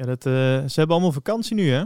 Ja, 0.00 0.06
dat, 0.06 0.26
eh, 0.26 0.32
ze 0.68 0.72
hebben 0.78 0.96
allemaal 0.96 1.12
vakantie 1.12 1.54
nu, 1.54 1.68
hè? 1.70 1.84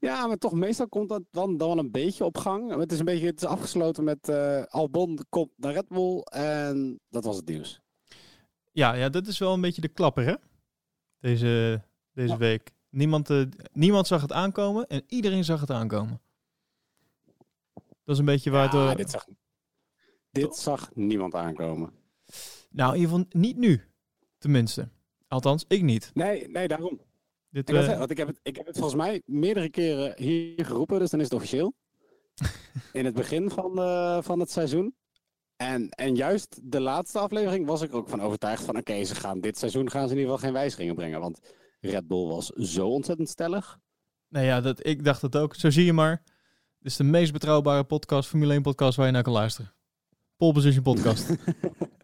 Ja, 0.00 0.26
maar 0.26 0.36
toch 0.38 0.52
meestal 0.52 0.88
komt 0.88 1.08
dat 1.08 1.22
dan, 1.30 1.56
dan 1.56 1.68
wel 1.68 1.78
een 1.78 1.90
beetje 1.90 2.24
op 2.24 2.38
gang. 2.38 2.76
Het 2.76 2.92
is 2.92 2.98
een 2.98 3.04
beetje 3.04 3.26
het 3.26 3.42
is 3.42 3.48
afgesloten 3.48 4.04
met 4.04 4.28
eh, 4.28 4.62
Albon 4.62 5.18
komt 5.28 5.50
naar 5.56 5.72
Red 5.72 5.88
Bull 5.88 6.18
en 6.20 7.00
dat 7.08 7.24
was 7.24 7.36
het 7.36 7.46
nieuws. 7.48 7.80
Ja, 8.72 8.94
ja, 8.94 9.08
dat 9.08 9.26
is 9.26 9.38
wel 9.38 9.52
een 9.52 9.60
beetje 9.60 9.80
de 9.80 9.88
klapper, 9.88 10.24
hè? 10.24 10.34
Deze, 11.20 11.82
deze 12.12 12.32
Ja. 12.32 12.36
week. 12.38 12.70
Niemand, 12.90 13.30
eh, 13.30 13.42
niemand 13.72 14.06
zag 14.06 14.22
het 14.22 14.32
aankomen 14.32 14.86
en 14.86 15.02
iedereen 15.06 15.44
zag 15.44 15.60
het 15.60 15.70
aankomen. 15.70 16.20
Dat 17.74 18.14
is 18.14 18.18
een 18.18 18.24
beetje 18.24 18.50
waar 18.50 18.74
Ja, 18.74 18.88
het... 18.88 18.96
dit, 18.96 19.10
zag, 19.10 19.26
dit 20.30 20.56
zag 20.56 20.90
niemand 20.94 21.34
aankomen. 21.34 21.92
Nou, 22.70 22.94
in 22.94 23.00
ieder 23.00 23.14
geval 23.16 23.40
niet 23.40 23.56
nu. 23.56 23.84
Tenminste. 24.38 24.88
Althans, 25.34 25.64
ik 25.68 25.82
niet. 25.82 26.10
Nee, 26.14 26.48
nee, 26.48 26.68
daarom. 26.68 27.00
Dit, 27.50 27.68
Ik, 27.68 27.76
eh, 27.76 27.98
want 27.98 28.10
ik, 28.10 28.16
heb 28.16 28.26
het, 28.26 28.40
ik 28.42 28.56
heb 28.56 28.66
het 28.66 28.76
volgens 28.76 28.96
mij 28.96 29.22
meerdere 29.24 29.70
keren 29.70 30.12
hier 30.16 30.64
geroepen, 30.64 30.98
dus 30.98 31.10
dan 31.10 31.20
is 31.20 31.24
het 31.24 31.34
officieel. 31.34 31.74
In 32.92 33.04
het 33.04 33.14
begin 33.14 33.50
van, 33.50 33.78
eh, 33.78 34.22
van 34.22 34.40
het 34.40 34.50
seizoen. 34.50 34.94
En, 35.56 35.88
en 35.88 36.14
juist 36.14 36.60
de 36.62 36.80
laatste 36.80 37.18
aflevering 37.18 37.66
was 37.66 37.82
ik 37.82 37.90
er 37.90 37.96
ook 37.96 38.08
van 38.08 38.22
overtuigd 38.22 38.64
van... 38.64 38.76
oké, 38.76 39.04
ze 39.04 39.14
gaan 39.14 39.40
dit 39.40 39.58
seizoen 39.58 39.90
gaan 39.90 40.08
ze 40.08 40.14
in 40.14 40.20
ieder 40.20 40.32
geval 40.32 40.46
geen 40.48 40.58
wijzigingen 40.58 40.94
brengen. 40.94 41.20
Want 41.20 41.40
Red 41.80 42.06
Bull 42.06 42.26
was 42.26 42.46
zo 42.46 42.88
ontzettend 42.88 43.28
stellig. 43.28 43.78
nou 44.28 44.46
ja, 44.46 44.60
dat, 44.60 44.86
ik 44.86 45.04
dacht 45.04 45.22
het 45.22 45.36
ook. 45.36 45.54
Zo 45.54 45.70
zie 45.70 45.84
je 45.84 45.92
maar. 45.92 46.22
Dit 46.78 46.90
is 46.90 46.96
de 46.96 47.04
meest 47.04 47.32
betrouwbare 47.32 47.84
podcast, 47.84 48.28
Formule 48.28 48.52
1 48.52 48.62
podcast, 48.62 48.96
waar 48.96 49.06
je 49.06 49.12
naar 49.12 49.22
kan 49.22 49.32
luisteren. 49.32 49.74
Pole 50.36 50.52
Position 50.52 50.82
Podcast. 50.82 51.28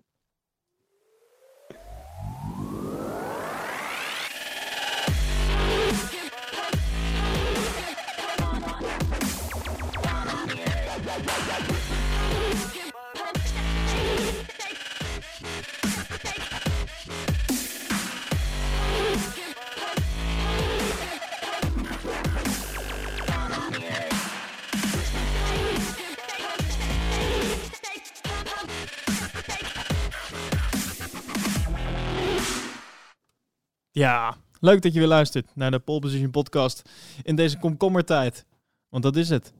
Ja, 34.00 34.36
leuk 34.60 34.82
dat 34.82 34.92
je 34.92 34.98
weer 34.98 35.08
luistert 35.08 35.56
naar 35.56 35.70
de 35.70 35.78
Pole 35.78 36.00
Position 36.00 36.30
Podcast 36.30 36.90
in 37.22 37.36
deze 37.36 37.58
komkommertijd. 37.58 38.46
Want 38.88 39.02
dat 39.02 39.16
is 39.16 39.28
het. 39.28 39.52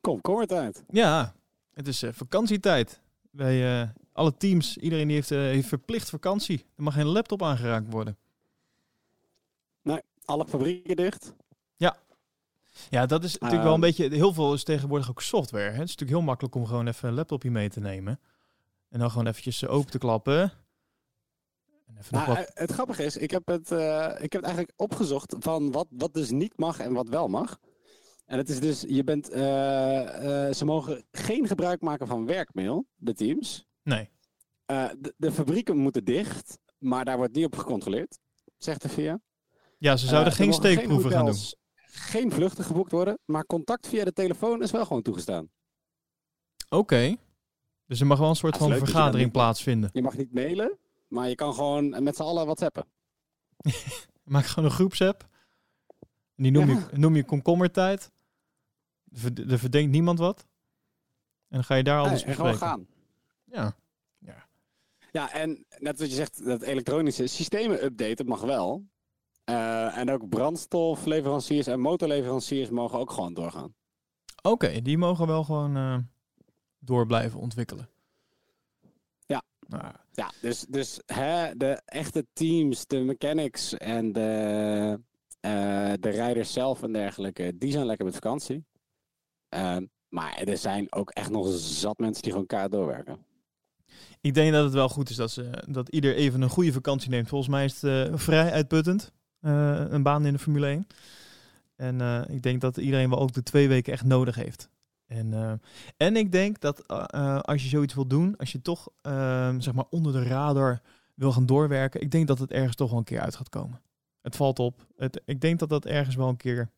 Kom, 0.00 0.20
kom 0.20 0.40
het 0.40 0.52
uit. 0.52 0.84
Ja, 0.90 1.34
het 1.74 1.88
is 1.88 2.02
eh, 2.02 2.12
vakantietijd. 2.12 3.00
Bij 3.30 3.80
eh, 3.80 3.88
alle 4.12 4.36
teams, 4.36 4.76
iedereen 4.76 5.06
die 5.06 5.16
heeft, 5.16 5.30
eh, 5.30 5.38
heeft 5.38 5.68
verplicht 5.68 6.10
vakantie. 6.10 6.64
Er 6.76 6.82
mag 6.82 6.94
geen 6.94 7.06
laptop 7.06 7.42
aangeraakt 7.42 7.92
worden. 7.92 8.16
Alle 10.24 10.46
fabrieken 10.46 10.96
dicht. 10.96 11.34
Ja, 12.90 13.06
dat 13.06 13.24
is 13.24 13.32
natuurlijk 13.32 13.62
wel 13.62 13.74
een 13.74 13.82
Ehm. 13.82 13.96
beetje... 13.96 14.16
Heel 14.16 14.32
veel 14.32 14.54
is 14.54 14.64
tegenwoordig 14.64 15.10
ook 15.10 15.22
software. 15.22 15.64
Hè? 15.64 15.70
Het 15.70 15.88
is 15.88 15.96
natuurlijk 15.96 16.18
heel 16.18 16.26
makkelijk 16.26 16.54
om 16.54 16.66
gewoon 16.66 16.86
even 16.86 17.08
een 17.08 17.14
laptopje 17.14 17.50
mee 17.50 17.68
te 17.68 17.80
nemen. 17.80 18.20
En 18.88 18.98
dan 18.98 19.10
gewoon 19.10 19.26
eventjes 19.26 19.66
open 19.66 19.90
te 19.90 19.98
klappen. 19.98 20.52
Even 21.98 22.14
nog 22.14 22.26
Nou, 22.26 22.38
wat... 22.38 22.46
eh, 22.48 22.54
het 22.62 22.72
grappige 22.72 23.04
is, 23.04 23.16
ik 23.16 23.30
heb 23.30 23.46
het, 23.46 23.72
eh, 23.72 24.06
ik 24.14 24.32
heb 24.32 24.42
het 24.42 24.44
eigenlijk 24.44 24.72
opgezocht 24.76 25.34
van 25.38 25.72
wat, 25.72 25.86
wat 25.90 26.14
dus 26.14 26.30
niet 26.30 26.58
mag 26.58 26.78
en 26.78 26.92
wat 26.92 27.08
wel 27.08 27.28
mag. 27.28 27.58
En 28.26 28.38
het 28.38 28.48
is 28.48 28.60
dus, 28.60 28.84
je 28.88 29.04
bent, 29.04 29.30
eh, 29.30 30.46
eh, 30.48 30.54
ze 30.54 30.64
mogen 30.64 31.04
geen 31.12 31.46
gebruik 31.46 31.80
maken 31.80 32.06
van 32.06 32.26
werkmail, 32.26 32.86
de 32.96 33.14
teams. 33.14 33.66
Nee. 33.82 34.10
Eh, 34.66 34.88
de, 34.98 35.14
de 35.16 35.32
fabrieken 35.32 35.76
moeten 35.76 36.04
dicht, 36.04 36.58
maar 36.78 37.04
daar 37.04 37.16
wordt 37.16 37.34
niet 37.34 37.44
op 37.44 37.56
gecontroleerd, 37.56 38.18
zegt 38.56 38.82
de 38.82 38.88
VIA. 38.88 39.20
Ja, 39.78 39.96
ze 39.96 40.06
zouden 40.06 40.32
Eh, 40.32 40.38
geen 40.38 40.52
steekproeven 40.52 41.10
gaan 41.10 41.26
doen. 41.26 41.36
Geen 41.90 42.32
vluchten 42.32 42.64
geboekt 42.64 42.92
worden, 42.92 43.18
maar 43.24 43.44
contact 43.46 43.88
via 43.88 44.04
de 44.04 44.12
telefoon 44.12 44.62
is 44.62 44.70
wel 44.70 44.86
gewoon 44.86 45.02
toegestaan. 45.02 45.50
Oké. 46.68 47.16
Dus 47.86 48.00
er 48.00 48.06
mag 48.06 48.18
wel 48.18 48.28
een 48.28 48.36
soort 48.36 48.54
Ja, 48.54 48.60
het 48.60 48.68
van 48.70 48.78
je 48.78 48.84
vergadering 48.84 49.32
plaatsvinden. 49.32 49.90
Je 49.92 50.02
mag 50.02 50.16
niet 50.16 50.32
mailen, 50.34 50.78
maar 51.08 51.28
je 51.28 51.34
kan 51.34 51.54
gewoon 51.54 52.02
met 52.02 52.16
z'n 52.16 52.22
allen 52.22 52.44
whatsappen. 52.44 52.84
Maak 54.24 54.44
gewoon 54.46 54.64
een 54.68 54.74
groepsapp. 54.76 55.28
En 56.36 56.42
die 56.42 56.52
noem, 56.52 56.68
Ja. 56.68 56.88
je, 56.92 56.98
noem 56.98 57.16
je 57.16 57.24
komkommertijd. 57.24 58.10
Er 59.12 59.18
verd- 59.18 59.50
Er 59.50 59.58
verdenkt 59.58 59.90
niemand 59.90 60.18
wat. 60.18 60.40
En 61.48 61.56
dan 61.56 61.64
ga 61.64 61.74
je 61.74 61.82
daar 61.82 61.98
alles 62.00 62.20
Nee, 62.20 62.24
en 62.24 62.34
gewoon 62.34 62.50
bespreken. 62.50 62.76
gaan. 62.76 62.86
Ja. 63.44 63.76
Ja, 65.12 65.32
en 65.32 65.64
net 65.78 65.98
wat 65.98 66.08
je 66.08 66.14
zegt, 66.14 66.44
dat 66.44 66.62
elektronische 66.62 67.26
systemen 67.26 67.84
updaten 67.84 68.26
mag 68.26 68.40
wel. 68.40 68.84
Eh, 69.44 69.96
en 69.96 70.10
ook 70.10 70.28
brandstofleveranciers 70.28 71.66
en 71.66 71.80
motorleveranciers 71.80 72.70
mogen 72.70 72.98
ook 72.98 73.10
gewoon 73.10 73.34
doorgaan. 73.34 73.74
Oké, 74.42 74.82
die 74.82 74.98
mogen 74.98 75.26
wel 75.26 75.44
gewoon 75.44 75.76
eh, 75.76 75.98
door 76.78 77.06
blijven 77.06 77.40
ontwikkelen. 77.40 77.88
Ja. 79.26 79.42
Nou, 79.68 79.94
Ja, 80.18 80.32
dus, 80.40 80.64
dus 80.68 81.00
de 81.56 81.82
echte 81.84 82.26
teams, 82.32 82.86
de 82.86 82.98
mechanics 82.98 83.74
en 83.74 84.12
de, 84.12 85.00
eh, 85.40 85.92
de 86.00 86.08
rijders 86.08 86.52
zelf 86.52 86.82
en 86.82 86.92
dergelijke, 86.92 87.52
die 87.58 87.72
zijn 87.72 87.86
lekker 87.86 88.04
met 88.04 88.14
vakantie. 88.14 88.64
Ehm, 89.48 89.86
maar 90.08 90.34
er 90.34 90.56
zijn 90.56 90.92
ook 90.92 91.10
echt 91.10 91.30
nog 91.30 91.48
zat 91.58 91.98
mensen 91.98 92.22
die 92.22 92.32
gewoon 92.32 92.46
kaart 92.46 92.72
doorwerken. 92.72 93.18
ik 94.20 94.34
denk 94.34 94.52
dat 94.52 94.64
het 94.64 94.72
wel 94.72 94.88
goed 94.88 95.10
is 95.10 95.16
dat, 95.16 95.30
ze, 95.30 95.64
dat 95.66 95.88
ieder 95.88 96.14
even 96.14 96.42
een 96.42 96.48
goede 96.48 96.72
vakantie 96.72 97.10
neemt. 97.10 97.28
Volgens 97.28 97.50
mij 97.50 97.64
is 97.64 97.82
het 97.82 98.08
eh, 98.10 98.18
vrij 98.18 98.52
uitputtend, 98.52 99.12
eh, 99.40 99.84
een 99.88 100.02
baan 100.02 100.26
in 100.26 100.32
de 100.32 100.38
Formule 100.38 100.66
1. 100.66 100.86
En 101.76 102.26
ik 102.28 102.42
denk 102.42 102.60
dat 102.60 102.76
iedereen 102.76 103.10
wel 103.10 103.18
ook 103.18 103.32
de 103.32 103.42
twee 103.42 103.68
weken 103.68 103.92
echt 103.92 104.04
nodig 104.04 104.34
heeft. 104.34 104.68
En, 105.08 105.32
eh, 105.32 105.52
en 105.96 106.16
ik 106.16 106.32
denk 106.32 106.60
dat 106.60 106.86
eh, 106.86 107.04
eh, 107.06 107.40
als 107.40 107.62
je 107.62 107.68
zoiets 107.68 107.94
wil 107.94 108.06
doen, 108.06 108.36
als 108.36 108.52
je 108.52 108.62
toch 108.62 108.88
eh, 109.00 109.54
zeg 109.58 109.74
maar 109.74 109.84
onder 109.90 110.12
de 110.12 110.22
radar 110.22 110.80
wil 111.14 111.32
gaan 111.32 111.46
doorwerken, 111.46 112.00
ik 112.00 112.10
denk 112.10 112.26
dat 112.26 112.38
het 112.38 112.50
ergens 112.50 112.76
toch 112.76 112.90
wel 112.90 112.98
een 112.98 113.04
keer 113.04 113.20
uit 113.20 113.36
gaat 113.36 113.48
komen. 113.48 113.80
Het 114.22 114.36
valt 114.36 114.58
op. 114.58 114.86
Het, 114.96 115.22
ik 115.24 115.40
denk 115.40 115.58
dat 115.58 115.68
dat 115.68 115.84
ergens 115.86 116.16
wel 116.16 116.28
een 116.28 116.36
keer. 116.36 116.70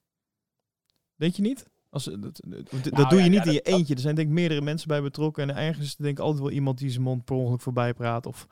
Denk 1.16 1.34
je 1.34 1.42
niet? 1.42 1.66
Als, 1.90 2.04
dat 2.04 2.20
dat, 2.22 2.42
dat 2.70 2.92
Nou 2.92 3.08
doe 3.08 3.22
je 3.22 3.28
niet 3.28 3.38
ja, 3.38 3.44
in 3.44 3.52
je 3.52 3.62
dat- 3.62 3.72
eentje. 3.74 3.94
Er 3.94 4.00
zijn 4.00 4.14
denk 4.14 4.28
ik 4.28 4.34
meerdere 4.34 4.60
mensen 4.60 4.88
bij 4.88 5.02
betrokken. 5.02 5.50
En 5.50 5.56
ergens 5.56 5.86
is 5.86 5.94
er 5.96 6.02
denk 6.02 6.18
ik 6.18 6.24
altijd 6.24 6.42
wel 6.42 6.50
iemand 6.52 6.78
die 6.78 6.90
zijn 6.90 7.02
mond 7.02 7.24
per 7.24 7.36
ongeluk 7.36 7.60
voorbij 7.60 7.94
praat. 7.94 8.26
Of, 8.26 8.46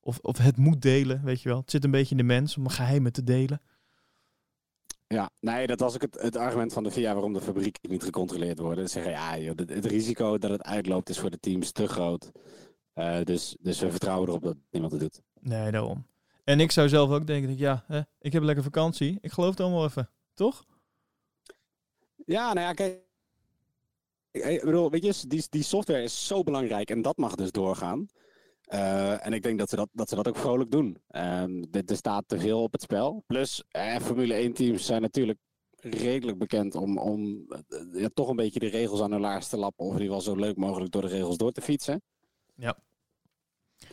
of, 0.00 0.18
of 0.22 0.38
het 0.38 0.56
moet 0.56 0.82
delen, 0.82 1.24
weet 1.24 1.42
je 1.42 1.48
wel. 1.48 1.58
Het 1.60 1.70
zit 1.70 1.84
een 1.84 1.90
beetje 1.90 2.10
in 2.10 2.16
de 2.16 2.22
mens 2.34 2.56
om 2.56 2.68
geheimen 2.68 3.12
te 3.12 3.24
delen. 3.24 3.60
Ja, 5.08 5.30
nee, 5.40 5.66
dat 5.66 5.80
was 5.80 5.94
ook 5.94 6.02
het, 6.02 6.20
het 6.20 6.36
argument 6.36 6.72
van 6.72 6.82
de 6.82 6.90
VIA 6.90 7.12
waarom 7.12 7.32
de 7.32 7.40
fabrieken 7.40 7.90
niet 7.90 8.02
gecontroleerd 8.02 8.58
worden. 8.58 8.88
Ze 8.88 8.92
zeggen, 8.92 9.12
ja, 9.12 9.38
joh, 9.38 9.56
het, 9.56 9.70
het 9.70 9.84
risico 9.84 10.38
dat 10.38 10.50
het 10.50 10.62
uitloopt 10.62 11.08
is 11.08 11.18
voor 11.18 11.30
de 11.30 11.40
teams 11.40 11.72
te 11.72 11.88
groot. 11.88 12.30
Eh, 12.92 13.22
dus, 13.22 13.56
dus 13.60 13.80
we 13.80 13.90
vertrouwen 13.90 14.28
erop 14.28 14.42
dat 14.42 14.56
niemand 14.70 14.92
het 14.92 15.00
doet. 15.00 15.22
Nee, 15.40 15.70
daarom. 15.70 16.06
En 16.44 16.60
ik 16.60 16.70
zou 16.70 16.88
zelf 16.88 17.10
ook 17.10 17.26
denken, 17.26 17.58
ja, 17.58 17.84
hè, 17.86 18.00
ik 18.20 18.32
heb 18.32 18.42
lekker 18.42 18.64
vakantie. 18.64 19.18
Ik 19.20 19.32
geloof 19.32 19.50
het 19.50 19.60
allemaal 19.60 19.84
even. 19.84 20.10
Toch? 20.34 20.64
Ja, 22.26 22.52
nou 22.52 22.66
ja, 22.66 22.72
kijk. 22.72 23.06
Ik 24.30 24.64
bedoel, 24.64 24.90
weet 24.90 25.04
je, 25.04 25.26
die, 25.26 25.46
die 25.50 25.62
software 25.62 26.02
is 26.02 26.26
zo 26.26 26.42
belangrijk 26.42 26.90
en 26.90 27.02
dat 27.02 27.16
mag 27.16 27.34
dus 27.34 27.50
doorgaan. 27.50 28.08
Eh, 28.68 29.26
en 29.26 29.32
ik 29.32 29.42
denk 29.42 29.58
dat 29.58 29.70
ze 29.70 29.76
dat, 29.76 29.88
dat 29.92 30.08
ze 30.08 30.14
dat 30.14 30.28
ook 30.28 30.36
vrolijk 30.36 30.70
doen. 30.70 30.96
Ehm, 31.08 31.64
er 31.70 31.84
er 31.84 31.96
staat 31.96 32.24
te 32.26 32.38
veel 32.38 32.62
op 32.62 32.72
het 32.72 32.82
spel. 32.82 33.24
Plus, 33.26 33.64
eh, 33.68 33.96
Formule 33.96 34.34
1 34.34 34.52
teams 34.52 34.86
zijn 34.86 35.02
natuurlijk 35.02 35.38
redelijk 35.80 36.38
bekend 36.38 36.74
om, 36.74 36.98
om 36.98 37.46
eh, 37.48 37.80
ja, 37.92 38.08
toch 38.14 38.28
een 38.28 38.36
beetje 38.36 38.60
de 38.60 38.68
regels 38.68 39.00
aan 39.00 39.10
hun 39.10 39.20
laars 39.20 39.48
te 39.48 39.56
lappen. 39.56 39.84
Of 39.84 39.94
in 39.94 40.00
ieder 40.00 40.16
geval 40.16 40.34
zo 40.34 40.40
leuk 40.40 40.56
mogelijk 40.56 40.92
door 40.92 41.02
de 41.02 41.08
regels 41.08 41.36
door 41.36 41.52
te 41.52 41.60
fietsen. 41.60 42.02
Ja. 42.54 42.78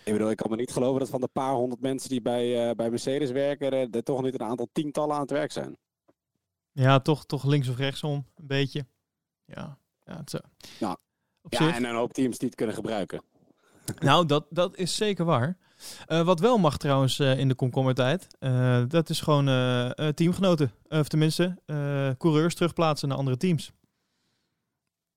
Ik 0.03 0.11
bedoel, 0.11 0.29
ik 0.29 0.37
kan 0.37 0.49
me 0.49 0.55
niet 0.55 0.71
geloven 0.71 0.99
dat 0.99 1.09
van 1.09 1.21
de 1.21 1.27
paar 1.27 1.53
honderd 1.53 1.81
mensen 1.81 2.09
die 2.09 2.21
bij, 2.21 2.69
eh, 2.69 2.75
bij 2.75 2.89
Mercedes 2.89 3.31
werken, 3.31 3.71
er, 3.71 3.87
er 3.89 4.03
toch 4.03 4.21
niet 4.21 4.33
een 4.33 4.47
aantal 4.47 4.69
tientallen 4.71 5.15
aan 5.15 5.21
het 5.21 5.31
werk 5.31 5.51
zijn. 5.51 5.77
Ja, 6.71 6.99
toch, 6.99 7.25
toch 7.25 7.43
links 7.43 7.69
of 7.69 7.77
rechtsom, 7.77 8.25
een 8.35 8.47
beetje. 8.47 8.85
Ja, 9.45 9.79
ja 10.03 10.17
het 10.17 10.29
zo. 10.29 10.37
Ja. 10.79 10.97
Op 11.41 11.53
Ja, 11.53 11.75
en 11.75 11.83
een 11.83 11.95
hoop 11.95 12.13
teams 12.13 12.37
die 12.37 12.47
het 12.47 12.57
kunnen 12.57 12.75
gebruiken. 12.75 13.21
Nou, 13.99 14.25
dat, 14.25 14.45
dat 14.49 14.77
is 14.77 14.95
zeker 14.95 15.25
waar. 15.25 15.57
Eh, 16.05 16.21
wat 16.21 16.39
wel 16.39 16.57
mag 16.57 16.77
trouwens 16.77 17.19
eh, 17.19 17.39
in 17.39 17.47
de 17.47 17.55
komkommertijd, 17.55 18.27
eh 18.39 18.83
dat 18.87 19.09
is 19.09 19.21
gewoon 19.21 19.45
teamgenoten. 20.13 20.71
Of 20.89 21.07
tenminste, 21.07 21.57
coureurs 22.17 22.55
terugplaatsen 22.55 23.07
naar 23.07 23.17
andere 23.17 23.37
teams. 23.37 23.71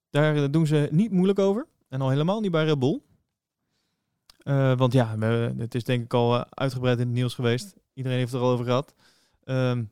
Daar 0.09 0.51
doen 0.51 0.67
ze 0.67 0.87
niet 0.91 1.11
moeilijk 1.11 1.39
over. 1.39 1.67
En 1.89 2.01
al 2.01 2.09
helemaal 2.09 2.39
niet 2.39 2.51
bij 2.51 2.65
Red 2.65 2.79
Bull. 2.79 3.01
Uh, 4.43 4.77
want 4.77 4.93
ja, 4.93 5.19
het 5.57 5.75
is 5.75 5.83
denk 5.83 6.03
ik 6.03 6.13
al 6.13 6.35
uh, 6.35 6.41
uitgebreid 6.49 6.99
in 6.99 7.05
het 7.05 7.15
nieuws 7.15 7.33
geweest. 7.33 7.75
Iedereen 7.93 8.17
heeft 8.17 8.31
het 8.31 8.41
er 8.41 8.47
al 8.47 8.53
over 8.53 8.65
gehad. 8.65 8.93
Um, 9.45 9.89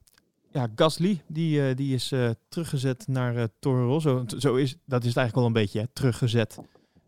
ja, 0.52 0.68
Gasly, 0.76 1.22
die, 1.28 1.60
uh, 1.60 1.76
die 1.76 1.94
is 1.94 2.14
teruggezet 2.50 3.08
naar 3.08 3.48
Toro 3.60 3.88
Rosso. 3.88 4.24
Zo 4.38 4.56
is, 4.56 4.78
dat 4.86 5.02
is 5.02 5.08
het 5.08 5.18
eigenlijk 5.18 5.36
wel 5.36 5.46
een 5.46 5.54
beetje, 5.54 5.90
teruggezet. 5.94 6.60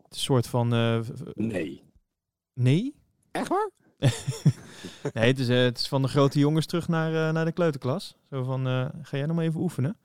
Een 0.09 0.17
soort 0.17 0.47
van... 0.47 0.67
nee. 1.33 1.83
Nee? 2.53 2.95
Echt 3.31 3.47
waar? 3.47 3.69
nee, 5.13 5.27
het 5.27 5.39
is, 5.39 5.47
het 5.47 5.77
is 5.77 5.87
van 5.87 6.01
de 6.01 6.07
grote 6.07 6.39
jongens 6.39 6.65
terug 6.65 6.87
naar, 6.87 7.33
naar 7.33 7.45
de 7.45 7.51
kleuterklas. 7.51 8.15
Zo 8.29 8.43
van, 8.43 8.65
ga 9.01 9.17
jij 9.17 9.25
nog 9.25 9.35
maar 9.35 9.45
even 9.45 9.59
oefenen. 9.59 9.97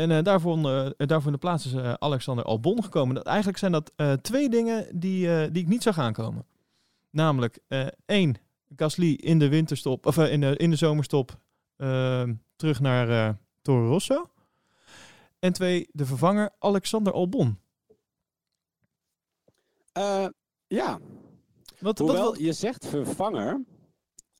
En 0.00 0.10
uh, 0.10 0.22
daarvoor, 0.22 0.58
uh, 0.58 0.88
daarvoor 0.96 1.26
in 1.26 1.32
de 1.32 1.38
plaats 1.38 1.66
is 1.66 1.72
uh, 1.72 1.92
Alexander 1.92 2.44
Albon 2.44 2.84
gekomen. 2.84 3.14
Dat, 3.14 3.26
eigenlijk 3.26 3.58
zijn 3.58 3.72
dat 3.72 3.92
twee 4.22 4.48
dingen 4.48 5.00
die, 5.00 5.50
die 5.50 5.62
ik 5.62 5.68
niet 5.68 5.82
zag 5.82 5.98
aankomen. 5.98 6.46
Namelijk, 7.10 7.58
één, 8.06 8.36
Gasly 8.76 9.12
in 9.12 9.38
de 9.38 9.48
winterstop, 9.48 10.06
of 10.06 10.16
in, 10.16 10.40
de, 10.40 10.56
in 10.56 10.70
de 10.70 10.76
zomerstop 10.76 11.38
ehm, 11.76 12.34
terug 12.56 12.80
naar 12.80 13.38
Toro 13.62 13.88
Rosso. 13.88 14.30
En 15.38 15.52
twee, 15.52 15.88
de 15.92 16.06
vervanger 16.06 16.50
Alexander 16.58 17.12
Albon. 17.12 17.58
Ja. 20.66 21.00
Wat, 21.78 21.98
Hoewel, 21.98 22.24
wat, 22.24 22.38
je 22.38 22.52
zegt 22.52 22.86
vervanger, 22.86 23.64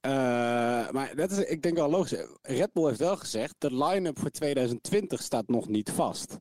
uh, 0.07 0.91
maar 0.91 1.13
dat 1.17 1.31
is, 1.31 1.39
ik 1.39 1.63
denk 1.63 1.77
wel 1.77 1.91
logisch. 1.91 2.27
Red 2.43 2.73
Bull 2.73 2.87
heeft 2.87 2.99
wel 2.99 3.17
gezegd, 3.17 3.55
de 3.59 3.75
line-up 3.75 4.19
voor 4.19 4.31
2020 4.31 5.23
staat 5.23 5.49
nog 5.49 5.69
niet 5.69 5.91
vast. 5.91 6.37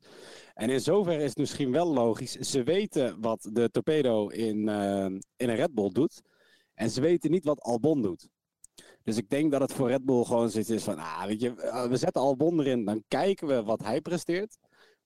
En 0.53 0.69
in 0.69 0.81
zoverre 0.81 1.23
is 1.23 1.29
het 1.29 1.37
misschien 1.37 1.71
wel 1.71 1.93
logisch. 1.93 2.31
Ze 2.31 2.63
weten 2.63 3.21
wat 3.21 3.49
de 3.51 3.69
torpedo 3.71 4.27
in, 4.27 4.67
uh, 4.67 5.05
in 5.35 5.49
een 5.49 5.55
Red 5.55 5.73
Bull 5.73 5.89
doet. 5.89 6.21
En 6.73 6.89
ze 6.89 7.01
weten 7.01 7.31
niet 7.31 7.45
wat 7.45 7.61
Albon 7.61 8.01
doet. 8.01 8.27
Dus 9.03 9.17
ik 9.17 9.29
denk 9.29 9.51
dat 9.51 9.61
het 9.61 9.73
voor 9.73 9.87
Red 9.87 10.05
Bull 10.05 10.23
gewoon 10.23 10.49
zoiets 10.49 10.69
is 10.69 10.83
van, 10.83 10.97
ah, 10.97 11.25
weet 11.25 11.41
je, 11.41 11.55
eh, 11.55 11.85
we 11.85 11.97
zetten 11.97 12.21
Albon 12.21 12.59
erin, 12.59 12.85
dan 12.85 13.03
kijken 13.07 13.47
we 13.47 13.63
wat 13.63 13.83
hij 13.83 14.01
presteert. 14.01 14.57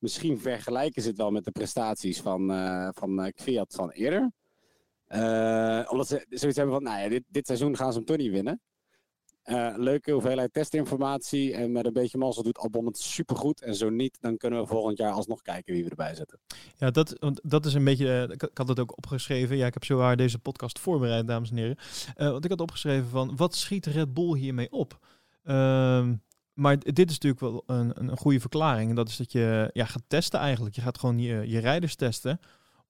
Misschien 0.03 0.39
vergelijken 0.39 1.01
ze 1.01 1.07
het 1.07 1.17
wel 1.17 1.31
met 1.31 1.43
de 1.43 1.51
prestaties 1.51 2.21
van, 2.21 2.51
uh, 2.51 2.89
van 2.91 3.31
Kviat 3.35 3.73
van 3.75 3.89
eerder. 3.89 4.31
Uh, 5.07 5.87
omdat 5.91 6.07
ze 6.07 6.25
zoiets 6.29 6.57
hebben 6.57 6.75
van, 6.75 6.83
nou 6.83 7.01
ja, 7.01 7.09
dit, 7.09 7.23
dit 7.27 7.45
seizoen 7.45 7.77
gaan 7.77 7.91
ze 7.91 7.97
hem 7.97 8.07
toch 8.07 8.17
niet 8.17 8.31
winnen. 8.31 8.61
Leuke 9.75 10.11
hoeveelheid 10.11 10.53
testinformatie. 10.53 11.53
En 11.53 11.71
met 11.71 11.85
een 11.85 11.93
beetje 11.93 12.17
mazzel 12.17 12.43
doet 12.43 12.57
Albon 12.57 12.85
het 12.85 12.97
supergoed. 12.97 13.61
En 13.61 13.75
zo 13.75 13.89
niet, 13.89 14.17
dan 14.21 14.37
kunnen 14.37 14.59
we 14.59 14.67
volgend 14.67 14.97
jaar 14.97 15.11
alsnog 15.11 15.41
kijken 15.41 15.73
wie 15.73 15.83
we 15.83 15.89
erbij 15.89 16.15
zetten. 16.15 16.39
Ja, 16.77 16.91
dat, 16.91 17.15
want 17.19 17.39
dat 17.43 17.65
is 17.65 17.73
een 17.73 17.83
beetje... 17.83 18.29
Ik, 18.31 18.49
had 18.53 18.67
het 18.67 18.79
ook 18.79 18.97
opgeschreven. 18.97 19.57
Ja, 19.57 19.65
ik 19.65 19.73
heb 19.73 19.83
zowaar 19.83 20.17
deze 20.17 20.39
podcast 20.39 20.79
voorbereid, 20.79 21.27
dames 21.27 21.49
en 21.49 21.57
heren. 21.57 21.77
want 22.15 22.43
ik 22.43 22.49
had 22.49 22.61
opgeschreven 22.61 23.09
van, 23.09 23.35
wat 23.35 23.55
schiet 23.55 23.85
Red 23.85 24.13
Bull 24.13 24.37
hiermee 24.37 24.71
op? 24.71 24.99
Maar 26.53 26.79
dit 26.79 27.09
is 27.09 27.19
natuurlijk 27.19 27.41
wel 27.41 27.63
een, 27.65 28.01
een 28.01 28.17
goede 28.17 28.39
verklaring. 28.39 28.89
En 28.89 28.95
dat 28.95 29.09
is 29.09 29.17
dat 29.17 29.31
je 29.31 29.69
ja, 29.73 29.85
gaat 29.85 30.03
testen 30.07 30.39
eigenlijk. 30.39 30.75
Je 30.75 30.81
gaat 30.81 30.97
gewoon 30.97 31.19
je, 31.19 31.47
je 31.47 31.59
rijders 31.59 31.95
testen 31.95 32.39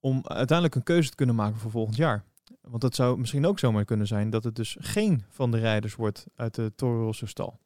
om 0.00 0.20
uiteindelijk 0.22 0.74
een 0.74 0.82
keuze 0.82 1.10
te 1.10 1.16
kunnen 1.16 1.34
maken 1.34 1.58
voor 1.58 1.70
volgend 1.70 1.96
jaar. 1.96 2.24
Want 2.60 2.82
het 2.82 2.94
zou 2.94 3.18
misschien 3.18 3.46
ook 3.46 3.58
zomaar 3.58 3.84
kunnen 3.84 4.06
zijn 4.06 4.30
dat 4.30 4.44
het 4.44 4.56
dus 4.56 4.76
geen 4.80 5.24
van 5.28 5.50
de 5.50 5.58
rijders 5.58 5.94
wordt 5.94 6.26
uit 6.34 6.54
de 6.54 6.72
Toro 6.74 7.04
Rosso 7.04 7.26
stal. 7.26 7.58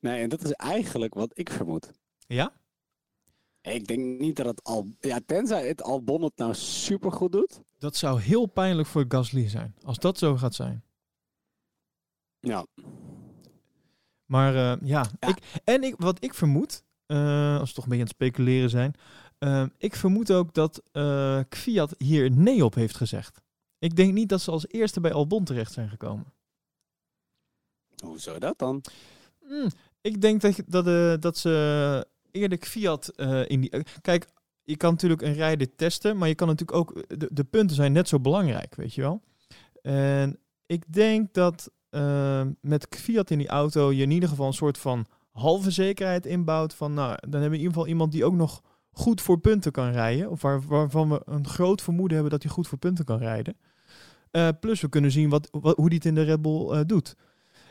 Nee, 0.00 0.22
en 0.22 0.28
dat 0.28 0.44
is 0.44 0.52
eigenlijk 0.52 1.14
wat 1.14 1.38
ik 1.38 1.50
vermoed. 1.50 1.92
Ja? 2.26 2.52
Ik 3.60 3.86
denk 3.86 4.20
niet 4.20 4.36
dat 4.36 4.46
het 4.46 4.62
al... 4.62 4.88
Ja, 5.00 5.20
tenzij 5.26 5.68
het 5.68 5.82
Albon 5.82 6.22
het 6.22 6.36
nou 6.36 6.54
supergoed 6.54 7.32
doet. 7.32 7.60
Dat 7.78 7.96
zou 7.96 8.20
heel 8.20 8.46
pijnlijk 8.46 8.88
voor 8.88 9.04
Gasly 9.08 9.48
zijn. 9.48 9.74
Als 9.82 9.98
dat 9.98 10.18
zo 10.18 10.36
gaat 10.36 10.54
zijn. 10.54 10.84
Ja. 12.40 12.66
Maar 14.24 14.54
uh, 14.54 14.72
ja, 14.88 15.06
Ik, 15.20 15.60
en 15.64 15.82
ik, 15.82 15.94
wat 15.98 16.24
ik 16.24 16.34
vermoed, 16.34 16.84
uh, 17.06 17.58
als 17.58 17.68
we 17.68 17.74
toch 17.74 17.84
een 17.84 17.90
beetje 17.90 18.04
aan 18.04 18.10
het 18.10 18.16
speculeren 18.16 18.70
zijn, 18.70 18.94
Ehm, 19.44 19.68
ik 19.78 19.94
vermoed 19.94 20.32
ook 20.32 20.54
dat 20.54 20.82
Kviat 21.48 21.94
hier 21.98 22.30
nee 22.30 22.64
op 22.64 22.74
heeft 22.74 22.96
gezegd. 22.96 23.40
Ik 23.78 23.96
denk 23.96 24.12
niet 24.12 24.28
dat 24.28 24.40
ze 24.40 24.50
als 24.50 24.68
eerste 24.68 25.00
bij 25.00 25.12
Albon 25.12 25.44
terecht 25.44 25.72
zijn 25.72 25.88
gekomen. 25.88 26.32
Hoe 28.04 28.18
zou 28.18 28.38
dat 28.38 28.58
dan? 28.58 28.84
Hmm, 29.46 29.68
ik 30.00 30.20
denk 30.20 30.40
dat, 30.40 30.60
dat, 30.66 31.22
dat 31.22 31.38
ze 31.38 32.06
eerder 32.30 32.58
Fiat 32.58 33.12
uh, 33.16 33.48
in 33.48 33.60
die... 33.60 33.70
kijk, 34.00 34.26
je 34.62 34.76
kan 34.76 34.92
natuurlijk 34.92 35.22
een 35.22 35.34
rijder 35.34 35.74
testen, 35.74 36.16
maar 36.16 36.28
je 36.28 36.34
kan 36.34 36.48
natuurlijk 36.48 36.78
ook... 36.78 37.18
De, 37.18 37.28
de 37.32 37.44
punten 37.44 37.76
zijn 37.76 37.92
net 37.92 38.08
zo 38.08 38.20
belangrijk, 38.20 38.74
weet 38.74 38.94
je 38.94 39.00
wel. 39.00 39.22
En 39.82 40.38
ik 40.66 40.92
denk 40.92 41.34
dat 41.34 41.70
ehm, 41.94 42.52
met 42.60 42.86
Fiat 42.90 43.30
in 43.30 43.38
die 43.38 43.48
auto 43.48 43.92
je 43.92 44.02
in 44.02 44.10
ieder 44.10 44.28
geval 44.28 44.46
een 44.46 44.52
soort 44.52 44.78
van 44.78 45.06
halve 45.30 45.70
zekerheid 45.70 46.26
inbouwt. 46.26 46.74
Van 46.74 46.94
nou, 46.94 47.16
dan 47.20 47.40
hebben 47.40 47.50
we 47.50 47.56
in 47.56 47.62
ieder 47.62 47.72
geval 47.72 47.86
iemand 47.86 48.12
die 48.12 48.24
ook 48.24 48.34
nog 48.34 48.62
goed 48.90 49.20
voor 49.20 49.38
punten 49.38 49.72
kan 49.72 49.90
rijden. 49.90 50.30
Of 50.30 50.42
waar, 50.42 50.62
waarvan 50.62 51.08
we 51.08 51.22
een 51.24 51.46
groot 51.46 51.82
vermoeden 51.82 52.14
hebben 52.14 52.32
dat 52.32 52.42
hij 52.42 52.52
goed 52.52 52.68
voor 52.68 52.78
punten 52.78 53.04
kan 53.04 53.18
rijden. 53.18 53.56
Uh, 54.32 54.48
plus 54.60 54.80
we 54.80 54.88
kunnen 54.88 55.10
zien 55.10 55.28
wat, 55.28 55.48
wat, 55.50 55.76
hoe 55.76 55.86
hij 55.86 55.94
het 55.94 56.04
in 56.04 56.14
de 56.14 56.22
Red 56.22 56.42
Bull 56.42 56.72
uh, 56.72 56.80
doet. 56.86 57.16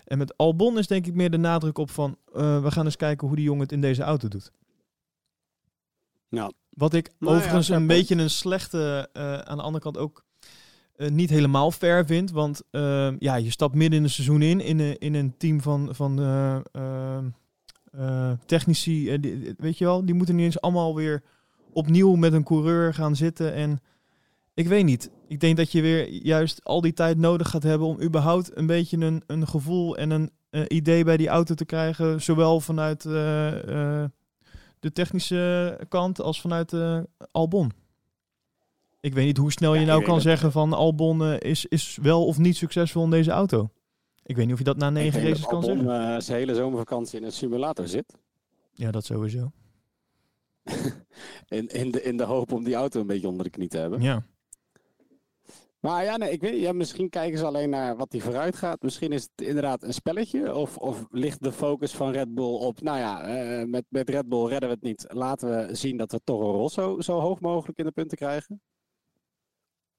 En 0.03 0.17
met 0.17 0.37
Albon 0.37 0.77
is 0.77 0.87
denk 0.87 1.05
ik 1.07 1.13
meer 1.13 1.31
de 1.31 1.37
nadruk 1.37 1.77
op 1.77 1.89
van... 1.89 2.17
Uh, 2.35 2.63
we 2.63 2.71
gaan 2.71 2.85
eens 2.85 2.95
kijken 2.95 3.27
hoe 3.27 3.35
die 3.35 3.45
jongen 3.45 3.61
het 3.61 3.71
in 3.71 3.81
deze 3.81 4.03
auto 4.03 4.27
doet. 4.27 4.51
Nou, 6.29 6.53
wat 6.69 6.93
ik 6.93 7.11
nou, 7.19 7.35
overigens 7.35 7.67
ja, 7.67 7.75
een 7.75 7.87
beetje 7.87 8.15
een 8.15 8.29
slechte... 8.29 9.09
aan 9.43 9.57
de 9.57 9.63
andere 9.63 9.83
kant 9.83 9.97
ook 9.97 10.23
niet 10.97 11.29
helemaal 11.29 11.71
fair 11.71 12.05
vind. 12.05 12.31
Want 12.31 12.63
ja, 13.19 13.35
je 13.35 13.51
stapt 13.51 13.75
midden 13.75 13.97
in 13.97 14.03
het 14.03 14.13
seizoen 14.13 14.41
in... 14.41 14.61
in, 14.61 14.97
in 14.99 15.13
een 15.13 15.33
team 15.37 15.61
van... 15.61 15.89
van 15.95 16.19
uh, 17.99 18.31
technici, 18.45 19.13
uh, 19.13 19.53
weet 19.57 19.77
je 19.77 19.85
wel, 19.85 20.05
die 20.05 20.15
moeten 20.15 20.35
nu 20.35 20.43
eens 20.43 20.61
allemaal 20.61 20.95
weer 20.95 21.23
opnieuw 21.73 22.15
met 22.15 22.33
een 22.33 22.43
coureur 22.43 22.93
gaan 22.93 23.15
zitten. 23.15 23.53
En 23.53 23.79
ik 24.53 24.67
weet 24.67 24.85
niet. 24.85 25.11
Ik 25.27 25.39
denk 25.39 25.57
dat 25.57 25.71
je 25.71 25.81
weer 25.81 26.09
juist 26.09 26.63
al 26.63 26.81
die 26.81 26.93
tijd 26.93 27.17
nodig 27.17 27.49
gaat 27.49 27.63
hebben 27.63 27.87
om 27.87 28.01
überhaupt 28.01 28.57
een 28.57 28.65
beetje 28.65 28.97
een, 28.97 29.23
een 29.27 29.47
gevoel 29.47 29.97
en 29.97 30.09
een 30.09 30.31
idee 30.67 31.03
bij 31.03 31.17
die 31.17 31.27
auto 31.27 31.53
te 31.53 31.65
krijgen. 31.65 32.21
Zowel 32.21 32.59
vanuit 32.59 33.01
de 33.01 34.91
technische 34.93 35.79
kant 35.89 36.21
als 36.21 36.41
vanuit 36.41 36.73
Albon. 37.31 37.71
Ik 39.03 39.13
weet 39.13 39.25
niet 39.25 39.37
hoe 39.37 39.51
snel 39.51 39.75
je 39.75 39.85
nou 39.85 40.03
kan 40.03 40.21
zeggen 40.21 40.51
van 40.51 40.73
Albon 40.73 41.23
is, 41.33 41.65
is 41.65 41.97
wel 42.01 42.25
of 42.25 42.37
niet 42.37 42.55
succesvol 42.55 43.03
in 43.03 43.09
deze 43.09 43.31
auto. 43.31 43.69
Ik 44.23 44.35
weet 44.35 44.45
niet 44.45 44.53
of 44.53 44.59
je 44.59 44.65
dat 44.65 44.77
na 44.77 44.89
negen 44.89 45.21
races 45.21 45.45
kan 45.45 45.63
zeggen. 45.63 45.85
Uh, 45.85 46.19
zijn 46.19 46.37
hele 46.37 46.55
zomervakantie 46.55 47.19
in 47.19 47.25
een 47.25 47.31
simulator 47.31 47.87
zit. 47.87 48.15
Ja, 48.73 48.91
dat 48.91 49.05
sowieso. 49.05 49.51
in, 51.47 51.67
in, 51.67 51.91
de, 51.91 52.03
in 52.03 52.17
de 52.17 52.23
hoop 52.23 52.51
om 52.51 52.63
die 52.63 52.75
auto 52.75 52.99
een 52.99 53.07
beetje 53.07 53.27
onder 53.27 53.43
de 53.43 53.51
knie 53.51 53.67
te 53.67 53.77
hebben. 53.77 54.01
Ja. 54.01 54.25
Maar 55.79 56.03
ja, 56.03 56.17
nee, 56.17 56.31
ik 56.31 56.41
weet, 56.41 56.59
ja, 56.59 56.71
misschien 56.71 57.09
kijken 57.09 57.37
ze 57.37 57.45
alleen 57.45 57.69
naar 57.69 57.95
wat 57.95 58.11
hij 58.11 58.21
vooruit 58.21 58.55
gaat. 58.55 58.81
Misschien 58.81 59.11
is 59.11 59.21
het 59.21 59.47
inderdaad 59.47 59.83
een 59.83 59.93
spelletje. 59.93 60.55
Of, 60.55 60.77
of 60.77 61.05
ligt 61.09 61.43
de 61.43 61.51
focus 61.51 61.91
van 61.91 62.11
Red 62.11 62.33
Bull 62.33 62.55
op, 62.55 62.81
nou 62.81 62.97
ja, 62.97 63.27
uh, 63.59 63.65
met, 63.67 63.85
met 63.89 64.09
Red 64.09 64.29
Bull 64.29 64.47
redden 64.47 64.69
we 64.69 64.75
het 64.75 64.83
niet. 64.83 65.05
Laten 65.07 65.67
we 65.67 65.75
zien 65.75 65.97
dat 65.97 66.11
we 66.11 66.21
Toro 66.23 66.51
Rosso 66.51 67.01
zo 67.01 67.19
hoog 67.19 67.39
mogelijk 67.39 67.77
in 67.77 67.85
de 67.85 67.91
punten 67.91 68.17
krijgen. 68.17 68.61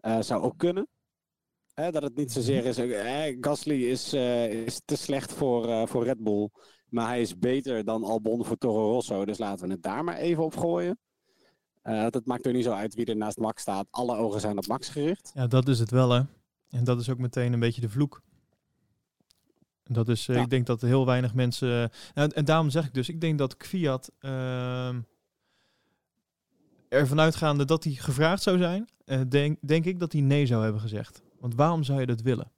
Uh, 0.07 0.21
zou 0.21 0.43
ook 0.43 0.59
kunnen 0.59 0.89
dat 1.75 2.03
het 2.03 2.17
niet 2.17 2.33
zozeer 2.33 2.65
is. 2.65 2.79
Eh, 2.79 3.37
Gasly 3.41 3.85
is, 3.85 4.15
uh, 4.15 4.53
is 4.53 4.81
te 4.85 4.97
slecht 4.97 5.33
voor, 5.33 5.69
uh, 5.69 5.87
voor 5.87 6.05
Red 6.05 6.19
Bull. 6.19 6.51
Maar 6.89 7.07
hij 7.07 7.21
is 7.21 7.39
beter 7.39 7.85
dan 7.85 8.05
Albon 8.05 8.45
voor 8.45 8.57
Toro 8.57 8.91
Rosso. 8.91 9.25
Dus 9.25 9.39
laten 9.39 9.67
we 9.67 9.73
het 9.73 9.83
daar 9.83 10.05
maar 10.05 10.17
even 10.17 10.45
op 10.45 10.57
gooien. 10.57 10.99
Uh, 11.85 12.07
dat 12.11 12.27
maakt 12.27 12.47
er 12.47 12.53
niet 12.53 12.65
zo 12.65 12.73
uit 12.73 12.95
wie 12.95 13.07
er 13.07 13.17
naast 13.17 13.39
Max 13.39 13.63
staat. 13.63 13.87
Alle 13.91 14.17
ogen 14.17 14.41
zijn 14.41 14.59
op 14.59 14.67
Max 14.67 14.89
gericht. 14.89 15.31
Ja, 15.35 15.47
dat 15.47 15.69
is 15.69 15.79
het 15.79 15.91
wel, 15.91 16.11
hè. 16.11 16.23
En 16.71 16.85
dat 16.85 17.01
is 17.01 17.11
ook 17.11 17.19
meteen 17.19 17.53
een 17.53 17.61
beetje 17.61 17.81
de 17.81 17.89
vloek. 17.89 18.23
Dat 19.83 20.09
is, 20.09 20.27
ja. 20.27 20.43
ik 20.43 20.51
denk 20.51 20.67
dat 20.67 20.81
heel 20.81 21.07
weinig 21.07 21.35
mensen. 21.35 21.91
En, 22.15 22.33
en, 22.33 22.45
daarom 22.45 22.71
zeg 22.71 22.87
ik 22.87 22.95
dus, 22.95 23.09
ik 23.09 23.21
denk 23.21 23.39
dat 23.39 23.57
Kviat 23.57 24.13
uh, 24.21 24.97
ervan 26.95 27.21
uitgaande 27.21 27.65
dat 27.65 27.85
hij 27.85 27.93
gevraagd 27.93 28.43
zou 28.43 28.59
zijn, 28.59 28.89
denk, 29.29 29.59
denk 29.61 29.85
ik 29.85 29.99
dat 29.99 30.13
hij 30.13 30.21
nee 30.21 30.47
zou 30.47 30.63
hebben 30.63 30.81
gezegd. 30.81 31.23
Want 31.41 31.55
waarom 31.55 31.83
zou 31.83 32.01
je 32.01 32.07
dat 32.07 32.21
willen? 32.21 32.53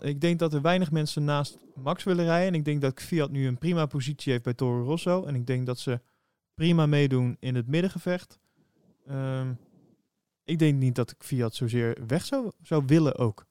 Ik 0.00 0.20
denk 0.20 0.38
dat 0.38 0.54
er 0.54 0.62
weinig 0.62 0.90
mensen 0.90 1.24
naast 1.24 1.58
Max 1.74 2.04
willen 2.04 2.24
rijden. 2.24 2.48
En 2.48 2.54
ik 2.54 2.64
denk 2.64 2.80
dat 2.80 3.00
Fiat 3.00 3.30
nu 3.30 3.46
een 3.46 3.58
prima 3.58 3.86
positie 3.86 4.32
heeft 4.32 4.44
bij 4.44 4.54
Toro 4.54 4.84
Rosso. 4.84 5.24
En 5.24 5.34
ik 5.34 5.46
denk 5.46 5.66
dat 5.66 5.78
ze 5.78 6.00
prima 6.54 6.86
meedoen 6.86 7.36
in 7.40 7.54
het 7.54 7.66
middengevecht. 7.66 8.38
Um, 9.10 9.58
ik 10.44 10.58
denk 10.58 10.78
niet 10.78 10.94
dat 10.94 11.14
Fiat 11.18 11.54
zozeer 11.54 12.06
weg 12.06 12.24
zou, 12.24 12.50
zou 12.62 12.82
willen 12.86 13.16
ook. 13.16 13.46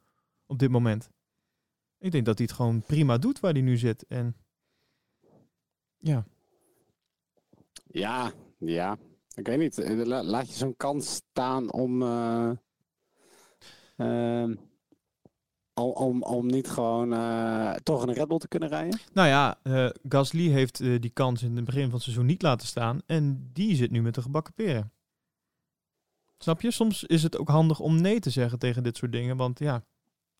Op 0.45 0.59
dit 0.59 0.69
moment. 0.69 1.09
Ik 1.99 2.11
denk 2.11 2.25
dat 2.25 2.37
hij 2.37 2.47
het 2.47 2.55
gewoon 2.55 2.81
prima 2.81 3.17
doet 3.17 3.39
waar 3.39 3.51
hij 3.53 3.61
nu 3.61 3.77
zit. 3.77 4.05
En 4.07 4.35
ja. 5.97 6.25
Ja, 7.87 8.31
ja. 8.57 8.97
Ik 9.37 9.47
weet 9.47 9.57
niet. 9.57 10.05
Laat 10.05 10.47
je 10.47 10.53
zo'n 10.53 10.77
kans 10.77 11.13
staan 11.13 11.71
om... 11.71 12.01
Uh 12.01 12.51
Ehm, 13.97 14.53
om, 15.73 15.91
om, 15.91 16.23
om 16.23 16.45
niet 16.47 16.69
gewoon 16.69 17.13
eh, 17.13 17.73
toch 17.73 18.01
in 18.03 18.09
een 18.09 18.15
Red 18.15 18.27
Bull 18.27 18.37
te 18.37 18.47
kunnen 18.47 18.69
rijden? 18.69 18.99
Nou 19.13 19.27
ja, 19.27 19.59
eh, 19.63 19.89
Gasly 20.09 20.47
heeft 20.47 20.79
eh, 20.79 20.99
die 20.99 21.09
kans 21.09 21.43
in 21.43 21.55
het 21.55 21.65
begin 21.65 21.83
van 21.83 21.93
het 21.93 22.01
seizoen 22.01 22.25
niet 22.25 22.41
laten 22.41 22.67
staan. 22.67 23.01
En 23.05 23.49
die 23.53 23.75
zit 23.75 23.91
nu 23.91 24.01
met 24.01 24.15
de 24.15 24.21
gebakken 24.21 24.53
peren. 24.53 24.91
Snap 26.37 26.61
je? 26.61 26.71
Soms 26.71 27.03
is 27.03 27.23
het 27.23 27.37
ook 27.37 27.49
handig 27.49 27.79
om 27.79 28.01
nee 28.01 28.19
te 28.19 28.29
zeggen 28.29 28.59
tegen 28.59 28.83
dit 28.83 28.97
soort 28.97 29.11
dingen. 29.11 29.37
Want 29.37 29.59
ja, 29.59 29.83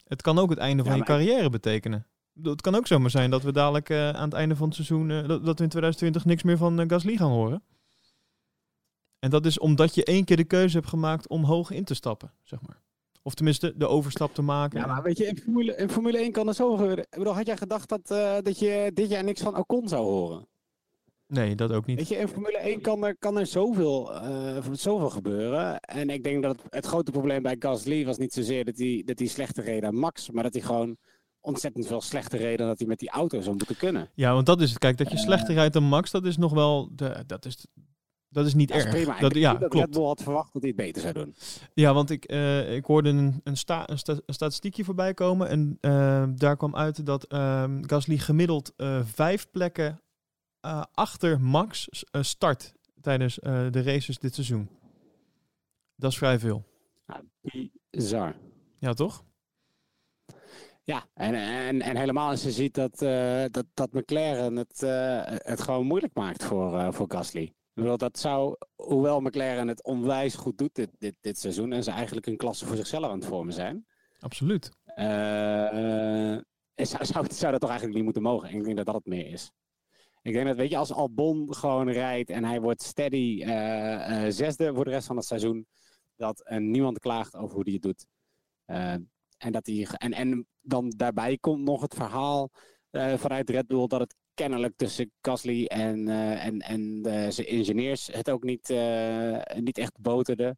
het 0.04 0.22
kan 0.22 0.40
ook 0.40 0.50
het 0.50 0.60
einde 0.60 0.84
van 0.84 0.92
Ja, 0.92 0.98
je 0.98 1.04
carrière 1.04 1.50
betekenen. 1.50 2.08
Het 2.42 2.62
kan 2.62 2.76
ook 2.76 2.88
zomaar 2.88 3.10
zijn 3.10 3.30
dat 3.30 3.44
we 3.44 3.52
dadelijk 3.52 3.90
eh, 3.90 4.10
aan 4.10 4.24
het 4.24 4.34
einde 4.34 4.56
van 4.56 4.66
het 4.68 4.76
seizoen... 4.76 5.12
eh, 5.12 5.28
dat, 5.28 5.42
we 5.42 5.64
in 5.64 5.70
2020 5.70 6.26
niks 6.26 6.44
meer 6.44 6.58
van 6.58 6.80
eh, 6.80 6.86
Gasly 6.88 7.18
gaan 7.18 7.32
horen. 7.32 7.64
En 9.20 9.30
dat 9.30 9.46
is 9.46 9.60
omdat 9.60 9.96
je 9.96 10.04
één 10.04 10.26
keer 10.26 10.38
de 10.38 10.44
keuze 10.44 10.78
hebt 10.78 10.90
gemaakt 10.90 11.28
om 11.28 11.44
hoog 11.44 11.72
in 11.72 11.84
te 11.84 11.94
stappen, 11.94 12.32
zeg 12.44 12.62
maar. 12.62 12.82
Of 13.22 13.34
tenminste, 13.34 13.74
de 13.78 13.88
overstap 13.88 14.34
te 14.34 14.42
maken. 14.42 14.80
Ja, 14.80 14.86
maar 14.86 15.04
weet 15.04 15.18
je, 15.18 15.26
in 15.26 15.38
Formule, 15.38 15.76
in 15.76 15.90
Formule 15.90 16.18
1 16.18 16.32
kan 16.32 16.48
er 16.48 16.54
zo 16.54 16.76
gebeuren. 16.76 17.04
Ik 17.04 17.18
bedoel, 17.18 17.34
had 17.34 17.46
jij 17.46 17.58
gedacht 17.58 17.90
dat, 17.90 18.12
eh, 18.12 18.38
dat 18.42 18.60
je 18.60 18.92
dit 18.94 19.10
jaar 19.10 19.24
niks 19.24 19.42
van 19.42 19.58
Ocon 19.58 19.88
zou 19.88 20.04
horen? 20.04 20.48
Nee, 21.28 21.56
dat 21.56 21.72
ook 21.72 21.86
niet. 21.86 21.98
Weet 21.98 22.08
je, 22.08 22.16
in 22.16 22.28
Formule 22.28 22.58
1 22.58 22.82
kan 22.82 23.06
er, 23.06 23.18
kan 23.18 23.38
er 23.38 23.46
zoveel, 23.46 24.14
eh, 24.14 24.58
zoveel 24.72 25.10
gebeuren. 25.10 25.80
En 25.80 26.10
ik 26.10 26.24
denk 26.24 26.44
dat 26.44 26.56
het, 26.56 26.66
het 26.70 26.86
grote 26.86 27.12
probleem 27.12 27.42
bij 27.42 27.56
Gasly 27.60 28.06
was 28.06 28.18
niet 28.18 28.34
zozeer 28.34 28.66
dat 28.66 28.78
hij, 28.78 29.04
dat 29.06 29.20
hij 29.20 29.28
slechter 29.28 29.64
reed 29.64 29.82
dan 29.82 29.96
Max, 29.96 30.32
maar 30.32 30.44
dat 30.44 30.54
hij 30.54 30.62
gewoon 30.62 30.98
ontzettend 31.40 31.88
veel 31.88 32.02
slechter 32.02 32.40
reed 32.40 32.58
dan 32.58 32.68
dat 32.68 32.80
hij 32.80 32.88
met 32.88 33.00
die 33.00 33.10
auto 33.10 33.42
zou 33.42 33.56
moeten 33.56 33.78
kunnen. 33.78 34.10
Ja, 34.14 34.34
want 34.34 34.46
dat 34.46 34.62
is 34.62 34.70
het. 34.70 34.80
Kijk, 34.80 34.98
dat 34.98 35.12
je 35.12 35.18
slechter 35.18 35.54
rijdt 35.54 35.74
dan 35.74 35.84
Max, 35.84 36.12
dat 36.12 36.26
is 36.26 36.38
nog 36.38 36.54
wel... 36.54 36.90
De, 36.96 37.24
dat, 37.26 37.46
is, 37.46 37.66
dat 38.30 38.46
is 38.46 38.54
niet 38.54 38.68
Dat 38.68 38.78
is 38.78 38.84
erg. 38.84 38.94
prima. 38.94 39.16
Ik 39.16 39.22
Dat, 39.22 39.32
denk 39.34 39.46
ja, 39.46 39.54
dat 39.54 39.70
klopt. 39.70 39.86
Red 39.86 39.96
Bull 39.96 40.06
had 40.06 40.24
verwacht 40.24 40.54
dat 40.54 40.62
hij 40.62 40.72
het 40.76 40.82
beter 40.86 41.02
zou 41.02 41.14
doen. 41.14 41.36
Ja, 41.74 41.94
want 41.94 42.10
ik, 42.10 42.26
eh, 42.26 42.76
ik 42.76 42.86
hoorde 42.86 43.10
een, 43.10 43.42
een, 43.44 43.58
sta, 43.58 43.90
een, 43.90 43.98
sta- 43.98 44.20
een 44.26 44.34
statistiekje 44.34 44.84
voorbij 44.84 45.14
komen. 45.14 45.48
En 45.48 45.78
eh, 45.82 46.24
daar 46.36 46.58
kwam 46.58 46.76
uit 46.76 47.06
dat 47.06 47.24
ehm, 47.24 47.84
Gasly 47.84 48.18
gemiddeld 48.18 48.74
eh, 48.76 49.02
vijf 49.06 49.50
plekken 49.52 50.02
achter 50.92 51.42
Max 51.42 51.88
start 52.12 52.74
tijdens 53.02 53.36
de 53.36 53.82
races 53.84 54.18
dit 54.18 54.34
seizoen. 54.34 54.70
Dat 55.96 56.12
is 56.12 56.18
vrij 56.18 56.40
veel. 56.40 56.64
Ja, 57.06 57.22
bizar. 57.90 58.36
Ja, 58.80 58.94
toch? 58.94 59.24
Ja, 60.84 61.06
en, 61.14 61.34
en, 61.36 61.82
en 61.82 61.98
helemaal 61.98 62.30
als 62.30 62.44
je 62.44 62.52
ziet 62.52 62.74
dat, 62.74 62.98
dat, 63.54 63.66
dat 63.74 63.92
McLaren 63.94 64.56
het, 64.56 64.80
het 65.46 65.62
gewoon 65.62 65.86
moeilijk 65.86 66.14
maakt 66.14 66.44
voor, 66.44 66.94
voor 66.94 67.06
Gasly. 67.12 67.54
Bedoel, 67.78 67.98
dat 67.98 68.20
zou, 68.20 68.56
hoewel 68.76 69.22
McLaren 69.22 69.68
het 69.68 69.84
onwijs 69.84 70.36
goed 70.36 70.58
doet 70.58 70.76
dit, 70.76 70.90
dit, 70.98 71.16
dit 71.22 71.40
seizoen 71.40 71.74
en 71.74 71.84
ze 71.84 71.92
eigenlijk 71.92 72.26
een 72.26 72.38
klasse 72.38 72.66
voor 72.66 72.76
zichzelf 72.76 73.06
aan 73.06 73.20
het 73.20 73.26
vormen 73.26 73.54
zijn, 73.54 73.86
Absoluut. 74.20 74.72
eh, 74.86 76.38
zou, 76.86 77.06
zou, 77.06 77.26
zou 77.30 77.52
dat 77.52 77.62
toch 77.62 77.70
eigenlijk 77.70 77.94
niet 77.94 78.04
moeten 78.04 78.22
mogen. 78.22 78.50
En 78.50 78.56
ik 78.56 78.64
denk 78.64 78.78
dat 78.78 78.86
dat 78.86 78.96
het 78.96 79.06
meer 79.06 79.28
is. 79.28 79.52
Ik 80.22 80.34
denk 80.34 80.48
dat, 80.48 80.56
weet 80.56 80.70
je, 80.70 80.78
als 80.78 80.94
Albon 80.94 81.54
gewoon 81.54 81.90
rijdt 81.90 82.30
en 82.30 82.44
hij 82.44 82.62
wordt 82.62 82.84
steady 82.84 83.44
eh, 83.44 84.26
eh, 84.26 84.32
zesde 84.32 84.74
voor 84.74 84.86
de 84.86 84.92
rest 84.92 85.08
van 85.08 85.16
het 85.16 85.26
seizoen, 85.26 85.68
dat 86.16 86.50
niemand 86.58 87.00
klaagt 87.00 87.36
over 87.36 87.56
hoe 87.56 87.64
hij 87.64 87.74
het 87.74 87.82
doet. 87.82 88.06
En, 89.38 89.52
dat 89.52 89.66
hij, 89.66 89.88
en, 89.92 90.14
en 90.14 90.48
dan 90.62 90.94
daarbij 90.96 91.38
komt 91.38 91.64
nog 91.64 91.82
het 91.82 91.94
verhaal 91.94 92.50
vanuit 92.92 93.50
Red 93.50 93.68
Bull 93.68 93.88
dat 93.88 94.00
het 94.00 94.16
kennelijk 94.38 94.78
tussen 94.78 95.12
Gasly 95.22 95.66
en, 95.66 96.08
eh, 96.08 96.46
en, 96.46 96.60
en 96.60 97.02
eh, 97.04 97.30
zijn 97.30 97.48
ingenieurs 97.48 98.08
het 98.08 98.30
ook 98.30 98.44
niet, 98.44 98.70
eh, 98.70 99.40
niet 99.60 99.78
echt 99.78 100.00
boterde. 100.00 100.58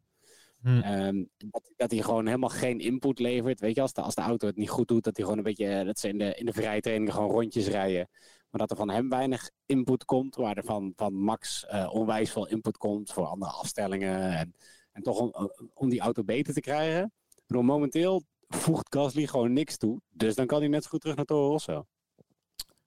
Hm. 0.60 0.80
Ehm, 0.80 1.24
dat, 1.36 1.72
dat 1.76 1.90
hij 1.90 2.02
gewoon 2.02 2.26
helemaal 2.26 2.48
geen 2.48 2.80
input 2.80 3.18
levert. 3.18 3.60
Weet 3.60 3.74
je, 3.74 3.80
als 3.80 3.92
de, 3.92 4.00
als 4.00 4.14
de 4.14 4.20
auto 4.20 4.46
het 4.46 4.56
niet 4.56 4.70
goed 4.70 4.88
doet, 4.88 5.04
dat 5.04 5.16
hij 5.16 5.24
gewoon 5.24 5.38
een 5.38 5.44
beetje, 5.44 5.84
dat 5.84 5.98
ze 5.98 6.08
in 6.08 6.18
de, 6.18 6.34
in 6.34 6.46
de 6.46 6.52
vrije 6.52 6.80
training 6.80 7.12
gewoon 7.12 7.30
rondjes 7.30 7.66
rijden. 7.66 8.08
Maar 8.50 8.60
dat 8.60 8.70
er 8.70 8.76
van 8.76 8.90
hem 8.90 9.08
weinig 9.08 9.50
input 9.66 10.04
komt, 10.04 10.36
waar 10.36 10.56
er 10.56 10.64
van, 10.64 10.92
van 10.96 11.14
Max 11.14 11.66
onwijs 11.90 12.32
veel 12.32 12.46
input 12.46 12.76
komt 12.76 13.12
voor 13.12 13.26
andere 13.26 13.52
afstellingen. 13.52 14.38
En, 14.38 14.54
en 14.92 15.02
toch 15.02 15.18
om, 15.18 15.50
om 15.74 15.88
die 15.88 16.00
auto 16.00 16.24
beter 16.24 16.54
te 16.54 16.60
krijgen. 16.60 17.12
Bedoel, 17.46 17.62
momenteel 17.62 18.22
voegt 18.48 18.94
Gasly 18.94 19.26
gewoon 19.26 19.52
niks 19.52 19.76
toe. 19.76 20.00
Dus 20.08 20.34
dan 20.34 20.46
kan 20.46 20.58
hij 20.58 20.68
net 20.68 20.82
zo 20.82 20.88
goed 20.88 21.00
terug 21.00 21.16
naar 21.16 21.24
Toro 21.24 21.48
Rosso. 21.48 21.86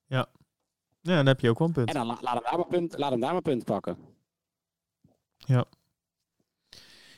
Ja, 0.05 0.29
dan 1.03 1.25
heb 1.25 1.39
je 1.39 1.49
ook 1.49 1.59
wel 1.59 1.67
een 1.67 1.73
punt. 1.73 1.87
En 1.87 1.93
dan 1.93 2.05
la- 2.05 2.17
laat, 2.21 2.33
hem 2.33 2.43
daar 2.43 2.57
maar 2.57 2.67
punt, 2.67 2.97
laat 2.97 3.11
hem 3.11 3.19
daar 3.19 3.31
maar 3.31 3.41
punt 3.41 3.63
pakken. 3.65 3.97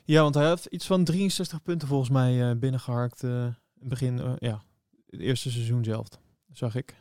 Ja, 0.06 0.22
want 0.22 0.36
hij 0.36 0.46
had 0.48 0.66
iets 0.66 0.86
van 0.86 1.04
63 1.04 1.62
punten 1.62 1.88
volgens 1.88 2.10
mij 2.10 2.50
eh, 2.50 2.58
binnengeharkt. 2.58 3.24
eh, 3.24 3.48
begin, 3.74 4.20
eh, 4.20 4.34
ja, 4.38 4.64
het 5.10 5.20
eerste 5.20 5.52
seizoen 5.52 5.84
zelf. 5.84 6.08
Zag 6.52 6.76
ik. 6.76 6.96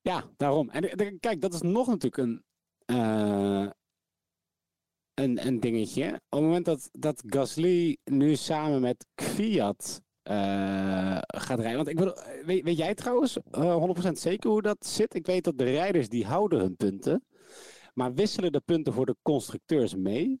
Ja, 0.00 0.24
daarom. 0.36 0.70
En 0.70 1.18
kijk, 1.20 1.40
dat 1.40 1.54
is 1.54 1.60
nog 1.62 1.86
natuurlijk 1.86 2.16
een, 2.16 2.44
een, 5.14 5.46
een 5.46 5.60
dingetje. 5.60 6.06
Op 6.06 6.12
het 6.30 6.40
moment 6.40 6.64
dat, 6.64 6.88
dat 6.92 7.22
Gasly 7.26 7.96
nu 8.04 8.36
samen 8.36 8.80
met 8.80 9.06
Kvyat 9.14 10.02
eh, 10.02 10.05
gaat 11.26 11.58
rijden. 11.58 11.76
Want 11.76 11.88
ik 11.88 11.96
bedoel, 11.96 12.14
weet, 12.44 12.64
weet 12.64 12.76
jij 12.76 12.94
trouwens 12.94 13.36
eh 13.50 14.06
100% 14.08 14.12
zeker 14.12 14.50
hoe 14.50 14.62
dat 14.62 14.86
zit? 14.86 15.14
Ik 15.14 15.26
weet 15.26 15.44
dat 15.44 15.58
de 15.58 15.64
rijders 15.64 16.08
die 16.08 16.24
houden 16.26 16.58
hun 16.58 16.76
punten. 16.76 17.24
Maar 17.94 18.14
wisselen 18.14 18.52
de 18.52 18.60
punten 18.60 18.92
voor 18.92 19.06
de 19.06 19.16
constructeurs 19.22 19.94
mee? 19.94 20.40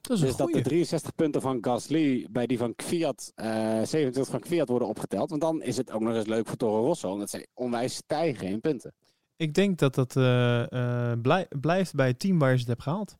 Dat 0.00 0.16
is 0.16 0.20
Dus 0.22 0.28
dat 0.36 0.46
de 0.46 0.52
goeie. 0.52 0.62
63 0.62 1.14
punten 1.14 1.40
van 1.40 1.58
Gasly 1.60 2.26
bij 2.30 2.46
die 2.46 2.58
van 2.58 2.74
Kvyat, 2.74 3.32
eh 3.34 3.46
27 3.82 4.26
van 4.28 4.40
Kvyat 4.40 4.68
worden 4.68 4.88
opgeteld. 4.88 5.30
Want 5.30 5.42
dan 5.42 5.62
is 5.62 5.76
het 5.76 5.90
ook 5.90 6.00
nog 6.00 6.14
eens 6.14 6.26
leuk 6.26 6.46
voor 6.46 6.56
Toro 6.56 6.84
Rosso, 6.84 7.12
omdat 7.12 7.30
zij 7.30 7.46
onwijs 7.54 7.94
stijgen 7.94 8.46
in 8.48 8.60
punten. 8.60 8.94
Ik 9.36 9.54
denk 9.54 9.78
dat 9.78 9.94
dat 9.94 10.16
eh, 10.16 10.72
eh, 11.12 11.20
blij- 11.20 11.46
blijft 11.60 11.94
bij 11.94 12.06
het 12.06 12.18
team 12.18 12.38
waar 12.38 12.52
je 12.52 12.58
het 12.58 12.66
hebt 12.66 12.82
gehaald. 12.82 13.16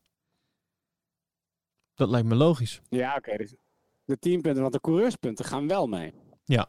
Dat 1.93 2.09
lijkt 2.09 2.27
me 2.27 2.35
logisch. 2.35 2.81
Ja, 2.89 3.15
oké. 3.15 3.37
dus 3.37 3.55
de 4.09 4.19
10 4.19 4.41
punten, 4.41 4.61
want 4.61 4.73
de 4.73 4.81
coureurspunten 4.81 5.45
gaan 5.45 5.67
wel 5.67 5.87
mee. 5.87 6.13
Ja. 6.45 6.67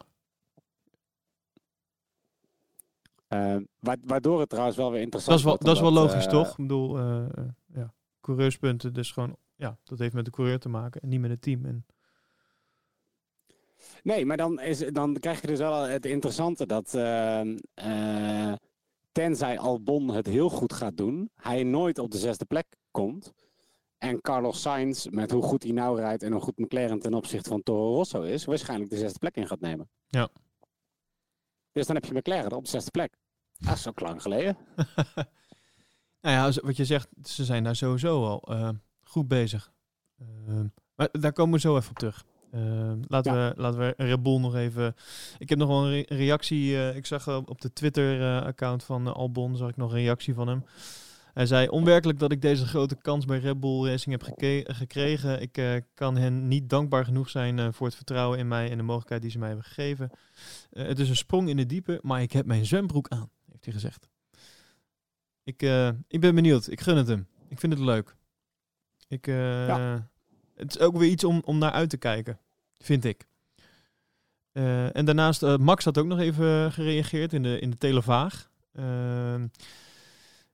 Eh, 3.27 3.57
wa- 3.79 3.95
waardoor 4.03 4.39
het 4.39 4.49
trouwens 4.49 4.77
wel 4.77 4.85
weer 4.91 4.95
Dat 4.95 5.03
interessant 5.03 5.39
is 5.39 5.45
wel, 5.45 5.57
dat 5.57 5.75
is 5.75 5.81
wel 5.81 5.91
logisch, 5.91 6.25
eh, 6.25 6.31
toch? 6.31 6.49
Ik 6.49 6.55
bedoel, 6.57 6.97
eh, 6.97 7.25
ja, 7.73 7.93
coureurspunten, 8.21 8.93
dus 8.93 9.11
gewoon, 9.11 9.35
ja, 9.55 9.77
dat 9.83 9.99
heeft 9.99 10.13
met 10.13 10.25
de 10.25 10.31
coureur 10.31 10.59
te 10.59 10.69
maken 10.69 11.01
en 11.01 11.09
niet 11.09 11.19
met 11.19 11.29
het 11.29 11.41
team. 11.41 11.65
En, 11.65 11.85
Nee, 14.03 14.25
maar 14.25 14.37
dan, 14.37 14.59
is, 14.59 14.77
dan 14.79 15.13
krijg 15.19 15.41
je 15.41 15.47
dus 15.47 15.59
wel 15.59 15.81
het 15.81 16.05
interessante 16.05 16.65
dat 16.65 16.93
ehm, 16.93 17.57
eh, 17.73 18.53
tenzij 19.11 19.59
Albon 19.59 20.09
het 20.09 20.25
heel 20.25 20.49
goed 20.49 20.73
gaat 20.73 20.97
doen, 20.97 21.29
hij 21.35 21.63
nooit 21.63 21.99
op 21.99 22.11
de 22.11 22.17
zesde 22.17 22.45
plek 22.45 22.65
komt. 22.91 23.33
En 24.01 24.21
Carlos 24.21 24.61
Sainz, 24.61 25.05
met 25.05 25.31
hoe 25.31 25.41
goed 25.43 25.63
hij 25.63 25.71
nou 25.71 25.99
rijdt 25.99 26.23
en 26.23 26.31
hoe 26.31 26.41
goed 26.41 26.57
McLaren 26.57 26.99
ten 26.99 27.13
opzichte 27.13 27.49
van 27.49 27.63
Toro 27.63 27.95
Rosso 27.95 28.21
is, 28.21 28.45
waarschijnlijk 28.45 28.89
de 28.89 28.97
zesde 28.97 29.19
plek 29.19 29.35
in 29.35 29.47
gaat 29.47 29.59
nemen. 29.59 29.89
Ja. 30.09 30.29
Dus 31.71 31.85
dan 31.85 31.95
heb 31.95 32.05
je 32.05 32.13
McLaren 32.13 32.51
op 32.51 32.63
de 32.63 32.69
zesde 32.69 32.91
plek. 32.91 33.13
Dat 33.57 33.77
is 33.77 33.87
ook 33.87 33.99
lang 33.99 34.21
geleden. 34.21 34.57
nou 36.21 36.51
ja, 36.53 36.61
wat 36.61 36.77
je 36.77 36.85
zegt, 36.85 37.07
ze 37.23 37.45
zijn 37.45 37.63
daar 37.63 37.75
sowieso 37.75 38.25
al 38.25 38.41
eh, 38.41 38.69
goed 39.03 39.27
bezig. 39.27 39.71
Ehm, 40.19 40.65
maar 40.95 41.09
daar 41.11 41.33
komen 41.33 41.53
we 41.53 41.59
zo 41.59 41.77
even 41.77 41.89
op 41.89 41.97
terug. 41.97 42.25
Ehm, 42.51 42.99
laten, 43.07 43.33
we, 43.33 43.53
laten 43.61 43.79
we 43.79 43.93
Red 43.97 44.23
Bull 44.23 44.39
nog 44.39 44.55
even... 44.55 44.95
Ik 45.37 45.49
heb 45.49 45.57
nog 45.57 45.67
wel 45.67 45.85
een 45.85 45.91
re- 45.91 46.15
reactie. 46.15 46.75
eh, 46.75 46.95
ik 46.95 47.05
zag 47.05 47.27
eh, 47.27 47.39
op 47.45 47.61
de 47.61 47.73
Twitter-account 47.73 48.83
van 48.83 49.13
Albon 49.13 49.55
zag 49.57 49.69
ik 49.69 49.77
nog 49.77 49.91
een 49.91 49.97
reactie 49.97 50.33
van 50.33 50.47
hem. 50.47 50.65
Hij 51.33 51.45
zei, 51.45 51.67
onwerkelijk 51.67 52.19
dat 52.19 52.31
ik 52.31 52.41
deze 52.41 52.65
grote 52.65 52.95
kans 52.95 53.25
bij 53.25 53.37
Red 53.39 53.59
Bull 53.59 53.85
Racing 53.85 54.11
heb 54.11 54.23
geke- 54.23 54.73
gekregen. 54.73 55.41
Ik 55.41 55.57
eh, 55.57 55.75
kan 55.93 56.17
hen 56.17 56.47
niet 56.47 56.69
dankbaar 56.69 57.05
genoeg 57.05 57.29
zijn 57.29 57.59
eh, 57.59 57.67
voor 57.71 57.85
het 57.87 57.95
vertrouwen 57.95 58.39
in 58.39 58.47
mij 58.47 58.69
en 58.71 58.77
de 58.77 58.83
mogelijkheid 58.83 59.21
die 59.21 59.31
ze 59.31 59.37
mij 59.39 59.47
hebben 59.47 59.65
gegeven. 59.65 60.09
Eh, 60.71 60.85
het 60.85 60.99
is 60.99 61.09
een 61.09 61.15
sprong 61.15 61.49
in 61.49 61.57
de 61.57 61.65
diepe, 61.65 61.99
maar 62.01 62.21
ik 62.21 62.31
heb 62.31 62.45
mijn 62.45 62.65
zwembroek 62.65 63.07
aan, 63.09 63.29
heeft 63.51 63.63
hij 63.65 63.73
gezegd. 63.73 64.09
Ik, 65.43 65.61
ik 66.07 66.21
ben 66.21 66.35
benieuwd. 66.35 66.67
Ik 66.67 66.81
gun 66.81 66.97
het 66.97 67.07
hem. 67.07 67.27
Ik 67.47 67.59
vind 67.59 67.73
het 67.73 67.81
leuk. 67.81 68.15
Ik, 69.07 69.25
Ja. 69.25 70.09
Het 70.55 70.75
is 70.75 70.79
ook 70.81 70.97
weer 70.97 71.09
iets 71.09 71.23
om, 71.23 71.41
om 71.45 71.57
naar 71.57 71.71
uit 71.71 71.89
te 71.89 71.97
kijken, 71.97 72.39
vind 72.77 73.05
ik. 73.05 73.25
En 74.93 75.05
daarnaast, 75.05 75.41
Max 75.57 75.85
had 75.85 75.97
ook 75.97 76.05
nog 76.05 76.19
even 76.19 76.71
gereageerd 76.71 77.33
in 77.33 77.43
de, 77.43 77.59
in 77.59 77.69
de 77.69 77.77
televaag. 77.77 78.49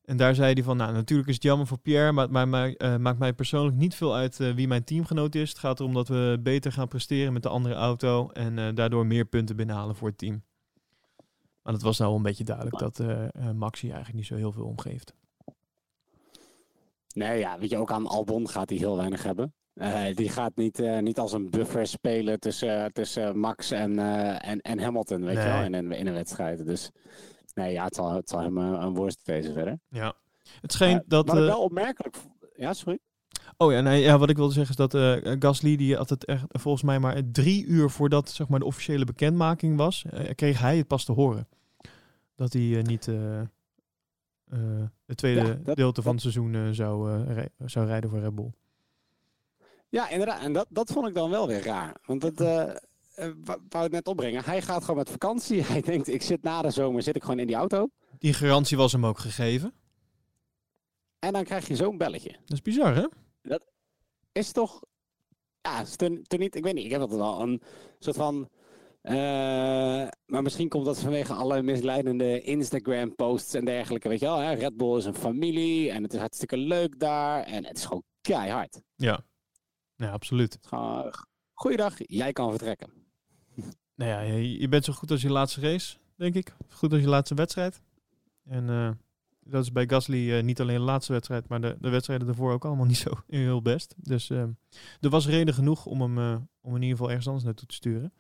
En 0.08 0.18
daar 0.18 0.36
zei 0.36 0.54
hij 0.54 0.64
van, 0.64 0.78
nou 0.78 0.94
natuurlijk 0.94 1.28
is 1.28 1.34
het 1.34 1.44
jammer 1.44 1.68
voor 1.68 1.78
Pierre, 1.78 2.12
maar 2.12 2.24
het 2.24 2.34
maakt 2.34 2.50
mij, 2.50 2.76
eh, 2.78 2.96
maakt 2.96 3.20
mij 3.20 3.34
persoonlijk 3.34 3.78
niet 3.78 3.96
veel 3.96 4.16
uit 4.16 4.40
eh, 4.40 4.54
wie 4.54 4.68
mijn 4.68 4.84
teamgenoot 4.84 5.36
is. 5.36 5.50
Het 5.50 5.58
gaat 5.58 5.80
erom 5.80 5.94
dat 5.94 6.08
we 6.08 6.40
beter 6.44 6.72
gaan 6.72 6.88
presteren 6.88 7.34
met 7.34 7.44
de 7.44 7.50
andere 7.50 7.76
auto 7.76 8.30
en 8.30 8.58
eh, 8.58 8.76
daardoor 8.76 9.06
meer 9.06 9.26
punten 9.26 9.56
binnenhalen 9.56 9.96
voor 9.96 10.08
het 10.08 10.18
team. 10.18 10.44
Maar 11.62 11.74
dat 11.74 11.82
was 11.82 11.98
nou 11.98 12.10
wel 12.10 12.18
een 12.18 12.26
beetje 12.26 12.44
duidelijk 12.44 12.80
dat 12.80 13.02
Max 13.56 13.82
hier 13.82 13.94
eigenlijk 13.94 14.20
niet 14.20 14.28
zo 14.28 14.36
heel 14.36 14.52
veel 14.52 14.66
omgeeft. 14.66 15.14
Nee, 17.14 17.40
ja, 17.40 17.60
weet 17.60 17.70
je, 17.70 17.78
ook 17.78 17.92
aan 17.92 18.08
Albon 18.08 18.50
gaat 18.50 18.70
hij 18.70 18.78
heel 18.78 18.98
weinig 18.98 19.24
hebben. 19.24 19.54
Die 20.16 20.30
gaat 20.30 20.56
niet, 20.56 21.02
niet 21.02 21.20
als 21.20 21.34
een 21.34 21.50
buffer 21.50 21.88
spelen 21.88 22.40
tussen, 22.40 22.94
tussen 22.94 23.40
Max 23.40 23.72
en, 23.72 24.00
en, 24.40 24.62
en 24.62 24.80
Hamilton, 24.80 25.26
weet 25.26 25.38
je 25.38 25.44
wel, 25.44 25.62
in 25.62 25.92
in 25.92 26.08
een 26.08 26.14
wedstrijd. 26.14 26.66
Dus 26.66 26.92
nee, 27.58 27.72
ja, 27.72 27.84
het 27.84 27.96
zal, 27.96 28.12
het 28.12 28.30
zal 28.30 28.40
hem 28.40 28.58
een 28.58 28.94
worst 28.94 29.20
wezen 29.24 29.54
verder. 29.54 29.80
Ja. 29.90 30.14
Het 30.62 30.72
schijnt 30.72 31.02
Eh, 31.02 31.10
dat... 31.10 31.28
Ik 31.28 31.34
eh, 31.34 31.46
wel 31.46 31.62
opmerkelijk... 31.64 32.18
Ja, 32.56 32.74
sorry? 32.74 33.00
Oh 33.58 33.72
ja, 33.72 33.82
nee, 33.82 34.02
ja, 34.02 34.18
wat 34.18 34.30
ik 34.30 34.36
wilde 34.36 34.54
zeggen 34.54 34.72
is 34.72 34.90
dat 34.90 34.94
eh 34.94 35.36
Gasly, 35.40 35.76
die 35.76 35.96
had 35.96 36.10
het 36.10 36.26
echt 36.26 36.44
volgens 36.50 36.84
mij 36.84 37.00
maar 37.00 37.22
drie 37.32 37.66
uur 37.66 37.90
voordat 37.90 38.30
zeg 38.30 38.48
maar, 38.48 38.60
de 38.60 38.66
officiële 38.66 39.06
bekendmaking 39.06 39.78
was, 39.78 40.06
kreeg 40.36 40.60
hij 40.60 40.78
het 40.78 40.88
pas 40.88 41.06
te 41.06 41.12
horen. 41.12 41.48
Dat 42.36 42.54
hij 42.54 42.82
niet 42.86 43.06
het 45.06 45.18
tweede 45.18 45.42
Ja, 45.48 45.54
dat- 45.64 45.76
deelte 45.76 46.02
van 46.02 46.16
dat- 46.16 46.24
het 46.24 46.34
seizoen 46.34 46.74
zou, 46.76 47.24
zou 47.66 47.86
rijden 47.86 48.10
voor 48.10 48.20
Red 48.20 48.36
Bull. 48.36 48.52
Ja, 49.90 50.10
inderdaad. 50.10 50.42
En 50.42 50.54
dat, 50.54 50.66
dat 50.70 50.92
vond 50.92 51.08
ik 51.08 51.14
dan 51.14 51.30
wel 51.30 51.48
weer 51.48 51.64
raar. 51.64 51.96
Want 52.06 52.22
dat 52.22 52.40
wou 53.44 53.60
wou 53.70 53.84
het 53.84 53.92
net 53.92 54.08
opbrengen. 54.08 54.44
Hij 54.44 54.62
gaat 54.62 54.82
gewoon 54.82 54.96
met 54.98 55.10
vakantie. 55.10 55.64
Hij 55.72 55.82
denkt, 55.82 56.08
ik 56.08 56.22
zit 56.22 56.44
na 56.44 56.62
de 56.62 56.70
zomer 56.72 57.02
zit 57.02 57.16
ik 57.16 57.22
gewoon 57.24 57.40
in 57.40 57.48
die 57.48 57.56
auto. 57.56 57.90
Die 58.20 58.34
garantie 58.34 58.78
was 58.78 58.92
hem 58.92 59.06
ook 59.06 59.20
gegeven. 59.20 59.74
En 61.20 61.34
dan 61.34 61.44
krijg 61.44 61.68
je 61.68 61.76
zo'n 61.76 61.98
belletje. 61.98 62.32
Dat 62.32 62.52
is 62.52 62.62
bizar, 62.62 62.96
hè? 62.96 63.06
Is 64.32 64.52
toch... 64.52 64.82
Ja, 65.62 65.82
is 65.82 65.96
toen, 65.96 66.22
toen 66.24 66.40
niet... 66.40 66.56
Ik 66.56 66.64
weet 66.64 66.74
niet, 66.74 66.86
ik 66.86 66.92
heb 66.92 67.02
altijd 67.02 67.20
wel 67.20 67.42
een 67.42 67.62
soort 68.00 68.16
van... 68.16 68.50
eh, 69.02 69.14
maar 70.26 70.42
misschien 70.42 70.70
komt 70.70 70.86
dat 70.86 71.00
vanwege 71.00 71.34
alle 71.34 71.62
misleidende 71.62 72.42
Instagram-posts 72.42 73.54
en 73.54 73.66
dergelijke. 73.66 74.10
Weet 74.10 74.20
je 74.20 74.26
wel, 74.26 74.38
hè? 74.38 74.54
Red 74.54 74.78
Bull 74.78 74.98
is 74.98 75.06
een 75.06 75.16
familie 75.16 75.92
en 75.92 76.04
het 76.04 76.14
is 76.14 76.20
hartstikke 76.20 76.58
leuk 76.58 77.00
daar. 77.00 77.44
En 77.44 77.66
het 77.66 77.78
is 77.78 77.86
gewoon 77.86 78.04
keihard. 78.22 78.82
Ja. 78.96 79.20
Ja, 79.96 80.12
absoluut. 80.12 80.58
Goeiedag, 81.54 81.94
jij 81.98 82.34
kan 82.34 82.50
vertrekken. 82.50 82.97
Nou 83.98 84.12
ja, 84.12 84.20
je, 84.38 84.68
bent 84.68 84.86
zo 84.86 84.94
goed 84.94 85.12
als 85.12 85.22
je 85.22 85.30
laatste 85.30 85.62
race, 85.62 85.98
denk 86.16 86.36
ik. 86.36 86.54
Goed 86.70 86.92
als 86.92 87.01
je 87.01 87.08
laatste 87.08 87.36
wedstrijd. 87.36 87.82
En 88.44 88.70
eh, 88.70 88.92
dat 89.39 89.63
is 89.63 89.72
bij 89.72 89.88
Gasly 89.88 90.34
eh, 90.34 90.44
niet 90.44 90.62
alleen 90.62 90.77
de 90.77 90.82
laatste 90.82 91.12
wedstrijd, 91.12 91.48
maar 91.48 91.62
de, 91.62 91.77
de 91.80 91.89
wedstrijden 91.89 92.27
daarvoor 92.27 92.54
ook 92.54 92.66
allemaal 92.66 92.86
niet 92.94 92.98
zo 92.98 93.12
heel 93.27 93.62
best. 93.62 93.96
Dus 93.98 94.30
eh, 94.30 94.44
er 95.00 95.10
was 95.10 95.27
reden 95.27 95.54
genoeg 95.54 95.86
om 95.86 96.01
hem 96.01 96.48
om 96.62 96.75
in 96.75 96.82
ieder 96.82 96.89
geval 96.89 97.08
ergens 97.08 97.27
anders 97.27 97.46
naartoe 97.46 97.68
te 97.68 97.75
sturen. 97.75 98.13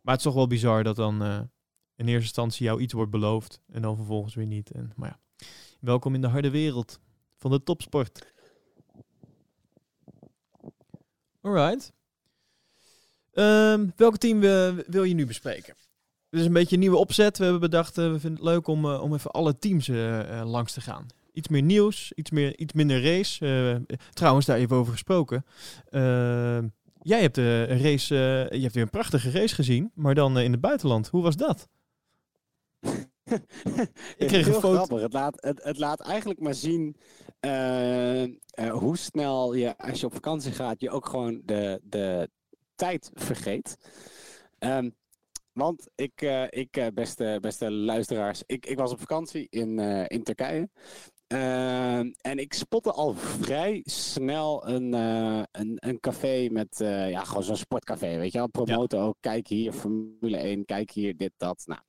Maar 0.00 0.14
het 0.14 0.16
is 0.16 0.22
toch 0.22 0.34
wel 0.34 0.46
bizar 0.46 0.84
dat 0.84 0.96
dan 0.96 1.22
in 1.94 2.06
eerste 2.06 2.22
instantie 2.22 2.66
jou 2.66 2.80
iets 2.80 2.92
wordt 2.92 3.10
beloofd 3.10 3.60
en 3.66 3.82
dan 3.82 3.96
vervolgens 3.96 4.34
weer 4.34 4.46
niet. 4.46 4.70
En, 4.70 4.92
maar 4.96 5.08
ja, 5.08 5.46
welkom 5.80 6.14
in 6.14 6.20
de 6.20 6.26
harde 6.26 6.50
wereld 6.50 7.00
van 7.36 7.50
de 7.50 7.62
topsport. 7.62 8.32
Alright. 11.40 11.92
Ehm, 13.36 13.86
welk 13.96 14.16
team 14.16 14.40
we- 14.40 14.84
wil 14.86 15.04
je 15.04 15.14
nu 15.14 15.26
bespreken? 15.26 15.74
Dit 16.30 16.40
is 16.40 16.46
een 16.46 16.52
beetje 16.52 16.74
een 16.74 16.80
nieuwe 16.80 16.96
opzet. 16.96 17.36
We 17.38 17.42
hebben 17.42 17.60
bedacht, 17.62 17.98
eh, 17.98 18.04
we 18.04 18.20
vinden 18.20 18.38
het 18.44 18.48
leuk 18.48 18.66
om, 18.66 18.84
eh, 18.84 19.02
om 19.02 19.14
even 19.14 19.30
alle 19.30 19.58
teams 19.58 19.88
eh, 19.88 20.42
langs 20.44 20.72
te 20.72 20.80
gaan. 20.80 21.06
Iets 21.32 21.48
meer 21.48 21.62
nieuws, 21.62 22.12
iets, 22.14 22.30
meer, 22.30 22.58
iets 22.58 22.72
minder 22.72 23.02
race. 23.02 23.84
Trouwens, 24.12 24.46
daar 24.46 24.56
even 24.56 24.76
over 24.76 24.92
gesproken. 24.92 25.44
Eh, 25.88 26.58
jij 27.02 27.20
hebt 27.20 27.36
een 27.36 27.80
race, 27.82 28.14
je 28.50 28.60
hebt 28.60 28.74
weer 28.74 28.82
een 28.82 28.90
prachtige 28.90 29.30
race 29.30 29.54
gezien, 29.54 29.90
maar 29.94 30.14
dan 30.14 30.38
in 30.38 30.52
het 30.52 30.60
buitenland. 30.60 31.08
Hoe 31.08 31.22
was 31.22 31.36
dat? 31.36 31.68
Ik 34.16 34.26
kreeg 34.26 34.46
een 34.46 34.52
foto- 34.52 34.72
grappig. 34.74 35.00
Het 35.00 35.12
laat, 35.12 35.36
het, 35.40 35.62
het 35.64 35.78
laat 35.78 36.00
eigenlijk 36.00 36.40
maar 36.40 36.54
zien 36.54 36.96
hoe 38.70 38.96
snel 38.96 39.54
je, 39.54 39.78
als 39.78 40.00
je 40.00 40.06
op 40.06 40.12
vakantie 40.14 40.52
gaat, 40.52 40.80
je 40.80 40.90
ook 40.90 41.06
gewoon 41.08 41.42
de, 41.44 41.80
de 41.82 42.30
tijd 42.76 43.10
vergeet. 43.14 43.76
Ehm, 44.58 44.90
want 45.56 45.88
ik, 45.94 46.22
eh, 46.22 46.44
ik 46.48 46.76
eh, 46.76 46.86
beste, 46.94 47.38
beste 47.40 47.70
luisteraars, 47.72 48.42
ik, 48.46 48.66
ik 48.66 48.78
was 48.78 48.92
op 48.92 49.00
vakantie 49.00 49.46
in, 49.50 49.78
eh, 49.78 50.04
in 50.06 50.22
Turkije. 50.22 50.68
Ehm, 51.26 52.12
en 52.20 52.38
ik 52.38 52.54
spotte 52.54 52.92
al 52.92 53.14
vrij 53.14 53.80
snel 53.84 54.68
een, 54.68 54.92
een, 54.92 55.76
een 55.76 56.00
café 56.00 56.48
met, 56.50 56.76
ja, 56.78 57.24
gewoon 57.24 57.42
zo'n 57.42 57.56
sportcafé, 57.56 58.16
weet 58.16 58.32
je 58.32 58.38
wel. 58.38 58.48
Promoten 58.48 59.00
ook, 59.00 59.16
kijk 59.20 59.46
hier, 59.46 59.72
Formule 59.72 60.36
1, 60.36 60.64
kijk 60.64 60.90
hier, 60.90 61.16
dit, 61.16 61.32
dat. 61.36 61.62
Nou, 61.66 61.80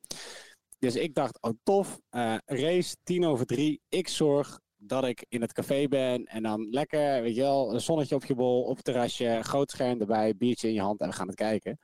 dus 0.79 0.95
ik 0.95 1.13
dacht, 1.13 1.41
oh 1.41 1.51
tof, 1.63 1.99
race 2.45 2.95
tien 3.03 3.25
over 3.25 3.45
drie. 3.45 3.81
Ik 3.89 4.07
zorg 4.07 4.59
dat 4.77 5.03
ik 5.03 5.25
in 5.29 5.41
het 5.41 5.53
café 5.53 5.87
ben 5.87 6.25
en 6.25 6.43
dan 6.43 6.69
lekker, 6.69 7.21
weet 7.21 7.35
je 7.35 7.41
wel, 7.41 7.73
een 7.73 7.81
zonnetje 7.81 8.15
op 8.15 8.25
je 8.25 8.35
bol, 8.35 8.63
op 8.63 8.75
het 8.75 8.85
terrasje, 8.85 9.39
groot 9.41 9.71
scherm 9.71 9.99
erbij, 9.99 10.35
biertje 10.35 10.67
in 10.67 10.73
je 10.73 10.81
hand 10.81 11.01
en 11.01 11.07
we 11.09 11.13
gaan 11.13 11.27
het 11.27 11.35
kijken. 11.35 11.79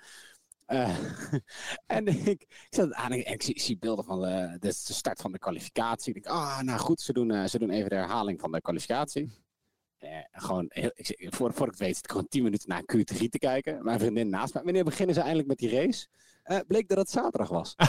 Eh, 0.65 0.97
en 1.85 2.07
ik, 2.07 2.25
ik 2.27 2.67
zat 2.69 2.93
aan 2.93 3.11
en 3.11 3.31
ik 3.33 3.43
zie, 3.43 3.59
zie 3.59 3.77
beelden 3.77 4.05
van 4.05 4.21
de, 4.21 4.57
de 4.59 4.71
start 4.71 5.21
van 5.21 5.31
de 5.31 5.39
kwalificatie. 5.39 6.13
Ik 6.13 6.23
denk, 6.23 6.35
ah, 6.35 6.59
nou 6.59 6.79
goed, 6.79 7.01
ze 7.01 7.13
doen, 7.13 7.31
eh, 7.31 7.45
ze 7.45 7.59
doen 7.59 7.69
even 7.69 7.89
de 7.89 7.95
herhaling 7.95 8.39
van 8.39 8.51
de 8.51 8.61
kwalificatie. 8.61 9.41
Eh, 9.97 10.17
gewoon, 10.31 10.65
heel, 10.69 10.91
ik, 10.93 11.27
voor, 11.29 11.53
voor 11.53 11.65
ik 11.65 11.71
het 11.71 11.81
weet, 11.81 11.95
zit 11.95 12.03
ik 12.03 12.11
gewoon 12.11 12.27
tien 12.27 12.43
minuten 12.43 12.69
naar 12.69 12.83
Q3 12.95 13.29
te 13.29 13.39
kijken. 13.39 13.83
Mijn 13.83 13.99
vriendin 13.99 14.29
naast 14.29 14.53
mij. 14.53 14.63
Wanneer 14.63 14.83
beginnen 14.83 15.15
ze 15.15 15.21
eindelijk 15.21 15.47
met 15.47 15.57
die 15.57 15.69
race? 15.69 16.07
Bleek 16.67 16.87
dat 16.87 16.97
het 16.97 17.09
zaterdag 17.09 17.49
was. 17.49 17.75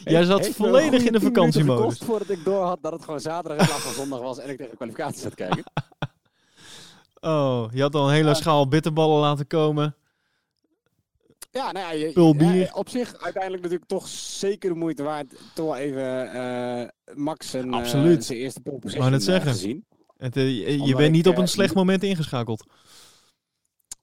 Jij 0.10 0.24
zat 0.24 0.39
Heeft 0.46 0.56
volledig 0.56 0.84
in 0.86 0.91
de 0.91 0.98
10 0.98 1.04
minuten 1.13 1.22
vakantiemodus. 1.34 1.82
gekost 1.84 2.04
voordat 2.04 2.30
ik 2.30 2.43
door 2.46 2.63
had 2.63 2.78
dat 2.82 2.91
het 2.91 3.04
gewoon 3.04 3.20
zaterdag 3.20 3.67
plaats 3.67 3.82
van 3.84 3.93
zondag 3.93 4.20
was 4.20 4.38
en 4.39 4.50
ik 4.50 4.56
tegen 4.58 4.72
de 4.72 4.76
kwalificatie 4.78 5.20
zat 5.20 5.30
te 5.30 5.36
kijken. 5.43 5.63
Oh, 7.22 7.65
je 7.74 7.82
had 7.82 7.96
al 7.96 8.08
een 8.08 8.13
hele 8.13 8.28
Ja. 8.28 8.34
schaal 8.34 8.67
bitterballen 8.67 9.20
laten 9.20 9.48
komen. 9.48 9.96
Ja, 11.52 11.72
nou 11.72 11.86
ja, 11.86 11.91
je, 11.91 12.70
op 12.74 12.89
zich 12.89 13.17
uiteindelijk 13.22 13.63
natuurlijk 13.63 13.89
toch 13.89 14.08
zeker 14.08 14.70
de 14.70 14.76
moeite 14.76 15.04
waard. 15.04 15.34
Toch 15.54 15.65
wel 15.65 15.76
even 15.76 16.32
eh, 16.34 16.88
Max 17.15 17.54
en 17.54 17.74
eh, 17.74 17.84
zijn 17.84 18.20
eerste 18.30 18.62
pole 18.62 18.80
position 18.80 19.12
net 19.12 19.20
eh, 19.20 19.26
zeggen. 19.26 19.52
gezien. 19.52 19.86
Het, 20.17 20.38
eh, 20.38 20.58
je 20.67 20.84
je 20.84 20.96
bent 20.96 21.12
niet 21.12 21.28
op 21.28 21.34
eh, 21.34 21.39
een 21.39 21.48
slecht 21.48 21.74
moment 21.76 22.04
ingeschakeld. 22.04 22.65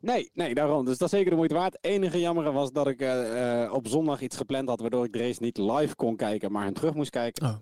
Nee, 0.05 0.31
nee, 0.35 0.55
daarom. 0.55 0.85
Dus 0.85 0.99
dat 0.99 1.09
is 1.13 1.15
zeker 1.15 1.31
de 1.31 1.37
moeite 1.37 1.55
waard. 1.55 1.73
Het 1.73 1.85
enige 1.85 2.21
jammere 2.21 2.53
was 2.53 2.73
dat 2.73 2.89
ik 2.89 3.01
eh, 3.01 3.63
eh, 3.63 3.73
op 3.73 3.89
zondag 3.89 4.21
iets 4.21 4.37
gepland 4.37 4.69
had, 4.69 4.81
waardoor 4.81 5.05
ik 5.05 5.13
de 5.13 5.19
race 5.19 5.43
niet 5.43 5.59
live 5.59 5.95
kon 5.95 6.17
kijken, 6.17 6.53
maar 6.53 6.65
hem 6.65 6.75
terug 6.75 6.95
moest 6.95 7.11
kijken. 7.11 7.47
Oh. 7.47 7.55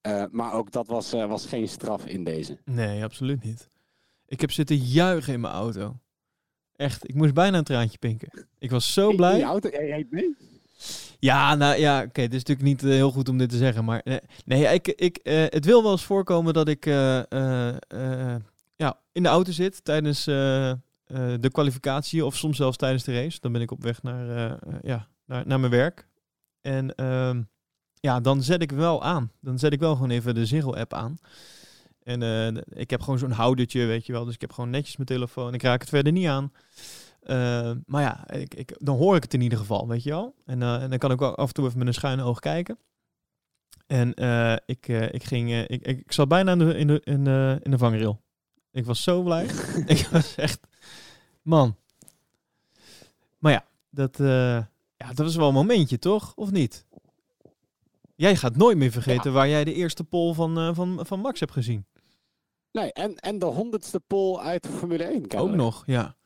Eh, 0.00 0.24
maar 0.30 0.52
ook 0.52 0.72
dat 0.72 0.86
was, 0.86 1.10
was 1.12 1.46
geen 1.46 1.68
straf 1.68 2.06
in 2.06 2.24
deze. 2.24 2.58
Nee, 2.64 3.04
absoluut 3.04 3.44
niet. 3.44 3.68
Ik 4.26 4.40
heb 4.40 4.50
zitten 4.50 4.76
juichen 4.76 5.32
in 5.32 5.40
mijn 5.40 5.54
auto. 5.54 5.96
Echt, 6.76 7.08
ik 7.08 7.14
moest 7.14 7.34
bijna 7.34 7.58
een 7.58 7.64
traantje 7.64 7.98
pinken. 7.98 8.48
Ik 8.58 8.70
was 8.70 8.92
zo 8.92 9.04
In- 9.04 9.10
in 9.10 9.16
blij. 9.16 9.36
je 9.38 9.44
auto, 9.44 9.68
jij 9.68 9.86
reed 9.86 10.10
mee? 10.10 10.36
Ja, 11.18 11.54
nou 11.54 11.78
ja, 11.78 12.02
oké, 12.02 12.20
het 12.20 12.34
is 12.34 12.44
natuurlijk 12.44 12.68
niet 12.68 12.80
heel 12.92 13.10
goed 13.10 13.28
om 13.28 13.38
dit 13.38 13.48
te 13.50 13.56
zeggen, 13.56 13.84
maar 13.84 14.04
nee, 14.44 14.64
ik, 14.64 14.88
ik, 14.88 15.18
het 15.50 15.64
wil 15.64 15.82
wel 15.82 15.92
eens 15.92 16.04
voorkomen 16.04 16.54
dat 16.54 16.68
ik 16.68 16.84
ja, 18.76 19.00
in 19.12 19.22
de 19.22 19.28
auto 19.28 19.52
zit 19.52 19.84
tijdens 19.84 20.26
eh, 21.08 21.34
de 21.40 21.50
kwalificatie 21.50 22.24
of 22.24 22.36
soms 22.36 22.56
zelfs 22.56 22.76
tijdens 22.76 23.04
de 23.04 23.14
race. 23.14 23.40
Dan 23.40 23.52
ben 23.52 23.60
ik 23.60 23.70
op 23.70 23.82
weg 23.82 24.02
naar, 24.02 24.28
eh, 24.28 24.44
eh, 24.44 24.78
ja, 24.82 25.08
naar, 25.24 25.46
naar 25.46 25.60
mijn 25.60 25.72
werk. 25.72 26.08
En 26.60 26.94
ehm, 26.94 27.42
ja, 27.94 28.20
dan 28.20 28.42
zet 28.42 28.62
ik 28.62 28.72
wel 28.72 29.02
aan. 29.02 29.32
Dan 29.40 29.58
zet 29.58 29.72
ik 29.72 29.80
wel 29.80 29.94
gewoon 29.94 30.10
even 30.10 30.34
de 30.34 30.46
Ziggo-app 30.46 30.94
aan. 30.94 31.16
En 32.02 32.64
ik 32.68 32.90
heb 32.90 33.00
gewoon 33.00 33.18
zo'n 33.18 33.30
houdertje, 33.30 33.86
weet 33.86 34.06
je 34.06 34.12
wel. 34.12 34.24
Dus 34.24 34.34
ik 34.34 34.40
heb 34.40 34.52
gewoon 34.52 34.70
netjes 34.70 34.96
mijn 34.96 35.08
telefoon. 35.08 35.54
Ik 35.54 35.62
raak 35.62 35.80
het 35.80 35.88
verder 35.88 36.12
niet 36.12 36.26
aan. 36.26 36.52
Eh, 37.20 37.72
maar 37.86 38.02
ja, 38.02 38.30
ik, 38.30 38.54
ik, 38.54 38.74
dan 38.78 38.96
hoor 38.96 39.16
ik 39.16 39.22
het 39.22 39.34
in 39.34 39.40
ieder 39.40 39.58
geval, 39.58 39.88
weet 39.88 40.02
je 40.02 40.10
wel. 40.10 40.34
En, 40.44 40.62
en 40.62 40.90
dan 40.90 40.98
kan 40.98 41.10
ik 41.10 41.22
ook 41.22 41.36
af 41.36 41.48
en 41.48 41.54
toe 41.54 41.66
even 41.66 41.78
met 41.78 41.86
een 41.86 41.94
schuine 41.94 42.22
oog 42.22 42.38
kijken. 42.38 42.78
En 43.86 44.14
ik, 44.66 44.88
ik 44.88 45.24
ging, 45.24 45.54
ik, 45.54 45.86
ik, 45.86 45.98
ik 45.98 46.12
zat 46.12 46.28
bijna 46.28 46.52
in 46.52 46.58
de, 46.58 46.78
in 46.78 46.86
de, 46.86 47.00
in 47.04 47.24
de, 47.24 47.58
in 47.62 47.70
de 47.70 47.78
vangrail. 47.78 48.22
Ik 48.70 48.84
was 48.84 49.02
zo 49.02 49.22
blij. 49.22 49.44
ik 49.86 50.08
was 50.10 50.34
echt, 50.34 50.60
man. 51.48 51.76
Maar 53.38 53.52
ja, 53.52 53.64
dat, 53.90 54.20
eh, 54.20 54.56
ja, 54.96 55.06
dat 55.06 55.18
was 55.18 55.36
wel 55.36 55.48
een 55.48 55.54
momentje, 55.54 55.98
toch? 55.98 56.32
Of 56.34 56.50
niet? 56.50 56.86
Jij 58.14 58.36
gaat 58.36 58.56
nooit 58.56 58.76
meer 58.76 58.90
vergeten 58.90 59.32
waar 59.32 59.48
jij 59.48 59.64
de 59.64 59.74
eerste 59.74 60.04
pol 60.04 60.34
van, 60.34 60.58
eh, 60.58 60.70
van, 60.74 61.00
van 61.06 61.20
Max 61.20 61.40
hebt 61.40 61.52
gezien. 61.52 61.86
Nee, 62.72 62.92
en, 62.92 63.16
en 63.16 63.38
de 63.38 63.46
honderdste 63.46 64.00
pole 64.00 64.40
uit 64.40 64.62
de 64.62 64.68
Formule 64.68 65.04
1. 65.04 65.34
Ook 65.38 65.50
nog, 65.54 65.82
ja. 65.86 66.16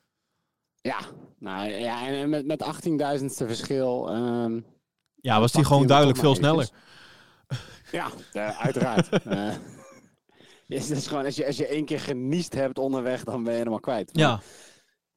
Ja, 0.81 0.99
nou 1.39 1.69
ja, 1.71 2.07
en 2.07 2.29
met, 2.29 2.47
met 2.47 2.65
18.000ste 2.65 3.47
verschil. 3.47 4.09
ehm, 4.11 4.61
Ja, 5.17 5.41
was 5.41 5.53
die 5.53 5.65
gewoon 5.65 5.87
duidelijk 5.87 6.19
veel 6.19 6.35
sneller. 6.35 6.71
Ja, 7.93 8.11
eh, 8.33 8.61
uiteraard. 8.61 9.09
Eh, 9.25 9.55
is 10.79 10.87
dus 10.87 11.07
gewoon, 11.07 11.25
als, 11.25 11.37
je, 11.37 11.47
als 11.47 11.57
je 11.57 11.67
één 11.67 11.85
keer 11.85 12.01
geniest 12.01 12.55
hebt 12.55 12.79
onderweg, 12.79 13.25
dan 13.25 13.43
ben 13.43 13.53
je 13.53 13.59
helemaal 13.59 13.81
kwijt. 13.81 14.11
Ja, 14.13 14.29
Maar, 14.29 14.43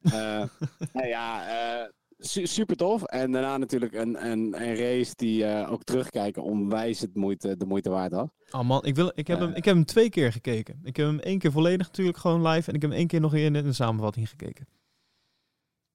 nou 0.92 1.06
ja, 1.06 1.48
eh, 1.48 1.88
su- 2.18 2.46
super 2.46 2.76
tof. 2.76 3.02
En 3.02 3.32
daarna 3.32 3.56
natuurlijk 3.56 3.94
een, 3.94 4.26
een, 4.26 4.62
een 4.62 4.76
race 4.76 5.12
die 5.14 5.44
eh, 5.44 5.72
ook 5.72 5.82
terugkijken 5.84 6.42
onwijs 6.42 7.00
het 7.00 7.14
moeite, 7.14 7.56
de 7.56 7.66
moeite 7.66 7.90
waard 7.90 8.12
was. 8.12 8.28
Oh 8.50 8.62
man, 8.62 8.84
ik, 8.84 8.94
wil, 8.94 9.12
ik, 9.14 9.26
heb 9.26 9.38
Eh. 9.38 9.44
hem, 9.44 9.54
ik 9.54 9.64
heb 9.64 9.74
hem 9.74 9.84
twee 9.84 10.08
keer 10.10 10.32
gekeken. 10.32 10.80
Ik 10.82 10.96
heb 10.96 11.06
hem 11.06 11.18
één 11.18 11.38
keer 11.38 11.52
volledig 11.52 11.86
natuurlijk 11.86 12.16
gewoon 12.18 12.46
live. 12.48 12.68
En 12.68 12.74
ik 12.74 12.80
heb 12.82 12.90
hem 12.90 12.98
één 12.98 13.08
keer 13.08 13.20
nog 13.20 13.34
in 13.34 13.52
de 13.52 13.72
samenvatting 13.72 14.28
gekeken. 14.28 14.66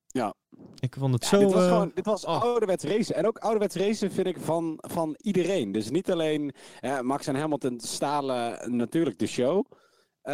Ja. 0.07 0.33
Ik 0.79 0.95
vond 0.99 1.13
het 1.13 1.23
Ja, 1.23 1.29
zo... 1.29 1.39
dit 1.39 1.51
was 1.53 1.63
eh, 1.63 1.69
gewoon 1.69 1.91
dit 1.95 2.05
was 2.05 2.25
oh. 2.25 2.41
ouderwets 2.41 2.83
racen. 2.83 3.15
En 3.15 3.27
ook 3.27 3.37
ouderwets 3.37 3.75
racen 3.75 4.11
vind 4.11 4.27
ik 4.27 4.37
van, 4.39 4.77
van 4.77 5.15
iedereen. 5.21 5.71
Dus 5.71 5.89
niet 5.89 6.11
alleen 6.11 6.53
eh, 6.79 6.99
Max 6.99 7.27
en 7.27 7.35
Hamilton 7.35 7.79
stalen 7.79 8.75
natuurlijk 8.77 9.19
de 9.19 9.27
show. 9.27 9.65
Eh, 10.21 10.33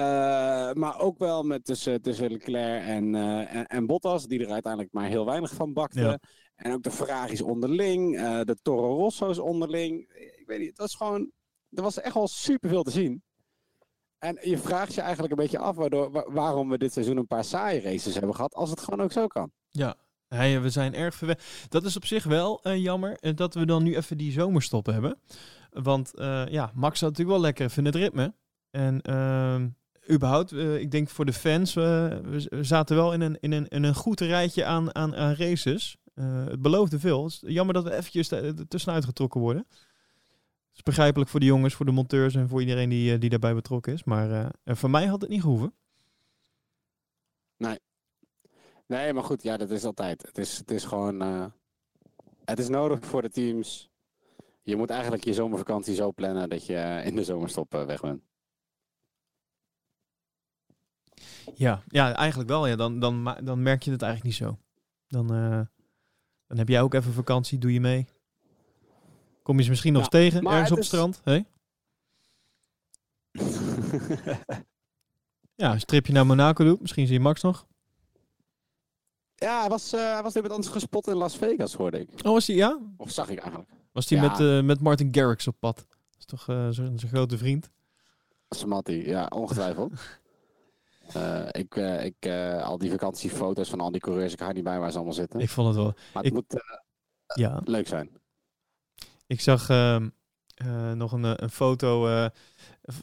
maar 0.74 1.00
ook 1.00 1.18
wel 1.18 1.44
met 1.44 1.66
tussen, 1.66 2.02
tussen 2.02 2.32
Leclerc 2.32 2.84
en, 2.86 3.16
eh, 3.16 3.56
en, 3.56 3.66
en 3.68 3.86
Bottas, 3.86 4.26
die 4.26 4.40
er 4.46 4.52
uiteindelijk 4.52 4.94
maar 4.94 5.08
heel 5.08 5.26
weinig 5.26 5.54
van 5.54 5.74
bakten. 5.74 6.02
Ja. 6.04 6.20
En 6.56 6.74
ook 6.74 6.84
de 6.84 6.92
Ferraris 6.92 7.42
onderling, 7.42 8.18
eh, 8.18 8.42
de 8.42 8.58
Toro 8.62 8.96
Rosso's 8.96 9.38
onderling. 9.40 10.00
Ik 10.40 10.44
weet 10.46 10.60
niet, 10.60 10.70
het 10.70 10.78
was 10.78 10.96
gewoon. 10.96 11.32
Er 11.70 11.84
was 11.84 12.00
echt 12.00 12.14
wel 12.14 12.28
superveel 12.28 12.84
te 12.84 12.92
zien. 12.92 13.24
En 14.18 14.38
je 14.42 14.58
vraagt 14.58 14.94
je 14.94 15.02
eigenlijk 15.02 15.32
een 15.32 15.40
beetje 15.40 15.58
af 15.60 15.76
waardoor, 15.76 16.12
wa- 16.12 16.32
waarom 16.32 16.70
we 16.70 16.78
dit 16.78 16.94
seizoen 16.94 17.18
een 17.18 17.28
paar 17.28 17.44
saaie 17.44 17.82
races 17.82 18.14
hebben 18.16 18.36
gehad, 18.36 18.54
als 18.54 18.70
het 18.70 18.80
gewoon 18.82 19.02
ook 19.02 19.12
zo 19.12 19.28
kan. 19.28 19.52
Ja, 19.72 19.96
Hey, 20.28 20.62
we 20.62 20.70
zijn 20.70 20.94
erg 20.94 21.16
verwe... 21.16 21.38
Dat 21.70 21.84
is 21.84 21.96
op 21.96 22.06
zich 22.06 22.24
wel 22.24 22.70
jammer 22.74 23.36
dat 23.36 23.54
we 23.54 23.66
dan 23.66 23.84
nu 23.84 23.96
even 23.96 24.18
die 24.18 24.32
zomerstop 24.32 24.86
hebben. 24.86 25.20
Want 25.70 26.12
ja, 26.50 26.72
Max 26.74 27.00
had 27.00 27.10
natuurlijk 27.10 27.38
wel 27.38 27.40
lekker 27.40 27.66
even 27.66 27.86
het 27.86 27.96
ritme. 27.96 28.34
En 28.78 29.02
ehm, 29.02 29.70
überhaupt, 30.14 30.52
eh, 30.52 30.80
ik 30.80 30.92
denk 30.92 31.10
voor 31.10 31.26
de 31.26 31.34
fans, 31.34 31.76
eh, 31.76 31.84
we 32.50 32.64
zaten 32.64 32.96
wel 32.96 33.14
in 33.14 33.22
een, 33.22 33.38
in 33.40 33.52
een, 33.52 33.68
in 33.68 33.84
een 33.84 33.96
goed 33.96 34.20
rijtje 34.20 34.66
aan, 34.66 34.96
aan, 34.96 35.14
races. 35.14 35.98
Eh, 36.14 36.46
het 36.46 36.62
beloofde 36.62 37.00
veel. 37.00 37.24
Het 37.24 37.32
is 37.32 37.42
jammer 37.42 37.74
dat 37.74 37.84
we 37.84 37.94
eventjes 37.94 38.32
tussenuit 38.68 39.06
getrokken 39.06 39.42
worden. 39.42 39.66
Het 39.68 40.76
is 40.76 40.84
begrijpelijk 40.84 41.30
voor 41.30 41.40
de 41.40 41.46
jongens, 41.46 41.74
voor 41.74 41.86
de 41.86 41.92
monteurs 41.92 42.36
en 42.36 42.50
voor 42.50 42.62
iedereen 42.62 42.90
die, 42.90 43.18
die 43.18 43.30
daarbij 43.30 43.54
betrokken 43.54 43.94
is. 43.94 44.04
Maar 44.04 44.52
voor 44.66 44.90
mij 44.90 45.06
had 45.06 45.22
het 45.22 45.30
niet 45.30 45.42
gehoeven. 45.42 45.74
Nee, 48.88 49.14
maar 49.14 49.24
goed, 49.24 49.44
ja, 49.44 49.58
dat 49.58 49.70
is 49.70 49.84
altijd. 49.84 50.22
Het 50.22 50.38
is, 50.38 50.58
het 50.58 50.72
is 50.72 50.86
gewoon. 50.86 51.20
het 52.46 52.60
is 52.60 52.68
nodig 52.68 53.06
voor 53.06 53.22
de 53.22 53.30
teams. 53.30 53.90
Je 54.64 54.76
moet 54.76 54.90
eigenlijk 54.90 55.24
je 55.24 55.34
zomervakantie 55.34 55.96
zo 55.96 56.12
plannen 56.12 56.50
dat 56.50 56.66
je 56.66 57.02
in 57.06 57.16
de 57.16 57.24
zomerstop 57.24 57.72
weg 57.72 58.02
bent. 58.02 58.22
Ja, 61.56 61.84
ja 61.88 62.14
eigenlijk 62.14 62.50
wel. 62.50 62.68
Ja. 62.68 62.76
Dan, 62.76 63.00
dan, 63.00 63.38
dan 63.44 63.62
merk 63.62 63.84
je 63.84 63.92
het 63.92 64.02
eigenlijk 64.02 64.40
niet 64.40 64.48
zo. 64.48 64.58
Dan, 65.08 65.34
eh, 65.34 65.62
dan 66.48 66.58
heb 66.58 66.68
jij 66.68 66.82
ook 66.82 66.94
even 66.94 67.14
vakantie, 67.14 67.58
doe 67.58 67.74
je 67.74 67.80
mee. 67.82 68.06
Kom 69.44 69.58
je 69.58 69.64
ze 69.64 69.70
misschien 69.70 69.94
nog 69.94 70.12
Ja, 70.12 70.20
eens 70.20 70.32
tegen, 70.34 70.48
ergens 70.48 70.70
op 70.72 70.76
het 70.78 70.86
is- 70.86 70.92
strand? 70.92 71.22
Hey? 71.24 71.46
Ja, 75.56 75.72
een 75.74 75.80
stripje 75.80 76.14
naar 76.14 76.26
Monaco 76.26 76.64
doet. 76.64 76.82
Misschien 76.82 77.06
zie 77.08 77.16
je 77.16 77.22
Max 77.22 77.42
nog. 77.42 77.68
ja, 79.36 79.60
hij 79.60 79.70
was, 79.70 79.94
eh, 79.94 80.14
hij 80.14 80.24
was 80.24 80.34
met 80.34 80.52
ons 80.52 80.68
gespot 80.68 81.08
in 81.08 81.16
Las 81.16 81.38
Vegas, 81.38 81.74
hoorde 81.74 82.00
ik. 82.00 82.10
Oh, 82.26 82.32
was 82.32 82.46
die, 82.46 82.56
ja? 82.56 82.80
Of 82.98 83.12
zag 83.12 83.30
ik 83.30 83.40
eigenlijk. 83.40 83.70
Was 83.92 84.10
Ja. 84.10 84.22
met, 84.22 84.40
eh, 84.40 84.62
met 84.62 84.82
Martin 84.82 85.08
Garrix 85.16 85.48
op 85.48 85.56
pad? 85.60 85.76
Dat 85.78 86.18
is 86.20 86.26
toch 86.26 86.44
zijn 86.44 86.74
zijn 86.74 87.12
grote 87.12 87.38
vriend? 87.38 87.70
Smatty, 88.50 88.92
ja, 88.92 89.26
ongetwijfeld. 89.26 89.92
Eh, 91.14 91.46
ik, 91.52 91.76
eh, 91.76 92.06
ik, 92.06 92.16
eh, 92.20 92.64
al 92.64 92.78
die 92.78 92.92
vakantiefoto's 92.92 93.70
van 93.70 93.80
al 93.80 93.92
die 93.92 94.02
coureurs, 94.02 94.34
ik 94.34 94.40
hou 94.40 94.54
niet 94.54 94.64
bij 94.64 94.80
waar 94.80 94.90
ze 94.92 94.96
allemaal 94.96 95.14
zitten. 95.14 95.40
Ik 95.40 95.50
vond 95.50 95.68
het 95.68 95.76
wel. 95.76 95.86
maar 95.86 96.24
het 96.24 96.26
ik- 96.26 96.34
moet 96.34 96.64
Ja. 97.36 97.62
leuk 97.64 97.88
zijn. 97.88 98.10
Ik 99.28 99.42
zag 99.42 99.70
ehm, 99.70 100.10
eh, 100.56 100.92
nog 100.92 101.12
een, 101.12 101.44
een 101.44 101.50
foto. 101.50 102.08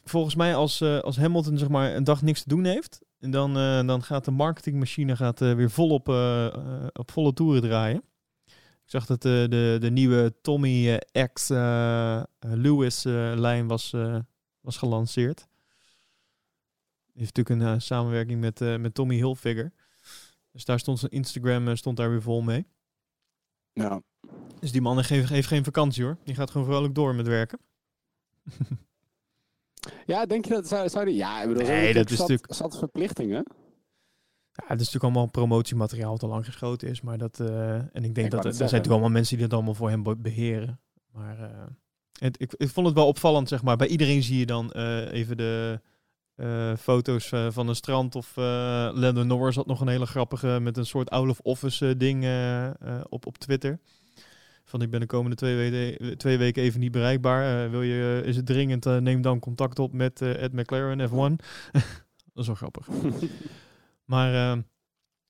volgens 0.05 0.35
mij 0.35 0.55
als, 0.55 0.83
als 0.83 1.17
Hamilton 1.17 1.59
zeg 1.59 1.69
maar 1.69 1.95
een 1.95 2.05
dag 2.05 2.23
niks 2.23 2.43
te 2.43 2.49
doen 2.49 2.64
heeft. 2.64 3.01
En 3.19 3.31
dan, 3.31 3.55
dan 3.87 4.03
gaat 4.03 4.25
de 4.25 4.31
marketingmachine 4.31 5.17
gaat, 5.17 5.38
weer 5.38 5.71
volop 5.71 6.09
op 6.93 7.11
volle 7.11 7.33
toeren 7.33 7.62
draaien. 7.62 8.03
Ik 8.85 8.90
zag 8.90 9.07
dat 9.07 9.23
de, 9.23 9.77
de 9.81 9.90
nieuwe 9.90 10.35
Tommy 10.43 10.99
X 11.33 11.49
Lewis 12.38 13.03
lijn 13.35 13.67
was, 13.67 13.95
was 14.61 14.77
gelanceerd. 14.77 15.47
Heeft 17.14 17.37
natuurlijk 17.37 17.61
een 17.66 17.74
eh, 17.74 17.81
samenwerking 17.81 18.40
met, 18.40 18.61
eh, 18.61 18.77
met 18.77 18.94
Tommy 18.94 19.14
Hilfiger. 19.14 19.72
Dus 20.53 20.64
daar 20.64 20.79
stond 20.79 20.98
zijn 20.98 21.11
Instagram 21.11 21.68
eh, 21.68 21.74
stond 21.74 21.96
daar 21.96 22.11
weer 22.11 22.22
vol 22.22 22.42
mee. 22.42 22.66
Ja. 23.72 24.03
Dus 24.61 24.72
die 24.72 24.81
man 24.81 25.00
heeft, 25.00 25.29
heeft 25.29 25.48
geen 25.48 25.64
vakantie 25.64 26.05
hoor. 26.05 26.16
Die 26.24 26.35
gaat 26.35 26.50
gewoon 26.50 26.66
vrolijk 26.66 26.94
door 26.94 27.14
met 27.14 27.27
werken. 27.27 27.59
ja, 30.07 30.27
denk 30.27 30.44
je 30.44 30.50
dat 30.55 30.68
zou, 30.68 30.88
zou 30.88 31.05
die... 31.05 31.14
Ja, 31.14 31.42
ik 31.42 31.48
bedoel, 31.48 31.66
Nee, 31.66 31.94
dat 31.94 32.11
is 32.11 32.16
zat, 32.16 32.29
natuurlijk- 32.29 32.55
zat 32.55 32.79
verplichtingen. 32.79 33.44
Ja, 34.53 34.64
het 34.66 34.81
is 34.81 34.87
natuurlijk 34.87 35.05
allemaal 35.05 35.27
promotiemateriaal 35.27 36.11
wat 36.11 36.22
al 36.22 36.29
lang 36.29 36.44
geschoten 36.44 36.88
is. 36.88 37.00
Maar 37.00 37.18
dat, 37.18 37.40
en 37.40 38.05
ik 38.05 38.14
denk 38.14 38.27
Ik 38.27 38.31
dat 38.31 38.44
er, 38.44 38.53
zijn 38.53 38.62
natuurlijk 38.62 38.90
allemaal 38.90 39.11
mensen 39.11 39.37
die 39.37 39.46
dat 39.46 39.55
allemaal 39.57 39.74
voor 39.74 39.90
hem 39.90 40.03
be- 40.03 40.16
beheren. 40.16 40.81
Maar 41.12 41.68
het, 42.18 42.40
ik, 42.40 42.53
ik 42.57 42.68
vond 42.68 42.87
het 42.87 42.94
wel 42.94 43.07
opvallend, 43.07 43.48
zeg 43.48 43.62
maar. 43.62 43.77
Bij 43.77 43.87
iedereen 43.87 44.22
zie 44.22 44.38
je 44.38 44.46
dan 44.46 44.72
even 45.11 45.37
de 45.37 45.81
eh, 46.37 46.77
foto's 46.77 47.33
eh, 47.33 47.47
van 47.51 47.68
een 47.68 47.75
strand. 47.75 48.14
Of 48.14 48.37
eh 48.37 48.88
Lando 48.92 49.23
Norris 49.23 49.57
had 49.57 49.66
nog 49.66 49.81
een 49.81 49.88
hele 49.88 50.07
grappige 50.07 50.59
met 50.61 50.77
een 50.77 50.87
soort 50.87 51.11
out 51.11 51.29
of 51.29 51.40
office 51.40 51.97
ding 51.97 52.27
op, 53.09 53.27
op 53.27 53.38
Twitter. 53.38 53.79
Van 54.64 54.83
ik 54.83 54.90
ben 54.90 55.01
de 55.01 55.07
komende 55.07 55.37
twee, 55.37 55.57
weken 55.57 56.18
twee 56.18 56.38
weken 56.38 56.62
even 56.62 56.81
niet 56.81 56.92
bereikbaar. 56.92 57.70
Wil 57.70 57.83
je, 57.83 58.23
is 58.25 58.37
het 58.37 58.47
dringend, 58.47 58.85
neem 58.85 59.23
dan 59.23 59.38
contact 59.38 59.79
op 59.79 59.92
met 59.92 60.20
Ed 60.20 60.53
McLaren 60.53 61.09
F1. 61.09 61.12
dat 62.33 62.42
is 62.42 62.47
wel 62.47 62.55
grappig. 62.55 62.88
Maar 64.05 64.31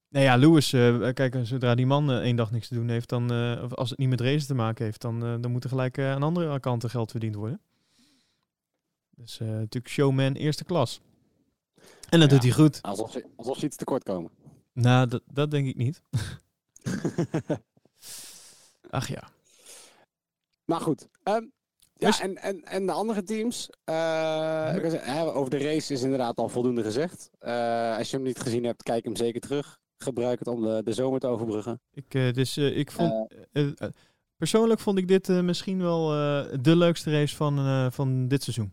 nou 0.09 0.25
ja, 0.25 0.37
Lewis, 0.37 0.71
kijk, 1.15 1.37
zodra 1.43 1.75
die 1.75 1.87
man 1.87 2.13
één 2.13 2.37
dag 2.37 2.51
niks 2.51 2.69
te 2.69 2.75
doen 2.75 2.89
heeft, 2.89 3.09
dan, 3.09 3.31
of 3.63 3.75
als 3.75 3.91
het 3.91 3.99
niet 3.99 4.09
met 4.09 4.21
racen 4.21 4.47
te 4.47 4.55
maken 4.55 4.85
heeft, 4.85 5.01
dan, 5.01 5.21
dan 5.41 5.51
moet 5.51 5.65
er 5.65 5.71
gelijk 5.71 5.99
aan 5.99 6.23
andere 6.23 6.61
kanten 6.61 6.91
geld 6.91 7.11
verdiend 7.11 7.35
worden. 7.35 7.61
Dus 9.17 9.41
eh, 9.41 9.47
natuurlijk 9.49 9.89
showman 9.93 10.33
eerste 10.33 10.65
klas. 10.65 11.01
En 12.09 12.21
dat 12.21 12.31
Ja. 12.31 12.37
doet 12.37 12.43
hij 12.43 12.53
goed. 12.53 12.83
Alsof 12.83 13.11
ze, 13.13 13.25
alsof 13.37 13.59
ze 13.59 13.67
iets 13.67 13.77
tekort 13.77 14.03
komen. 14.03 14.31
Nou, 14.73 15.09
dat, 15.09 15.23
dat 15.33 15.51
denk 15.51 15.67
ik 15.67 15.77
niet. 15.77 16.03
Ach 18.91 19.09
ja. 19.09 19.29
Maar 20.65 20.81
goed. 20.81 21.09
ehm, 21.23 21.45
ja, 21.95 22.07
Dus- 22.07 22.21
en, 22.21 22.37
en, 22.37 22.65
en 22.65 22.87
de 22.87 22.93
andere 22.93 23.23
teams. 23.23 23.71
eh, 23.85 25.31
over 25.35 25.51
de 25.51 25.59
race 25.59 25.93
is 25.93 26.03
inderdaad 26.03 26.37
al 26.39 26.49
voldoende 26.49 26.83
gezegd. 26.83 27.31
Eh, 27.39 27.97
als 27.97 28.11
je 28.11 28.17
hem 28.17 28.25
niet 28.27 28.41
gezien 28.41 28.65
hebt, 28.65 28.83
kijk 28.83 29.05
hem 29.05 29.17
zeker 29.17 29.41
terug. 29.41 29.79
Gebruik 29.99 30.39
het 30.39 30.49
om 30.49 30.63
de, 30.63 30.81
de 30.85 30.93
zomer 30.93 31.21
te 31.21 31.27
overbruggen. 31.27 31.81
Ik, 31.93 32.15
eh, 32.15 32.33
dus, 32.33 32.57
eh, 32.57 32.77
ik 32.79 32.91
vond, 32.91 33.35
persoonlijk 34.37 34.81
vond 34.81 34.99
ik 34.99 35.09
dit 35.09 35.29
eh, 35.29 35.41
misschien 35.41 35.79
wel 35.83 36.13
eh, 36.13 36.59
de 36.61 36.77
leukste 36.77 37.11
race 37.11 37.37
van, 37.37 37.59
eh, 37.59 37.87
van 37.91 38.29
dit 38.29 38.43
seizoen. 38.43 38.73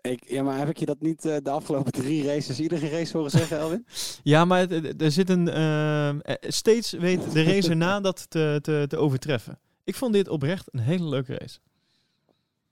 Ik, 0.00 0.28
ja, 0.28 0.42
maar 0.42 0.58
heb 0.58 0.68
ik 0.68 0.76
je 0.76 0.86
dat 0.86 1.00
niet 1.00 1.24
eh, 1.24 1.36
de 1.42 1.50
afgelopen 1.50 1.92
drie 1.92 2.24
races, 2.26 2.60
iedere 2.60 2.88
race 2.88 3.16
horen 3.16 3.30
zeggen, 3.30 3.58
Elwin? 3.62 3.86
Ja, 4.22 4.44
maar 4.44 4.60
het- 4.68 5.02
er 5.02 5.10
zit 5.10 5.30
een. 5.30 5.48
eh, 5.48 6.08
eh, 6.08 6.18
steeds 6.40 6.90
weet 6.92 7.32
de 7.32 7.42
racer 7.42 7.76
na 7.76 8.00
dat 8.08 8.30
te, 8.30 8.58
te, 8.62 8.84
te 8.88 8.96
overtreffen. 8.96 9.58
Ik 9.84 9.94
vond 9.94 10.12
dit 10.12 10.28
oprecht 10.28 10.68
een 10.72 10.80
hele 10.80 11.04
leuke 11.08 11.36
race. 11.38 11.58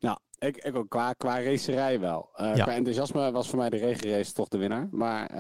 Nou, 0.01 0.19
ik, 0.39 0.57
ik 0.57 0.77
ook 0.77 0.89
qua, 0.89 1.13
qua 1.13 1.43
racerij 1.43 2.01
wel. 2.01 2.29
Ja. 2.37 2.53
Qua 2.53 2.75
enthousiasme 2.75 3.31
was 3.33 3.49
voor 3.49 3.59
mij 3.59 3.71
de 3.71 3.77
regenrace 3.77 4.33
toch 4.33 4.49
de 4.49 4.59
winnaar. 4.59 4.89
Maar 4.91 5.31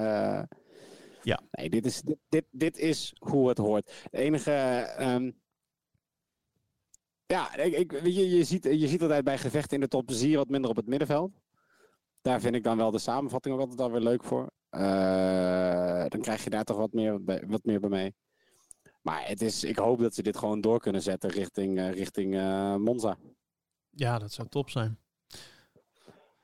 Ja. 1.22 1.40
nee, 1.50 1.70
dit, 1.70 1.86
is, 1.86 2.00
dit, 2.02 2.16
dit, 2.28 2.44
dit 2.50 2.78
is 2.78 3.14
hoe 3.18 3.48
het 3.48 3.58
hoort. 3.58 3.92
De 4.10 4.18
enige. 4.18 4.50
ehm, 4.52 5.30
ja, 7.26 7.56
ik, 7.56 7.92
je, 8.04 8.28
je, 8.36 8.44
ziet, 8.44 8.64
je 8.64 8.88
ziet 8.88 9.02
altijd 9.02 9.24
bij 9.24 9.38
gevechten 9.38 9.74
in 9.74 9.80
de 9.80 9.88
top, 9.88 10.10
zie 10.12 10.30
je 10.30 10.36
wat 10.36 10.48
minder 10.48 10.70
op 10.70 10.76
het 10.76 10.86
middenveld. 10.86 11.30
Daar 12.26 12.40
vind 12.40 12.54
ik 12.54 12.64
dan 12.64 12.76
wel 12.76 12.90
de 12.90 12.98
samenvatting 12.98 13.54
ook 13.54 13.60
altijd 13.60 13.78
wel 13.78 13.90
weer 13.90 14.00
leuk 14.00 14.24
voor. 14.24 14.50
Eh, 14.68 16.04
dan 16.08 16.20
krijg 16.20 16.44
je 16.44 16.50
daar 16.50 16.64
toch 16.64 16.76
wat 16.76 16.92
meer, 16.92 17.24
bij- 17.24 17.44
wat 17.46 17.64
meer 17.64 17.80
bij 17.80 17.88
mee. 17.90 18.14
Maar 19.02 19.26
het 19.28 19.42
is, 19.42 19.64
ik 19.64 19.76
hoop 19.76 19.98
dat 19.98 20.14
ze 20.14 20.22
dit 20.22 20.36
gewoon 20.36 20.60
door 20.60 20.80
kunnen 20.80 21.02
zetten 21.02 21.30
richting, 21.30 21.78
eh, 21.78 21.90
richting 21.92 22.34
eh, 22.36 22.74
Monza. 22.76 23.16
Ja, 23.90 24.18
dat 24.18 24.32
zou 24.32 24.48
top 24.48 24.70
zijn. 24.70 24.98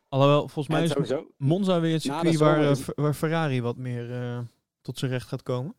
Alhoewel, 0.08 0.40
volgens 0.48 0.68
mij 0.68 0.82
is 0.84 0.88
Monza 1.36 1.80
weer 1.80 1.92
het 1.92 2.02
circuit 2.02 2.36
waar, 2.38 2.78
waar 2.94 3.14
Ferrari 3.14 3.60
wat 3.62 3.76
meer 3.76 4.46
tot 4.80 4.98
zijn 4.98 5.10
recht 5.10 5.28
gaat 5.28 5.42
komen. 5.42 5.74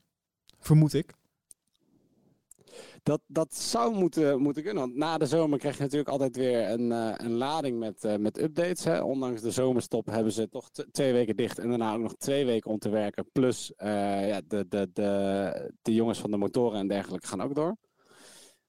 Vermoed 0.59 0.93
ik. 0.93 1.13
Dat, 3.03 3.21
dat 3.27 3.55
zou 3.55 3.95
moeten, 3.95 4.41
moeten 4.41 4.63
kunnen. 4.63 4.83
Want 4.83 4.95
na 4.95 5.17
de 5.17 5.25
zomer 5.25 5.59
krijg 5.59 5.75
je 5.75 5.81
natuurlijk 5.81 6.09
altijd 6.09 6.35
weer 6.35 6.69
een, 6.69 6.91
uh, 6.91 7.13
een 7.17 7.33
lading 7.33 7.79
met, 7.79 8.03
uh, 8.03 8.15
met 8.15 8.41
updates. 8.41 8.83
Hè. 8.83 9.01
Ondanks 9.01 9.41
de 9.41 9.51
zomerstop 9.51 10.05
hebben 10.05 10.31
ze 10.31 10.49
toch 10.49 10.69
twee 10.91 11.13
weken 11.13 11.35
dicht 11.35 11.59
en 11.59 11.69
daarna 11.69 11.93
ook 11.93 12.01
nog 12.01 12.15
twee 12.15 12.45
weken 12.45 12.71
om 12.71 12.79
te 12.79 12.89
werken. 12.89 13.31
Plus 13.31 13.71
uh, 13.77 14.27
ja, 14.27 14.41
de, 14.47 14.67
de, 14.67 14.89
de, 14.93 15.73
de 15.81 15.93
jongens 15.93 16.19
van 16.19 16.31
de 16.31 16.37
motoren 16.37 16.79
en 16.79 16.87
dergelijke 16.87 17.27
gaan 17.27 17.41
ook 17.41 17.55
door. 17.55 17.77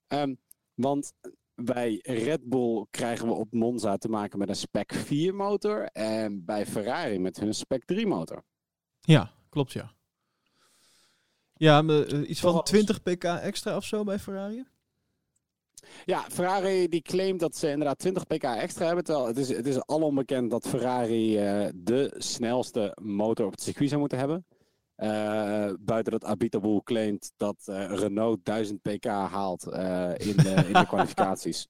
Um, 0.08 0.38
want 0.74 1.12
bij 1.54 1.98
Red 2.02 2.48
Bull 2.48 2.86
krijgen 2.90 3.26
we 3.26 3.32
op 3.32 3.52
Monza 3.52 3.96
te 3.96 4.08
maken 4.08 4.38
met 4.38 4.48
een 4.48 4.56
Spec 4.56 4.92
4 4.94 5.34
motor. 5.34 5.84
En 5.84 6.44
bij 6.44 6.66
Ferrari 6.66 7.18
met 7.18 7.40
hun 7.40 7.54
Spec 7.54 7.84
3 7.84 8.06
motor. 8.06 8.44
Ja, 9.00 9.32
klopt 9.48 9.72
ja. 9.72 9.94
Ja, 11.64 11.82
uh, 11.82 12.28
iets 12.28 12.40
van 12.40 12.62
20 12.62 13.02
pk 13.02 13.24
extra 13.24 13.76
of 13.76 13.84
zo 13.84 14.04
bij 14.04 14.18
Ferrari? 14.18 14.64
Ja, 16.04 16.24
Ferrari 16.28 16.88
die 16.88 17.02
claimt 17.02 17.40
dat 17.40 17.56
ze 17.56 17.70
inderdaad 17.70 17.98
20 17.98 18.26
pk 18.26 18.42
extra 18.42 18.86
hebben. 18.86 19.04
Terwijl 19.04 19.26
het 19.26 19.36
is, 19.36 19.48
het 19.48 19.66
is 19.66 19.86
al 19.86 20.00
onbekend 20.00 20.50
dat 20.50 20.68
Ferrari 20.68 21.38
uh, 21.38 21.68
de 21.74 22.14
snelste 22.18 22.96
motor 23.02 23.46
op 23.46 23.52
het 23.52 23.62
circuit 23.62 23.88
zou 23.88 24.00
moeten 24.00 24.18
hebben. 24.18 24.46
Uh, 24.96 25.72
buiten 25.80 26.12
dat 26.12 26.24
Abiteboul 26.24 26.82
claimt 26.82 27.32
dat 27.36 27.56
Renault 27.66 28.44
1000 28.44 28.82
pk 28.82 29.04
haalt 29.04 29.64
in, 29.64 30.36
de, 30.36 30.64
in 30.66 30.72
de 30.72 30.86
kwalificaties. 30.92 31.68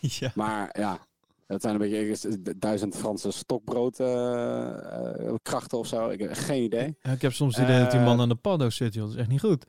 Ja. 0.00 0.32
Maar 0.34 0.78
ja, 0.78 1.06
dat 1.52 1.62
zijn 1.62 1.74
een 1.74 1.90
beetje 1.90 2.38
duizend 2.58 2.96
Franse 2.96 3.30
stokbroodkrachten 3.30 5.76
uh, 5.76 5.80
of 5.80 5.86
zo. 5.86 6.08
Ik 6.08 6.20
heb 6.20 6.32
geen 6.32 6.62
idee. 6.62 6.96
Ja, 7.02 7.10
ik 7.10 7.22
heb 7.22 7.32
soms 7.32 7.56
het 7.56 7.64
idee 7.64 7.78
dat 7.78 7.90
die 7.90 8.00
man 8.00 8.20
aan 8.20 8.28
de 8.28 8.34
paddo 8.34 8.70
zit, 8.70 8.94
joh. 8.94 9.04
Dat 9.04 9.12
is 9.12 9.18
echt 9.18 9.28
niet 9.28 9.40
goed. 9.40 9.66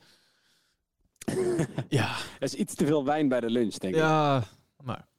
ja. 2.00 2.16
Er 2.40 2.44
is 2.44 2.54
iets 2.54 2.76
te 2.76 2.86
veel 2.86 3.06
wijn 3.06 3.28
bij 3.28 3.40
de 3.40 3.50
lunch, 3.50 3.74
denk 3.74 3.94
ik. 3.94 4.00
Ja, 4.00 4.44
maar... 4.84 5.12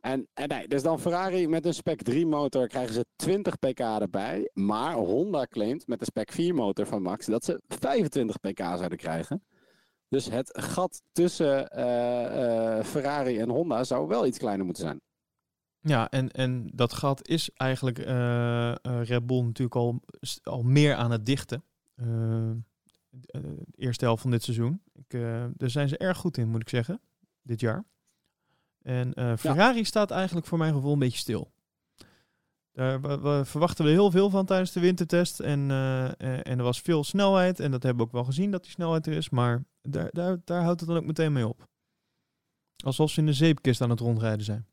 En, 0.00 0.28
en 0.34 0.48
nee, 0.48 0.68
dus 0.68 0.82
dan 0.82 1.00
Ferrari 1.00 1.48
met 1.48 1.66
een 1.66 1.74
Spec 1.74 2.02
3 2.02 2.26
motor 2.26 2.68
krijgen 2.68 2.94
ze 2.94 3.06
20 3.16 3.58
pk 3.58 3.78
erbij. 3.78 4.50
Maar 4.52 4.94
Honda 4.94 5.46
claimt 5.46 5.86
met 5.86 5.98
de 5.98 6.04
Spec 6.04 6.32
4 6.32 6.54
motor 6.54 6.86
van 6.86 7.02
Max 7.02 7.26
dat 7.26 7.44
ze 7.44 7.60
25 7.68 8.40
pk 8.40 8.58
zouden 8.58 8.98
krijgen. 8.98 9.44
Dus 10.08 10.28
het 10.28 10.58
gat 10.60 11.02
tussen 11.12 11.70
uh, 11.76 11.84
uh, 11.84 12.84
Ferrari 12.84 13.38
en 13.38 13.48
Honda 13.48 13.84
zou 13.84 14.08
wel 14.08 14.26
iets 14.26 14.38
kleiner 14.38 14.64
moeten 14.64 14.84
zijn. 14.84 15.00
Ja, 15.86 16.10
en, 16.10 16.30
en 16.30 16.70
dat 16.72 16.92
gat 16.92 17.28
is 17.28 17.50
eigenlijk 17.54 17.98
uh, 17.98 18.74
Red 18.82 19.26
Bull 19.26 19.42
natuurlijk 19.42 19.76
al, 19.76 20.00
al 20.42 20.62
meer 20.62 20.94
aan 20.94 21.10
het 21.10 21.26
dichten. 21.26 21.64
de 23.10 23.66
eerste 23.76 24.04
helft 24.04 24.22
van 24.22 24.30
dit 24.30 24.42
seizoen. 24.42 24.82
Ik, 24.92 25.20
daar 25.56 25.70
zijn 25.70 25.88
ze 25.88 25.98
erg 25.98 26.18
goed 26.18 26.36
in, 26.36 26.48
moet 26.48 26.60
ik 26.60 26.68
zeggen, 26.68 27.00
dit 27.42 27.60
jaar. 27.60 27.84
En 28.82 29.38
Ferrari 29.38 29.78
ja. 29.78 29.84
staat 29.84 30.10
eigenlijk 30.10 30.46
voor 30.46 30.58
mijn 30.58 30.74
gevoel 30.74 30.92
een 30.92 30.98
beetje 30.98 31.18
stil. 31.18 31.52
Daar 32.72 33.00
we, 33.00 33.20
we 33.20 33.44
verwachten 33.44 33.84
we 33.84 33.90
heel 33.90 34.10
veel 34.10 34.30
van 34.30 34.46
tijdens 34.46 34.72
de 34.72 34.80
wintertest. 34.80 35.40
En, 35.40 35.70
en 36.18 36.58
er 36.58 36.62
was 36.62 36.80
veel 36.80 37.04
snelheid. 37.04 37.60
En 37.60 37.70
dat 37.70 37.82
hebben 37.82 38.02
we 38.02 38.08
ook 38.08 38.14
wel 38.16 38.24
gezien 38.24 38.50
dat 38.50 38.62
die 38.62 38.72
snelheid 38.72 39.06
er 39.06 39.12
is. 39.12 39.30
Maar 39.30 39.64
daar, 39.82 40.08
daar, 40.12 40.38
daar 40.44 40.62
houdt 40.62 40.80
het 40.80 40.88
dan 40.88 40.98
ook 40.98 41.06
meteen 41.06 41.32
mee 41.32 41.48
op. 41.48 41.68
Alsof 42.84 43.10
ze 43.10 43.20
in 43.20 43.26
de 43.26 43.32
zeepkist 43.32 43.80
aan 43.80 43.90
het 43.90 44.00
rondrijden 44.00 44.44
zijn. 44.44 44.66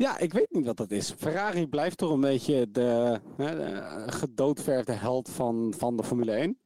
Ja, 0.00 0.18
ik 0.18 0.32
weet 0.32 0.50
niet 0.50 0.66
wat 0.66 0.76
dat 0.76 0.90
is. 0.90 1.10
Ferrari 1.10 1.66
blijft 1.66 1.98
toch 1.98 2.10
een 2.10 2.20
beetje 2.20 2.70
de, 2.70 3.20
hè, 3.36 3.56
de 3.56 4.12
gedoodverfde 4.12 4.92
held 4.92 5.30
van, 5.30 5.74
van 5.76 5.96
de 5.96 6.04
Formule 6.04 6.32
1. 6.32 6.58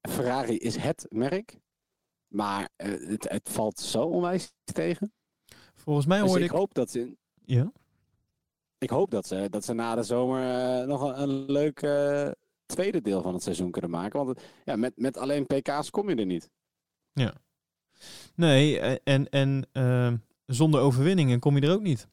Ferrari 0.00 0.56
is 0.56 0.76
het 0.76 1.06
merk. 1.10 1.58
Maar 2.28 2.68
uh, 2.76 3.08
het, 3.08 3.28
het, 3.28 3.48
valt 3.50 3.78
zo 3.78 4.02
onwijs 4.02 4.52
tegen. 4.64 5.12
Volgens 5.74 6.06
mij 6.06 6.20
hoorde 6.20 6.34
dus 6.34 6.44
ik... 6.44 6.50
ik... 6.50 6.56
hoop 6.56 6.74
dat 6.74 6.90
ze... 6.90 7.16
Ja? 7.44 7.72
Ik 8.78 8.90
hoop 8.90 9.10
dat 9.10 9.26
ze, 9.26 9.46
dat 9.50 9.64
ze 9.64 9.72
na 9.72 9.94
de 9.94 10.02
zomer 10.02 10.40
uh, 10.40 10.86
nog 10.86 11.02
een, 11.02 11.22
een 11.22 11.44
leuk 11.52 11.82
uh, 11.82 12.30
tweede 12.66 13.00
deel 13.00 13.22
van 13.22 13.34
het 13.34 13.42
seizoen 13.42 13.70
kunnen 13.70 13.90
maken. 13.90 14.24
Want 14.24 14.40
ja, 14.64 14.76
met, 14.76 14.92
met 14.96 15.16
alleen 15.16 15.46
PK's 15.46 15.90
kom 15.90 16.08
je 16.08 16.16
er 16.16 16.26
niet. 16.26 16.50
Ja. 17.12 17.34
Nee, 18.34 18.80
en, 19.00 19.28
en 19.28 19.68
zonder 20.46 20.80
overwinningen 20.80 21.40
kom 21.40 21.56
je 21.56 21.66
er 21.66 21.74
ook 21.74 21.82
niet. 21.82 22.12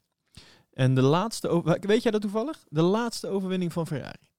En 0.73 0.95
de 0.95 1.01
laatste, 1.01 1.77
weet 1.81 2.03
jij 2.03 2.12
dat 2.12 2.21
toevallig? 2.21 2.65
De 2.69 2.81
laatste 2.81 3.27
overwinning 3.27 3.73
van 3.73 3.88
Ferrari? 3.88 4.29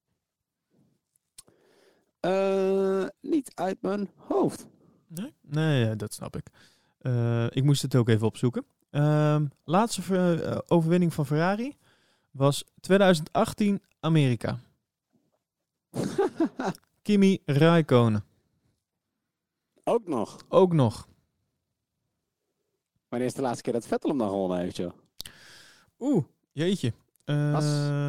Uh, 2.21 3.07
niet 3.21 3.53
uit 3.55 3.83
mijn 3.83 4.11
hoofd. 4.17 4.67
Nee, 5.07 5.35
nee 5.41 5.97
dat 5.97 6.15
snap 6.15 6.37
ik. 6.37 6.47
Uh, 7.01 7.47
ik 7.51 7.65
moest 7.65 7.83
het 7.83 7.95
ook 7.95 8.09
even 8.09 8.27
opzoeken. 8.27 8.65
Uh, 8.91 9.41
laatste 9.65 10.03
uh, 10.11 10.59
overwinning 10.67 11.15
van 11.15 11.27
Ferrari 11.27 11.77
was 12.31 12.65
2018 12.81 13.83
Amerika. 14.01 14.59
Kimi 17.03 17.43
Raikkonen. 17.45 18.25
Ook 19.85 20.07
nog? 20.07 20.45
Ook 20.49 20.73
nog. 20.73 21.09
Wanneer 23.09 23.29
is 23.29 23.35
de 23.35 23.43
laatste 23.43 23.63
keer 23.63 23.73
dat 23.73 23.87
Vettel 23.87 24.09
hem 24.09 24.19
dan 24.19 24.29
gewonnen 24.29 24.59
heeft, 24.59 24.77
joh? 24.77 24.93
Oeh, 26.03 26.25
jeetje. 26.53 26.93
Uh, 27.27 27.55
As, 27.55 27.65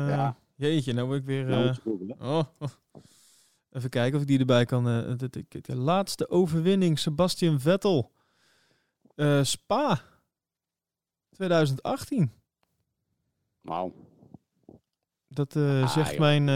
ja. 0.10 0.36
Jeetje, 0.56 0.93
nou 0.93 1.08
wil 1.08 1.17
ik 1.17 1.25
weer... 1.25 1.45
Nou, 1.45 1.75
uh, 1.86 2.12
oh, 2.19 2.43
oh. 2.60 2.69
Even 3.71 3.89
kijken 3.89 4.15
of 4.15 4.21
ik 4.21 4.27
die 4.27 4.39
erbij 4.39 4.65
kan. 4.65 4.88
Uh, 4.88 5.17
de, 5.17 5.29
de, 5.29 5.62
de, 5.62 5.75
laatste 5.75 6.29
overwinning, 6.29 6.99
Sebastian 6.99 7.60
Vettel. 7.60 8.12
Spa. 9.41 10.01
2018. 11.29 12.32
Wauw. 13.62 13.93
Dat 15.27 15.56
ah, 15.56 15.89
zegt 15.89 16.12
joh. 16.12 16.19
mijn... 16.19 16.49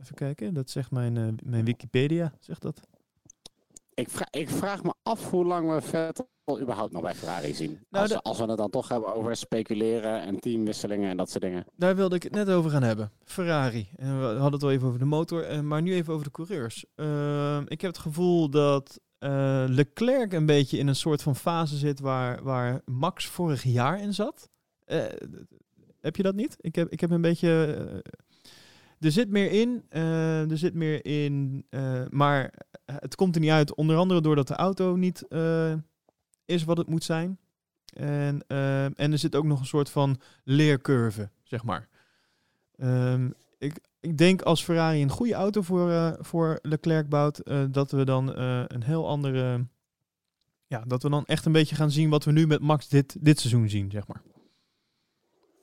even 0.00 0.14
kijken, 0.14 0.54
dat 0.54 0.70
zegt 0.70 0.90
mijn, 0.90 1.38
mijn 1.42 1.64
Wikipedia, 1.64 2.32
zegt 2.40 2.62
dat. 2.62 2.80
Ik 3.94 4.10
vraag, 4.10 4.30
ik 4.30 4.50
vraag 4.50 4.82
me 4.82 4.94
af 5.02 5.30
hoe 5.30 5.44
lang 5.44 5.70
we 5.74 5.80
Vettel 5.80 6.28
überhaupt 6.50 6.92
nog 6.92 7.02
bij 7.02 7.14
Ferrari 7.14 7.54
zien. 7.54 7.78
Nou, 7.90 8.08
als, 8.08 8.22
als, 8.22 8.38
we 8.38 8.44
het 8.44 8.56
dan 8.56 8.70
toch 8.70 8.88
hebben 8.88 9.14
over 9.14 9.36
speculeren 9.36 10.22
en 10.22 10.40
teamwisselingen 10.40 11.10
en 11.10 11.16
dat 11.16 11.30
soort 11.30 11.42
dingen. 11.42 11.64
Daar 11.76 11.96
wilde 11.96 12.16
ik 12.16 12.22
het 12.22 12.32
net 12.32 12.48
over 12.48 12.70
gaan 12.70 12.82
hebben. 12.82 13.12
Ferrari. 13.24 13.88
En 13.96 14.20
we 14.20 14.24
hadden 14.26 14.52
het 14.52 14.62
al 14.62 14.70
even 14.70 14.86
over 14.86 14.98
de 14.98 15.04
motor, 15.04 15.64
maar 15.64 15.82
nu 15.82 15.94
even 15.94 16.12
over 16.12 16.24
de 16.24 16.30
coureurs. 16.30 16.84
Uh, 16.96 17.60
ik 17.66 17.80
heb 17.80 17.90
het 17.90 17.98
gevoel 17.98 18.50
dat 18.50 19.00
uh, 19.20 19.64
Leclerc 19.66 20.32
een 20.32 20.46
beetje 20.46 20.78
in 20.78 20.86
een 20.86 20.96
soort 20.96 21.22
van 21.22 21.36
fase 21.36 21.76
zit 21.76 22.00
waar, 22.00 22.42
waar 22.42 22.80
Max 22.84 23.26
vorig 23.26 23.62
jaar 23.62 24.00
in 24.00 24.14
zat. 24.14 24.48
Uh, 24.86 25.02
heb 26.00 26.16
je 26.16 26.22
dat 26.22 26.34
niet? 26.34 26.56
Ik 26.60 26.74
heb, 26.74 26.88
ik 26.88 27.00
heb 27.00 27.10
een 27.10 27.20
beetje... 27.20 27.48
er 28.98 29.12
zit 29.12 29.30
meer 29.30 29.50
in, 29.50 29.84
er 29.88 30.58
zit 30.58 30.74
meer 30.74 31.06
in, 31.06 31.66
maar 32.10 32.54
het 32.84 33.14
komt 33.14 33.34
er 33.34 33.40
niet 33.40 33.50
uit. 33.50 33.74
Onder 33.74 33.96
andere 33.96 34.20
doordat 34.20 34.48
de 34.48 34.54
auto 34.54 34.96
niet 34.96 35.26
is 36.44 36.64
wat 36.64 36.76
het 36.76 36.88
moet 36.88 37.04
zijn. 37.04 37.38
En, 37.94 38.44
uh, 38.48 38.84
en 38.84 39.12
er 39.12 39.18
zit 39.18 39.34
ook 39.34 39.44
nog 39.44 39.60
een 39.60 39.66
soort 39.66 39.90
van 39.90 40.20
leercurve, 40.44 41.30
zeg 41.42 41.64
maar. 41.64 41.88
Um, 42.76 43.34
ik, 43.58 43.78
ik 44.00 44.18
denk 44.18 44.42
als 44.42 44.64
Ferrari 44.64 45.02
een 45.02 45.10
goede 45.10 45.34
auto 45.34 45.62
voor, 45.62 45.88
uh, 45.88 46.12
voor 46.18 46.58
Leclerc 46.62 47.08
bouwt, 47.08 47.40
uh, 47.44 47.64
dat 47.70 47.90
we 47.90 48.04
dan 48.04 48.36
een 48.36 48.82
heel 48.82 49.08
andere. 49.08 49.66
Ja, 50.66 50.84
dat 50.86 51.02
we 51.02 51.10
dan 51.10 51.24
echt 51.24 51.44
een 51.44 51.52
beetje 51.52 51.74
gaan 51.74 51.90
zien 51.90 52.10
wat 52.10 52.24
we 52.24 52.32
nu 52.32 52.46
met 52.46 52.60
Max 52.60 52.88
dit, 52.88 53.16
dit 53.20 53.40
seizoen 53.40 53.68
zien, 53.68 53.90
zeg 53.90 54.06
maar. 54.06 54.22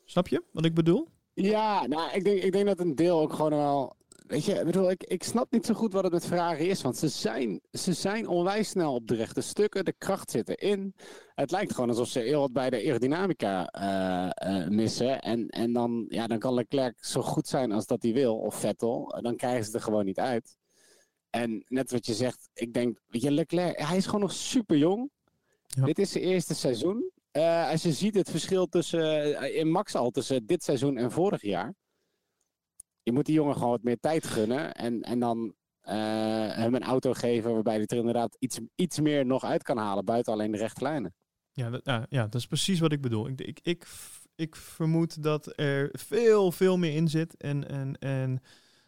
Snap 0.06 0.28
je 0.28 0.44
wat 0.52 0.66
ik 0.66 0.74
bedoel? 0.74 1.08
Ja, 1.34 1.88
nou, 1.88 2.12
ik 2.12 2.24
denk, 2.24 2.42
ik 2.42 2.52
denk 2.52 2.66
dat 2.66 2.80
een 2.80 2.96
deel 2.96 3.20
ook 3.20 3.34
gewoon 3.34 3.52
wel 3.52 3.96
Weet 4.30 4.46
je, 4.46 4.54
ik, 4.54 4.66
bedoel, 4.66 4.90
ik, 4.90 5.04
ik 5.04 5.24
snap 5.24 5.52
niet 5.52 5.66
zo 5.66 5.74
goed 5.74 5.94
wat 5.94 6.04
het 6.04 6.14
met 6.14 6.26
Ferrari 6.26 6.70
is. 6.70 6.82
Want 6.82 6.98
ze 6.98 7.08
zijn, 7.08 7.62
ze 7.72 7.94
zijn 7.94 8.28
onwijs 8.28 8.70
snel 8.70 8.94
op 8.94 9.08
de 9.08 9.16
rechte 9.16 9.42
stukken. 9.42 9.86
De 9.86 9.94
kracht 9.98 10.32
zit 10.32 10.50
erin. 10.50 10.94
Het 11.36 11.52
lijkt 11.52 11.74
gewoon 11.74 11.90
alsof 11.90 12.08
ze 12.08 12.20
heel 12.20 12.40
wat 12.40 12.54
bij 12.54 12.70
de 12.70 12.76
aerodynamica 12.76 13.74
uh, 13.80 14.52
uh, 14.52 14.68
missen. 14.68 15.22
En, 15.22 15.48
en 15.48 15.74
dan, 15.74 16.06
ja, 16.08 16.28
dan 16.28 16.40
kan 16.40 16.54
Leclerc 16.54 16.98
zo 17.06 17.22
goed 17.22 17.48
zijn 17.48 17.72
als 17.72 17.86
dat 17.86 18.04
hij 18.04 18.14
wil. 18.14 18.38
Of 18.38 18.56
Vettel. 18.56 19.20
Dan 19.22 19.36
krijgen 19.36 19.66
ze 19.66 19.74
er 19.74 19.82
gewoon 19.82 20.06
niet 20.06 20.20
uit. 20.20 20.58
En 21.30 21.66
net 21.68 21.92
wat 21.92 22.06
je 22.06 22.14
zegt, 22.14 22.50
ik 22.54 22.74
denk, 22.74 23.02
weet 23.08 23.22
je, 23.22 23.32
Leclerc, 23.32 23.80
hij 23.80 23.98
is 23.98 24.06
gewoon 24.06 24.22
nog 24.22 24.34
super 24.34 24.78
jong. 24.78 25.10
Ja. 25.66 25.86
Dit 25.86 26.00
is 26.00 26.12
zijn 26.12 26.24
eerste 26.24 26.56
seizoen. 26.56 27.12
Uh, 27.32 27.70
als 27.70 27.82
je 27.82 27.92
ziet 27.92 28.16
het 28.16 28.30
verschil 28.30 28.68
tussen, 28.68 29.54
in 29.54 29.72
Max 29.72 29.96
al 29.96 30.12
tussen 30.12 30.46
dit 30.46 30.64
seizoen 30.64 30.98
en 30.98 31.12
vorig 31.12 31.42
jaar 31.42 31.74
je 33.10 33.16
moet 33.16 33.26
die 33.26 33.36
jongen 33.36 33.56
gewoon 33.56 33.70
wat 33.70 33.84
meer 33.84 34.00
tijd 34.00 34.28
gunnen. 34.28 34.74
En, 34.74 35.02
en 35.02 35.20
dan 35.20 35.38
uh, 35.38 35.94
hem 36.56 36.76
een 36.76 36.84
auto 36.84 37.14
geven 37.14 37.54
waarbij 37.54 37.76
hij 37.76 37.86
er 37.86 37.98
inderdaad 37.98 38.36
iets, 38.40 38.60
iets 38.76 39.00
meer 39.00 39.26
nog 39.26 39.44
uit 39.44 39.64
kan 39.64 39.78
halen. 39.78 40.06
Buiten 40.06 40.34
alleen 40.34 40.52
de 40.52 40.58
rechtlijnen. 40.58 41.14
Ja, 41.52 41.70
dat, 41.70 41.82
ja, 41.84 42.06
ja, 42.10 42.24
dat 42.24 42.36
is 42.36 42.48
precies 42.48 42.80
wat 42.80 42.92
ik 42.92 43.02
bedoel. 43.02 43.28
Ik, 43.28 43.42
ik, 43.42 43.60
ik, 43.64 43.88
ik 44.36 44.56
vermoed 44.56 45.24
dat 45.24 45.54
er 45.60 45.90
veel, 45.92 46.52
veel 46.52 46.78
meer 46.78 46.96
in 46.96 47.08
zit. 47.08 47.38
En, 47.38 47.70
en, 47.70 47.98
en 48.00 48.42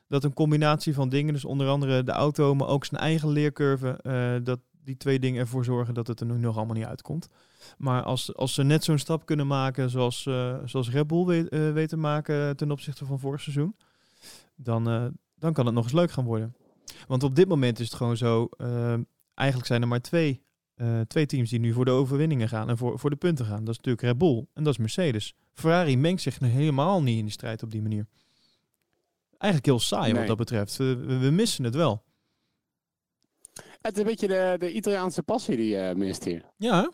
dat 0.08 0.24
een 0.24 0.34
combinatie 0.34 0.94
van 0.94 1.10
dingen, 1.10 1.34
dus 1.34 1.46
onder 1.46 1.68
andere 1.68 2.04
de 2.04 2.12
auto, 2.12 2.56
maar 2.56 2.68
ook 2.68 2.86
zijn 2.86 3.02
eigen 3.02 3.30
leercurve, 3.30 4.00
eh, 4.02 4.36
dat 4.44 4.60
die 4.84 4.98
twee 4.98 5.20
dingen 5.20 5.42
ervoor 5.42 5.66
zorgen 5.66 5.94
dat 5.94 6.08
het 6.08 6.20
er 6.20 6.26
nu 6.26 6.38
nog 6.38 6.58
allemaal 6.58 6.76
niet 6.76 6.86
uitkomt. 6.86 7.28
Maar 7.78 8.04
als, 8.04 8.36
als 8.36 8.54
ze 8.54 8.64
net 8.64 8.84
zo'n 8.84 8.98
stap 8.98 9.26
kunnen 9.26 9.48
maken 9.48 9.90
zoals, 9.90 10.26
eh, 10.26 10.58
zoals 10.66 10.90
Red 10.90 11.08
Bull 11.08 11.26
weet, 11.26 11.50
eh, 11.50 11.72
weet 11.72 11.90
te 11.90 11.98
maken 11.98 12.58
ten 12.58 12.72
opzichte 12.72 13.06
van 13.06 13.20
vorig 13.20 13.42
seizoen, 13.42 13.76
dan, 14.64 14.90
eh, 14.90 15.06
dan 15.36 15.54
kan 15.54 15.66
het 15.66 15.76
nog 15.76 15.84
eens 15.84 15.94
leuk 15.94 16.12
gaan 16.12 16.26
worden. 16.26 16.56
Want 17.08 17.24
op 17.24 17.36
dit 17.36 17.48
moment 17.48 17.80
is 17.80 17.86
het 17.86 17.96
gewoon 17.96 18.18
zo, 18.18 18.50
eh, 18.58 18.98
eigenlijk 19.34 19.68
zijn 19.68 19.82
er 19.82 19.88
maar 19.88 20.02
twee, 20.02 20.44
eh, 20.76 21.02
twee 21.02 21.26
teams 21.26 21.50
die 21.50 21.60
nu 21.60 21.74
voor 21.74 21.86
de 21.86 21.92
overwinningen 21.92 22.50
gaan 22.50 22.70
en 22.70 22.78
voor, 22.78 23.00
voor 23.00 23.10
de 23.10 23.16
punten 23.16 23.46
gaan. 23.46 23.60
Dat 23.64 23.70
is 23.70 23.78
natuurlijk 23.78 24.04
Red 24.04 24.18
Bull 24.18 24.46
en 24.54 24.64
dat 24.64 24.74
is 24.74 24.80
Mercedes. 24.80 25.36
Ferrari 25.54 25.98
mengt 25.98 26.22
zich 26.22 26.40
helemaal 26.40 27.02
niet 27.02 27.18
in 27.18 27.24
die 27.24 27.34
strijd 27.34 27.64
op 27.64 27.72
die 27.72 27.82
manier. 27.82 28.06
Eigenlijk 29.38 29.72
heel 29.72 29.80
saai 29.80 30.14
wat 30.14 30.28
dat 30.28 30.38
betreft. 30.38 30.78
We, 30.78 31.30
missen 31.32 31.64
het 31.64 31.76
wel. 31.76 32.04
Het 33.82 33.94
is 33.94 34.00
een 34.00 34.06
beetje 34.06 34.28
de, 34.28 34.56
de 34.60 34.74
Italiaanse 34.74 35.24
passie 35.24 35.56
die 35.56 35.76
je 35.76 35.94
mist 35.96 36.24
hier. 36.24 36.46
Ja? 36.58 36.92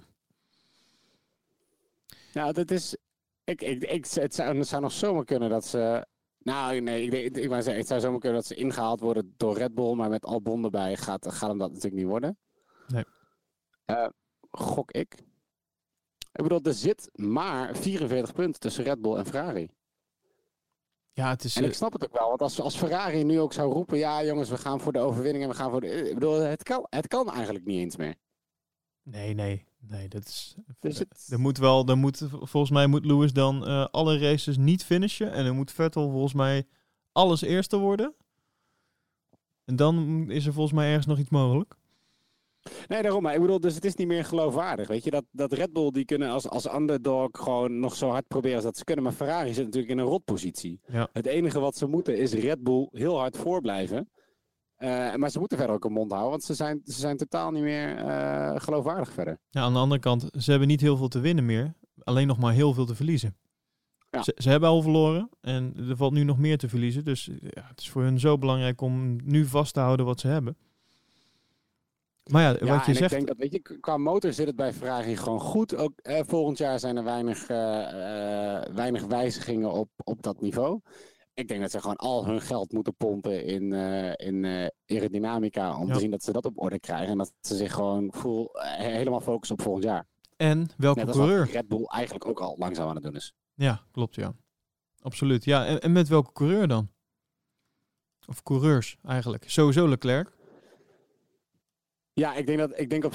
Nou, 2.34 2.54
dat 2.54 2.72
is. 2.72 2.96
Ik, 3.44 3.62
ik, 3.62 3.84
ik, 3.84 4.06
het, 4.06 4.36
zou, 4.36 4.58
het 4.58 4.68
zou 4.68 4.82
nog 4.82 4.92
zomaar 4.92 5.26
kunnen 5.26 5.50
dat 5.50 5.66
ze. 5.66 6.06
Nou, 6.48 6.80
nee, 6.80 7.04
ik, 7.04 7.38
ik 7.38 7.50
zeggen, 7.50 7.76
het 7.76 7.88
zou 7.88 8.00
zomaar 8.00 8.20
kunnen 8.20 8.40
dat 8.40 8.48
ze 8.48 8.56
ingehaald 8.56 9.00
worden 9.00 9.34
door 9.38 9.58
Red 9.58 9.74
Bull, 9.74 9.96
maar 9.96 10.10
met 10.10 10.26
Albon 10.26 10.64
erbij 10.64 10.98
gaat, 10.98 11.32
gaat 11.32 11.50
hem 11.50 11.58
dat 11.58 11.70
natuurlijk 11.70 11.96
niet 11.96 12.06
worden. 12.06 12.38
Nee. 12.88 13.04
Eh, 13.86 14.08
gok 14.52 14.92
ik. 14.92 15.14
Ik 16.32 16.44
bedoel, 16.44 16.62
er 16.62 16.74
zit 16.74 17.10
maar 17.14 17.76
44 17.76 18.34
punten 18.34 18.62
tussen 18.62 18.84
Red 18.84 19.02
Bull 19.02 19.16
en 19.16 19.26
Ferrari. 19.26 19.70
ja 21.12 21.30
het 21.30 21.44
is... 21.44 21.56
En 21.56 21.64
ik 21.64 21.70
eh, 21.70 21.76
snap 21.76 21.94
het 21.94 22.04
ook 22.04 22.18
wel, 22.20 22.28
want 22.28 22.42
als, 22.42 22.62
als 22.62 22.78
Ferrari 22.78 23.24
nu 23.24 23.40
ook 23.40 23.54
zou 23.54 23.74
roepen: 23.74 23.98
ja, 23.98 24.24
jongens, 24.24 24.50
we 24.50 24.58
gaan 24.58 24.80
voor 24.80 24.94
de 24.94 25.00
overwinning 25.00 25.44
en 25.44 25.50
we 25.50 25.56
gaan 25.56 25.72
voor 25.72 25.82
de. 25.82 25.88
Ik 25.88 26.14
bedoel, 26.14 26.40
het 26.40 26.64
kan, 26.64 26.86
het 26.90 27.08
kan 27.08 27.32
eigenlijk 27.32 27.66
niet 27.66 27.80
eens 27.80 27.96
meer. 27.96 28.16
Nee, 29.02 29.34
nee, 29.34 29.66
nee, 29.80 30.08
dat 30.08 30.26
is. 30.26 30.56
Dus 30.80 31.00
het- 31.00 31.28
Er 31.32 31.40
moet 31.40 31.58
wel, 31.58 31.86
er 31.88 31.98
moet, 31.98 32.22
volgens 32.32 32.72
mij 32.72 32.88
moet 32.88 33.06
Lewis 33.06 33.34
dan 33.34 33.66
eh, 33.68 33.86
alle 33.92 34.18
races 34.18 34.58
niet 34.58 34.84
finishen. 34.86 35.32
En 35.32 35.46
dan 35.46 35.56
moet 35.56 35.72
Vettel 35.72 36.10
volgens 36.12 36.34
mij 36.34 36.68
alles 37.12 37.42
eerste 37.42 37.78
worden. 37.78 38.16
En 39.66 39.76
dan 39.76 40.26
is 40.30 40.46
er 40.46 40.54
volgens 40.54 40.76
mij 40.76 40.88
ergens 40.88 41.06
nog 41.06 41.18
iets 41.20 41.30
mogelijk. 41.30 41.76
Nee, 42.88 43.02
daarom. 43.02 43.24
Maar 43.24 43.34
ik 43.36 43.42
bedoel, 43.42 43.60
dus 43.60 43.76
het 43.76 43.86
is 43.86 43.96
niet 43.96 44.08
meer 44.08 44.26
geloofwaardig. 44.26 44.88
Weet 44.88 45.04
je, 45.04 45.10
dat, 45.12 45.24
dat 45.32 45.54
Red 45.54 45.74
Bull 45.74 45.92
die 45.92 46.06
kunnen 46.06 46.30
als, 46.30 46.50
als 46.50 46.74
underdog 46.74 47.30
gewoon 47.32 47.80
nog 47.80 47.96
zo 47.96 48.10
hard 48.10 48.28
proberen 48.28 48.56
als 48.56 48.66
dat 48.66 48.78
ze 48.78 48.84
kunnen. 48.84 49.04
Maar 49.04 49.14
Ferrari 49.14 49.54
zit 49.54 49.66
natuurlijk 49.66 49.92
in 49.92 49.98
een 49.98 50.06
rotpositie. 50.06 50.80
Ja. 50.88 51.10
Het 51.14 51.26
enige 51.26 51.60
wat 51.60 51.78
ze 51.78 51.88
moeten 51.88 52.18
is 52.18 52.34
Red 52.34 52.64
Bull 52.64 52.88
heel 52.92 53.18
hard 53.18 53.38
voorblijven. 53.38 54.10
Eh, 54.78 55.16
maar 55.16 55.30
ze 55.30 55.40
moeten 55.40 55.58
verder 55.58 55.76
ook 55.76 55.86
een 55.86 55.92
mond 55.92 56.12
houden, 56.12 56.32
want 56.32 56.44
ze 56.44 56.54
zijn, 56.54 56.82
ze 56.86 57.00
zijn 57.00 57.18
totaal 57.18 57.52
niet 57.52 57.64
meer 57.64 57.98
eh, 57.98 58.56
geloofwaardig 58.56 59.12
verder. 59.12 59.38
Ja, 59.50 59.62
aan 59.62 59.74
de 59.74 59.80
andere 59.80 60.02
kant, 60.02 60.30
ze 60.38 60.50
hebben 60.50 60.68
niet 60.68 60.82
heel 60.82 60.98
veel 60.98 61.08
te 61.08 61.20
winnen 61.20 61.46
meer. 61.46 61.74
Alleen 62.04 62.28
nog 62.28 62.38
maar 62.38 62.54
heel 62.54 62.74
veel 62.74 62.86
te 62.86 62.96
verliezen. 62.96 63.38
Ja. 64.10 64.24
Ze, 64.24 64.34
ze 64.38 64.50
hebben 64.50 64.70
al 64.70 64.82
verloren 64.82 65.30
en 65.42 65.74
er 65.90 65.98
valt 65.98 66.14
nu 66.14 66.24
nog 66.24 66.38
meer 66.38 66.58
te 66.58 66.70
verliezen. 66.70 67.04
Dus 67.06 67.26
ja, 67.42 67.66
het 67.68 67.80
is 67.80 67.90
voor 67.90 68.02
hun 68.02 68.20
zo 68.20 68.38
belangrijk 68.38 68.82
om 68.82 69.16
nu 69.24 69.46
vast 69.46 69.74
te 69.74 69.80
houden 69.80 70.06
wat 70.06 70.20
ze 70.20 70.28
hebben. 70.28 70.58
Maar 72.32 72.42
ja, 72.42 72.50
Ja, 72.50 72.76
wat 72.76 72.86
je 72.86 72.92
en 72.92 72.98
zegt, 72.98 73.12
ik 73.12 73.18
denk 73.18 73.28
dat, 73.28 73.38
weet 73.38 73.52
je, 73.52 73.80
qua 73.80 73.98
motor 73.98 74.34
zit 74.34 74.48
het 74.48 74.56
bij 74.56 74.74
Ferrari 74.74 75.18
gewoon 75.18 75.40
goed. 75.40 75.76
Ook 75.76 76.00
eh, 76.02 76.20
volgend 76.26 76.58
jaar 76.58 76.80
zijn 76.80 76.98
er 76.98 77.04
weinig, 77.04 77.48
eh, 77.48 78.62
weinig 78.76 79.06
wijzigingen 79.06 79.72
op, 79.72 79.90
op 80.04 80.22
dat 80.22 80.42
niveau. 80.42 80.80
Ik 81.38 81.48
denk 81.48 81.62
dat 81.62 81.72
ze 81.72 81.82
gewoon 81.82 81.96
al 81.96 82.26
hun 82.26 82.42
geld 82.42 82.72
moeten 82.72 82.96
pompen 82.96 83.46
in, 83.46 83.74
eh, 83.74 84.28
in 84.28 84.46
eh, 84.46 84.68
aerodynamica. 84.86 85.80
Om 85.80 85.88
Ja. 85.88 85.94
te 85.94 86.00
zien 86.00 86.12
dat 86.12 86.24
ze 86.24 86.32
dat 86.32 86.46
op 86.46 86.60
orde 86.62 86.80
krijgen. 86.80 87.08
En 87.08 87.18
dat 87.18 87.34
ze 87.42 87.56
zich 87.56 87.74
gewoon 87.74 88.12
full, 88.14 88.46
eh, 88.54 88.72
helemaal 88.72 89.22
focussen 89.22 89.58
op 89.58 89.62
volgend 89.64 89.84
jaar. 89.84 90.06
en 90.38 90.70
welke 90.78 91.04
Net 91.06 91.16
coureur? 91.16 91.46
Red 91.52 91.68
Bull 91.68 91.84
eigenlijk 91.84 92.26
ook 92.26 92.40
al 92.40 92.56
langzaam 92.58 92.88
aan 92.88 92.96
het 92.96 93.04
doen 93.04 93.16
is. 93.16 93.34
Ja, 93.54 93.82
klopt, 93.92 94.16
ja. 94.16 94.34
Absoluut. 95.02 95.44
Ja, 95.46 95.66
en, 95.66 95.82
en 95.82 95.92
met 95.92 96.08
welke 96.08 96.32
coureur 96.32 96.68
dan? 96.68 96.90
Of 98.28 98.44
coureurs 98.44 98.98
eigenlijk. 99.04 99.50
Sowieso 99.50 99.88
Leclerc. 99.88 100.37
Ja, 102.18 102.34
ik 102.36 102.46
denk 102.46 102.60
dat 102.60 102.80
ik 102.80 102.90
denk 102.90 103.06
op 103.06 103.14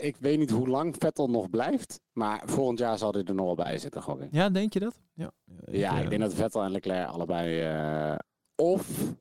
ik 0.00 0.16
weet 0.16 0.38
niet 0.38 0.50
hoe 0.50 0.68
lang 0.68 0.94
Vettel 0.98 1.30
nog 1.30 1.50
blijft. 1.50 2.00
Maar 2.12 2.42
volgend 2.46 2.78
jaar 2.78 2.98
zal 2.98 3.12
hij 3.12 3.22
er 3.24 3.34
nog 3.34 3.46
wel 3.46 3.54
bij 3.54 3.78
zitten, 3.78 4.02
ik. 4.22 4.28
Ja, 4.32 4.50
denk 4.50 4.72
je 4.72 4.80
dat? 4.80 5.00
Ja, 5.14 5.32
Ja, 5.66 5.96
eh, 5.96 6.02
ik 6.02 6.08
denk 6.10 6.20
dat 6.22 6.34
Vettel 6.34 6.62
en 6.62 6.70
Leclerc 6.70 7.08
allebei. 7.08 7.60
eh, 7.60 8.18
of 8.54 9.14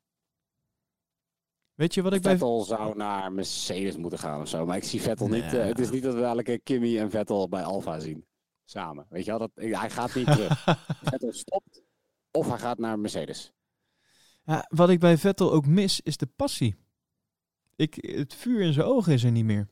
Weet 1.73 1.93
je 1.93 2.01
wat 2.01 2.13
ik 2.13 2.21
bij... 2.21 2.31
Vettel 2.31 2.61
zou 2.63 2.95
naar 2.95 3.31
Mercedes 3.31 3.97
moeten 3.97 4.19
gaan 4.19 4.41
of 4.41 4.47
zo. 4.47 4.65
Maar 4.65 4.77
ik 4.77 4.83
zie 4.83 5.01
Vettel 5.01 5.27
niet. 5.27 5.43
eh, 5.43 5.65
het 5.65 5.79
is 5.79 5.89
niet 5.89 6.03
dat 6.03 6.13
we 6.13 6.23
elke 6.23 6.59
Kimmy 6.59 6.99
en 6.99 7.09
Vettel 7.09 7.49
bij 7.49 7.63
Alfa 7.63 7.99
zien. 7.99 8.25
Samen. 8.65 9.05
Weet 9.09 9.25
je 9.25 9.29
wel? 9.31 9.39
Dat, 9.39 9.51
hij 9.53 9.89
gaat 9.89 10.15
niet 10.15 10.25
terug. 10.25 10.63
Vettel 11.11 11.33
stopt. 11.33 11.83
Of 12.31 12.47
hij 12.49 12.57
gaat 12.57 12.77
naar 12.77 12.99
Mercedes. 12.99 13.53
Ja, 14.43 14.65
wat 14.69 14.89
ik 14.89 14.99
bij 14.99 15.17
Vettel 15.17 15.51
ook 15.51 15.65
mis, 15.65 16.01
is 16.01 16.17
de 16.17 16.27
passie. 16.35 16.75
Ik, 17.77 17.97
het 18.01 18.33
vuur 18.33 18.61
in 18.61 18.73
zijn 18.73 18.85
ogen 18.85 19.13
is 19.13 19.23
er 19.23 19.31
niet 19.31 19.45
meer. 19.45 19.67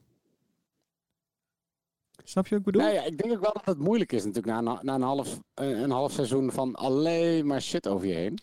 Snap 2.23 2.43
je 2.47 2.49
wat 2.49 2.59
ik 2.59 2.65
bedoel? 2.65 2.81
Nou 2.81 2.93
ja, 2.93 3.03
ik 3.03 3.17
denk 3.17 3.33
ook 3.33 3.41
wel 3.41 3.53
dat 3.53 3.65
het 3.65 3.77
moeilijk 3.79 4.11
is 4.11 4.25
natuurlijk 4.25 4.61
na, 4.61 4.71
een- 4.71 4.79
na 4.85 4.95
een, 4.95 5.01
half, 5.01 5.39
een, 5.53 5.83
een 5.83 5.91
half 5.91 6.11
seizoen 6.11 6.51
van 6.51 6.75
alleen 6.75 7.47
maar 7.47 7.61
shit 7.61 7.87
over 7.87 8.07
je 8.07 8.13
heen. 8.13 8.39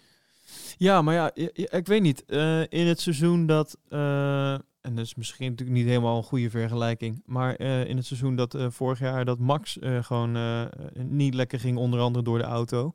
Ja, 0.77 1.03
maar 1.03 1.15
ja, 1.15 1.31
ik 1.79 1.87
weet 1.87 2.03
niet. 2.03 2.25
Eh, 2.25 2.61
in 2.69 2.87
het 2.87 3.01
seizoen 3.01 3.47
dat, 3.47 3.77
eh, 3.89 4.53
en 4.53 4.95
dat 4.95 5.05
is 5.05 5.15
misschien 5.15 5.51
natuurlijk 5.51 5.79
niet 5.79 5.87
helemaal 5.87 6.17
een 6.17 6.23
goede 6.23 6.51
vergelijking, 6.51 7.23
maar 7.27 7.55
eh, 7.57 7.85
in 7.89 7.97
het 7.97 8.07
seizoen 8.07 8.37
dat 8.37 8.55
eh, 8.55 8.67
vorig 8.71 8.99
jaar 8.99 9.25
dat 9.25 9.39
Max 9.39 9.79
eh, 9.79 10.05
gewoon 10.05 10.37
eh, 10.37 10.65
niet 10.95 11.35
lekker 11.35 11.61
ging, 11.61 11.77
onder 11.79 12.01
andere 12.01 12.25
door 12.25 12.39
de 12.39 12.45
auto. 12.45 12.93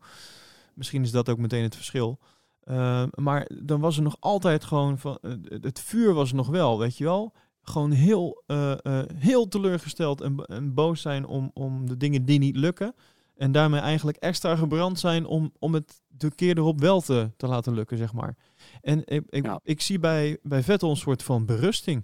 Misschien 0.73 1.03
is 1.03 1.11
dat 1.11 1.29
ook 1.29 1.37
meteen 1.37 1.63
het 1.63 1.75
verschil. 1.75 2.19
Eh, 2.67 3.03
maar 3.15 3.49
dan 3.63 3.79
was 3.79 3.97
er 3.97 4.03
nog 4.03 4.15
altijd 4.19 4.63
gewoon 4.63 4.99
van, 4.99 5.17
eh, 5.21 5.31
het 5.61 5.79
vuur 5.79 6.13
was 6.13 6.29
er 6.29 6.35
nog 6.35 6.47
wel, 6.47 6.79
weet 6.79 6.97
je 6.97 7.03
wel. 7.03 7.33
Gewoon 7.61 7.91
heel, 7.91 8.43
eh, 8.45 8.71
eh, 8.85 9.03
heel 9.15 9.47
teleurgesteld 9.47 10.21
en, 10.21 10.35
en 10.45 10.73
boos 10.73 11.01
zijn 11.01 11.25
om, 11.25 11.51
om 11.53 11.87
de 11.87 11.97
dingen 11.97 12.25
die 12.25 12.39
niet 12.39 12.55
lukken. 12.55 12.95
En 13.35 13.51
daarmee 13.51 13.79
eigenlijk 13.79 14.17
extra 14.17 14.55
gebrand 14.55 14.99
zijn 14.99 15.25
om, 15.25 15.53
om 15.59 15.73
het 15.73 16.01
de 16.07 16.35
keer 16.35 16.57
erop 16.57 16.79
wel 16.79 17.01
te, 17.01 17.31
te 17.37 17.47
laten 17.47 17.73
lukken, 17.73 17.97
zeg 17.97 18.13
maar. 18.13 18.37
En 18.81 19.01
ik, 19.05 19.23
ik, 19.29 19.45
Ja. 19.45 19.59
ik 19.63 19.81
zie 19.81 19.99
bij, 19.99 20.37
bij 20.43 20.63
Vettel 20.63 20.89
een 20.89 20.95
soort 20.97 21.23
van 21.23 21.45
berusting. 21.45 22.03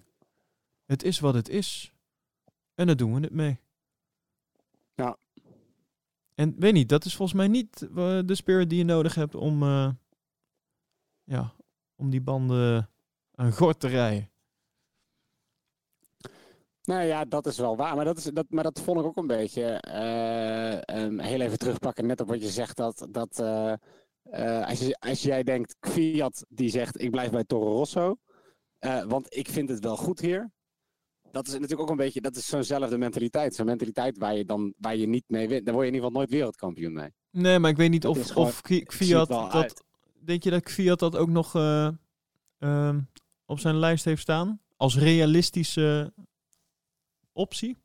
Het 0.86 1.04
is 1.04 1.20
wat 1.20 1.34
het 1.34 1.50
is. 1.50 1.94
En 2.76 2.88
daar 2.88 2.96
doen 2.96 3.14
we 3.14 3.22
het 3.22 3.34
mee. 3.34 3.60
Ja. 4.96 5.18
En 6.36 6.56
weet 6.58 6.74
niet, 6.74 6.90
dat 6.90 7.06
is 7.06 7.16
volgens 7.16 7.38
mij 7.38 7.48
niet 7.48 7.80
de 8.28 8.36
spirit 8.36 8.70
die 8.70 8.78
je 8.78 8.86
nodig 8.86 9.16
hebt 9.16 9.36
om, 9.36 9.64
ja, 11.24 11.54
om 11.96 12.10
die 12.10 12.22
banden 12.22 12.90
aan 13.36 13.52
gort 13.52 13.80
te 13.80 13.88
rijden. 13.88 14.32
Nou 16.84 17.04
ja, 17.04 17.26
dat 17.26 17.46
is 17.46 17.58
wel 17.58 17.76
waar. 17.76 17.96
Maar 17.96 18.06
dat, 18.06 18.18
is, 18.18 18.24
dat, 18.24 18.46
maar 18.50 18.64
dat 18.64 18.80
vond 18.82 19.00
ik 19.00 19.06
ook 19.06 19.18
een 19.18 19.28
beetje. 19.28 19.64
eh, 19.64 20.88
ehm, 20.88 21.20
heel 21.20 21.40
even 21.42 21.58
terugpakken, 21.58 22.06
net 22.06 22.22
op 22.22 22.28
wat 22.28 22.42
je 22.42 22.50
zegt. 22.50 22.78
Dat, 22.78 23.08
dat 23.10 23.40
eh, 23.40 23.74
eh, 24.24 24.68
als, 24.68 24.80
je, 24.80 24.98
als 25.00 25.22
jij 25.22 25.44
denkt, 25.44 25.76
Fiat 25.80 26.46
die 26.50 26.70
zegt: 26.70 27.02
Ik 27.02 27.12
blijf 27.12 27.32
bij 27.32 27.44
Toro 27.44 27.72
Rosso. 27.76 28.16
eh, 28.80 29.04
want 29.04 29.36
ik 29.36 29.48
vind 29.50 29.70
het 29.70 29.80
wel 29.84 29.98
goed 29.98 30.20
hier. 30.20 30.52
Dat 31.32 31.48
is 31.48 31.54
natuurlijk 31.54 31.82
ook 31.82 31.90
een 31.90 31.96
beetje. 31.96 32.22
Dat 32.22 32.36
is 32.36 32.48
zo'nzelfde 32.48 32.98
mentaliteit. 32.98 33.56
Zo'n 33.56 33.66
mentaliteit 33.66 34.18
waar 34.18 34.36
je, 34.36 34.46
dan, 34.46 34.74
waar 34.78 34.96
je 34.96 35.08
niet 35.08 35.24
mee 35.28 35.48
wint. 35.48 35.66
Daar 35.66 35.74
word 35.74 35.86
je 35.88 35.92
in 35.92 35.96
ieder 35.96 36.08
geval 36.10 36.22
nooit 36.22 36.34
wereldkampioen 36.34 36.94
mee. 36.94 37.10
Nee, 37.32 37.60
maar 37.60 37.70
ik 37.70 37.78
weet 37.78 37.90
niet 37.90 38.06
of, 38.08 38.28
gewoon- 38.28 38.48
of 38.48 38.62
Fiat 38.88 39.28
dat... 39.28 39.52
uit. 39.52 39.84
Denk 40.26 40.44
je 40.44 40.50
dat 40.50 40.72
Fiat 40.72 41.00
dat 41.00 41.16
ook 41.16 41.30
nog 41.30 41.56
eh, 41.56 41.90
ehm, 42.58 43.02
op 43.46 43.60
zijn 43.60 43.76
lijst 43.76 44.06
heeft 44.06 44.22
staan? 44.22 44.62
Als 44.78 44.98
realistische 44.98 46.14
optie? 47.32 47.78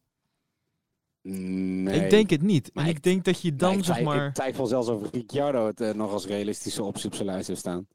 Nee. 1.22 2.00
Ik 2.04 2.10
denk 2.10 2.30
het 2.30 2.42
niet. 2.42 2.74
Maar 2.74 2.84
en 2.84 2.90
ik- 2.90 2.96
ik 2.96 3.02
denk 3.02 3.24
dat 3.24 3.40
je 3.40 3.56
dan, 3.56 3.78
ik, 3.78 3.84
zeg 3.84 4.02
maar... 4.02 4.26
ik 4.26 4.34
twijfel 4.34 4.66
zelfs 4.66 4.88
of 4.88 5.10
Ricciardo 5.10 5.66
het 5.66 5.80
eh, 5.80 5.92
nog 5.94 6.12
als 6.12 6.26
realistische 6.26 6.82
optie 6.82 7.06
op 7.06 7.14
zijn 7.14 7.26
lijst 7.26 7.48
heeft 7.48 7.60
staan. 7.60 7.88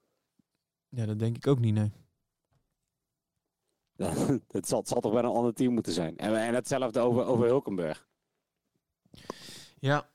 Ja, 0.89 1.05
dat 1.05 1.19
denk 1.19 1.35
ik 1.35 1.47
ook 1.47 1.59
niet, 1.59 1.73
nee. 1.73 1.91
het, 4.47 4.67
zal, 4.67 4.79
het 4.79 4.87
zal 4.87 5.01
toch 5.01 5.11
wel 5.13 5.23
een 5.23 5.35
ander 5.35 5.53
team 5.53 5.73
moeten 5.73 5.93
zijn. 5.93 6.17
En, 6.17 6.35
en 6.35 6.53
hetzelfde 6.53 6.99
over, 6.99 7.25
over 7.25 7.45
Hulkenberg. 7.47 8.07
Ja. 9.79 10.09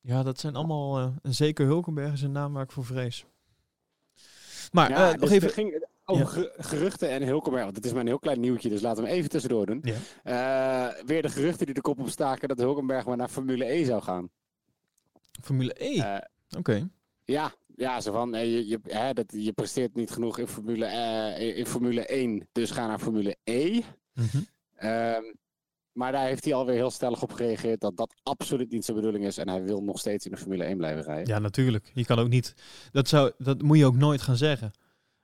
Ja, 0.00 0.22
dat 0.22 0.40
zijn 0.40 0.56
allemaal... 0.56 0.98
eh, 0.98 1.10
en 1.22 1.34
zeker 1.34 1.66
Hulkenberg 1.66 2.12
is 2.12 2.22
een 2.22 2.32
naam 2.32 2.52
waar 2.52 2.62
ik 2.62 2.72
voor 2.72 2.84
vrees. 2.84 3.26
Maar 4.74 4.90
Ja, 4.90 4.96
eh, 5.06 5.10
nog 5.12 5.20
dus 5.20 5.30
even... 5.30 5.48
er 5.48 5.54
ging 5.54 5.86
over 6.04 6.26
ge- 6.26 6.52
geruchten 6.56 7.08
en 7.10 7.22
Hulkenberg. 7.22 7.62
Want 7.64 7.74
dit 7.74 7.84
is 7.84 7.92
maar 7.92 8.00
een 8.00 8.06
heel 8.06 8.18
klein 8.18 8.40
nieuwtje, 8.40 8.68
dus 8.68 8.80
laten 8.80 9.02
we 9.02 9.08
hem 9.08 9.18
even 9.18 9.30
tussendoor 9.30 9.66
doen. 9.66 9.82
Ja. 9.82 9.94
Eh, 10.22 11.04
weer 11.06 11.22
de 11.22 11.28
geruchten 11.28 11.66
die 11.66 11.74
de 11.74 11.80
kop 11.80 11.98
opstaken 12.00 12.48
dat 12.48 12.58
Hulkenberg 12.58 13.06
maar 13.06 13.16
naar 13.16 13.28
Formule 13.28 13.64
E 13.72 13.84
zou 13.84 14.02
gaan. 14.02 14.30
Formule 15.42 15.74
E. 15.84 15.98
Eh, 16.00 16.16
Oké. 16.58 16.88
Ja, 17.24 17.52
ja 17.76 18.00
zo 18.00 18.12
van, 18.12 18.30
je, 18.32 18.66
je, 18.68 18.80
hè, 18.82 19.12
dat, 19.12 19.26
je 19.36 19.52
presteert 19.52 19.94
niet 19.94 20.10
genoeg 20.10 20.38
in 20.38 20.46
Formule, 20.46 20.86
in 21.54 21.66
Formule 21.66 22.06
1, 22.06 22.48
dus 22.52 22.70
ga 22.70 22.86
naar 22.86 22.98
Formule 22.98 23.36
E. 23.44 23.80
Mm 24.14 24.46
maar 25.94 26.12
daar 26.12 26.26
heeft 26.26 26.44
hij 26.44 26.54
alweer 26.54 26.74
heel 26.74 26.90
stellig 26.90 27.22
op 27.22 27.32
gereageerd 27.32 27.80
dat 27.80 27.96
dat 27.96 28.14
absoluut 28.22 28.70
niet 28.70 28.84
zijn 28.84 28.96
bedoeling 28.96 29.24
is. 29.24 29.38
En 29.38 29.48
hij 29.48 29.62
wil 29.62 29.82
nog 29.82 29.98
steeds 29.98 30.24
in 30.24 30.30
de 30.30 30.36
Formule 30.36 30.64
1 30.64 30.76
blijven 30.76 31.02
rijden. 31.02 31.26
Ja, 31.26 31.38
natuurlijk. 31.38 31.90
Je 31.94 32.04
kan 32.04 32.18
ook 32.18 32.28
niet. 32.28 32.54
Dat, 32.92 33.08
zou, 33.08 33.32
dat 33.38 33.62
moet 33.62 33.78
je 33.78 33.86
ook 33.86 33.96
nooit 33.96 34.22
gaan 34.22 34.36
zeggen. 34.36 34.72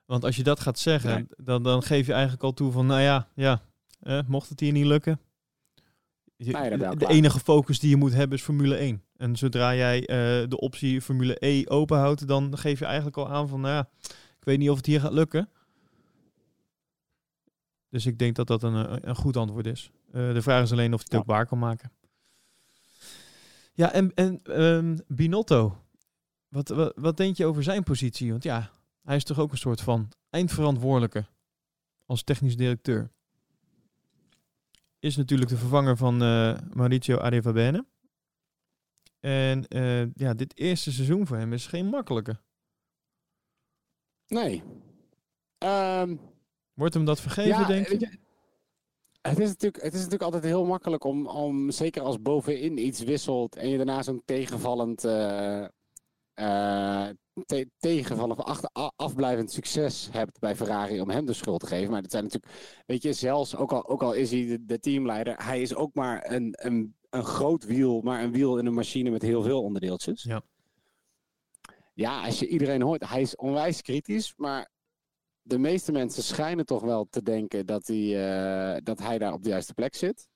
Want 0.05 0.23
als 0.23 0.35
je 0.35 0.43
dat 0.43 0.59
gaat 0.59 0.79
zeggen, 0.79 1.27
dan, 1.37 1.63
dan 1.63 1.83
geef 1.83 2.05
je 2.05 2.13
eigenlijk 2.13 2.43
al 2.43 2.53
toe 2.53 2.71
van, 2.71 2.85
nou 2.85 3.01
ja, 3.01 3.27
ja 3.35 3.61
eh, 3.99 4.19
mocht 4.27 4.49
het 4.49 4.59
hier 4.59 4.71
niet 4.71 4.85
lukken. 4.85 5.19
De 6.37 7.05
enige 7.07 7.39
focus 7.39 7.79
die 7.79 7.89
je 7.89 7.95
moet 7.95 8.13
hebben 8.13 8.37
is 8.37 8.43
Formule 8.43 8.75
1. 8.75 9.03
En 9.17 9.35
zodra 9.35 9.75
jij 9.75 9.99
uh, 9.99 10.07
de 10.49 10.59
optie 10.59 11.01
Formule 11.01 11.35
E 11.39 11.63
openhoudt, 11.67 12.27
dan 12.27 12.57
geef 12.57 12.79
je 12.79 12.85
eigenlijk 12.85 13.17
al 13.17 13.29
aan 13.29 13.47
van, 13.47 13.61
nou 13.61 13.73
ja, 13.73 13.89
ik 14.39 14.43
weet 14.45 14.57
niet 14.57 14.69
of 14.69 14.77
het 14.77 14.85
hier 14.85 14.99
gaat 14.99 15.13
lukken. 15.13 15.49
Dus 17.89 18.05
ik 18.05 18.19
denk 18.19 18.35
dat 18.35 18.47
dat 18.47 18.63
een, 18.63 19.09
een 19.09 19.15
goed 19.15 19.37
antwoord 19.37 19.65
is. 19.65 19.91
Uh, 20.13 20.33
de 20.33 20.41
vraag 20.41 20.63
is 20.63 20.71
alleen 20.71 20.93
of 20.93 20.99
hij 20.99 21.07
het 21.09 21.19
ook 21.19 21.35
waar 21.35 21.45
kan 21.45 21.59
maken. 21.59 21.91
Ja, 23.73 23.91
en, 23.91 24.13
en 24.13 24.61
um, 24.61 24.99
Binotto. 25.07 25.85
Wat, 26.47 26.69
wat, 26.69 26.93
wat 26.95 27.17
denk 27.17 27.37
je 27.37 27.45
over 27.45 27.63
zijn 27.63 27.83
positie? 27.83 28.31
Want 28.31 28.43
ja, 28.43 28.71
hij 29.03 29.15
is 29.15 29.23
toch 29.23 29.39
ook 29.39 29.51
een 29.51 29.57
soort 29.57 29.81
van 29.81 30.11
eindverantwoordelijke 30.29 31.25
als 32.05 32.23
technisch 32.23 32.57
directeur. 32.57 33.11
Is 34.99 35.15
natuurlijk 35.15 35.49
de 35.49 35.57
vervanger 35.57 35.97
van 35.97 36.23
uh, 36.23 36.57
Mauricio 36.73 37.17
Arrivabene. 37.17 37.85
En 39.19 39.65
uh, 39.75 40.13
ja, 40.13 40.33
dit 40.33 40.57
eerste 40.57 40.91
seizoen 40.91 41.27
voor 41.27 41.37
hem 41.37 41.53
is 41.53 41.67
geen 41.67 41.85
makkelijke. 41.85 42.39
Nee. 44.27 44.63
Um, 45.57 46.19
Wordt 46.73 46.93
hem 46.93 47.05
dat 47.05 47.21
vergeven, 47.21 47.59
ja, 47.59 47.67
denk 47.67 47.87
je? 47.87 48.19
Het 49.21 49.39
is, 49.39 49.47
natuurlijk, 49.47 49.83
het 49.83 49.93
is 49.93 49.99
natuurlijk 49.99 50.23
altijd 50.23 50.43
heel 50.43 50.65
makkelijk 50.65 51.03
om, 51.03 51.27
om 51.27 51.71
zeker 51.71 52.01
als 52.01 52.21
bovenin 52.21 52.85
iets 52.85 53.03
wisselt 53.03 53.55
en 53.55 53.69
je 53.69 53.77
daarna 53.77 54.03
zo'n 54.03 54.21
tegenvallend, 54.25 55.05
uh, 55.05 55.65
uh, 56.35 57.07
te, 57.45 57.69
tegenvallend 57.77 58.39
achter, 58.39 58.69
afblijvend 58.95 59.51
succes 59.51 60.09
hebt 60.11 60.39
bij 60.39 60.55
Ferrari 60.55 61.01
om 61.01 61.09
hem 61.09 61.25
de 61.25 61.33
schuld 61.33 61.59
te 61.59 61.67
geven. 61.67 61.91
Maar 61.91 62.01
dat 62.01 62.11
zijn 62.11 62.23
natuurlijk, 62.23 62.83
weet 62.85 63.03
je, 63.03 63.13
zelfs 63.13 63.55
ook 63.55 63.71
al, 63.71 63.87
ook 63.87 64.03
al 64.03 64.13
is 64.13 64.31
hij 64.31 64.45
de, 64.45 64.65
de 64.65 64.79
teamleider, 64.79 65.45
hij 65.45 65.61
is 65.61 65.75
ook 65.75 65.93
maar 65.93 66.31
een, 66.31 66.53
een, 66.59 66.95
een 67.09 67.23
groot 67.23 67.65
wiel, 67.65 68.01
maar 68.01 68.23
een 68.23 68.31
wiel 68.31 68.57
in 68.57 68.65
een 68.65 68.73
machine 68.73 69.09
met 69.09 69.21
heel 69.21 69.43
veel 69.43 69.61
onderdeeltjes. 69.61 70.23
Ja. 70.23 70.41
Ja, 71.93 72.25
als 72.25 72.39
je 72.39 72.47
iedereen 72.47 72.81
hoort, 72.81 73.09
hij 73.09 73.21
is 73.21 73.35
onwijs 73.35 73.81
kritisch, 73.81 74.33
maar 74.37 74.69
de 75.41 75.57
meeste 75.57 75.91
mensen 75.91 76.23
schijnen 76.23 76.65
toch 76.65 76.81
wel 76.81 77.07
te 77.09 77.23
denken 77.23 77.65
dat 77.65 77.87
hij, 77.87 78.75
uh, 78.75 78.77
dat 78.83 78.99
hij 78.99 79.17
daar 79.17 79.33
op 79.33 79.43
de 79.43 79.49
juiste 79.49 79.73
plek 79.73 79.95
zit. 79.95 80.29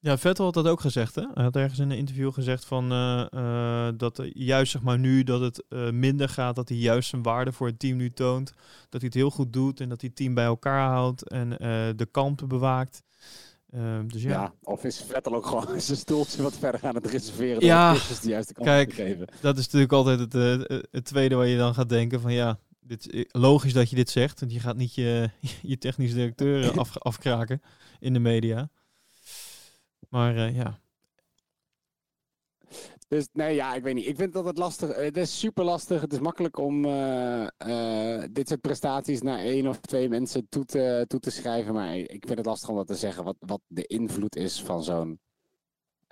Ja, 0.00 0.18
Vettel 0.18 0.44
had 0.44 0.54
dat 0.54 0.66
ook 0.66 0.80
gezegd. 0.80 1.14
Hè? 1.14 1.22
Hij 1.34 1.44
had 1.44 1.56
ergens 1.56 1.78
in 1.78 1.90
een 1.90 1.96
interview 1.96 2.32
gezegd 2.32 2.64
van 2.64 2.92
uh, 2.92 3.26
uh, 3.30 3.88
dat 3.96 4.22
juist 4.32 4.72
zeg 4.72 4.82
maar 4.82 4.98
nu 4.98 5.22
dat 5.22 5.40
het 5.40 5.64
minder 5.92 6.28
gaat, 6.28 6.56
dat 6.56 6.68
hij 6.68 6.78
juist 6.78 7.08
zijn 7.08 7.22
waarde 7.22 7.52
voor 7.52 7.66
het 7.66 7.78
team 7.78 7.96
nu 7.96 8.10
toont. 8.10 8.52
Dat 8.88 9.00
hij 9.00 9.04
het 9.04 9.14
heel 9.14 9.30
goed 9.30 9.52
doet 9.52 9.80
en 9.80 9.88
dat 9.88 10.00
hij 10.00 10.08
het 10.08 10.18
team 10.18 10.34
bij 10.34 10.44
elkaar 10.44 10.88
houdt 10.88 11.28
en 11.28 11.48
de 11.96 12.08
kanten 12.10 12.48
bewaakt. 12.48 13.02
Ehm, 13.70 14.06
dus 14.06 14.22
ja. 14.22 14.30
ja. 14.30 14.54
of 14.62 14.84
is 14.84 15.02
Vettel 15.08 15.34
ook 15.34 15.46
gewoon 15.46 15.80
zijn 15.80 15.98
stoeltje 15.98 16.42
wat 16.42 16.58
verder 16.58 16.86
aan 16.86 16.94
het 16.94 17.06
reserveren? 17.06 17.64
Ja, 17.64 17.92
de 17.92 18.28
juiste 18.28 18.52
kijk, 18.54 18.88
te 18.88 18.94
geven? 18.94 19.28
dat 19.40 19.58
is 19.58 19.64
natuurlijk 19.64 19.92
altijd 19.92 20.18
het, 20.18 20.32
het 20.90 21.04
tweede 21.04 21.34
waar 21.34 21.46
je 21.46 21.56
dan 21.56 21.74
gaat 21.74 21.88
denken 21.88 22.20
van 22.20 22.32
ja, 22.32 22.58
dit, 22.88 23.10
eh, 23.10 23.24
logisch 23.28 23.72
dat 23.72 23.90
je 23.90 23.96
dit 23.96 24.10
zegt, 24.10 24.40
want 24.40 24.52
je 24.52 24.60
gaat 24.60 24.76
niet 24.76 24.94
je, 24.94 25.30
je 25.62 25.78
technisch 25.78 26.12
directeur 26.12 26.78
af, 26.78 26.98
afkraken 26.98 27.62
in 27.98 28.12
de 28.12 28.18
media. 28.18 28.70
Maar 30.08 30.36
uh, 30.36 30.56
ja. 30.56 30.80
Dus 33.08 33.28
nee, 33.32 33.54
ja, 33.54 33.74
ik 33.74 33.82
weet 33.82 33.94
niet. 33.94 34.06
Ik 34.06 34.16
vind 34.16 34.32
dat 34.32 34.44
het 34.44 34.58
lastig. 34.58 34.96
Het 34.96 35.16
is 35.16 35.38
super 35.38 35.64
lastig. 35.64 36.00
Het 36.00 36.12
is 36.12 36.18
makkelijk 36.18 36.58
om 36.58 36.82
dit 38.32 38.48
soort 38.48 38.60
prestaties 38.60 39.22
naar 39.22 39.38
één 39.38 39.66
of 39.66 39.80
twee 39.80 40.08
mensen 40.08 40.46
toe 40.48 40.64
te, 40.64 41.04
toe 41.06 41.20
te 41.20 41.30
schrijven. 41.30 41.74
Maar 41.74 41.96
ik 41.96 42.24
vind 42.26 42.38
het 42.38 42.46
lastig 42.46 42.68
om 42.68 42.76
dat 42.76 42.86
te 42.86 42.94
zeggen. 42.94 43.24
Wat, 43.24 43.36
wat 43.38 43.60
de 43.66 43.86
invloed 43.86 44.36
is 44.36 44.62
van 44.62 44.82
zo'n 44.84 45.20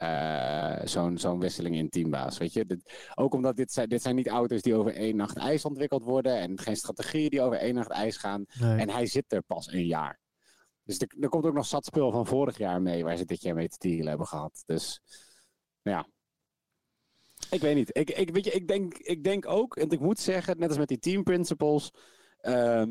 uh, 0.03 0.80
zo'n 0.84 1.18
zo'n 1.18 1.40
wisseling 1.40 1.76
in 1.76 1.88
teambaas. 1.88 2.38
Weet 2.38 2.53
je? 2.53 2.66
Dit, 2.66 3.11
ook 3.14 3.34
omdat 3.34 3.57
dit 3.57 3.72
zijn, 3.72 3.88
dit 3.88 4.03
zijn 4.03 4.14
niet 4.14 4.28
auto's 4.28 4.62
die 4.62 4.74
over 4.74 4.94
één 4.94 5.16
nacht 5.16 5.36
ijs 5.36 5.64
ontwikkeld 5.64 6.03
worden. 6.05 6.38
En 6.38 6.59
geen 6.59 6.76
strategieën 6.76 7.30
die 7.30 7.42
over 7.42 7.59
één 7.59 7.74
nacht 7.74 7.90
ijs 7.90 8.16
gaan. 8.16 8.44
En 8.61 8.90
hij 8.90 9.07
zit 9.07 9.32
er 9.32 9.42
pas 9.42 9.72
een 9.72 9.86
jaar. 9.86 10.20
Dus 10.84 10.99
er, 10.99 11.16
er, 11.20 11.28
komt 11.28 11.44
ook 11.44 11.55
nog 11.55 11.66
zat 11.66 11.84
spul 11.84 12.11
van 12.11 12.26
vorig 12.26 12.59
jaar 12.59 12.82
mee. 12.82 13.05
Waar 13.05 13.16
ze 13.16 13.24
dit 13.24 13.42
jaar 13.42 13.55
mee 13.55 13.68
te 13.68 13.88
dealen 13.88 14.09
hebben 14.09 14.26
gehad. 14.26 14.62
Dus 14.66 15.01
ja. 15.82 16.07
Ik 17.51 17.61
weet 17.61 17.74
niet. 17.74 17.97
Ik, 17.97 18.11
ik, 18.11 18.30
weet 18.30 18.44
je, 18.44 18.51
ik, 18.51 18.68
denk, 18.68 18.94
ik 18.94 19.24
denk 19.24 19.47
ook, 19.47 19.76
en 19.76 19.90
ik 19.90 20.01
moet 20.01 20.18
zeggen, 20.18 20.59
net 20.59 20.68
als 20.68 20.78
met 20.78 20.88
die 20.88 20.99
team 20.99 21.22
principles. 21.22 21.90
Uh, 22.42 22.84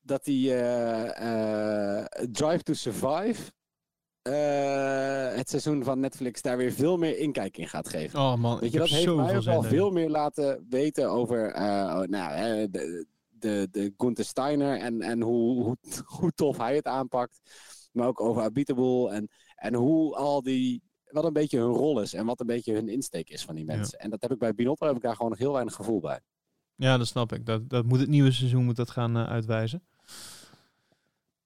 dat 0.00 0.24
die 0.24 0.50
uh, 0.50 1.04
uh, 1.04 2.04
Drive 2.30 2.62
to 2.62 2.72
Survive 2.72 3.52
uh, 4.28 5.36
het 5.36 5.48
seizoen 5.48 5.84
van 5.84 6.00
Netflix 6.00 6.42
daar 6.42 6.56
weer 6.56 6.72
veel 6.72 6.96
meer 6.96 7.18
inkijk 7.18 7.56
in 7.56 7.68
gaat 7.68 7.88
geven. 7.88 8.20
Oh 8.20 8.36
man, 8.36 8.58
Weet 8.58 8.72
je, 8.72 8.78
dat 8.78 8.88
heeft 8.88 9.14
mij 9.14 9.36
ook 9.36 9.46
al 9.46 9.62
veel 9.62 9.90
meer 9.90 10.10
laten 10.10 10.66
weten 10.68 11.10
over 11.10 11.54
uh, 11.56 12.00
nou, 12.00 12.70
de, 12.70 13.06
de, 13.28 13.68
de 13.70 13.94
Gunther 13.96 14.24
Steiner 14.24 14.78
en, 14.78 15.02
en 15.02 15.20
hoe, 15.20 15.62
hoe, 15.62 15.76
hoe 16.18 16.32
tof 16.34 16.56
hij 16.56 16.74
het 16.74 16.86
aanpakt. 16.86 17.40
Maar 17.92 18.06
ook 18.06 18.20
over 18.20 18.42
Habitable 18.42 19.10
en, 19.10 19.28
en 19.54 19.74
hoe 19.74 20.16
al 20.16 20.42
die, 20.42 20.82
wat 21.04 21.24
een 21.24 21.32
beetje 21.32 21.58
hun 21.58 21.72
rol 21.72 22.00
is 22.00 22.14
en 22.14 22.26
wat 22.26 22.40
een 22.40 22.46
beetje 22.46 22.74
hun 22.74 22.88
insteek 22.88 23.30
is 23.30 23.44
van 23.44 23.54
die 23.54 23.64
mensen. 23.64 23.98
En 23.98 24.10
dat 24.10 24.22
heb 24.22 24.32
ik 24.32 24.38
bij 24.38 24.54
Binotto, 24.54 24.86
heb 24.86 24.96
ik 24.96 25.02
daar 25.02 25.16
gewoon 25.16 25.30
nog 25.30 25.40
heel 25.40 25.52
weinig 25.52 25.74
gevoel 25.74 26.00
bij. 26.00 26.20
Ja, 26.74 26.98
dat 26.98 27.06
snap 27.06 27.32
ik. 27.32 27.46
Dat, 27.46 27.70
dat 27.70 27.84
moet 27.84 28.00
het 28.00 28.08
nieuwe 28.08 28.32
seizoen 28.32 28.64
moet 28.64 28.76
dat 28.76 28.90
gaan 28.90 29.16
uh, 29.16 29.28
uitwijzen. 29.28 29.82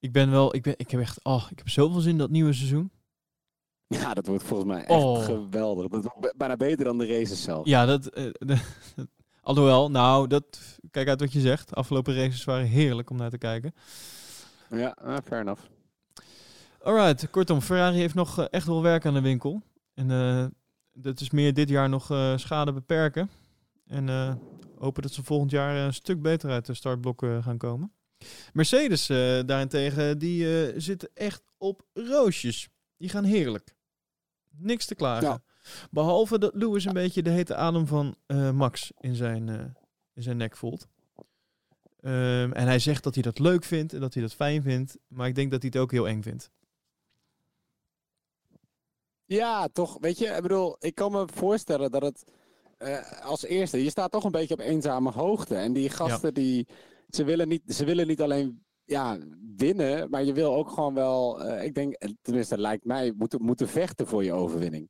Ik 0.04 0.12
ben 0.12 0.30
wel, 0.30 0.54
ik, 0.54 0.62
ben, 0.62 0.74
ik 0.76 0.90
heb 0.90 1.00
echt, 1.00 1.24
oh, 1.24 1.46
ik 1.50 1.58
heb 1.58 1.68
zoveel 1.68 2.00
zin 2.00 2.10
in 2.10 2.18
dat 2.18 2.30
nieuwe 2.30 2.52
seizoen. 2.52 2.90
Ja, 3.86 4.14
dat 4.14 4.26
wordt 4.26 4.44
volgens 4.44 4.68
mij 4.68 4.84
echt 4.84 5.02
oh. 5.02 5.24
geweldig. 5.24 5.88
Dat 5.88 6.02
wordt 6.02 6.36
bijna 6.36 6.56
beter 6.56 6.84
dan 6.84 6.98
de 6.98 7.06
races 7.06 7.42
zelf. 7.42 7.66
Ja, 7.66 7.86
dat, 7.86 8.18
uh, 8.18 8.30
de, 8.48 8.58
alhoewel, 9.40 9.90
nou, 9.90 10.26
dat, 10.26 10.78
kijk 10.90 11.08
uit 11.08 11.20
wat 11.20 11.32
je 11.32 11.40
zegt. 11.40 11.74
Afgelopen 11.74 12.14
races 12.14 12.44
waren 12.44 12.66
heerlijk 12.66 13.10
om 13.10 13.16
naar 13.16 13.30
te 13.30 13.38
kijken. 13.38 13.74
Ja, 14.70 14.96
uh, 15.04 15.16
fair 15.24 15.40
enough. 15.40 15.62
Alright, 16.82 17.30
kortom, 17.30 17.60
Ferrari 17.60 17.98
heeft 17.98 18.14
nog 18.14 18.38
uh, 18.38 18.44
echt 18.50 18.66
wel 18.66 18.82
werk 18.82 19.06
aan 19.06 19.14
de 19.14 19.20
winkel. 19.20 19.62
En 19.94 20.10
uh, 20.10 20.46
dat 20.92 21.20
is 21.20 21.30
meer 21.30 21.54
dit 21.54 21.68
jaar 21.68 21.88
nog 21.88 22.04
schade 22.36 22.72
beperken. 22.72 23.30
En 23.86 24.38
hopen 24.78 25.02
dat 25.02 25.12
ze 25.12 25.24
volgend 25.24 25.50
jaar 25.50 25.76
een 25.76 25.94
stuk 25.94 26.22
beter 26.22 26.50
uit 26.50 26.66
de 26.66 26.74
startblokken 26.74 27.42
gaan 27.42 27.58
komen. 27.58 27.92
Mercedes 28.52 29.08
uh, 29.08 29.16
daarentegen, 29.46 30.18
die 30.18 30.44
uh, 30.44 30.74
zitten 30.76 31.10
echt 31.14 31.42
op 31.56 31.86
roosjes. 31.92 32.68
Die 32.96 33.08
gaan 33.08 33.24
heerlijk. 33.24 33.74
Niks 34.50 34.86
te 34.86 34.94
klagen. 34.94 35.44
Behalve 35.90 36.38
dat 36.38 36.54
Lewis 36.54 36.84
een 36.84 36.92
beetje 36.92 37.22
de 37.22 37.30
hete 37.30 37.54
adem 37.54 37.86
van 37.86 38.16
uh, 38.26 38.50
Max 38.50 38.92
in 38.98 39.14
zijn, 39.14 39.48
in 40.12 40.22
zijn 40.22 40.36
nek 40.36 40.56
voelt. 40.56 40.86
Um, 42.00 42.52
en 42.52 42.66
hij 42.66 42.78
zegt 42.78 43.02
dat 43.02 43.14
hij 43.14 43.22
dat 43.22 43.38
leuk 43.38 43.64
vindt 43.64 43.92
en 43.92 44.00
dat 44.00 44.14
hij 44.14 44.22
dat 44.22 44.34
fijn 44.34 44.62
vindt. 44.62 44.96
Maar 45.08 45.28
ik 45.28 45.34
denk 45.34 45.50
dat 45.50 45.62
hij 45.62 45.70
het 45.72 45.82
ook 45.82 45.90
heel 45.90 46.08
eng 46.08 46.22
vindt. 46.22 46.50
Ja, 49.24 49.68
toch. 49.68 49.98
Weet 50.00 50.18
je, 50.18 50.26
ik 50.26 50.42
bedoel, 50.42 50.76
ik 50.80 50.94
kan 50.94 51.12
me 51.12 51.28
voorstellen 51.32 51.90
dat 51.90 52.02
het 52.02 52.24
als 53.22 53.44
eerste, 53.44 53.82
je 53.84 53.90
staat 53.90 54.10
toch 54.10 54.24
een 54.24 54.30
beetje 54.30 54.54
op 54.54 54.60
eenzame 54.60 55.10
hoogte. 55.10 55.54
En 55.56 55.72
die 55.72 55.90
gasten 55.90 56.34
die 56.34 56.66
ze 57.14 57.24
willen 57.24 57.48
niet, 57.48 57.62
ze 57.66 57.84
willen 57.84 58.06
niet 58.06 58.20
alleen 58.20 58.64
ja, 58.84 59.18
winnen, 59.56 60.10
maar 60.10 60.24
je 60.24 60.32
wil 60.32 60.54
ook 60.54 60.68
gewoon 60.68 60.94
wel, 60.94 61.46
uh, 61.46 61.64
ik 61.64 61.74
denk, 61.74 61.96
tenminste 62.22 62.58
lijkt 62.58 62.84
mij, 62.84 63.12
moeten, 63.16 63.42
moeten 63.42 63.68
vechten 63.68 64.06
voor 64.06 64.24
je 64.24 64.32
overwinning. 64.32 64.88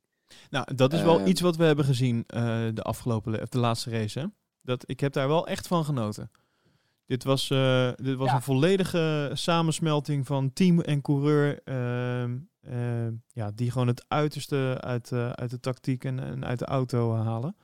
Nou, 0.49 0.75
dat 0.75 0.93
is 0.93 1.01
wel 1.01 1.19
uh, 1.19 1.27
iets 1.27 1.41
wat 1.41 1.55
we 1.55 1.63
hebben 1.63 1.85
gezien 1.85 2.17
uh, 2.17 2.67
de 2.73 2.81
afgelopen, 2.81 3.41
of 3.41 3.49
de 3.49 3.59
laatste 3.59 3.89
race. 3.89 4.19
Hè? 4.19 4.25
Dat, 4.61 4.83
ik 4.89 4.99
heb 4.99 5.13
daar 5.13 5.27
wel 5.27 5.47
echt 5.47 5.67
van 5.67 5.85
genoten. 5.85 6.31
Dit 7.05 7.23
was, 7.23 7.47
dit 7.95 8.15
was 8.15 8.29
ja. 8.29 8.35
een 8.35 8.41
volledige 8.41 9.31
samensmelting 9.33 10.25
van 10.25 10.53
team 10.53 10.81
en 10.81 11.01
coureur. 11.01 11.59
Ehm, 11.63 12.37
ehm, 12.61 13.13
ja, 13.27 13.51
die 13.51 13.71
gewoon 13.71 13.87
het 13.87 14.05
uiterste 14.07 14.77
uit, 14.79 15.11
uit 15.11 15.49
de 15.49 15.59
tactiek 15.59 16.03
en, 16.03 16.19
en 16.19 16.45
uit 16.45 16.59
de 16.59 16.65
auto 16.65 17.15
halen. 17.15 17.55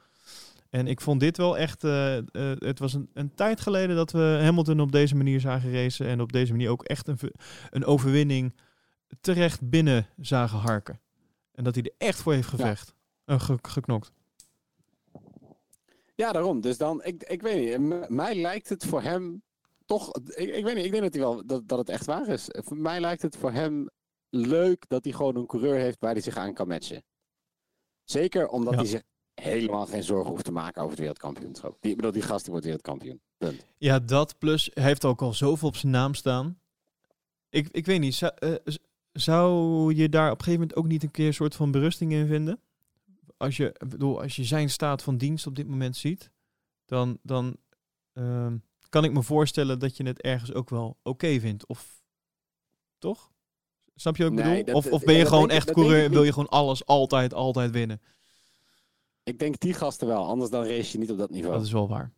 En 0.71 0.87
ik 0.87 1.01
vond 1.01 1.19
dit 1.19 1.37
wel 1.37 1.57
echt. 1.57 1.83
Uh, 1.83 2.17
uh, 2.17 2.23
het 2.57 2.79
was 2.79 2.93
een, 2.93 3.09
een, 3.13 3.33
tijd 3.33 3.61
geleden 3.61 3.95
dat 3.95 4.11
we 4.11 4.39
Hamilton 4.41 4.79
op 4.79 4.91
deze 4.91 5.15
manier 5.15 5.39
zagen 5.39 5.71
racen. 5.71 6.07
En 6.07 6.21
op 6.21 6.31
deze 6.31 6.51
manier 6.51 6.69
ook 6.69 6.83
echt 6.83 7.07
een, 7.07 7.17
een 7.69 7.85
overwinning 7.85 8.55
terecht 9.21 9.69
binnen 9.69 10.07
zagen 10.17 10.59
harken. 10.59 10.99
En 11.51 11.63
dat 11.63 11.75
hij 11.75 11.83
er 11.83 12.07
echt 12.07 12.21
voor 12.21 12.33
heeft 12.33 12.47
gevecht. 12.47 12.95
Ja. 13.25 13.33
Uh, 13.33 13.41
ge, 13.41 13.57
geknokt. 13.61 14.11
Ja, 16.15 16.31
daarom. 16.31 16.61
Dus 16.61 16.77
dan, 16.77 17.03
ik, 17.03 17.23
ik 17.23 17.41
weet 17.41 17.79
niet. 17.79 18.09
Mij 18.09 18.35
lijkt 18.35 18.69
het 18.69 18.85
voor 18.85 19.01
hem 19.01 19.43
toch. 19.85 20.11
Ik, 20.15 20.55
ik 20.55 20.63
weet 20.63 20.75
niet, 20.75 20.85
ik 20.85 20.91
denk 20.91 21.03
dat, 21.03 21.13
hij 21.13 21.21
wel, 21.21 21.45
dat, 21.45 21.67
dat 21.67 21.77
het 21.77 21.89
echt 21.89 22.05
waar 22.05 22.27
is. 22.27 22.47
Voor 22.49 22.77
mij 22.77 22.99
lijkt 22.99 23.21
het 23.21 23.37
voor 23.37 23.51
hem 23.51 23.89
leuk 24.29 24.85
dat 24.87 25.03
hij 25.03 25.13
gewoon 25.13 25.35
een 25.35 25.45
coureur 25.45 25.75
heeft 25.75 25.99
waar 25.99 26.11
hij 26.11 26.21
zich 26.21 26.37
aan 26.37 26.53
kan 26.53 26.67
matchen. 26.67 27.03
Zeker 28.03 28.47
omdat 28.47 28.75
hij 28.75 28.85
zich 28.85 29.01
helemaal 29.33 29.85
geen 29.85 30.03
zorgen 30.03 30.31
hoeft 30.31 30.45
te 30.45 30.51
maken 30.51 30.79
over 30.79 30.89
het 30.91 30.99
wereldkampioenschap. 30.99 31.77
Die, 31.81 31.91
ik 31.91 31.97
bedoel, 31.97 32.11
die 32.11 32.21
gast 32.21 32.47
wordt 32.47 32.63
wereldkampioen. 32.63 33.21
Punt. 33.37 33.65
Ja, 33.77 33.99
dat 33.99 34.37
plus 34.37 34.69
hij 34.73 34.83
heeft 34.83 35.05
ook 35.05 35.21
al 35.21 35.33
zoveel 35.33 35.67
op 35.67 35.75
zijn 35.75 35.91
naam 35.91 36.13
staan. 36.13 36.59
Ik, 37.49 37.67
ik 37.71 37.85
weet 37.85 37.99
niet, 37.99 38.15
zou, 38.15 38.31
uh, 38.39 38.55
zou 39.11 39.93
je 39.95 40.09
daar 40.09 40.31
op 40.31 40.37
een 40.37 40.43
gegeven 40.43 40.59
moment 40.59 40.77
ook 40.77 40.87
niet 40.87 41.03
een 41.03 41.11
keer 41.11 41.27
een 41.27 41.33
soort 41.33 41.55
van 41.55 41.71
berusting 41.71 42.11
in 42.11 42.27
vinden? 42.27 42.59
Als 43.37 43.57
je, 43.57 43.75
bedoel, 43.87 44.21
als 44.21 44.35
je 44.35 44.43
zijn 44.43 44.69
staat 44.69 45.03
van 45.03 45.17
dienst 45.17 45.47
op 45.47 45.55
dit 45.55 45.67
moment 45.67 45.97
ziet, 45.97 46.31
dan, 46.85 47.17
dan 47.21 47.55
uh, 48.13 48.47
kan 48.89 49.03
ik 49.03 49.13
me 49.13 49.23
voorstellen 49.23 49.79
dat 49.79 49.97
je 49.97 50.03
het 50.03 50.21
ergens 50.21 50.53
ook 50.53 50.69
wel 50.69 50.97
oké 51.03 51.39
vindt. 51.39 51.67
Of 51.67 52.01
toch? 52.97 53.31
Snap 53.95 54.17
je 54.17 54.25
ook 54.25 54.31
nee, 54.31 54.63
bedoel? 54.63 54.75
of, 54.75 54.91
of 54.91 55.03
ben 55.03 55.15
je 55.15 55.25
gewoon 55.25 55.49
echt 55.49 55.71
coureur 55.71 56.03
en 56.03 56.11
wil 56.11 56.23
je 56.23 56.33
gewoon 56.33 56.49
alles 56.49 56.85
altijd, 56.85 57.33
altijd 57.33 57.71
winnen? 57.71 58.01
Ik 59.31 59.39
denk 59.39 59.59
die 59.59 59.73
gasten 59.73 60.07
wel, 60.07 60.25
anders 60.25 60.49
dan 60.49 60.65
race 60.65 60.91
je 60.91 60.97
niet 60.97 61.11
op 61.11 61.17
dat 61.17 61.29
niveau. 61.29 61.53
Dat 61.53 61.65
is 61.65 61.71
wel 61.71 61.87
waar. 61.87 62.11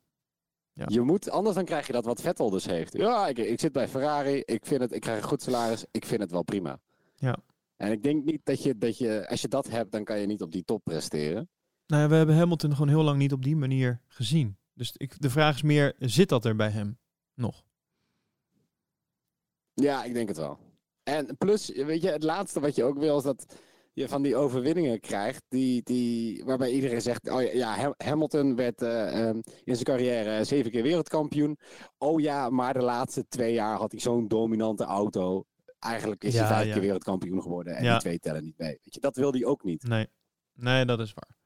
Ja. 0.73 0.85
Je 0.87 1.01
moet, 1.01 1.29
anders 1.29 1.55
dan 1.55 1.65
krijg 1.65 1.87
je 1.87 1.93
dat 1.93 2.05
wat 2.05 2.21
Vettel 2.21 2.49
dus 2.49 2.65
heeft. 2.65 2.93
Ja, 2.97 3.27
ik, 3.27 3.37
ik 3.37 3.59
zit 3.59 3.71
bij 3.71 3.87
Ferrari, 3.87 4.41
ik, 4.45 4.65
vind 4.65 4.81
het, 4.81 4.91
ik 4.91 5.01
krijg 5.01 5.21
een 5.21 5.27
goed 5.27 5.41
salaris, 5.41 5.85
ik 5.91 6.05
vind 6.05 6.21
het 6.21 6.31
wel 6.31 6.43
prima. 6.43 6.79
Ja. 7.15 7.37
En 7.75 7.91
ik 7.91 8.03
denk 8.03 8.23
niet 8.23 8.41
dat 8.43 8.63
je, 8.63 8.77
dat 8.77 8.97
je, 8.97 9.29
als 9.29 9.41
je 9.41 9.47
dat 9.47 9.69
hebt, 9.69 9.91
dan 9.91 10.03
kan 10.03 10.19
je 10.19 10.25
niet 10.25 10.41
op 10.41 10.51
die 10.51 10.63
top 10.63 10.83
presteren. 10.83 11.49
Nou 11.87 12.01
ja, 12.01 12.09
we 12.09 12.15
hebben 12.15 12.35
Hamilton 12.35 12.71
gewoon 12.71 12.87
heel 12.87 13.03
lang 13.03 13.17
niet 13.17 13.33
op 13.33 13.43
die 13.43 13.55
manier 13.55 14.01
gezien. 14.07 14.57
Dus 14.73 14.93
ik, 14.97 15.21
de 15.21 15.29
vraag 15.29 15.55
is 15.55 15.61
meer, 15.61 15.95
zit 15.99 16.29
dat 16.29 16.45
er 16.45 16.55
bij 16.55 16.69
hem 16.69 16.97
nog? 17.33 17.63
Ja, 19.73 20.03
ik 20.03 20.13
denk 20.13 20.27
het 20.27 20.37
wel. 20.37 20.59
En 21.03 21.37
plus, 21.37 21.69
weet 21.69 22.01
je, 22.01 22.09
het 22.09 22.23
laatste 22.23 22.59
wat 22.59 22.75
je 22.75 22.83
ook 22.83 22.97
wil 22.97 23.17
is 23.17 23.23
dat 23.23 23.45
je 23.93 24.07
van 24.07 24.21
die 24.21 24.35
overwinningen 24.35 24.99
krijgt, 24.99 25.43
die, 25.47 25.83
die, 25.83 26.43
waarbij 26.45 26.71
iedereen 26.71 27.01
zegt, 27.01 27.29
oh 27.29 27.53
ja, 27.53 27.93
Hamilton 27.97 28.55
werd 28.55 28.81
uh, 28.81 29.29
in 29.63 29.75
zijn 29.75 29.83
carrière 29.83 30.43
zeven 30.43 30.71
keer 30.71 30.83
wereldkampioen. 30.83 31.57
Oh 31.97 32.21
ja, 32.21 32.49
maar 32.49 32.73
de 32.73 32.81
laatste 32.81 33.27
twee 33.27 33.53
jaar 33.53 33.77
had 33.77 33.91
hij 33.91 33.99
zo'n 33.99 34.27
dominante 34.27 34.83
auto. 34.83 35.45
Eigenlijk 35.79 36.23
is 36.23 36.33
hij 36.33 36.47
vijf 36.47 36.71
keer 36.71 36.81
wereldkampioen 36.81 37.41
geworden 37.41 37.75
en 37.75 37.83
die 37.83 37.99
twee 37.99 38.19
tellen 38.19 38.43
niet 38.43 38.57
mee. 38.57 38.79
Weet 38.83 38.93
je, 38.93 38.99
dat 38.99 39.15
wil 39.15 39.31
hij 39.31 39.45
ook 39.45 39.63
niet. 39.63 39.83
Nee, 39.87 40.07
nee 40.53 40.85
dat 40.85 40.99
is 40.99 41.13
waar. 41.13 41.42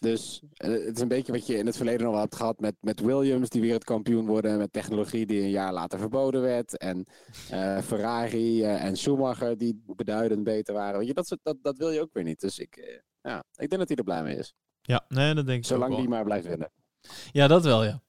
Dus 0.00 0.42
eh, 0.54 0.70
het 0.70 0.96
is 0.96 1.02
een 1.02 1.08
beetje 1.08 1.32
wat 1.32 1.46
je 1.46 1.56
in 1.56 1.66
het 1.66 1.76
verleden 1.76 2.06
nog 2.06 2.18
hebt 2.18 2.36
gehad 2.36 2.60
met, 2.60 2.74
met 2.80 3.00
Williams, 3.00 3.48
die 3.48 3.60
wereldkampioen 3.60 4.26
worden. 4.26 4.58
Met 4.58 4.72
technologie 4.72 5.26
die 5.26 5.42
een 5.42 5.50
jaar 5.50 5.72
later 5.72 5.98
verboden 5.98 6.40
werd. 6.40 6.78
En 6.78 7.06
uh, 7.52 7.78
Ferrari 7.88 8.60
uh, 8.60 8.84
en 8.84 8.96
Schumacher 8.96 9.58
die 9.58 9.82
beduidend 9.86 10.44
beter 10.44 10.74
waren. 10.74 10.98
Weet 10.98 11.08
je, 11.08 11.14
dat, 11.14 11.36
dat, 11.42 11.56
dat 11.62 11.78
wil 11.78 11.90
je 11.90 12.00
ook 12.00 12.12
weer 12.12 12.24
niet. 12.24 12.40
Dus 12.40 12.58
ik, 12.58 13.02
ja, 13.22 13.38
ik 13.38 13.68
denk 13.68 13.78
dat 13.78 13.88
hij 13.88 13.96
er 13.96 14.04
blij 14.04 14.22
mee 14.22 14.36
is. 14.36 14.54
Ja, 14.82 15.04
nee, 15.08 15.34
dat 15.34 15.46
denk 15.46 15.58
ik 15.58 15.64
Zolang 15.64 15.96
die 15.96 16.08
maar 16.08 16.24
blijft 16.24 16.46
winnen. 16.46 16.70
Ja, 17.32 17.46
dat 17.46 17.64
wel, 17.64 17.84
ja. 17.84 18.02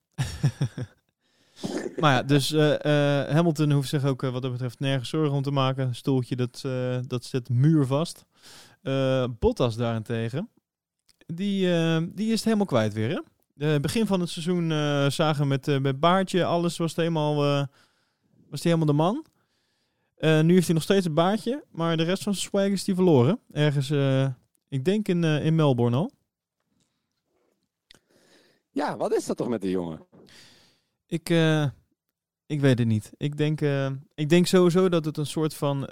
maar 2.02 2.14
ja, 2.14 2.24
dus 2.24 2.52
Hamilton 3.34 3.72
hoeft 3.72 3.90
zich 3.90 4.06
ook 4.06 4.22
wat 4.22 4.42
dat 4.42 4.52
betreft 4.52 4.80
nergens 4.80 5.10
zorgen 5.10 5.36
om 5.36 5.42
te 5.42 5.52
maken. 5.52 5.96
Stoeltje, 5.96 6.36
dat, 6.36 6.62
dat 7.08 7.24
zit 7.24 7.50
muurvast. 7.50 8.26
Bottas 9.40 9.76
daarentegen 9.76 10.50
die, 11.34 11.68
uh, 11.68 11.98
die 12.14 12.28
is 12.28 12.34
het 12.34 12.44
helemaal 12.44 12.66
kwijt 12.66 12.94
weer. 12.94 13.10
Hè? 13.56 13.80
Begin 13.80 14.08
van 14.08 14.20
het 14.20 14.30
seizoen 14.30 14.70
uh, 14.70 15.10
zagen 15.10 15.48
met, 15.48 15.68
uh, 15.68 15.80
met 15.80 16.00
baardje, 16.00 16.46
alles 16.46 16.78
was, 16.78 16.90
het 16.90 17.00
helemaal, 17.00 17.36
was 18.50 18.64
hij 18.64 18.72
helemaal 18.72 18.86
de 18.86 18.94
man. 18.94 19.26
nu 20.46 20.54
heeft 20.54 20.66
hij 20.66 20.76
nog 20.76 20.84
steeds 20.84 21.06
een 21.06 21.14
baardje, 21.14 21.64
maar 21.72 21.98
de 21.98 22.04
rest 22.04 22.24
van 22.24 22.34
zijn 22.34 22.46
swag 22.46 22.68
is 22.68 22.84
die 22.84 22.96
verloren. 22.96 23.40
Ergens, 23.52 23.90
ik 24.68 24.86
denk 24.86 25.08
in, 25.08 25.24
in 25.24 25.56
Melbourne 25.56 25.98
al. 25.98 26.12
Ja, 28.70 28.98
wat 28.98 29.14
is 29.14 29.26
dat 29.26 29.38
toch 29.38 29.48
met 29.48 29.62
die 29.62 29.72
jongen? 29.72 30.06
Ik, 31.08 31.30
ik 32.46 32.62
weet 32.62 32.78
het 32.78 32.88
niet. 32.88 33.12
Ik 33.18 33.38
denk, 33.38 33.62
ik 34.16 34.30
denk 34.30 34.48
sowieso 34.48 34.90
dat 34.90 35.06
het 35.06 35.18
een 35.18 35.26
soort 35.26 35.54
van 35.54 35.88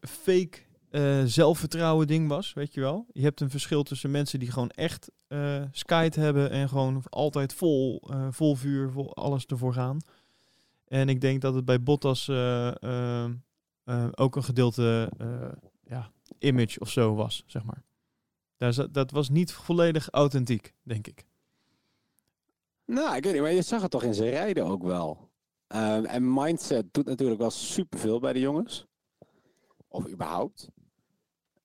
fake 0.00 0.58
uh, 0.94 1.22
zelfvertrouwen 1.24 2.06
ding 2.06 2.28
was, 2.28 2.52
weet 2.52 2.74
je 2.74 2.80
wel. 2.80 3.06
Je 3.12 3.22
hebt 3.22 3.40
een 3.40 3.50
verschil 3.50 3.82
tussen 3.82 4.10
mensen 4.10 4.38
die 4.38 4.50
gewoon 4.50 4.70
echt 4.70 5.10
uh, 5.28 5.64
hebben 6.10 6.50
en 6.50 6.68
gewoon 6.68 7.02
altijd 7.08 7.54
vol, 7.54 8.02
uh, 8.10 8.26
vol 8.30 8.54
vuur, 8.54 8.90
vol 8.90 9.14
alles 9.16 9.46
ervoor 9.46 9.72
gaan. 9.72 9.98
En 10.88 11.08
ik 11.08 11.20
denk 11.20 11.40
dat 11.40 11.54
het 11.54 11.64
bij 11.64 11.82
Bottas 11.82 12.28
ook 14.14 14.36
een 14.36 14.44
gedeelte 14.44 15.10
ja, 15.84 16.10
image 16.38 16.80
of 16.80 16.90
zo 16.90 17.14
was, 17.14 17.42
zeg 17.46 17.64
maar. 17.64 17.82
Dat, 18.56 18.88
dat 18.94 19.10
was 19.10 19.28
niet 19.28 19.52
volledig 19.52 20.10
authentiek, 20.10 20.72
denk 20.82 21.06
ik. 21.06 21.24
Nou, 22.84 23.16
ik 23.16 23.24
weet 23.24 23.32
niet, 23.32 23.42
maar 23.42 23.52
je 23.52 23.62
zag 23.62 23.82
het 23.82 23.90
toch 23.90 24.02
in 24.02 24.14
zijn 24.14 24.30
rijden 24.30 24.64
ook 24.64 24.82
wel. 24.82 25.28
en 25.66 26.32
mindset 26.34 26.94
doet 26.94 27.06
natuurlijk 27.06 27.40
wel 27.40 27.50
superveel 27.50 28.20
bij 28.20 28.32
de 28.32 28.40
jongens. 28.40 28.86
Of 29.88 30.08
überhaupt. 30.08 30.68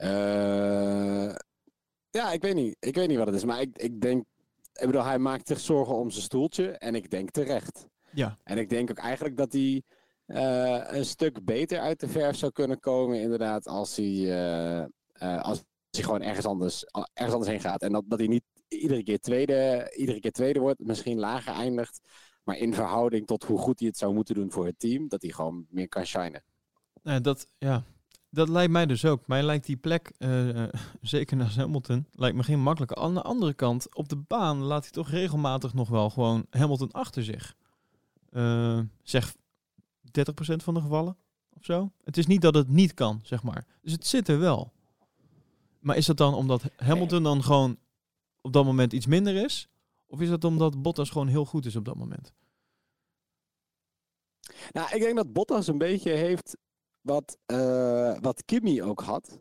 Uh, 0.03 1.35
ja, 2.09 2.31
ik 2.31 2.41
weet 2.41 2.55
niet. 2.55 2.75
Ik 2.79 2.95
weet 2.95 3.07
niet 3.07 3.17
wat 3.17 3.27
het 3.27 3.35
is. 3.35 3.43
Maar 3.43 3.61
ik, 3.61 3.77
ik 3.77 4.01
denk. 4.01 4.25
Ik 4.73 4.85
bedoel, 4.85 5.03
hij 5.03 5.19
maakt 5.19 5.47
zich 5.47 5.59
zorgen 5.59 5.95
om 5.95 6.09
zijn 6.09 6.23
stoeltje. 6.23 6.71
En 6.71 6.95
ik 6.95 7.09
denk 7.09 7.29
terecht. 7.31 7.87
Ja. 8.11 8.37
En 8.43 8.57
ik 8.57 8.69
denk 8.69 8.89
ook 8.89 8.97
eigenlijk 8.97 9.37
dat 9.37 9.51
hij 9.51 9.83
uh, 10.27 10.81
een 10.87 11.05
stuk 11.05 11.45
beter 11.45 11.79
uit 11.79 11.99
de 11.99 12.07
verf 12.07 12.35
zou 12.35 12.51
kunnen 12.51 12.79
komen. 12.79 13.21
Inderdaad, 13.21 13.67
als 13.67 13.95
hij, 13.95 14.13
uh, 15.19 15.41
als 15.41 15.63
hij 15.89 16.03
gewoon 16.03 16.21
ergens 16.21 16.45
anders, 16.45 16.83
ergens 17.13 17.33
anders 17.33 17.51
heen 17.51 17.59
gaat. 17.59 17.81
En 17.81 17.91
dat, 17.91 18.03
dat 18.07 18.19
hij 18.19 18.27
niet 18.27 18.43
iedere 18.67 19.03
keer, 19.03 19.19
tweede, 19.19 19.93
iedere 19.95 20.19
keer 20.19 20.31
tweede 20.31 20.59
wordt. 20.59 20.79
Misschien 20.79 21.19
lager 21.19 21.53
eindigt. 21.53 21.99
Maar 22.43 22.57
in 22.57 22.73
verhouding 22.73 23.27
tot 23.27 23.43
hoe 23.43 23.57
goed 23.57 23.79
hij 23.79 23.87
het 23.87 23.97
zou 23.97 24.13
moeten 24.13 24.35
doen 24.35 24.51
voor 24.51 24.65
het 24.65 24.79
team. 24.79 25.07
Dat 25.07 25.21
hij 25.21 25.31
gewoon 25.31 25.65
meer 25.69 25.87
kan 25.87 26.05
shinen. 26.05 26.43
dat, 27.21 27.47
ja, 27.57 27.83
dat 28.29 28.49
lijkt 28.49 28.71
mij 28.71 28.85
dus 28.85 29.05
ook. 29.05 29.27
Mij 29.27 29.43
lijkt 29.43 29.65
die 29.65 29.77
plek, 29.77 30.11
uh, 30.17 30.63
zeker 31.01 31.37
naar 31.37 31.55
Hamilton, 31.55 32.07
lijkt 32.11 32.37
me 32.37 32.43
geen 32.43 32.61
makkelijke. 32.61 32.95
Aan 32.95 33.13
de 33.13 33.21
andere 33.21 33.53
kant, 33.53 33.95
op 33.95 34.09
de 34.09 34.15
baan 34.15 34.57
laat 34.57 34.83
hij 34.83 34.91
toch 34.91 35.09
regelmatig 35.09 35.73
nog 35.73 35.89
wel 35.89 36.09
gewoon 36.09 36.45
Hamilton 36.49 36.91
achter 36.91 37.23
zich. 37.23 37.55
Uh, 38.31 38.79
zeg 39.03 39.35
30% 39.35 39.39
van 40.55 40.73
de 40.73 40.81
gevallen 40.81 41.17
of 41.53 41.65
zo. 41.65 41.91
Het 42.03 42.17
is 42.17 42.27
niet 42.27 42.41
dat 42.41 42.55
het 42.55 42.67
niet 42.67 42.93
kan, 42.93 43.19
zeg 43.23 43.43
maar. 43.43 43.65
Dus 43.81 43.91
het 43.91 44.07
zit 44.07 44.27
er 44.27 44.39
wel. 44.39 44.73
Maar 45.79 45.97
is 45.97 46.05
dat 46.05 46.17
dan 46.17 46.33
omdat 46.33 46.63
Hamilton 46.75 47.23
dan 47.23 47.43
gewoon 47.43 47.77
op 48.41 48.53
dat 48.53 48.65
moment 48.65 48.93
iets 48.93 49.05
minder 49.05 49.43
is? 49.43 49.69
Of 50.07 50.21
is 50.21 50.29
dat 50.29 50.43
omdat 50.43 50.81
Bottas 50.81 51.09
gewoon 51.09 51.27
heel 51.27 51.45
goed 51.45 51.65
is 51.65 51.75
op 51.75 51.85
dat 51.85 51.95
moment? 51.95 52.33
Nou, 54.71 54.95
ik 54.95 55.01
denk 55.01 55.15
dat 55.15 55.33
Bottas 55.33 55.67
een 55.67 55.77
beetje 55.77 56.11
heeft 56.11 56.57
wat, 57.01 57.37
uh, 57.51 58.17
wat 58.19 58.45
Kimmy 58.45 58.81
ook 58.81 59.01
had, 59.01 59.39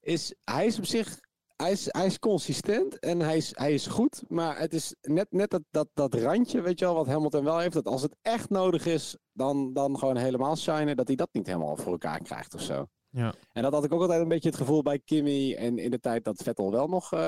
is 0.00 0.34
hij 0.44 0.66
is 0.66 0.78
op 0.78 0.84
zich, 0.84 1.20
hij 1.56 1.70
is, 1.70 1.86
hij 1.90 2.06
is 2.06 2.18
consistent 2.18 2.98
en 2.98 3.20
hij 3.20 3.36
is, 3.36 3.50
hij 3.54 3.74
is 3.74 3.86
goed, 3.86 4.22
maar 4.28 4.58
het 4.58 4.74
is 4.74 4.94
net, 5.00 5.26
net 5.30 5.50
dat, 5.50 5.62
dat, 5.70 5.88
dat 5.94 6.14
randje, 6.14 6.60
weet 6.60 6.78
je 6.78 6.84
wel, 6.84 6.94
wat 6.94 7.06
Hamilton 7.06 7.44
wel 7.44 7.58
heeft, 7.58 7.72
dat 7.72 7.86
als 7.86 8.02
het 8.02 8.16
echt 8.22 8.50
nodig 8.50 8.86
is, 8.86 9.16
dan, 9.32 9.72
dan 9.72 9.98
gewoon 9.98 10.16
helemaal 10.16 10.56
shinen, 10.56 10.96
dat 10.96 11.06
hij 11.06 11.16
dat 11.16 11.28
niet 11.32 11.46
helemaal 11.46 11.76
voor 11.76 11.92
elkaar 11.92 12.22
krijgt 12.22 12.54
of 12.54 12.60
zo. 12.60 12.86
Ja. 13.08 13.34
En 13.52 13.62
dat 13.62 13.72
had 13.72 13.84
ik 13.84 13.92
ook 13.92 14.00
altijd 14.00 14.20
een 14.20 14.28
beetje 14.28 14.48
het 14.48 14.58
gevoel 14.58 14.82
bij 14.82 14.98
Kimmy 14.98 15.54
en 15.54 15.78
in 15.78 15.90
de 15.90 16.00
tijd 16.00 16.24
dat 16.24 16.42
Vettel 16.42 16.70
wel 16.70 16.88
nog 16.88 17.12
uh, 17.12 17.20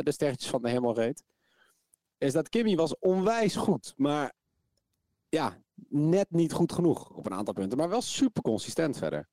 de 0.00 0.12
sterretjes 0.12 0.50
van 0.50 0.62
de 0.62 0.70
hemel 0.70 0.94
reed. 0.94 1.24
Is 2.18 2.32
dat 2.32 2.48
Kimmy 2.48 2.76
was 2.76 2.98
onwijs 2.98 3.56
goed, 3.56 3.92
maar 3.96 4.32
ja, 5.28 5.58
net 5.88 6.30
niet 6.30 6.52
goed 6.52 6.72
genoeg 6.72 7.10
op 7.10 7.26
een 7.26 7.34
aantal 7.34 7.54
punten. 7.54 7.78
Maar 7.78 7.88
wel 7.88 8.02
super 8.02 8.42
consistent 8.42 8.96
verder. 8.96 9.28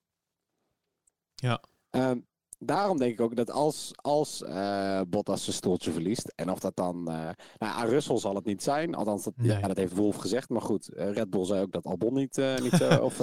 Ja. 1.35 1.61
Um, 1.89 2.27
daarom 2.59 2.97
denk 2.97 3.13
ik 3.13 3.21
ook 3.21 3.35
dat 3.35 3.51
als, 3.51 3.91
als 3.95 4.41
uh, 4.41 5.01
Bottas 5.07 5.43
zijn 5.43 5.55
stoeltje 5.55 5.91
verliest. 5.91 6.33
En 6.35 6.51
of 6.51 6.59
dat 6.59 6.75
dan. 6.75 6.97
Uh, 6.97 7.15
nou, 7.15 7.35
aan 7.57 7.87
Russell 7.87 8.17
zal 8.17 8.35
het 8.35 8.45
niet 8.45 8.63
zijn. 8.63 8.95
Althans, 8.95 9.23
dat, 9.23 9.33
ja, 9.37 9.59
dat 9.59 9.77
heeft 9.77 9.95
Wolf 9.95 10.15
gezegd. 10.15 10.49
Maar 10.49 10.61
goed, 10.61 10.89
uh, 10.93 11.11
Red 11.11 11.29
Bull 11.29 11.45
zei 11.45 11.61
ook 11.61 11.71
dat 11.71 11.85
Albon 11.85 12.13
niet, 12.13 12.41
niet 12.61 12.73
zo. 12.73 12.97
of, 13.09 13.17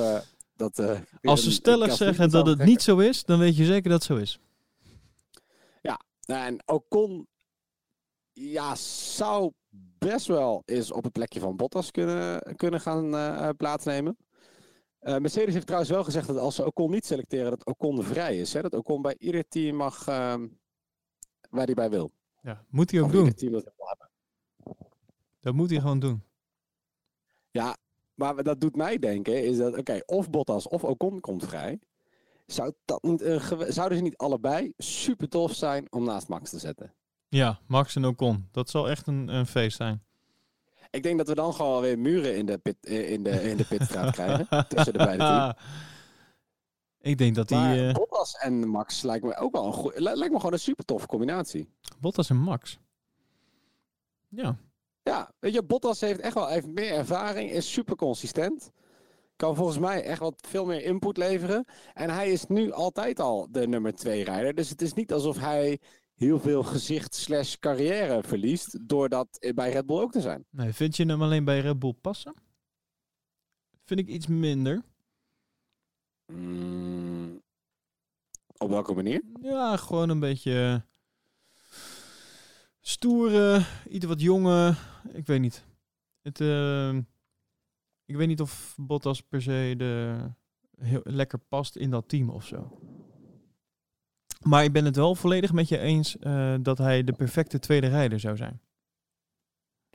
dat, 0.57 0.83
als 1.23 1.43
ze 1.43 1.51
stellig 1.51 1.93
zeggen 1.93 2.31
dat 2.31 2.47
het 2.47 2.65
niet 2.65 2.83
zo 2.83 2.99
is, 2.99 3.25
dan 3.25 3.39
weet 3.39 3.57
je 3.57 3.65
zeker 3.65 3.91
dat 3.91 4.07
het 4.07 4.17
zo 4.17 4.17
is. 4.17 4.41
Ja, 5.81 6.01
en 6.25 6.63
Ocon. 6.67 7.29
Ja, 8.33 8.75
zou 8.75 9.53
best 9.99 10.27
wel 10.27 10.63
eens 10.65 10.93
op 10.93 11.05
het 11.05 11.13
plekje 11.13 11.41
van 11.41 11.57
Bottas 11.57 11.91
kunnen, 11.91 12.57
kunnen 12.57 12.81
gaan 12.81 13.15
uh, 13.15 13.49
plaatsnemen. 13.57 14.17
Uh, 15.03 15.17
Mercedes 15.17 15.55
heeft 15.55 15.67
trouwens 15.67 15.93
wel 15.93 16.05
gezegd 16.05 16.27
dat 16.27 16.37
als 16.37 16.55
ze 16.55 16.67
Ocon 16.67 16.91
niet 16.91 17.07
selecteren, 17.07 17.51
dat 17.51 17.67
Ocon 17.67 18.03
vrij 18.03 18.39
is. 18.39 18.53
Hè? 18.53 18.63
Dat 18.63 18.75
Ocon 18.75 19.03
bij 19.03 19.17
ieder 19.19 19.49
team 19.49 19.77
mag 19.77 20.01
uh, 20.09 20.35
waar 21.51 21.65
hij 21.65 21.75
bij 21.75 21.91
wil. 21.91 22.13
Ja, 22.43 22.65
moet 22.69 22.91
hij 22.91 23.01
ook 23.01 23.13
doen. 23.13 23.33
Team 23.33 23.63
dat 25.41 25.55
moet 25.55 25.71
hij 25.71 25.81
gewoon 25.81 25.99
doen. 25.99 26.23
Ja, 27.51 27.77
maar 28.15 28.43
dat 28.43 28.61
doet 28.61 28.77
mij 28.77 28.99
denken 28.99 29.45
is 29.45 29.57
dat, 29.57 29.79
oké, 29.79 30.01
of 30.07 30.31
Bottas 30.31 30.69
of 30.69 30.85
Ocon 30.85 31.21
komt 31.21 31.45
vrij. 31.45 31.81
Zou 32.47 32.73
dat 32.85 33.03
niet, 33.03 33.21
zouden 33.69 33.99
ze 33.99 34.05
niet 34.05 34.17
allebei 34.17 34.73
super 34.77 35.29
tof 35.29 35.55
zijn 35.55 35.93
om 35.93 36.05
naast 36.05 36.29
Max 36.29 36.51
te 36.51 36.59
zetten? 36.59 36.95
Ja, 37.31 37.59
Max 37.67 37.97
en 37.97 38.05
Ocon. 38.05 38.49
Dat 38.51 38.71
zal 38.71 38.89
echt 38.89 39.07
een, 39.07 39.29
een 39.29 39.47
feest 39.47 39.77
zijn. 39.77 40.03
Ik 40.91 41.03
denk 41.03 41.19
dat 41.19 41.29
we 41.29 41.35
dan 41.35 41.55
gewoon 41.55 41.83
weer 41.83 41.99
muren 41.99 42.37
in 42.37 42.47
de, 42.47 42.59
pit, 42.59 42.77
eh, 42.81 43.11
in 43.11 43.23
de, 43.23 43.51
in 43.51 43.57
de 43.57 43.65
pitstraat 43.65 44.13
krijgen. 44.13 44.47
tussen 44.69 44.93
de 44.93 44.99
beide 44.99 45.25
teams. 45.25 45.55
Ik 47.01 47.19
denk 47.19 47.35
dat 47.35 47.51
Maar 47.51 47.69
hij... 47.69 47.89
eh 47.89 47.95
Bottas 47.95 48.35
en 48.35 48.69
Max 48.69 49.03
lijkt 49.03 49.25
me 49.25 49.37
ook 49.37 49.53
wel 49.53 49.67
een 49.67 49.73
goeie, 49.73 49.97
li- 50.01 50.15
lijkt 50.15 50.33
me 50.33 50.37
gewoon 50.39 50.53
een 50.53 50.59
super 50.59 50.85
toffe 50.85 51.07
combinatie. 51.07 51.69
Bottas 52.01 52.31
en 52.31 52.37
Max. 52.37 52.79
Ja. 54.29 54.57
Ja, 55.03 55.33
weet 55.39 55.53
je, 55.55 55.63
Bottas 55.63 56.01
heeft 56.01 56.21
echt 56.21 56.35
wel 56.35 56.47
heeft 56.49 56.67
meer 56.67 56.93
ervaring, 56.93 57.51
is 57.51 57.73
super 57.73 57.97
consistent. 57.97 58.71
Kan 59.37 59.57
volgens 59.57 59.79
mij 59.79 60.03
echt 60.05 60.19
wat 60.21 60.47
veel 60.49 60.65
meer 60.67 60.83
input 60.85 61.17
leveren. 61.17 61.65
En 61.95 62.11
hij 62.11 62.31
is 62.33 62.47
nu 62.47 62.73
altijd 62.73 63.21
al 63.21 63.47
de 63.51 63.67
nummer 63.69 63.95
twee 63.95 64.25
rijder. 64.25 64.55
Dus 64.55 64.69
het 64.69 64.83
is 64.83 64.93
niet 64.93 65.13
alsof 65.13 65.39
hij 65.39 65.79
heel 66.21 66.41
veel 66.41 66.63
gezicht 66.63 67.15
slash 67.15 67.55
carrière 67.55 68.23
verliest. 68.23 68.89
door 68.89 69.09
dat 69.09 69.53
bij 69.55 69.71
Red 69.73 69.87
Bull 69.87 70.01
ook 70.01 70.13
te 70.13 70.21
zijn. 70.21 70.45
Nee, 70.51 70.73
vind 70.73 70.97
je 70.97 71.07
hem 71.07 71.23
alleen 71.23 71.45
bij 71.45 71.61
Red 71.61 71.79
Bull 71.79 71.95
passen? 72.01 72.35
Vind 73.85 74.01
ik 74.01 74.09
iets 74.09 74.27
minder. 74.27 74.83
Mm, 76.33 77.43
op 78.57 78.69
welke 78.69 78.95
manier? 78.95 79.23
Ja, 79.41 79.77
gewoon 79.77 80.09
een 80.09 80.21
beetje 80.21 80.85
stoere, 82.81 83.65
iets 83.89 84.07
wat 84.07 84.21
jonge. 84.21 84.75
Ik 85.13 85.27
weet 85.27 85.41
niet. 85.41 85.65
Het, 86.23 86.41
eh, 86.41 86.97
ik 88.05 88.17
weet 88.17 88.29
niet 88.29 88.41
of 88.41 88.75
Bottas 88.77 89.21
per 89.23 89.43
se 89.43 89.75
de, 89.77 90.17
heel 90.77 91.01
lekker 91.05 91.39
past 91.39 91.77
in 91.77 91.91
dat 91.91 92.09
team 92.09 92.31
of 92.31 92.47
zo. 92.47 92.79
Maar 94.45 94.65
ik 94.65 94.73
ben 94.73 94.85
het 94.85 94.97
wel 94.97 95.15
volledig 95.15 95.53
met 95.53 95.69
je 95.69 95.79
eens 95.79 96.19
eh, 96.19 96.55
dat 96.61 96.79
hij 96.79 97.05
de 97.05 97.13
perfecte 97.13 97.59
tweede 97.59 97.87
rijder 97.89 98.21
zou 98.21 98.37
zijn. 98.37 98.61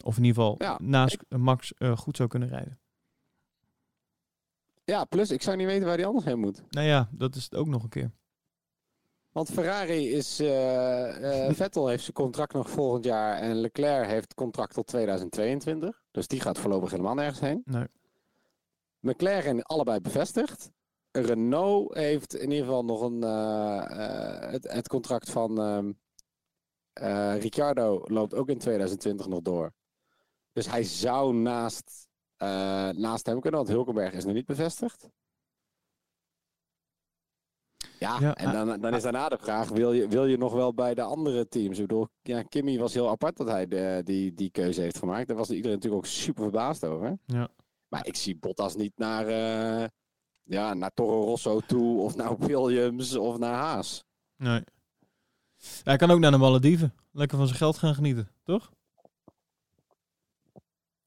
Of 0.04 0.18
in 0.18 0.24
ieder 0.24 0.42
geval 0.44 0.56
Ja, 0.58 0.80
naast 0.82 1.18
Max 1.30 1.74
eh, 1.78 1.98
goed 1.98 2.18
zou 2.18 2.30
kunnen 2.30 2.50
rijden. 2.50 2.80
Ja, 4.84 5.06
plus 5.06 5.32
ik 5.32 5.42
zou 5.42 5.58
niet 5.58 5.66
weten 5.68 5.86
waar 5.88 5.96
hij 5.98 6.06
anders 6.06 6.26
heen 6.26 6.40
moet. 6.40 6.64
Nou 6.70 6.88
ja, 6.88 7.10
dat 7.12 7.36
is 7.36 7.44
het 7.44 7.56
ook 7.56 7.68
nog 7.68 7.84
een 7.84 7.90
keer. 7.90 8.12
Want 9.32 9.50
Ferrari 9.50 10.12
is. 10.12 10.40
eh, 10.40 11.50
Vettel 11.62 11.88
heeft 11.88 12.04
zijn 12.04 12.14
contract 12.16 12.54
nog 12.54 12.70
volgend 12.70 13.06
jaar. 13.06 13.38
En 13.38 13.56
Leclerc 13.56 14.08
heeft 14.08 14.34
contract 14.34 14.74
tot 14.74 14.88
2022. 14.88 16.02
Dus 16.12 16.28
die 16.28 16.42
gaat 16.42 16.60
voorlopig 16.60 16.92
helemaal 16.92 17.14
nergens 17.14 17.40
heen. 17.40 17.62
Nee. 17.66 17.88
McLaren 19.00 19.62
allebei 19.64 20.00
bevestigd. 20.00 20.72
Renault 21.16 21.94
heeft 21.94 22.36
in 22.36 22.50
ieder 22.52 22.66
geval 22.66 22.86
nog 22.86 23.02
een. 23.02 23.24
eh, 23.24 24.46
eh, 24.46 24.52
het, 24.52 24.72
het 24.72 24.88
contract 24.88 25.30
van. 25.30 25.60
ehm 25.60 25.92
eh, 26.94 27.42
Ricciardo 27.42 28.02
loopt 28.04 28.34
ook 28.34 28.50
in 28.50 28.58
2020 28.58 29.28
nog 29.28 29.42
door. 29.42 29.74
Dus 30.52 30.68
hij 30.70 30.84
zou 30.84 31.34
naast, 31.34 32.08
naast 32.98 33.26
hem 33.26 33.40
kunnen, 33.40 33.60
want 33.60 33.72
Hulkenberg 33.72 34.14
is 34.14 34.26
nog 34.26 34.34
niet 34.34 34.46
bevestigd. 34.46 35.10
Ja, 38.00 38.20
Ja, 38.20 38.36
en 38.36 38.52
dan, 38.52 38.82
dan 38.82 38.94
is 38.94 39.04
daarna 39.04 39.30
de 39.30 39.38
vraag: 39.38 39.70
wil 39.70 39.94
je, 39.94 40.08
wil 40.08 40.26
je 40.26 40.38
nog 40.38 40.54
wel 40.54 40.74
bij 40.74 40.94
de 40.94 41.02
andere 41.02 41.48
teams? 41.48 41.80
Ik 41.80 41.88
bedoel, 41.88 42.08
ja, 42.22 42.44
Kimmy 42.44 42.78
was 42.78 42.94
heel 42.94 43.10
apart 43.10 43.38
dat 43.38 43.48
hij 43.48 43.68
de, 43.68 44.02
die, 44.04 44.34
die 44.34 44.50
keuze 44.52 44.82
heeft 44.82 44.98
gemaakt. 44.98 45.28
Daar 45.28 45.38
was 45.38 45.50
iedereen 45.50 45.76
natuurlijk 45.76 46.04
ook 46.06 46.12
super 46.12 46.44
verbaasd 46.44 46.86
over. 46.86 47.18
Ja. 47.26 47.50
Maar 47.88 48.08
ik 48.08 48.16
zie 48.16 48.38
Bottas 48.38 48.76
niet 48.76 48.94
naar, 48.98 49.26
ja, 50.46 50.74
naar 50.74 50.94
Toro 50.94 51.24
Rosso 51.24 51.60
toe, 51.60 52.02
of 52.02 52.16
naar 52.16 52.38
Williams, 52.38 53.16
of 53.16 53.38
naar 53.38 53.54
Haas. 53.54 54.04
Nee. 54.38 54.64
Hij 55.84 55.98
kan 55.98 56.12
ook 56.12 56.20
naar 56.20 56.32
de 56.32 56.38
Malediven. 56.38 56.94
Lekker 57.12 57.38
van 57.38 57.48
zijn 57.48 57.60
geld 57.60 57.78
gaan 57.78 57.96
genieten, 57.96 58.30
toch? 58.44 58.72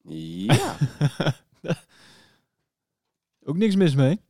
Ja, 0.01 0.77
ook 3.47 3.57
niks 3.57 3.75
mis 3.75 3.95
mee. 3.95 4.21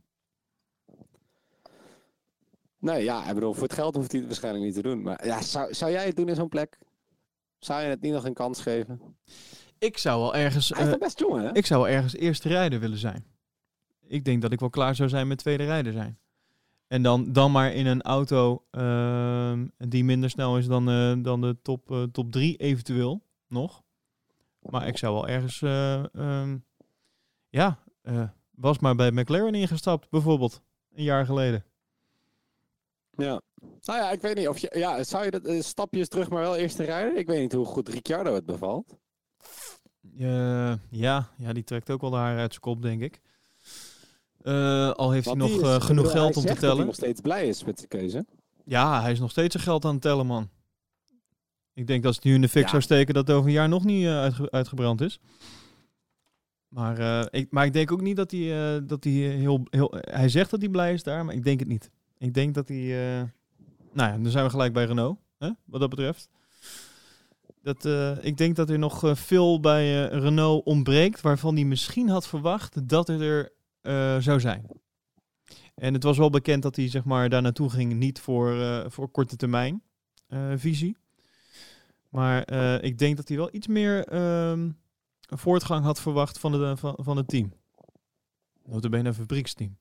nee, 2.80 3.04
ja, 3.04 3.28
ik 3.28 3.34
bedoel, 3.34 3.54
voor 3.54 3.64
het 3.64 3.74
geld 3.74 3.96
hoeft 3.96 4.12
hij 4.12 4.20
het 4.20 4.30
waarschijnlijk 4.30 4.66
niet 4.66 4.74
te 4.74 4.82
doen. 4.82 5.02
Maar 5.02 5.26
ja, 5.26 5.42
zou, 5.42 5.74
zou 5.74 5.92
jij 5.92 6.06
het 6.06 6.16
doen 6.16 6.30
in 6.30 6.36
zo'n 6.36 6.50
plek? 6.50 6.78
Zou 7.60 7.82
je 7.82 7.88
het 7.88 8.02
niet 8.02 8.14
nog 8.14 8.26
een 8.26 8.34
kans 8.34 8.62
geven? 8.62 9.18
Ik 9.78 9.98
zou 9.98 10.22
wel 10.22 10.36
ergens, 10.36 10.70
Hij 10.70 10.88
is 10.88 10.94
eh, 10.94 11.00
best 11.00 11.20
hè? 11.20 11.54
ik 11.54 11.66
zou 11.66 11.82
wel 11.82 11.90
ergens 11.90 12.16
eerste 12.16 12.48
rijder 12.48 12.80
willen 12.80 12.98
zijn. 12.98 13.26
Ik 14.10 14.26
denk 14.26 14.42
dat 14.42 14.52
ik 14.52 14.60
wel 14.60 14.70
klaar 14.70 14.96
zou 14.96 15.10
zijn 15.10 15.28
met 15.28 15.38
tweede 15.38 15.66
rijder 15.66 15.94
zijn. 15.94 16.20
En 16.88 17.02
dan, 17.02 17.32
dan 17.34 17.52
maar 17.52 17.74
in 17.74 17.86
een 17.86 18.02
auto 18.02 18.64
ehm, 18.72 19.68
die 19.78 20.04
minder 20.04 20.30
snel 20.30 20.58
is 20.58 20.68
dan, 20.68 20.90
eh, 20.90 21.14
dan 21.24 21.42
de 21.42 21.58
top, 21.62 21.92
eh, 21.92 22.04
top 22.04 22.32
drie 22.32 22.58
eventueel 22.58 23.22
nog. 23.48 23.84
Maar 24.60 24.88
ik 24.88 24.98
zou 24.98 25.14
wel 25.14 25.28
ergens, 25.28 25.62
eh, 25.62 26.16
ehm, 26.16 26.58
ja, 27.50 27.80
was 28.52 28.80
maar 28.80 28.96
bij 28.96 29.12
McLaren 29.12 29.56
ingestapt 29.56 30.10
bijvoorbeeld, 30.10 30.62
een 30.94 31.04
jaar 31.04 31.26
geleden. 31.26 31.64
Ja. 33.12 33.42
Nou 33.82 34.00
ja, 34.00 34.12
ik 34.12 34.22
weet 34.22 34.36
niet 34.36 34.48
of 34.48 34.58
je... 34.58 34.72
Ja, 34.74 35.04
zou 35.04 35.26
je 35.26 35.32
dat 35.32 35.64
stapjes 35.64 36.08
terug, 36.08 36.30
maar 36.30 36.42
wel 36.42 36.56
eerste 36.56 36.84
rijden? 36.84 37.18
Ik 37.18 37.28
weet 37.28 37.42
niet 37.42 37.54
hoe 37.54 37.66
goed 37.66 37.90
Ricciardo 37.90 38.34
het 38.34 38.46
bevalt. 38.46 38.98
Ja, 40.12 40.80
ja, 41.38 41.54
die 41.54 41.64
trekt 41.64 41.90
ook 41.90 42.02
wel 42.02 42.10
de 42.10 42.16
haar 42.16 42.38
uit 42.38 42.52
zijn 42.52 42.62
kop, 42.62 42.82
denk 42.82 43.02
ik. 43.02 43.22
Eh, 44.50 44.92
al 44.92 45.12
heeft 45.12 45.26
Want 45.26 45.42
hij 45.42 45.50
nog 45.50 45.58
is- 45.62 45.68
eh, 45.68 45.82
genoeg 45.82 46.12
geld 46.12 46.26
om 46.28 46.32
te 46.34 46.40
zegt 46.40 46.54
dat 46.54 46.60
hij 46.62 46.70
tellen. 46.70 46.86
nog 46.86 46.96
steeds 46.96 47.22
blij 47.22 47.48
is 47.48 47.64
met 47.64 47.78
zijn 47.78 47.90
keuze. 47.90 48.26
Ja, 48.66 49.02
hij 49.02 49.12
is 49.12 49.20
nog 49.20 49.32
steeds 49.32 49.52
zijn 49.54 49.64
geld 49.64 49.86
aan 49.86 49.94
het 49.94 50.02
tellen, 50.02 50.26
man. 50.26 50.50
Ik 51.74 51.88
denk 51.88 51.98
dat 52.00 52.06
als 52.06 52.16
het 52.16 52.26
nu 52.26 52.34
in 52.34 52.42
de 52.42 52.50
fik 52.50 52.64
Ja. 52.64 52.70
zou 52.70 52.82
steken, 52.82 53.14
dat 53.14 53.28
het 53.28 53.36
over 53.36 53.48
een 53.48 53.56
jaar 53.56 53.70
nog 53.70 53.84
niet 53.84 54.06
eh, 54.06 54.18
uitge- 54.20 54.52
uitgebrand 54.52 55.02
is. 55.02 55.20
Maar, 56.68 57.28
ik, 57.34 57.48
maar 57.52 57.66
ik 57.66 57.74
denk 57.74 57.92
ook 57.92 58.02
niet 58.02 58.16
dat 58.16 58.32
hij, 58.32 58.80
dat 58.86 59.04
hij 59.04 59.14
heel, 59.14 59.64
heel... 59.70 59.94
Hij 60.00 60.30
zegt 60.30 60.50
dat 60.52 60.60
hij 60.60 60.70
blij 60.70 60.94
is 60.94 61.04
daar, 61.04 61.26
maar 61.26 61.36
ik 61.36 61.44
denk 61.44 61.60
het 61.60 61.68
niet. 61.70 61.90
Ik 62.18 62.34
denk 62.34 62.54
dat 62.54 62.68
hij... 62.68 62.78
nou 63.94 64.12
ja, 64.12 64.18
dan 64.18 64.32
zijn 64.32 64.44
we 64.46 64.50
gelijk 64.50 64.74
bij 64.74 64.86
Renault, 64.86 65.18
hè, 65.38 65.50
wat 65.66 65.80
dat 65.80 65.90
betreft. 65.90 66.30
Dat, 67.62 67.86
ik 68.22 68.38
denk 68.38 68.56
dat 68.56 68.70
er 68.70 68.80
nog 68.80 69.02
veel 69.14 69.60
bij 69.60 70.06
Renault 70.08 70.66
ontbreekt, 70.66 71.22
waarvan 71.22 71.56
hij 71.56 71.64
misschien 71.66 72.10
had 72.10 72.28
verwacht 72.28 72.88
dat 72.90 73.10
er 73.10 73.52
zou 74.20 74.40
zijn. 74.40 74.66
En 75.80 75.94
het 75.94 76.04
was 76.04 76.18
wel 76.18 76.30
bekend 76.30 76.64
dat 76.64 76.76
hij 76.76 76.90
zeg 76.90 77.04
maar, 77.04 77.30
daar 77.30 77.42
naartoe 77.42 77.70
ging, 77.70 77.94
niet 77.94 78.20
voor, 78.20 78.62
eh, 78.62 78.86
voor 78.88 79.10
korte 79.10 79.36
termijn 79.36 79.84
eh, 80.28 80.54
visie. 80.56 80.98
Maar 82.10 82.44
eh, 82.44 82.84
ik 82.84 82.98
denk 82.98 83.18
dat 83.18 83.28
hij 83.28 83.38
wel 83.38 83.50
iets 83.52 83.68
meer 83.68 84.08
ehm, 84.08 84.72
voortgang 85.22 85.84
had 85.84 86.02
verwacht 86.02 86.40
van, 86.40 86.52
de, 86.52 86.78
van, 86.78 86.98
van 86.98 87.18
het 87.18 87.28
team. 87.28 87.54
Notabene 88.64 89.08
een 89.08 89.14
fabrieksteam. 89.14 89.78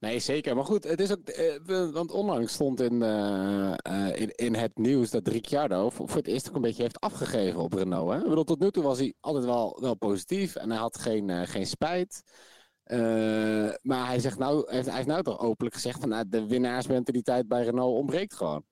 Nee, 0.00 0.18
zeker. 0.18 0.54
Maar 0.54 0.64
goed, 0.64 0.84
het 0.84 1.00
is 1.00 1.10
ook... 1.12 1.28
eh, 1.28 1.90
want 1.90 2.10
onlangs 2.10 2.52
stond 2.52 2.80
in, 2.80 3.02
eh, 3.02 3.72
eh, 3.76 4.20
in, 4.20 4.30
in 4.30 4.54
het 4.54 4.78
nieuws 4.78 5.10
dat 5.10 5.28
Ricciardo 5.28 5.90
voor, 5.90 6.08
voor 6.08 6.16
het 6.16 6.26
eerst 6.26 6.48
ook 6.48 6.54
een 6.54 6.60
beetje 6.60 6.82
heeft 6.82 7.00
afgegeven 7.00 7.60
op 7.60 7.72
Renault. 7.72 8.10
Hè? 8.10 8.18
Ik 8.18 8.28
bedoel, 8.28 8.44
tot 8.44 8.60
nu 8.60 8.70
toe 8.70 8.82
was 8.82 8.98
hij 8.98 9.14
altijd 9.20 9.44
wel, 9.44 9.78
wel 9.80 9.94
positief 9.94 10.54
en 10.56 10.70
hij 10.70 10.78
had 10.78 10.98
geen, 10.98 11.46
geen 11.46 11.66
spijt. 11.66 12.22
Maar 13.82 14.06
hij, 14.06 14.18
zegt 14.18 14.38
nou, 14.38 14.70
heeft, 14.72 14.86
hij 14.86 14.94
heeft 14.96 15.08
nou 15.08 15.22
toch 15.22 15.38
openlijk 15.38 15.74
gezegd 15.74 16.00
van 16.00 16.08
nou, 16.08 16.24
de 16.28 16.46
winnaarsmentaliteit 16.46 17.48
bij 17.48 17.64
Renault 17.64 17.96
ontbreekt 17.98 18.34
gewoon. 18.34 18.64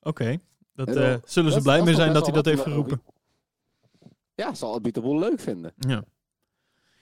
Oké, 0.00 0.36
dat 0.72 0.88
Ja, 0.88 0.94
eh, 0.94 1.10
dat- 1.10 1.30
zullen 1.30 1.52
ze 1.52 1.60
blij 1.62 1.82
mee 1.82 1.94
zijn 1.94 2.12
dat 2.12 2.24
hij 2.24 2.34
dat 2.34 2.44
heeft 2.44 2.62
geroepen. 2.62 3.02
Ja, 4.34 4.54
zal 4.54 4.74
het 4.74 4.82
Beatable 4.82 5.18
leuk 5.18 5.40
vinden. 5.40 5.72
Ja, 5.76 6.04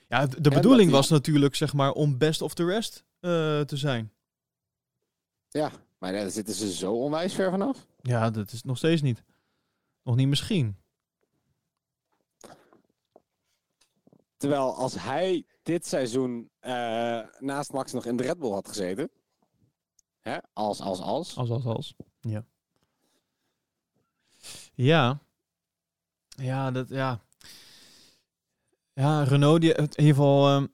ja 0.09 0.27
de 0.27 0.51
bedoeling 0.51 0.91
was 0.91 1.09
natuurlijk 1.09 1.55
zeg 1.55 1.73
maar 1.73 1.93
om 1.93 2.19
best 2.19 2.43
of 2.43 2.55
the 2.55 2.65
rest 2.65 3.05
eh, 3.21 3.61
te 3.61 3.77
zijn. 3.77 4.13
Ja, 5.49 5.71
maar 5.99 6.13
daar 6.13 6.31
zitten 6.31 6.55
ze 6.55 6.73
zo 6.73 6.95
onwijs 6.95 7.35
ver 7.35 7.51
vanaf. 7.51 7.87
Ja, 8.03 8.31
dat 8.31 8.53
is 8.53 8.63
nog 8.63 8.77
steeds 8.77 9.03
niet. 9.03 9.25
Nog 10.03 10.17
niet 10.17 10.29
misschien. 10.29 10.77
Terwijl 14.37 14.75
als 14.75 14.95
hij 14.95 15.47
dit 15.63 15.87
seizoen 15.87 16.51
eh, 16.59 17.21
naast 17.39 17.73
Max 17.73 17.93
nog 17.93 18.05
in 18.05 18.17
de 18.17 18.23
Red 18.23 18.39
Bull 18.39 18.51
had 18.51 18.69
gezeten. 18.69 19.11
Hè? 20.21 20.39
Als, 20.53 20.81
als, 20.81 21.01
als. 21.01 21.37
Als, 21.37 21.51
als, 21.51 21.65
als. 21.65 21.95
Ja. 22.21 22.45
Ja. 24.75 25.21
Ja, 26.29 26.71
dat, 26.71 26.89
ja. 26.89 27.21
Ja, 28.99 29.23
Renault, 29.23 29.65
in 29.65 29.71
ieder 29.71 29.95
geval... 29.97 30.49
ehm, 30.49 30.67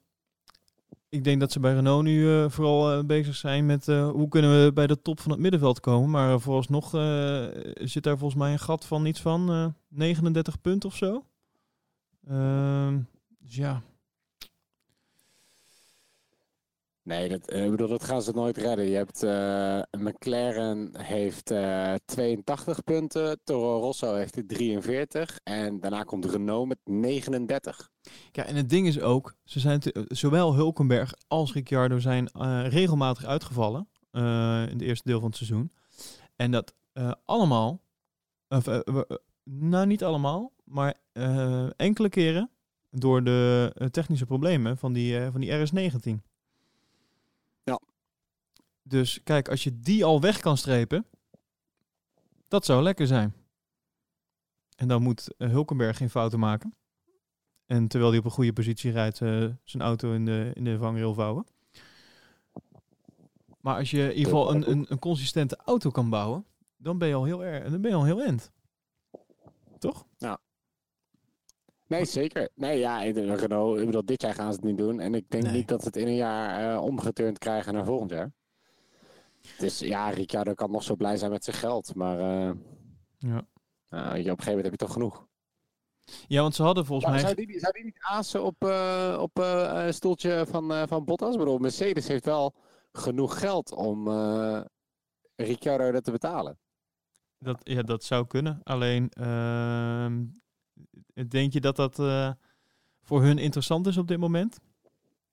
ik 1.08 1.24
denk 1.24 1.40
dat 1.40 1.52
ze 1.52 1.60
bij 1.60 1.74
Renault 1.74 2.02
nu 2.02 2.30
eh, 2.30 2.50
vooral 2.50 2.92
eh, 2.92 3.04
bezig 3.04 3.34
zijn 3.34 3.66
met 3.66 3.88
uh, 3.88 4.10
hoe 4.10 4.28
kunnen 4.28 4.64
we 4.64 4.72
bij 4.72 4.86
de 4.86 5.02
top 5.02 5.20
van 5.20 5.30
het 5.30 5.40
middenveld 5.40 5.80
komen. 5.80 6.10
Maar 6.10 6.40
vooralsnog 6.40 6.90
zit 7.74 8.02
daar 8.02 8.18
volgens 8.18 8.40
mij 8.40 8.52
een 8.52 8.58
gat 8.58 8.84
van 8.84 9.06
iets 9.06 9.20
van 9.20 9.74
39 9.88 10.60
punten 10.60 10.88
of 10.88 10.96
zo. 10.96 11.24
Ehm, 12.26 13.00
dus 13.38 13.56
ja. 13.56 13.82
Nee, 17.04 17.28
dat, 17.28 17.52
ik 17.52 17.70
bedoel, 17.70 17.88
dat 17.88 18.04
gaan 18.04 18.22
ze 18.22 18.32
nooit 18.32 18.56
redden. 18.56 18.88
Je 18.88 18.96
hebt 18.96 19.22
McLaren 20.00 20.90
heeft 20.96 21.46
82 22.04 22.84
punten, 22.84 23.40
Toro 23.44 23.80
Rosso 23.80 24.14
heeft 24.14 24.42
43 24.46 25.40
en 25.42 25.80
daarna 25.80 26.02
komt 26.02 26.24
Renault 26.24 26.68
met 26.68 26.78
39. 26.84 27.90
Ja, 28.32 28.44
en 28.44 28.56
het 28.56 28.70
ding 28.70 28.86
is 28.86 29.00
ook, 29.00 29.34
ze 29.44 29.60
zijn 29.60 29.82
zowel 30.08 30.54
Hulkenberg 30.54 31.14
als 31.28 31.52
Ricciardo 31.52 31.98
zijn 31.98 32.30
uh, 32.36 32.66
regelmatig 32.68 33.24
uitgevallen 33.24 33.88
uh, 34.12 34.22
in 34.62 34.72
het 34.72 34.82
eerste 34.82 35.08
deel 35.08 35.20
van 35.20 35.28
het 35.28 35.36
seizoen. 35.36 35.72
En 36.36 36.50
dat 36.50 36.74
uh, 36.94 37.12
allemaal, 37.24 37.80
of, 38.48 38.66
nou 39.44 39.86
niet 39.86 40.04
allemaal, 40.04 40.52
maar 40.64 40.94
enkele 41.76 42.08
keren 42.08 42.50
door 42.90 43.24
de 43.24 43.72
technische 43.90 44.26
problemen 44.26 44.78
van 44.78 44.92
die, 44.92 45.30
van 45.30 45.40
die 45.40 45.50
RS19. 45.50 46.33
Dus 48.86 49.22
kijk, 49.22 49.48
als 49.48 49.64
je 49.64 49.80
die 49.80 50.04
al 50.04 50.20
weg 50.20 50.40
kan 50.40 50.56
strepen, 50.56 51.06
dat 52.48 52.64
zou 52.64 52.82
lekker 52.82 53.06
zijn. 53.06 53.34
En 54.76 54.88
dan 54.88 55.02
moet 55.02 55.34
Hulkenberg 55.38 55.96
geen 55.96 56.10
fouten 56.10 56.38
maken. 56.38 56.74
En 57.66 57.88
terwijl 57.88 58.10
hij 58.10 58.20
op 58.20 58.24
een 58.24 58.30
goede 58.30 58.52
positie 58.52 58.92
rijdt, 58.92 59.20
uh, 59.20 59.50
zijn 59.64 59.82
auto 59.82 60.12
in 60.12 60.24
de, 60.24 60.50
in 60.54 60.64
de 60.64 60.78
vangrail 60.78 61.14
vouwen. 61.14 61.46
Maar 63.60 63.76
als 63.76 63.90
je 63.90 64.02
in 64.02 64.08
ieder 64.08 64.24
geval 64.24 64.54
een, 64.54 64.70
een, 64.70 64.86
een 64.88 64.98
consistente 64.98 65.56
auto 65.64 65.90
kan 65.90 66.10
bouwen, 66.10 66.46
dan 66.76 66.98
ben 66.98 67.08
je 67.08 67.14
al 67.14 67.24
heel 67.24 67.44
erg, 67.44 67.70
dan 67.70 67.80
ben 67.80 67.90
je 67.90 67.96
al 67.96 68.04
heel 68.04 68.22
end. 68.22 68.52
Toch? 69.78 70.06
Ja. 70.16 70.38
Nee, 71.86 72.04
zeker. 72.04 72.48
Nee, 72.54 72.78
ja, 72.78 72.98
Renault, 72.98 73.78
ik 73.78 73.86
bedoel, 73.86 74.04
dit 74.04 74.22
jaar 74.22 74.34
gaan 74.34 74.52
ze 74.52 74.58
het 74.58 74.66
niet 74.68 74.78
doen. 74.78 75.00
En 75.00 75.14
ik 75.14 75.30
denk 75.30 75.50
niet 75.50 75.68
dat 75.68 75.80
ze 75.80 75.86
het 75.86 75.96
in 75.96 76.06
een 76.06 76.14
jaar 76.14 76.74
uh, 76.74 76.82
omgeturnd 76.82 77.38
krijgen 77.38 77.72
naar 77.72 77.84
volgend 77.84 78.10
jaar. 78.10 78.32
Dus 79.58 79.78
ja, 79.78 80.08
Ricciardo 80.08 80.54
kan 80.54 80.70
nog 80.70 80.82
zo 80.82 80.96
blij 80.96 81.16
zijn 81.16 81.30
met 81.30 81.44
zijn 81.44 81.56
geld. 81.56 81.94
Maar 81.94 82.18
uh, 82.18 82.52
ja. 83.18 83.46
Uh, 83.90 84.00
op 84.00 84.14
een 84.14 84.24
gegeven 84.24 84.44
moment 84.44 84.62
heb 84.62 84.72
je 84.72 84.76
toch 84.76 84.92
genoeg. 84.92 85.26
Ja, 86.26 86.40
want 86.40 86.54
ze 86.54 86.62
hadden 86.62 86.86
volgens 86.86 87.10
mij... 87.10 87.20
Zou 87.20 87.34
die, 87.34 87.58
zou 87.58 87.72
die 87.72 87.84
niet 87.84 87.98
azen 88.00 88.44
op, 88.44 88.64
uh, 88.64 89.18
op 89.20 89.38
uh, 89.38 89.70
een 89.72 89.94
stoeltje 89.94 90.46
van, 90.48 90.72
uh, 90.72 90.82
van 90.86 91.04
Bottas? 91.04 91.36
Ik 91.36 91.60
Mercedes 91.60 92.08
heeft 92.08 92.24
wel 92.24 92.54
genoeg 92.92 93.38
geld 93.38 93.74
om 93.74 94.08
Ricciardo 95.36 95.90
dat 95.90 96.04
te 96.04 96.10
betalen. 96.10 96.58
Dat, 97.38 97.60
ja, 97.62 97.82
dat 97.82 98.04
zou 98.04 98.26
kunnen. 98.26 98.60
Alleen, 98.62 99.08
ehm, 99.08 100.24
denk 101.28 101.52
je 101.52 101.60
dat 101.60 101.76
dat 101.76 101.94
voor 103.02 103.22
hun 103.22 103.38
interessant 103.38 103.86
is 103.86 103.96
op 103.96 104.08
dit 104.08 104.18
moment? 104.18 104.58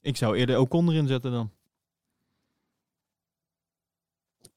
Ik 0.02 0.18
zou 0.18 0.38
eerder 0.38 0.60
Ocon 0.60 0.90
erin 0.90 1.08
zetten 1.08 1.32
dan. 1.32 1.52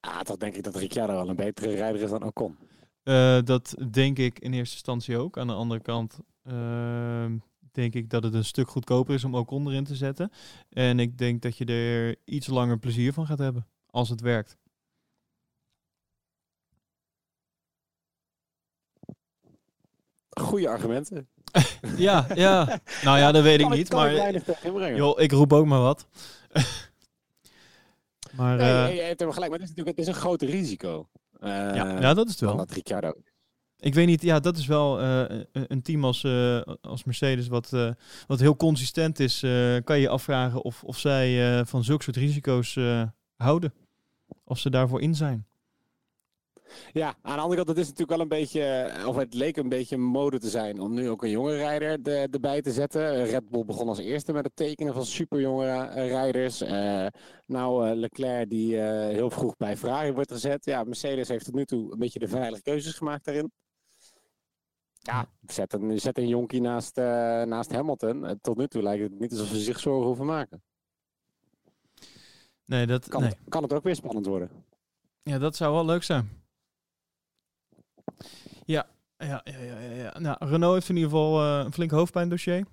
Ah, 0.04 0.20
toch 0.20 0.36
denk 0.36 0.54
ik 0.54 0.62
dat 0.62 0.76
Ricciardo 0.76 1.12
wel 1.12 1.28
een 1.28 1.36
betere 1.36 1.74
rijder 1.74 2.02
is 2.02 2.10
dan 2.10 2.24
Ocon. 2.24 2.56
Uh, 3.04 3.38
dat 3.44 3.74
denk 3.90 4.18
ik 4.18 4.38
in 4.38 4.52
eerste 4.52 4.74
instantie 4.74 5.18
ook. 5.18 5.38
Aan 5.38 5.46
de 5.46 5.52
andere 5.52 5.80
kant 5.80 6.18
uh, 6.42 7.26
denk 7.72 7.94
ik 7.94 8.10
dat 8.10 8.22
het 8.22 8.34
een 8.34 8.44
stuk 8.44 8.68
goedkoper 8.68 9.14
is 9.14 9.24
om 9.24 9.36
ook 9.36 9.50
onderin 9.50 9.84
te 9.84 9.94
zetten. 9.94 10.30
En 10.68 10.98
ik 10.98 11.18
denk 11.18 11.42
dat 11.42 11.56
je 11.56 11.64
er 11.64 12.16
iets 12.24 12.46
langer 12.46 12.78
plezier 12.78 13.12
van 13.12 13.26
gaat 13.26 13.38
hebben 13.38 13.66
als 13.90 14.08
het 14.08 14.20
werkt. 14.20 14.56
Goede 20.28 20.68
argumenten. 20.68 21.28
ja, 21.96 22.26
ja. 22.34 22.80
Nou 23.02 23.18
ja, 23.18 23.32
dat 23.32 23.42
weet 23.42 23.60
ik 23.60 23.70
niet. 23.70 23.92
maar 23.92 24.94
joh, 24.96 25.20
ik 25.20 25.32
roep 25.32 25.52
ook 25.52 25.66
maar 25.66 25.80
wat. 25.80 26.06
maar, 28.36 28.56
nee, 28.56 28.94
je 28.94 29.02
hebt 29.02 29.20
er 29.20 29.32
gelijk. 29.32 29.50
Maar 29.50 29.60
het 29.60 29.68
is 29.68 29.74
natuurlijk 29.74 29.98
het 29.98 30.06
is 30.06 30.14
een 30.14 30.20
groot 30.20 30.42
risico 30.42 31.08
ja, 31.44 31.94
eh, 31.94 32.00
ja, 32.00 32.14
dat 32.14 32.26
is 32.26 32.32
het 32.32 32.40
wel. 32.40 32.56
Dat 32.56 32.70
Ricciardo. 32.70 33.12
Ik 33.78 33.94
weet 33.94 34.06
niet, 34.06 34.22
ja, 34.22 34.40
dat 34.40 34.56
is 34.56 34.66
wel 34.66 35.02
uh, 35.02 35.24
een 35.52 35.82
team 35.82 36.04
als, 36.04 36.22
uh, 36.22 36.60
als 36.80 37.04
Mercedes 37.04 37.48
wat, 37.48 37.70
uh, 37.74 37.90
wat 38.26 38.40
heel 38.40 38.56
consistent 38.56 39.20
is. 39.20 39.40
kan 39.84 39.98
je 39.98 40.08
afvragen 40.08 40.62
of, 40.62 40.84
of 40.84 40.98
zij 40.98 41.64
van 41.66 41.84
zulke 41.84 42.02
soort 42.02 42.16
risico's 42.16 42.78
houden. 43.36 43.74
Of 44.44 44.58
ze 44.58 44.70
daarvoor 44.70 45.00
in 45.00 45.14
zijn. 45.14 45.46
Ja, 46.92 47.14
aan 47.22 47.36
de 47.36 47.42
andere 47.42 47.56
kant, 47.56 47.68
het 47.68 47.78
is 47.78 47.84
natuurlijk 47.84 48.10
wel 48.10 48.20
een 48.20 48.28
beetje, 48.28 48.92
of 49.06 49.16
het 49.16 49.34
leek 49.34 49.56
een 49.56 49.68
beetje 49.68 49.96
mode 49.96 50.38
te 50.38 50.48
zijn 50.48 50.80
om 50.80 50.94
nu 50.94 51.08
ook 51.08 51.22
een 51.22 51.30
jonge 51.30 51.56
rijder 51.56 52.02
de, 52.02 52.28
erbij 52.30 52.62
te 52.62 52.72
zetten. 52.72 53.24
Red 53.24 53.48
Bull 53.48 53.64
begon 53.64 53.88
als 53.88 53.98
eerste 53.98 54.32
met 54.32 54.44
het 54.44 54.56
tekenen 54.56 54.94
van 54.94 55.04
superjonge 55.04 55.88
rijders. 55.92 56.62
Uh, 56.62 57.06
nou, 57.46 57.88
uh, 57.88 57.96
Leclerc 57.96 58.50
die 58.50 58.74
uh, 58.74 58.80
heel 59.08 59.30
vroeg 59.30 59.56
bij 59.56 59.76
Ferrari 59.76 60.12
wordt 60.12 60.32
gezet. 60.32 60.64
Ja, 60.64 60.84
Mercedes 60.84 61.28
heeft 61.28 61.44
tot 61.44 61.54
nu 61.54 61.64
toe 61.64 61.92
een 61.92 61.98
beetje 61.98 62.18
de 62.18 62.28
veilige 62.28 62.62
keuzes 62.62 62.94
gemaakt 62.94 63.24
daarin. 63.24 63.52
Ja, 64.98 65.30
zet 65.46 65.72
een, 65.72 66.00
zet 66.00 66.18
een 66.18 66.28
jonkie 66.28 66.60
naast, 66.60 66.96
naast 67.46 67.72
Hamilton. 67.72 68.38
tot 68.40 68.56
nu 68.56 68.66
toe 68.66 68.82
lijkt 68.82 69.02
het 69.02 69.18
niet 69.20 69.32
alsof 69.32 69.48
ze 69.48 69.60
zich 69.60 69.80
zorgen 69.80 70.06
hoeven 70.06 70.26
maken. 70.26 70.62
Nee, 72.64 72.86
dat 72.86 73.08
kan, 73.08 73.20
nee. 73.20 73.30
Het, 73.30 73.38
kan 73.48 73.62
het 73.62 73.72
ook 73.72 73.82
weer 73.82 73.94
spannend 73.94 74.26
worden. 74.26 74.50
Ja, 75.22 75.38
dat 75.38 75.56
zou 75.56 75.72
wel 75.72 75.84
leuk 75.84 76.02
zijn. 76.02 76.43
Ja, 78.64 78.86
ja, 79.18 79.40
ja, 79.44 79.58
ja, 79.58 79.78
ja. 79.80 80.18
Nou, 80.18 80.36
Renault 80.38 80.74
heeft 80.74 80.88
in 80.88 80.94
ieder 80.94 81.10
geval 81.10 81.44
uh, 81.44 81.64
een 81.64 81.72
flink 81.72 81.90
hoofdpijndossier. 81.90 82.66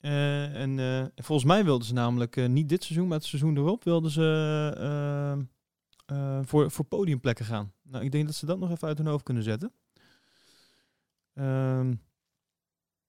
Uh, 0.00 0.54
en 0.54 1.12
volgens 1.14 1.48
mij 1.48 1.64
wilden 1.64 1.86
ze 1.86 1.92
namelijk 1.92 2.48
niet 2.48 2.68
dit 2.68 2.84
seizoen, 2.84 3.08
maar 3.08 3.18
het 3.18 3.26
seizoen 3.26 3.56
erop 3.56 3.84
wilden 3.84 4.10
ze 4.10 5.46
voor, 6.42 6.70
voor 6.70 6.84
podiumplekken 6.84 7.44
gaan. 7.44 7.72
Nou, 7.82 8.04
ik 8.04 8.12
denk 8.12 8.26
dat 8.26 8.34
ze 8.34 8.46
dat 8.46 8.58
nog 8.58 8.70
even 8.70 8.88
uit 8.88 8.98
hun 8.98 9.06
hoofd 9.06 9.24
kunnen 9.24 9.42
zetten. 9.42 9.72
Um, 11.34 12.02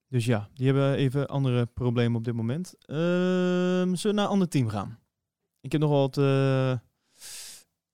dus 0.07 0.25
ja, 0.25 0.49
die 0.53 0.65
hebben 0.65 0.93
even 0.93 1.27
andere 1.27 1.65
problemen 1.65 2.17
op 2.17 2.23
dit 2.23 2.33
moment. 2.33 2.75
Um, 2.87 3.95
zullen 3.95 4.01
we 4.01 4.13
naar 4.13 4.23
een 4.23 4.31
ander 4.31 4.47
team 4.47 4.69
gaan? 4.69 4.99
Ik 5.61 5.71
heb 5.71 5.81
nog 5.81 5.89
wat... 5.89 6.15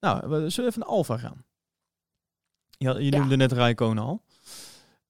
nou, 0.00 0.28
we 0.28 0.48
zullen 0.50 0.70
even 0.70 0.80
naar 0.80 0.88
Alfa 0.88 1.16
gaan. 1.16 1.44
Ja, 2.82 2.98
je 2.98 3.10
noemde 3.10 3.36
net 3.36 3.52
Rijkonen 3.52 4.04
al. 4.04 4.22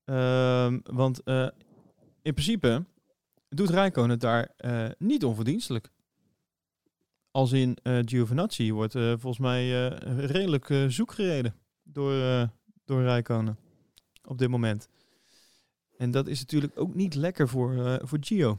Uh, 0.04 0.74
want 0.82 1.20
uh, 1.24 1.48
in 2.22 2.32
principe 2.32 2.84
doet 3.48 3.70
Rijkonen 3.70 4.10
het 4.10 4.20
daar 4.20 4.48
uh, 4.64 4.88
niet 4.98 5.24
onverdienstelijk. 5.24 5.90
Als 7.30 7.52
in 7.52 7.78
uh, 7.82 7.98
Giovinazzi 8.04 8.72
wordt 8.72 8.92
volgens 8.92 9.38
mij 9.38 9.88
redelijk 10.16 10.84
zoek 10.88 11.12
gereden 11.12 11.54
door, 11.82 12.48
door 12.84 13.02
Rijkonen 13.02 13.58
op 14.24 14.38
dit 14.38 14.48
moment. 14.48 14.88
En 15.96 16.10
dat 16.10 16.26
is 16.26 16.40
natuurlijk 16.40 16.80
ook 16.80 16.94
niet 16.94 17.14
lekker 17.14 17.48
voor, 17.48 18.00
voor 18.02 18.18
Gio. 18.20 18.58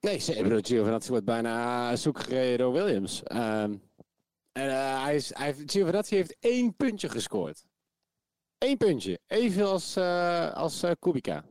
Nee, 0.00 0.16
ik 0.16 0.42
bedoel, 0.42 0.62
Giovinazzi 0.62 1.10
wordt 1.10 1.24
bijna 1.24 1.96
zoek 1.96 2.20
gereden 2.20 2.58
door 2.58 2.72
Williams. 2.72 3.22
Um, 3.32 3.82
en 4.52 5.00
hij 5.00 5.14
is, 5.14 5.34
hij, 5.34 5.54
Giovinazzi 5.66 6.14
heeft 6.14 6.36
één 6.40 6.76
puntje 6.76 7.08
gescoord. 7.08 7.66
Eén 8.58 8.76
puntje. 8.76 9.20
Evenveel 9.26 9.70
als, 9.70 9.96
uh, 9.96 10.52
als 10.52 10.84
uh, 10.84 10.90
Kubica. 10.98 11.44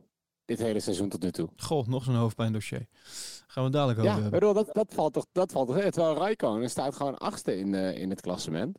Dit 0.44 0.58
hele 0.58 0.80
seizoen 0.80 1.08
tot 1.08 1.22
nu 1.22 1.30
toe. 1.30 1.48
Goh, 1.56 1.86
nog 1.86 2.04
zo'n 2.04 2.14
hoofdpijndossier. 2.14 2.86
Gaan 3.46 3.64
we 3.64 3.70
dadelijk 3.70 3.98
over 3.98 4.10
ja, 4.10 4.20
hebben. 4.20 4.46
Ja, 4.46 4.52
dat, 4.52 4.74
dat 4.74 4.94
valt 4.94 5.12
toch, 5.12 5.26
dat 5.32 5.52
valt 5.52 5.68
toch 5.68 5.78
Terwijl 5.78 6.16
Raikkonen 6.16 6.70
staat 6.70 6.96
gewoon 6.96 7.18
achtste 7.18 7.56
in, 7.56 7.72
uh, 7.72 7.98
in 7.98 8.10
het 8.10 8.20
klassement. 8.20 8.78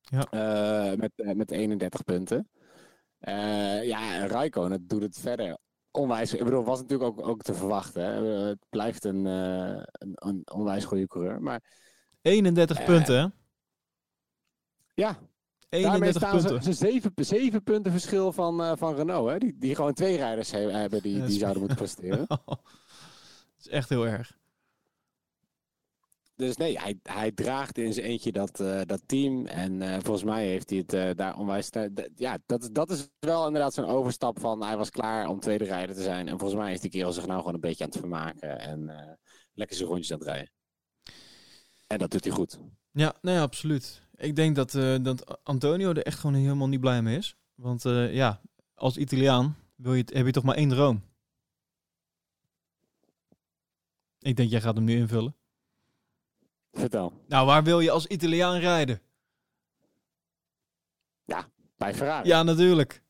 Ja. 0.00 0.26
met, 0.96 1.34
met 1.36 1.50
31 1.50 2.04
punten. 2.04 2.50
ja, 3.82 4.26
Raikkonen 4.26 4.86
doet 4.86 5.02
het 5.02 5.18
verder 5.18 5.58
onwijs. 5.90 6.34
Ik 6.34 6.44
bedoel, 6.44 6.64
was 6.64 6.80
natuurlijk 6.80 7.18
ook, 7.18 7.26
ook 7.28 7.42
te 7.42 7.54
verwachten. 7.54 8.02
Hè. 8.02 8.24
Het 8.48 8.58
blijft 8.68 9.04
een, 9.04 9.24
een, 9.24 9.86
een, 10.14 10.42
onwijs 10.52 10.84
goede 10.84 11.06
coureur. 11.06 11.42
Maar, 11.42 11.62
31 12.22 12.84
punten, 12.84 13.18
hè? 13.18 13.26
Ja, 14.94 15.18
31 15.18 15.35
Daarmee 15.68 16.10
staan 16.10 16.38
punten. 16.38 16.62
ze, 16.62 16.72
zeven, 16.72 17.12
zeven 17.16 17.62
punten 17.62 17.92
verschil 17.92 18.32
van, 18.32 18.60
uh, 18.60 18.72
van 18.76 18.94
Renault. 18.94 19.30
Hè? 19.30 19.38
Die, 19.38 19.56
die 19.58 19.74
gewoon 19.74 19.92
twee 19.92 20.16
rijders 20.16 20.50
he 20.50 20.58
hebben 20.58 21.02
die, 21.02 21.24
die 21.24 21.38
zouden 21.38 21.60
moeten 21.60 21.78
presteren. 21.84 22.26
dat 22.28 22.58
is 23.58 23.68
echt 23.68 23.88
heel 23.88 24.06
erg. 24.06 24.38
dus 26.36 26.56
nee, 26.56 26.78
hij, 26.78 26.98
hij 27.02 27.32
draagt 27.32 27.78
in 27.78 27.92
zijn 27.92 28.06
eentje 28.06 28.32
dat, 28.32 28.60
eh, 28.60 28.80
dat 28.86 29.02
team. 29.06 29.46
En 29.46 29.82
eh, 29.82 29.92
volgens 30.02 30.24
mij 30.24 30.46
heeft 30.46 30.70
hij 30.70 30.78
het 30.78 30.92
eh, 30.92 31.10
daar 31.14 31.38
onwijs... 31.38 31.70
ja, 32.14 32.38
dat, 32.46 32.68
dat 32.72 32.90
is 32.90 33.08
wel 33.18 33.46
inderdaad 33.46 33.74
zo'n 33.74 33.84
overstap 33.84 34.40
van... 34.40 34.62
Hij 34.62 34.76
was 34.76 34.90
klaar 34.90 35.28
om 35.28 35.40
tweede 35.40 35.64
rijder 35.64 35.94
te 35.96 36.02
zijn. 36.02 36.28
En 36.28 36.38
volgens 36.38 36.60
mij 36.60 36.72
is 36.72 36.80
die 36.80 36.90
kerel 36.90 37.12
zich 37.12 37.26
nou 37.26 37.38
gewoon 37.38 37.54
een 37.54 37.60
beetje 37.60 37.84
aan 37.84 37.90
het 37.90 37.98
vermaken. 37.98 38.60
En 38.60 38.88
eh, 38.88 39.12
lekker 39.54 39.76
zijn 39.76 39.88
rondjes 39.88 40.12
aan 40.12 40.18
het 40.18 40.28
rijden. 40.28 40.50
En 41.86 41.98
dat 41.98 42.10
doet 42.10 42.24
hij 42.24 42.32
goed. 42.32 42.58
Ja, 42.90 43.14
nee, 43.22 43.38
absoluut. 43.38 44.02
Ik 44.16 44.36
denk 44.36 44.56
dat, 44.56 44.74
eh, 44.74 44.96
dat 45.02 45.44
Antonio 45.44 45.90
er 45.90 46.02
echt 46.02 46.18
gewoon 46.18 46.36
helemaal 46.36 46.68
niet 46.68 46.80
blij 46.80 47.02
mee 47.02 47.16
is. 47.16 47.36
Want 47.54 47.84
eh, 47.84 48.14
ja, 48.14 48.40
als 48.74 48.96
Italiaan 48.96 49.56
wil 49.74 49.94
je, 49.94 50.04
heb 50.12 50.26
je 50.26 50.32
toch 50.32 50.44
maar 50.44 50.56
één 50.56 50.68
droom. 50.68 51.02
Ik 54.18 54.36
denk, 54.36 54.50
jij 54.50 54.60
gaat 54.60 54.74
hem 54.76 54.84
nu 54.84 54.96
invullen. 54.96 55.34
Vertel. 56.72 57.12
Nou, 57.28 57.46
waar 57.46 57.64
wil 57.64 57.80
je 57.80 57.90
als 57.90 58.06
Italiaan 58.06 58.58
rijden? 58.58 59.00
Bij 61.78 61.94
Ferrari. 61.94 62.28
Ja, 62.28 62.42
natuurlijk. 62.42 63.02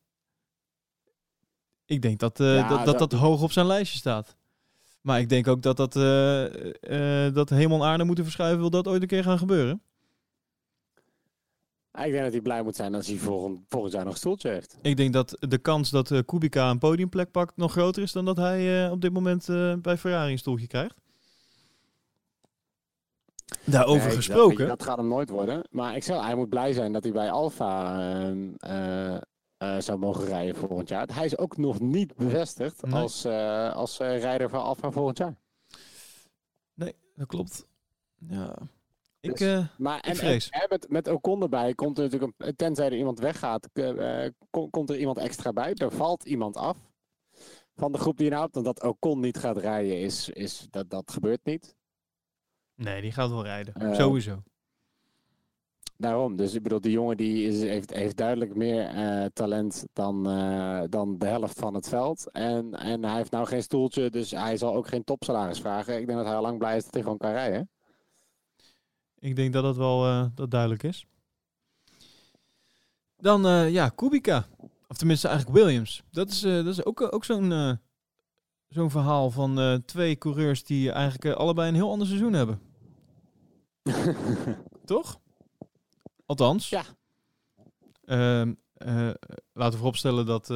Ik 1.85 2.01
denk 2.01 2.19
dat, 2.19 2.39
eh, 2.39 2.55
Ja, 2.55 2.67
dat, 2.67 2.85
dat 2.85 2.97
dat- 2.99 3.09
dat 3.11 3.19
hoog 3.19 3.41
op 3.41 3.51
zijn 3.51 3.65
lijstje 3.65 3.97
staat. 3.97 4.35
Maar 5.01 5.19
ik 5.19 5.29
denk 5.29 5.47
ook 5.47 5.61
dat 5.61 5.77
dat, 5.77 5.93
dat 7.33 7.49
hemel 7.49 7.81
en 7.81 7.87
aarde 7.87 8.03
moeten 8.03 8.23
verschuiven, 8.23 8.59
wil 8.59 8.69
dat 8.69 8.87
ooit 8.87 9.01
een 9.01 9.07
keer 9.07 9.23
gaan 9.23 9.37
gebeuren. 9.37 9.81
Ik 12.05 12.11
denk 12.11 12.23
dat 12.23 12.31
hij 12.31 12.41
blij 12.41 12.63
moet 12.63 12.75
zijn 12.75 12.95
als 12.95 13.07
hij 13.07 13.17
volgend, 13.17 13.59
volgend 13.69 13.93
jaar 13.93 14.03
nog 14.03 14.13
een 14.13 14.19
stoeltje 14.19 14.49
heeft. 14.49 14.77
Ik 14.81 14.97
denk 14.97 15.13
dat 15.13 15.37
de 15.39 15.57
kans 15.57 15.89
dat 15.89 16.11
eh, 16.11 16.19
Kubica 16.25 16.69
een 16.69 16.77
podiumplek 16.77 17.31
pakt 17.31 17.57
nog 17.57 17.71
groter 17.71 18.03
is 18.03 18.11
dan 18.11 18.25
dat 18.25 18.37
hij 18.37 18.85
eh, 18.85 18.91
op 18.91 19.01
dit 19.01 19.13
moment 19.13 19.49
eh, 19.49 19.73
bij 19.73 19.97
Ferrari 19.97 20.31
een 20.31 20.37
stoeltje 20.37 20.67
krijgt. 20.67 20.95
Daarover 23.65 24.07
Nee, 24.07 24.15
gesproken. 24.15 24.57
Dat, 24.67 24.67
dat 24.67 24.83
gaat 24.83 24.97
hem 24.97 25.07
nooit 25.07 25.29
worden. 25.29 25.67
Maar 25.71 25.95
ik 25.95 26.03
zeg, 26.03 26.21
hij 26.21 26.35
moet 26.35 26.49
blij 26.49 26.73
zijn 26.73 26.93
dat 26.93 27.03
hij 27.03 27.11
bij 27.11 27.31
Alfa 27.31 27.99
ehm, 27.99 28.53
eh, 28.57 29.15
eh, 29.57 29.79
zou 29.79 29.99
mogen 29.99 30.25
rijden 30.25 30.55
volgend 30.55 30.89
jaar. 30.89 31.07
Hij 31.13 31.25
is 31.25 31.37
ook 31.37 31.57
nog 31.57 31.79
niet 31.79 32.15
bevestigd 32.15 32.81
Nee. 32.81 32.93
als, 33.01 33.25
als 33.73 33.97
rijder 33.97 34.49
van 34.49 34.61
Alfa 34.61 34.91
volgend 34.91 35.17
jaar. 35.17 35.35
Nee, 36.73 36.95
dat 37.15 37.27
klopt. 37.27 37.65
Ja. 38.17 38.57
Ik, 39.29 39.37
Dus- 39.37 39.47
eh, 39.47 39.65
Maar 39.77 39.99
en, 39.99 40.09
en, 40.09 40.15
vrees. 40.15 40.49
en 40.49 40.65
met, 40.69 40.89
met 40.89 41.07
Ocon 41.07 41.41
erbij 41.41 41.73
komt 41.73 41.97
er 41.97 42.03
natuurlijk, 42.03 42.33
een, 42.37 42.55
tenzij 42.55 42.85
er 42.85 42.97
iemand 42.97 43.19
weggaat, 43.19 43.69
eh, 43.73 44.25
kom- 44.49 44.69
komt 44.69 44.89
er 44.89 44.97
iemand 44.97 45.17
extra 45.17 45.53
bij. 45.53 45.73
Er 45.73 45.91
valt 45.91 46.25
iemand 46.25 46.55
af 46.57 46.77
van 47.75 47.91
de 47.91 47.97
groep 47.97 48.17
die 48.17 48.25
je 48.25 48.31
nou 48.31 48.49
hebt. 48.51 48.63
Dat 48.65 48.83
Ocon 48.83 49.19
niet 49.19 49.37
gaat 49.37 49.57
rijden, 49.57 49.99
is, 49.99 50.29
is, 50.29 50.67
dat, 50.69 50.89
dat 50.89 51.11
gebeurt 51.11 51.43
niet. 51.45 51.75
nee, 52.75 53.01
die 53.01 53.11
gaat 53.11 53.29
wel 53.29 53.43
rijden. 53.43 53.73
Eh, 53.73 53.93
Sowieso. 53.93 54.43
Daarom, 55.99 56.35
dus 56.35 56.53
ik 56.53 56.63
bedoel, 56.63 56.81
die 56.81 56.91
jongen 56.91 57.17
die 57.17 57.47
is, 57.47 57.61
heeft, 57.61 57.93
heeft 57.93 58.17
duidelijk 58.17 58.55
meer 58.55 58.89
talent 59.33 59.85
dan, 59.93 60.23
dan 60.89 61.17
de 61.17 61.25
helft 61.27 61.59
van 61.59 61.73
het 61.73 61.89
veld. 61.89 62.31
En, 62.31 62.73
en 62.73 63.03
hij 63.03 63.15
heeft 63.15 63.31
nou 63.31 63.45
geen 63.45 63.63
stoeltje, 63.63 64.09
dus 64.09 64.31
hij 64.31 64.57
zal 64.57 64.75
ook 64.75 64.87
geen 64.87 65.03
topsalaris 65.03 65.59
vragen. 65.59 65.99
Ik 65.99 66.05
denk 66.05 66.17
dat 66.17 66.27
hij 66.27 66.35
al 66.35 66.41
lang 66.41 66.57
blij 66.57 66.75
is 66.77 66.83
dat 66.83 66.93
hij 66.93 67.01
gewoon 67.03 67.17
kan 67.17 67.31
rijden. 67.31 67.69
Ik 69.19 69.35
denk 69.35 69.53
dat 69.53 69.63
dat 69.63 69.77
wel 69.77 70.05
eh, 70.05 70.25
dat 70.35 70.51
duidelijk 70.51 70.83
is. 70.83 71.07
Dan, 73.19 73.45
eh, 73.45 73.69
ja, 73.71 73.89
Kubica. 73.89 74.45
Of 74.87 74.97
tenminste 74.97 75.27
eigenlijk 75.27 75.57
Williams. 75.57 76.03
Dat 76.11 76.29
is, 76.29 76.43
eh, 76.43 76.53
dat 76.53 76.65
is 76.65 76.85
ook, 76.85 77.13
ook 77.13 77.25
zo'n 77.25 77.79
zo'n 78.67 78.91
verhaal 78.91 79.31
van 79.31 79.81
twee 79.85 80.17
coureurs 80.17 80.63
die 80.63 80.91
eigenlijk 80.91 81.37
allebei 81.37 81.69
een 81.69 81.75
heel 81.75 81.91
ander 81.91 82.07
seizoen 82.07 82.33
hebben. 82.33 82.61
Toch? 84.85 85.19
Althans. 86.25 86.69
Ja. 86.69 86.83
Ehm, 88.05 88.53
eh, 88.73 89.09
laten 89.53 89.71
we 89.71 89.77
vooropstellen 89.77 90.25
dat 90.25 90.47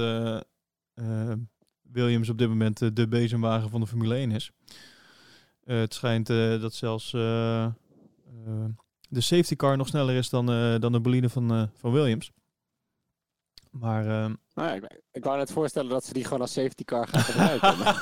Williams 1.81 2.29
op 2.29 2.37
dit 2.37 2.47
moment 2.47 2.95
de 2.95 3.07
bezemwagen 3.07 3.69
van 3.69 3.79
de 3.79 3.87
Formule 3.87 4.15
1 4.15 4.31
is. 4.31 4.51
Het 5.63 5.93
schijnt 5.93 6.27
dat 6.61 6.73
zelfs 6.73 7.11
de 9.09 9.21
safety 9.21 9.55
car 9.55 9.77
nog 9.77 9.87
sneller 9.87 10.15
is 10.15 10.29
dan, 10.29 10.51
eh, 10.51 10.79
dan 10.79 10.91
de 10.91 10.99
bolide 10.99 11.29
van, 11.29 11.51
eh, 11.51 11.63
van 11.75 11.91
Williams. 11.91 12.31
Maar 13.69 14.05
ehm, 14.05 14.33
Nou 14.53 14.67
ja, 14.67 14.73
ik, 14.73 15.01
ik 15.11 15.23
wou 15.23 15.37
net 15.37 15.51
voorstellen 15.51 15.89
dat 15.89 16.05
ze 16.05 16.13
die 16.13 16.23
gewoon 16.23 16.41
als 16.41 16.53
safety 16.53 16.83
car 16.83 17.07
gaan 17.07 17.21
gebruiken. 17.31 17.75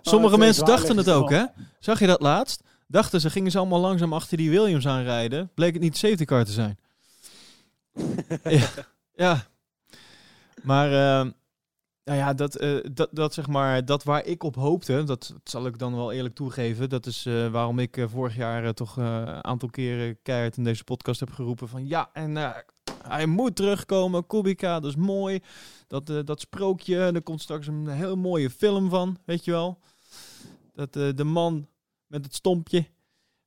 Sommige 0.00 0.34
is 0.34 0.40
mensen 0.40 0.64
dachten 0.64 0.96
het 0.96 1.10
ook, 1.10 1.30
hè? 1.30 1.44
Zag 1.78 1.98
je 1.98 2.06
dat 2.06 2.20
laatst? 2.20 2.62
Dachten 2.86 3.20
ze, 3.20 3.30
gingen 3.30 3.50
ze 3.50 3.58
allemaal 3.58 3.80
langzaam 3.80 4.12
achter 4.12 4.36
die 4.36 4.50
Williams 4.50 4.86
aanrijden. 4.86 5.50
Bleek 5.54 5.72
het 5.72 5.82
niet 5.82 5.92
de 5.92 5.98
safety 5.98 6.24
car 6.24 6.44
te 6.44 6.52
zijn. 6.52 6.78
ja, 8.60 8.68
ja. 9.14 9.46
Maar, 10.62 10.92
ehm, 10.92 11.30
nou 12.04 12.18
ja, 12.18 12.34
dat, 12.34 12.56
eh, 12.56 12.76
dat, 12.92 13.08
dat 13.12 13.34
zeg 13.34 13.46
maar, 13.46 13.84
dat 13.84 14.02
waar 14.02 14.24
ik 14.24 14.42
op 14.42 14.54
hoopte, 14.54 15.04
dat, 15.04 15.34
zal 15.44 15.66
ik 15.66 15.78
dan 15.78 15.94
wel 15.94 16.12
eerlijk 16.12 16.34
toegeven. 16.34 16.88
Dat 16.88 17.06
is 17.06 17.26
eh, 17.26 17.50
waarom 17.50 17.78
ik 17.78 17.96
eh, 17.96 18.08
vorig 18.08 18.36
jaar 18.36 18.74
toch 18.74 18.96
een 18.96 19.44
aantal 19.44 19.68
keren 19.68 20.22
keihard 20.22 20.56
in 20.56 20.64
deze 20.64 20.84
podcast 20.84 21.20
heb 21.20 21.30
geroepen 21.30 21.68
van 21.68 21.86
ja, 21.86 22.10
en 22.12 22.54
hij 23.02 23.26
moet 23.26 23.56
terugkomen. 23.56 24.26
Kubica, 24.26 24.80
dat 24.80 24.90
is 24.90 24.96
mooi. 24.96 25.40
Dat, 25.86 26.06
dat 26.24 26.40
sprookje, 26.40 26.96
er 26.96 27.22
komt 27.22 27.42
straks 27.42 27.66
een 27.66 27.88
heel 27.88 28.16
mooie 28.16 28.50
film 28.50 28.88
van, 28.88 29.18
weet 29.24 29.44
je 29.44 29.50
wel. 29.50 29.78
Dat 30.74 30.92
de 30.92 31.24
man 31.24 31.66
met 32.06 32.24
het 32.24 32.34
stompje, 32.34 32.86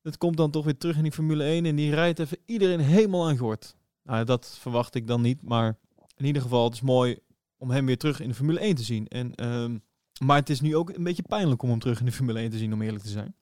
dat 0.02 0.18
komt 0.18 0.38
dan 0.38 0.52
toch 0.52 0.66
weer 0.66 0.78
terug 0.78 0.98
in 0.98 1.04
die 1.04 1.12
Formule 1.12 1.44
1 1.44 1.66
en 1.66 1.76
die 1.76 1.94
rijdt 1.94 2.20
even 2.20 2.38
iedereen 2.46 2.80
helemaal 2.80 3.28
aan 3.28 3.38
gort. 3.38 3.76
Nou, 4.04 4.26
dat 4.26 4.58
verwacht 4.60 4.96
ik 4.96 5.08
dan 5.08 5.22
niet, 5.22 5.44
maar 5.44 5.78
in 6.18 6.26
ieder 6.26 6.42
geval, 6.42 6.64
het 6.64 6.74
is 6.74 6.82
mooi 6.82 7.20
om 7.64 7.72
hem 7.72 7.86
weer 7.86 7.98
terug 7.98 8.20
in 8.20 8.28
de 8.28 8.36
Formule 8.36 8.60
1 8.60 8.76
te 8.76 8.84
zien. 8.84 9.08
En, 9.08 9.36
ehm, 9.36 9.78
maar 10.26 10.38
het 10.38 10.50
is 10.50 10.62
nu 10.62 10.76
ook 10.76 10.90
een 10.90 11.04
beetje 11.04 11.24
pijnlijk 11.24 11.62
om 11.62 11.70
hem 11.70 11.80
terug 11.80 12.00
in 12.00 12.06
de 12.06 12.12
Formule 12.12 12.40
1 12.40 12.50
te 12.50 12.58
zien, 12.58 12.74
om 12.74 12.82
eerlijk 12.82 13.04
te 13.04 13.10
zijn. 13.10 13.36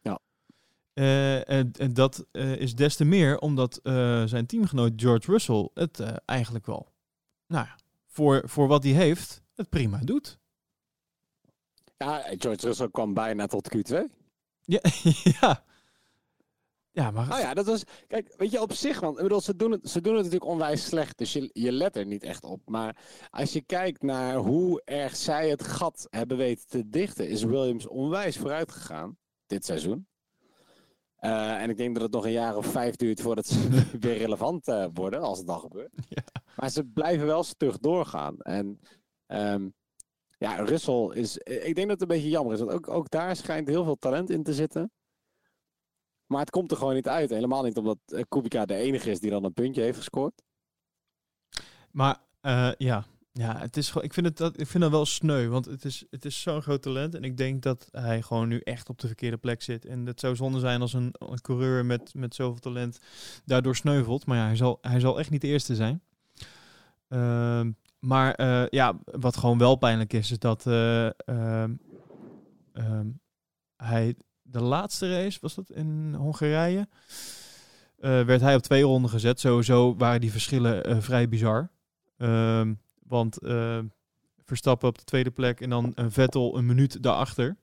Ja. 0.00 0.18
Eh, 0.92 1.48
en, 1.48 1.72
en 1.72 1.94
dat 1.94 2.26
eh, 2.30 2.56
is 2.56 2.74
des 2.74 2.96
te 2.96 3.04
meer 3.04 3.38
omdat 3.38 3.80
eh, 3.82 4.24
zijn 4.24 4.46
teamgenoot 4.46 4.92
George 4.96 5.30
Russell 5.30 5.68
het 5.74 6.00
eigenlijk 6.24 6.66
wel, 6.66 6.92
nou 7.46 7.66
ja, 7.66 7.76
voor, 8.06 8.42
voor 8.44 8.68
wat 8.68 8.82
hij 8.82 8.92
heeft, 8.92 9.42
het 9.54 9.68
prima 9.68 9.98
doet. 9.98 10.38
ja, 11.96 12.24
George 12.38 12.66
Russell 12.66 12.90
kwam 12.90 13.14
bijna 13.14 13.46
tot 13.46 13.76
Q2. 13.76 13.94
Ja, 14.64 14.80
ja. 15.40 15.64
Ja, 16.94 17.10
maar 17.10 17.28
Nou 17.28 17.40
ja, 17.40 17.54
dat 17.54 17.66
was. 17.66 17.84
Kijk, 18.06 18.34
weet 18.36 18.50
je, 18.50 18.60
op 18.60 18.72
zich, 18.72 19.00
want 19.00 19.16
ik 19.16 19.22
bedoel, 19.22 19.40
ze 19.40 19.56
doen 19.56 19.70
het, 19.70 19.90
ze 19.90 20.00
doen 20.00 20.14
het 20.14 20.24
natuurlijk 20.24 20.50
onwijs 20.50 20.84
slecht. 20.84 21.18
Dus 21.18 21.32
je, 21.32 21.50
je 21.52 21.72
let 21.72 21.96
er 21.96 22.06
niet 22.06 22.22
echt 22.22 22.44
op. 22.44 22.60
Maar 22.64 22.96
als 23.30 23.52
je 23.52 23.62
kijkt 23.62 24.02
naar 24.02 24.36
hoe 24.36 24.82
erg 24.84 25.16
zij 25.16 25.48
het 25.48 25.62
gat 25.62 26.06
hebben 26.10 26.36
weten 26.36 26.66
te 26.66 26.88
dichten, 26.88 27.28
is 27.28 27.42
Williams 27.42 27.86
onwijs 27.86 28.38
vooruit 28.38 28.72
gegaan 28.72 29.16
dit 29.46 29.64
seizoen. 29.64 30.06
Eh, 31.16 31.62
en 31.62 31.70
ik 31.70 31.76
denk 31.76 31.94
dat 31.94 32.02
het 32.02 32.12
nog 32.12 32.24
een 32.24 32.32
jaar 32.32 32.56
of 32.56 32.66
vijf 32.66 32.96
duurt 32.96 33.20
voordat 33.20 33.46
ze 33.46 33.68
weer 34.00 34.16
relevant 34.16 34.68
eh, 34.68 34.86
worden, 34.92 35.20
als 35.20 35.38
het 35.38 35.46
dan 35.46 35.60
gebeurt. 35.60 35.92
Ja. 36.08 36.22
Maar 36.56 36.70
ze 36.70 36.84
blijven 36.84 37.26
wel 37.26 37.42
stug 37.42 37.78
doorgaan. 37.78 38.40
En 38.40 38.80
ehm, 39.26 39.68
ja, 40.38 40.54
Russell 40.54 41.10
is. 41.12 41.38
Ik 41.38 41.74
denk 41.74 41.88
dat 41.88 42.00
het 42.00 42.00
een 42.00 42.16
beetje 42.16 42.28
jammer 42.28 42.54
is. 42.54 42.58
Want 42.60 42.72
ook, 42.72 42.88
ook 42.88 43.10
daar 43.10 43.36
schijnt 43.36 43.68
heel 43.68 43.84
veel 43.84 43.96
talent 43.96 44.30
in 44.30 44.42
te 44.42 44.54
zitten. 44.54 44.92
Maar 46.32 46.40
het 46.40 46.50
komt 46.50 46.70
er 46.70 46.76
gewoon 46.76 46.94
niet 46.94 47.08
uit. 47.08 47.30
Helemaal 47.30 47.62
niet 47.62 47.76
omdat 47.76 47.98
eh, 48.06 48.22
Kubica 48.28 48.64
de 48.64 48.74
enige 48.74 49.10
is 49.10 49.20
die 49.20 49.30
dan 49.30 49.44
een 49.44 49.52
puntje 49.52 49.82
heeft 49.82 49.96
gescoord. 49.96 50.42
Maar 51.90 52.20
eh, 52.40 52.70
ja, 52.78 53.04
ja 53.32 53.58
het 53.58 53.76
is 53.76 53.94
ik, 53.94 54.12
vind 54.12 54.26
het, 54.26 54.36
dat, 54.36 54.60
ik 54.60 54.66
vind 54.66 54.82
dat 54.82 54.92
wel 54.92 55.06
sneu, 55.06 55.48
want 55.48 55.64
het 55.64 55.84
is, 55.84 56.04
het 56.10 56.24
is 56.24 56.42
zo'n 56.42 56.62
groot 56.62 56.82
talent. 56.82 57.14
En 57.14 57.24
ik 57.24 57.36
denk 57.36 57.62
dat 57.62 57.88
hij 57.90 58.22
gewoon 58.22 58.48
nu 58.48 58.60
echt 58.60 58.88
op 58.88 58.98
de 58.98 59.06
verkeerde 59.06 59.36
plek 59.36 59.62
zit. 59.62 59.84
En 59.84 60.06
het 60.06 60.20
zou 60.20 60.36
zonde 60.36 60.58
zijn 60.58 60.80
als 60.80 60.92
een, 60.92 61.14
een 61.18 61.40
coureur 61.40 61.84
met, 61.84 62.14
met 62.14 62.34
zoveel 62.34 62.60
talent 62.60 62.98
daardoor 63.44 63.76
sneuvelt. 63.76 64.26
Maar 64.26 64.36
ja, 64.36 64.46
hij 64.46 64.56
zal, 64.56 64.78
hij 64.80 65.00
zal 65.00 65.18
echt 65.18 65.30
niet 65.30 65.40
de 65.40 65.46
eerste 65.46 65.74
zijn. 65.74 66.02
Ehm, 67.08 67.70
maar 67.98 68.34
eh, 68.34 68.66
ja, 68.68 68.98
wat 69.04 69.36
gewoon 69.36 69.58
wel 69.58 69.76
pijnlijk 69.76 70.12
is, 70.12 70.30
is 70.30 70.38
dat 70.38 70.66
eh, 70.66 71.06
ehm, 71.06 71.74
ehm, 72.72 73.06
hij 73.76 74.16
de 74.52 74.62
laatste 74.62 75.14
race, 75.22 75.38
was 75.40 75.54
dat 75.54 75.70
in 75.70 76.14
Hongarije, 76.14 76.88
eh, 77.98 78.24
werd 78.24 78.40
hij 78.40 78.54
op 78.54 78.62
twee 78.62 78.82
ronden 78.82 79.10
gezet. 79.10 79.40
Sowieso 79.40 79.96
waren 79.96 80.20
die 80.20 80.30
verschillen 80.30 80.84
eh, 80.84 81.00
vrij 81.00 81.28
bizar. 81.28 81.70
Ehm, 82.16 82.74
want 83.06 83.38
eh, 83.38 83.78
Verstappen 84.44 84.88
op 84.88 84.98
de 84.98 85.04
tweede 85.04 85.30
plek 85.30 85.60
en 85.60 85.70
dan 85.70 85.92
een 85.94 86.12
Vettel 86.12 86.56
een 86.56 86.66
minuut 86.66 87.02
daarachter. 87.02 87.56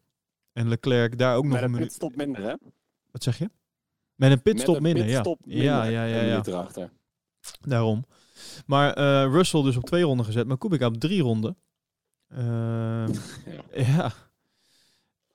En 0.54 0.68
Leclerc 0.68 1.18
daar 1.18 1.36
ook 1.36 1.44
nog 1.44 1.52
Met 1.52 1.62
een 1.62 1.66
een 1.66 1.72
minuut. 1.72 1.88
pitstop 1.88 2.16
minder, 2.16 2.44
hè? 2.44 2.54
Wat 3.12 3.24
zeg 3.24 3.38
je? 3.38 3.50
Met 4.16 4.32
een 4.32 4.42
pitstop 4.42 4.80
minder, 4.80 5.06
pitstop 5.06 5.40
ja. 5.46 5.48
minder, 5.48 5.66
Ja, 5.66 5.84
ja, 5.84 6.04
ja, 6.04 6.16
ja. 6.16 6.30
minuut 6.30 6.48
erachter. 6.48 6.92
Daarom. 7.62 8.06
Maar 8.66 8.94
eh, 8.94 9.32
Russell 9.32 9.62
dus 9.62 9.78
op 9.78 9.86
twee 9.86 10.04
ronden 10.04 10.26
gezet, 10.26 10.48
maar 10.48 10.58
Kubica 10.58 10.86
op 10.88 10.98
drie 10.98 11.22
ronden. 11.22 11.58
Ehm, 12.28 13.14
ja. 13.92 14.12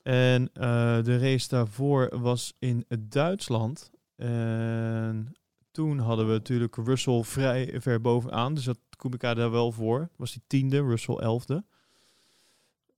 En 0.05 0.53
eh, 0.53 1.03
de 1.03 1.19
race 1.19 1.49
daarvoor 1.49 2.21
was 2.21 2.55
in 2.59 2.87
Duitsland. 2.99 3.91
En 4.17 5.33
toen 5.71 5.99
hadden 5.99 6.27
we 6.27 6.33
natuurlijk 6.33 6.77
Russell 6.77 7.23
vrij 7.23 7.81
ver 7.81 8.01
bovenaan. 8.01 8.55
Dus 8.55 8.65
dat 8.65 8.79
Kubica 8.97 9.35
daar 9.35 9.51
wel 9.51 9.73
voor. 9.73 10.09
Was 10.17 10.33
hij 10.33 10.43
tiende, 10.47 10.83
Russell 10.83 11.15
elfde. 11.15 11.65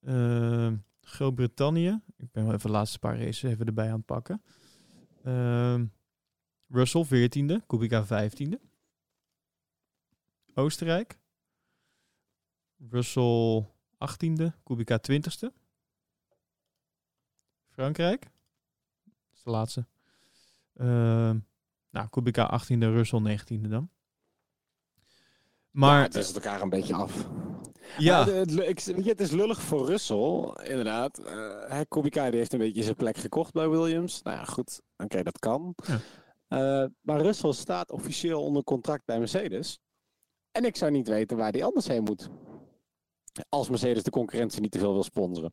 Ehm, 0.02 0.76
Groot-Brittannië. 1.00 2.00
Ik 2.16 2.32
ben 2.32 2.44
wel 2.44 2.54
even 2.54 2.66
de 2.66 2.76
laatste 2.76 2.98
paar 2.98 3.18
races 3.18 3.42
even 3.42 3.66
erbij 3.66 3.88
aan 3.90 3.96
het 3.96 4.06
pakken. 4.06 4.42
Ehm, 5.22 5.84
Russell 6.68 7.04
veertiende, 7.04 7.62
Kubica 7.66 8.04
vijftiende. 8.04 8.60
Oostenrijk. 10.54 11.18
Russell 12.90 13.66
18e, 13.98 14.52
Kubica 14.62 14.98
20ste. 14.98 15.52
Frankrijk. 17.76 18.22
Dat 19.04 19.34
is 19.34 19.42
de 19.42 19.50
laatste. 19.50 19.86
Ehm, 20.74 21.38
nou, 21.90 22.08
Kubica 22.10 22.60
18e, 22.60 22.78
Russell 22.78 23.20
19e 23.20 23.68
dan. 23.68 23.90
Maar 25.70 25.96
Ja, 25.98 26.02
het 26.02 26.14
is 26.14 26.32
elkaar 26.34 26.60
een 26.60 26.68
beetje 26.68 26.94
af. 26.94 27.26
ja, 27.98 28.24
Maar 28.24 28.34
het, 28.34 28.58
ik, 28.58 28.80
is 29.20 29.30
lullig 29.30 29.62
voor 29.62 29.86
Russell, 29.86 30.52
inderdaad. 30.62 31.18
Eh 31.18 31.80
Kubica 31.88 32.30
die 32.30 32.38
heeft 32.38 32.52
een 32.52 32.58
beetje 32.58 32.82
zijn 32.82 32.96
plek 32.96 33.16
gekocht 33.16 33.52
bij 33.52 33.68
Williams. 33.68 34.22
Nou 34.22 34.36
ja, 34.36 34.44
goed. 34.44 34.80
Oké, 34.96 35.22
dat 35.22 35.38
kan. 35.38 35.74
Ja. 35.86 36.00
Eh, 36.48 36.88
maar 37.00 37.20
Russell 37.20 37.52
staat 37.52 37.90
officieel 37.90 38.42
onder 38.42 38.64
contract 38.64 39.04
bij 39.04 39.18
Mercedes. 39.18 39.78
En 40.50 40.64
ik 40.64 40.76
zou 40.76 40.90
niet 40.90 41.08
weten 41.08 41.36
waar 41.36 41.52
hij 41.52 41.64
anders 41.64 41.86
heen 41.86 42.02
moet. 42.02 42.30
Als 43.48 43.68
Mercedes 43.68 44.02
de 44.02 44.10
concurrentie 44.10 44.60
niet 44.60 44.70
te 44.70 44.78
veel 44.78 44.92
wil 44.92 45.02
sponsoren. 45.02 45.52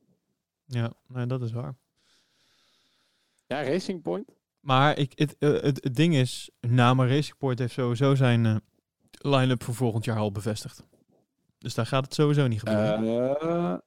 ja 0.66 0.94
nee, 1.08 1.26
dat 1.26 1.42
is 1.42 1.52
waar. 1.52 1.76
Ja, 3.54 3.64
Racing 3.64 4.02
Point. 4.02 4.36
Maar 4.60 4.98
ik, 4.98 5.12
het, 5.16 5.36
eh, 5.40 5.52
het, 5.52 5.84
het 5.84 5.96
ding 5.96 6.16
is, 6.16 6.50
nou, 6.60 6.96
maar 6.96 7.10
Racing 7.10 7.38
Point 7.38 7.60
heeft 7.60 7.74
sowieso 7.74 8.16
zijn 8.16 8.46
eh, 8.46 8.56
line-up 9.12 9.64
voor 9.64 9.74
volgend 9.74 10.06
jaar 10.06 10.18
al 10.18 10.32
bevestigd. 10.32 10.84
Dus 11.58 11.74
daar 11.74 11.86
gaat 11.86 12.04
het 12.04 12.14
sowieso 12.14 12.48
niet 12.48 12.60
gebeuren. 12.60 13.40
Eh, 13.40 13.78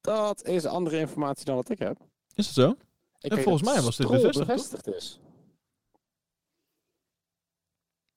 dat 0.00 0.44
is 0.44 0.64
andere 0.64 0.98
informatie 0.98 1.44
dan 1.44 1.54
wat 1.54 1.70
ik 1.70 1.78
heb. 1.78 1.98
is 2.34 2.54
dat 2.54 2.64
zo? 2.64 2.76
Ik 3.20 3.32
En 3.32 3.42
volgens 3.42 3.64
mij 3.64 3.82
was 3.82 3.96
dit 3.96 4.08
bevestigd, 4.08 4.46
bevestigd 4.46 4.86
is. 4.86 5.20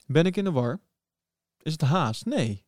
Ben 0.05 0.25
ik 0.25 0.37
in 0.37 0.43
de 0.43 0.51
war? 0.51 0.79
Is 1.61 1.71
het 1.71 1.81
Haas? 1.81 2.23
Nee. 2.23 2.65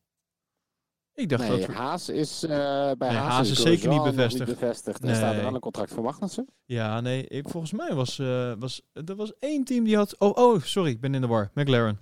Ik 1.16 1.30
dacht 1.30 1.47
Nee, 1.49 1.59
dat... 1.59 1.70
Haas 1.76 2.09
is, 2.09 2.43
eh, 2.43 2.49
bij 2.97 3.09
Nee, 3.09 3.18
Haas, 3.18 3.34
Haas 3.34 3.49
is 3.49 3.61
zeker 3.61 3.89
niet 3.89 4.03
bevestigd. 4.03 4.49
bevestigd. 4.49 5.03
Er 5.03 5.16
staat 5.16 5.36
er 5.36 5.41
wel 5.41 5.53
een 5.53 5.59
contract 5.59 5.93
voor 5.93 6.03
Magnussen. 6.03 6.47
Ja, 6.66 7.01
nee, 7.01 7.28
ik, 7.28 7.49
volgens 7.49 7.72
mij 7.72 7.93
was, 7.93 8.20
eh, 8.20 8.53
was... 8.59 8.82
Er 8.93 9.16
was 9.16 9.34
één 9.39 9.64
team 9.64 9.84
die 9.84 9.95
had... 9.95 10.20
Oh, 10.20 10.38
oh, 10.38 10.61
sorry, 10.61 10.89
ik 10.89 10.99
ben 11.01 11.16
in 11.16 11.22
de 11.22 11.28
war. 11.28 11.51
McLaren. 11.53 11.99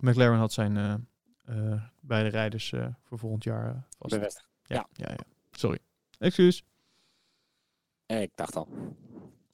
McLaren 0.00 0.38
had 0.38 0.52
zijn 0.52 0.76
eh, 1.44 1.82
beide 2.00 2.28
rijders 2.28 2.72
voor 3.04 3.18
volgend 3.18 3.44
jaar 3.44 3.86
vast. 3.98 4.14
Bevestigd. 4.14 4.48
Ja, 4.62 4.86
ja, 4.92 5.08
ja. 5.08 5.24
Sorry. 5.50 5.78
Excuus. 6.18 6.64
Ik 8.06 8.30
dacht 8.34 8.56
al. 8.56 8.68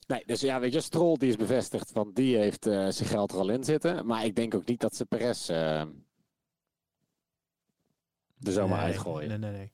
Nee, 0.07 0.23
dus 0.27 0.41
ja, 0.41 0.61
weet 0.61 0.73
je, 0.73 0.81
Stroll 0.81 1.17
die 1.17 1.29
is 1.29 1.37
bevestigd, 1.37 1.93
want 1.93 2.17
die 2.17 2.37
heeft 2.37 2.63
zijn 2.65 2.95
geld 2.95 3.33
er 3.33 3.39
al 3.39 3.49
in 3.49 3.65
zitten. 3.65 4.07
Maar 4.07 4.25
ik 4.25 4.37
denk 4.37 4.55
ook 4.55 4.67
niet 4.67 4.81
dat 4.81 4.97
ze 4.97 5.05
Perez 5.05 5.51
er 8.43 8.53
zomaar 8.53 8.79
nee, 8.79 8.87
uitgooien. 8.87 9.29
Nee, 9.29 9.39
nee, 9.39 9.53
nee. 9.53 9.73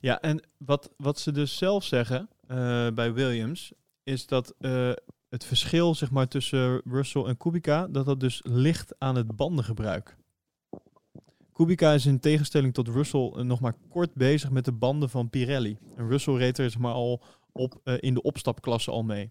Ja, 0.00 0.20
en 0.20 0.42
wat, 0.56 0.90
wat 0.96 1.18
ze 1.18 1.32
dus 1.32 1.56
zelf 1.56 1.84
zeggen 1.84 2.28
eh, 2.46 2.88
bij 2.90 3.12
Williams, 3.12 3.72
is 4.02 4.26
dat 4.26 4.54
eh, 4.58 4.92
het 5.28 5.44
verschil 5.44 5.94
zeg 5.94 6.10
maar, 6.10 6.28
tussen 6.28 6.80
Russell 6.84 7.22
en 7.22 7.36
Kubica, 7.36 7.88
dat 7.88 8.06
dat 8.06 8.20
dus 8.20 8.40
ligt 8.44 8.94
aan 8.98 9.16
het 9.16 9.36
bandengebruik. 9.36 10.16
Kubica 11.52 11.92
is 11.92 12.06
in 12.06 12.20
tegenstelling 12.20 12.74
tot 12.74 12.88
Russell 12.88 13.32
eh, 13.36 13.42
nog 13.42 13.60
maar 13.60 13.74
kort 13.88 14.14
bezig 14.14 14.50
met 14.50 14.64
de 14.64 14.72
banden 14.72 15.10
van 15.10 15.30
Pirelli. 15.30 15.78
En 15.96 16.08
Russell 16.08 16.34
reed 16.34 16.58
er 16.58 16.70
zeg 16.70 16.80
maar, 16.80 16.92
al 16.92 17.22
op, 17.52 17.80
in 18.00 18.14
de 18.14 18.22
opstapklasse 18.22 18.90
al 18.90 19.02
mee. 19.02 19.30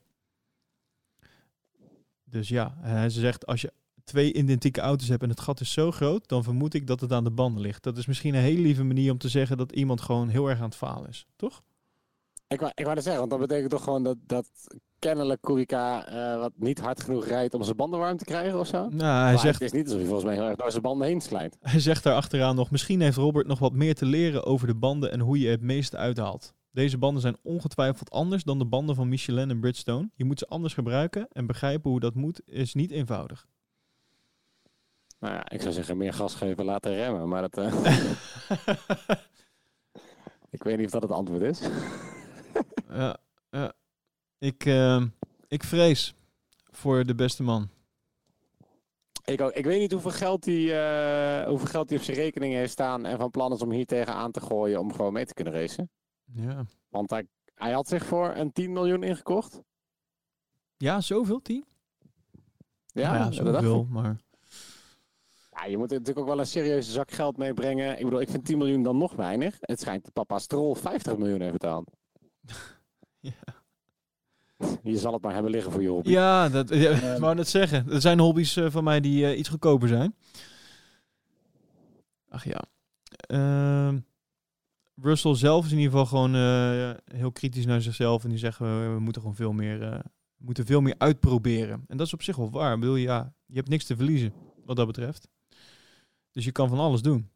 Dus 2.23 2.49
ja, 2.49 2.77
hij 2.79 3.09
zegt 3.09 3.45
als 3.45 3.61
je 3.61 3.73
twee 4.07 4.33
identieke 4.33 4.81
auto's 4.81 5.07
hebt 5.07 5.23
en 5.23 5.29
het 5.29 5.39
gat 5.39 5.59
is 5.59 5.71
zo 5.71 5.91
groot, 5.91 6.27
dan 6.27 6.43
vermoed 6.43 6.73
ik 6.73 6.87
dat 6.87 7.01
het 7.01 7.11
aan 7.11 7.23
de 7.23 7.31
banden 7.31 7.61
ligt. 7.61 7.83
Dat 7.83 7.97
is 7.97 8.05
misschien 8.05 8.33
een 8.33 8.41
hele 8.41 8.61
lieve 8.61 8.83
manier 8.83 9.11
om 9.11 9.17
te 9.17 9.29
zeggen 9.29 9.57
dat 9.57 9.71
iemand 9.71 10.01
gewoon 10.01 10.29
heel 10.29 10.47
erg 10.49 10.57
aan 10.59 10.65
het 10.65 10.75
falen 10.75 11.09
is, 11.09 11.27
toch? 11.35 11.63
Ik, 12.47 12.59
wou, 12.59 12.71
ik 12.75 12.83
wou 12.83 12.95
dat 12.95 13.03
zeggen, 13.03 13.27
want 13.27 13.39
dat 13.39 13.47
betekent 13.49 13.71
toch 13.71 13.83
gewoon 13.83 14.03
dat, 14.03 14.17
dat 14.25 14.49
kennelijk 14.99 15.41
Kubica 15.41 16.07
eh, 16.07 16.39
wat 16.39 16.51
niet 16.55 16.79
hard 16.79 17.03
genoeg 17.03 17.25
rijdt 17.25 17.53
om 17.53 17.63
zijn 17.63 17.75
banden 17.75 17.99
warm 17.99 18.17
te 18.17 18.25
krijgen 18.25 18.59
of 18.59 18.67
zo? 18.67 18.77
Nou, 18.77 19.23
hij 19.23 19.33
Maar 19.33 19.39
zegt, 19.39 19.59
Het 19.59 19.73
is 19.73 19.79
niet 19.79 19.85
alsof 19.85 19.97
hij 19.97 20.07
volgens 20.07 20.27
mij 20.27 20.35
heel 20.35 20.47
erg 20.47 20.55
door 20.55 20.71
zijn 20.71 20.83
banden 20.83 21.07
heen 21.07 21.21
slijt. 21.21 21.57
hij 21.71 21.79
zegt 21.79 22.03
daar 22.03 22.15
achteraan 22.15 22.55
nog, 22.55 22.71
misschien 22.71 23.01
heeft 23.01 23.17
Robert 23.17 23.47
nog 23.47 23.59
wat 23.59 23.73
meer 23.73 23.95
te 23.95 24.05
leren 24.05 24.45
over 24.45 24.67
de 24.67 24.75
banden 24.75 25.11
en 25.11 25.19
hoe 25.19 25.39
je 25.39 25.49
het 25.49 25.61
meeste 25.61 25.97
uithaalt. 25.97 26.53
Deze 26.71 26.97
banden 26.97 27.21
zijn 27.21 27.37
ongetwijfeld 27.43 28.11
anders 28.11 28.43
dan 28.43 28.59
de 28.59 28.65
banden 28.65 28.95
van 28.95 29.09
Michelin 29.09 29.49
en 29.49 29.59
Bridgestone. 29.59 30.09
Je 30.15 30.25
moet 30.25 30.39
ze 30.39 30.47
anders 30.47 30.73
gebruiken 30.73 31.27
en 31.31 31.45
begrijpen 31.45 31.89
hoe 31.89 31.99
dat 31.99 32.15
moet 32.15 32.41
is 32.45 32.73
niet 32.73 32.91
eenvoudig. 32.91 33.47
Nou 35.19 35.33
ja, 35.33 35.49
ik 35.49 35.61
zou 35.61 35.73
zeggen 35.73 35.97
meer 35.97 36.13
gas 36.13 36.35
geven, 36.35 36.65
laten 36.65 36.93
remmen. 36.93 37.27
Maar 37.27 37.41
dat, 37.41 37.57
eh, 37.57 37.73
ik 40.55 40.63
weet 40.63 40.77
niet 40.77 40.85
of 40.85 40.91
dat 40.91 41.01
het 41.01 41.11
antwoord 41.11 41.41
is. 41.41 41.61
ja, 42.89 43.17
ja. 43.49 43.73
Ik, 44.37 44.65
ehm, 44.65 45.07
ik 45.47 45.63
vrees 45.63 46.15
voor 46.71 47.05
de 47.05 47.15
beste 47.15 47.43
man. 47.43 47.69
Ik, 49.23 49.41
ook, 49.41 49.51
ik 49.51 49.65
weet 49.65 49.79
niet 49.79 49.91
hoeveel 49.91 50.11
geld, 50.11 50.45
hij, 50.45 50.63
eh, 51.41 51.47
hoeveel 51.47 51.67
geld 51.67 51.89
hij 51.89 51.97
op 51.97 52.03
zijn 52.03 52.17
rekening 52.17 52.53
heeft 52.53 52.71
staan 52.71 53.05
en 53.05 53.17
van 53.17 53.31
plan 53.31 53.53
is 53.53 53.61
om 53.61 53.71
hier 53.71 53.85
tegenaan 53.85 54.31
te 54.31 54.41
gooien 54.41 54.79
om 54.79 54.93
gewoon 54.93 55.13
mee 55.13 55.25
te 55.25 55.33
kunnen 55.33 55.53
racen. 55.53 55.89
Ja, 56.23 56.65
Want 56.89 57.09
hij, 57.09 57.27
hij 57.53 57.71
had 57.71 57.87
zich 57.87 58.05
voor 58.05 58.35
een 58.35 58.51
10 58.51 58.73
miljoen 58.73 59.03
ingekocht. 59.03 59.61
ja 60.77 61.01
zoveel, 61.01 61.41
team? 61.41 61.65
Ja, 62.85 63.31
zoveel, 63.31 63.85
maar... 63.89 64.25
Ja, 65.57 65.65
je 65.65 65.77
moet 65.77 65.89
natuurlijk 65.89 66.19
ook 66.19 66.27
wel 66.27 66.39
een 66.39 66.47
serieuze 66.47 66.91
zak 66.91 67.11
geld 67.11 67.37
meebrengen. 67.37 67.97
Ik 67.97 68.03
bedoel, 68.03 68.21
ik 68.21 68.29
vind 68.29 68.45
10 68.45 68.57
miljoen 68.57 68.83
dan 68.83 68.97
nog 68.97 69.13
weinig. 69.13 69.57
Het 69.59 69.79
schijnt 69.79 70.03
dat 70.03 70.13
papa 70.13 70.39
Stroll 70.39 70.75
50 70.75 71.17
miljoen 71.17 71.41
heeft 71.41 71.51
betaald. 71.51 71.91
Ja. 73.19 73.55
Je 74.83 74.97
zal 74.97 75.13
het 75.13 75.21
maar 75.21 75.33
hebben 75.33 75.51
liggen 75.51 75.71
voor 75.71 75.81
je 75.81 75.87
hobby. 75.89 76.09
Ja, 76.09 76.49
dat 76.49 76.69
ja, 76.69 76.89
ik 77.13 77.19
wou 77.19 77.35
net 77.35 77.47
zeggen. 77.47 77.91
Er 77.91 78.01
zijn 78.01 78.19
hobby's 78.19 78.55
eh, 78.55 78.69
van 78.69 78.83
mij 78.83 78.99
die 78.99 79.25
eh, 79.25 79.37
iets 79.37 79.49
goedkoper 79.49 79.87
zijn. 79.87 80.15
Ach 82.29 82.43
ja. 82.43 82.63
Ehm, 83.09 83.99
Russell 84.95 85.35
zelf 85.35 85.65
is 85.65 85.71
in 85.71 85.77
ieder 85.77 85.91
geval 85.91 86.05
gewoon 86.05 86.35
eh, 86.35 87.17
heel 87.17 87.31
kritisch 87.31 87.65
naar 87.65 87.81
zichzelf. 87.81 88.23
En 88.23 88.29
die 88.29 88.37
zegt, 88.37 88.61
eh, 88.61 88.93
we 88.93 88.99
moeten 88.99 89.21
gewoon 89.21 89.35
veel 89.35 89.53
meer, 89.53 90.01
moeten 90.37 90.65
veel 90.65 90.81
meer 90.81 90.95
uitproberen. 90.97 91.83
En 91.87 91.97
dat 91.97 92.07
is 92.07 92.13
op 92.13 92.23
zich 92.23 92.35
wel 92.35 92.51
waar. 92.51 92.73
Ik 92.73 92.79
bedoel, 92.79 92.95
ja, 92.95 93.33
je 93.45 93.55
hebt 93.55 93.69
niks 93.69 93.85
te 93.85 93.95
verliezen 93.95 94.33
wat 94.65 94.75
dat 94.75 94.87
betreft. 94.87 95.27
Dus 96.37 96.45
je 96.45 96.51
kan 96.51 96.69
van 96.69 96.79
alles 96.79 97.01
doen. 97.01 97.31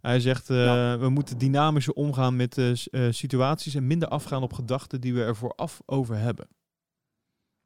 Hij 0.00 0.20
zegt, 0.20 0.50
eh, 0.50 0.64
Ja. 0.64 0.98
we 0.98 1.08
moeten 1.08 1.38
dynamischer 1.38 1.94
omgaan 1.94 2.36
met 2.36 2.58
eh, 2.58 2.72
situaties 3.10 3.74
en 3.74 3.86
minder 3.86 4.08
afgaan 4.08 4.42
op 4.42 4.52
gedachten 4.52 5.00
die 5.00 5.14
we 5.14 5.22
er 5.22 5.36
vooraf 5.36 5.82
over 5.86 6.16
hebben. 6.16 6.48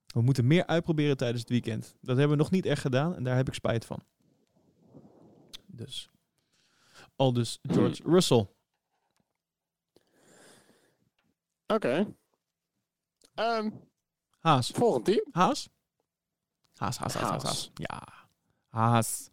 We 0.06 0.20
moeten 0.20 0.46
meer 0.46 0.66
uitproberen 0.66 1.16
tijdens 1.16 1.40
het 1.40 1.50
weekend. 1.50 1.96
Dat 2.00 2.16
hebben 2.16 2.36
we 2.36 2.42
nog 2.42 2.50
niet 2.50 2.66
echt 2.66 2.80
gedaan 2.80 3.14
en 3.14 3.24
daar 3.24 3.36
heb 3.36 3.48
ik 3.48 3.54
spijt 3.54 3.84
van. 3.84 4.02
Dus. 5.66 6.10
Al 7.16 7.32
dus 7.32 7.58
George 7.62 8.02
Russell. 8.04 8.46
Oké. 11.66 12.14
Ehm, 13.34 13.70
Haas. 14.38 14.70
volgend 14.70 15.04
team. 15.04 15.24
Haas? 15.32 15.68
Haas, 16.74 16.98
Haas, 16.98 17.14
Haas, 17.14 17.22
Haas. 17.30 17.42
Haas. 17.42 17.42
Haas. 17.44 17.70
Ja. 17.74 18.02
Haas. 18.68 19.30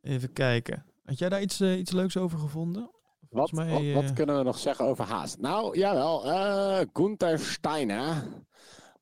Even 0.00 0.32
kijken. 0.32 0.84
Had 1.04 1.18
jij 1.18 1.28
daar 1.28 1.42
iets, 1.42 1.60
eh, 1.60 1.78
iets 1.78 1.90
leuks 1.92 2.16
over 2.16 2.38
gevonden? 2.38 2.90
Wat, 3.28 3.52
mij, 3.52 3.70
wat, 3.70 3.80
eh, 3.80 3.94
wat 3.94 4.12
kunnen 4.12 4.36
we 4.38 4.42
nog 4.42 4.58
zeggen 4.58 4.84
over 4.84 5.04
Haas? 5.04 5.36
Nou, 5.36 5.78
jawel. 5.78 6.24
eh 6.30 6.86
Gunther 6.92 7.38
Steiner, 7.38 8.22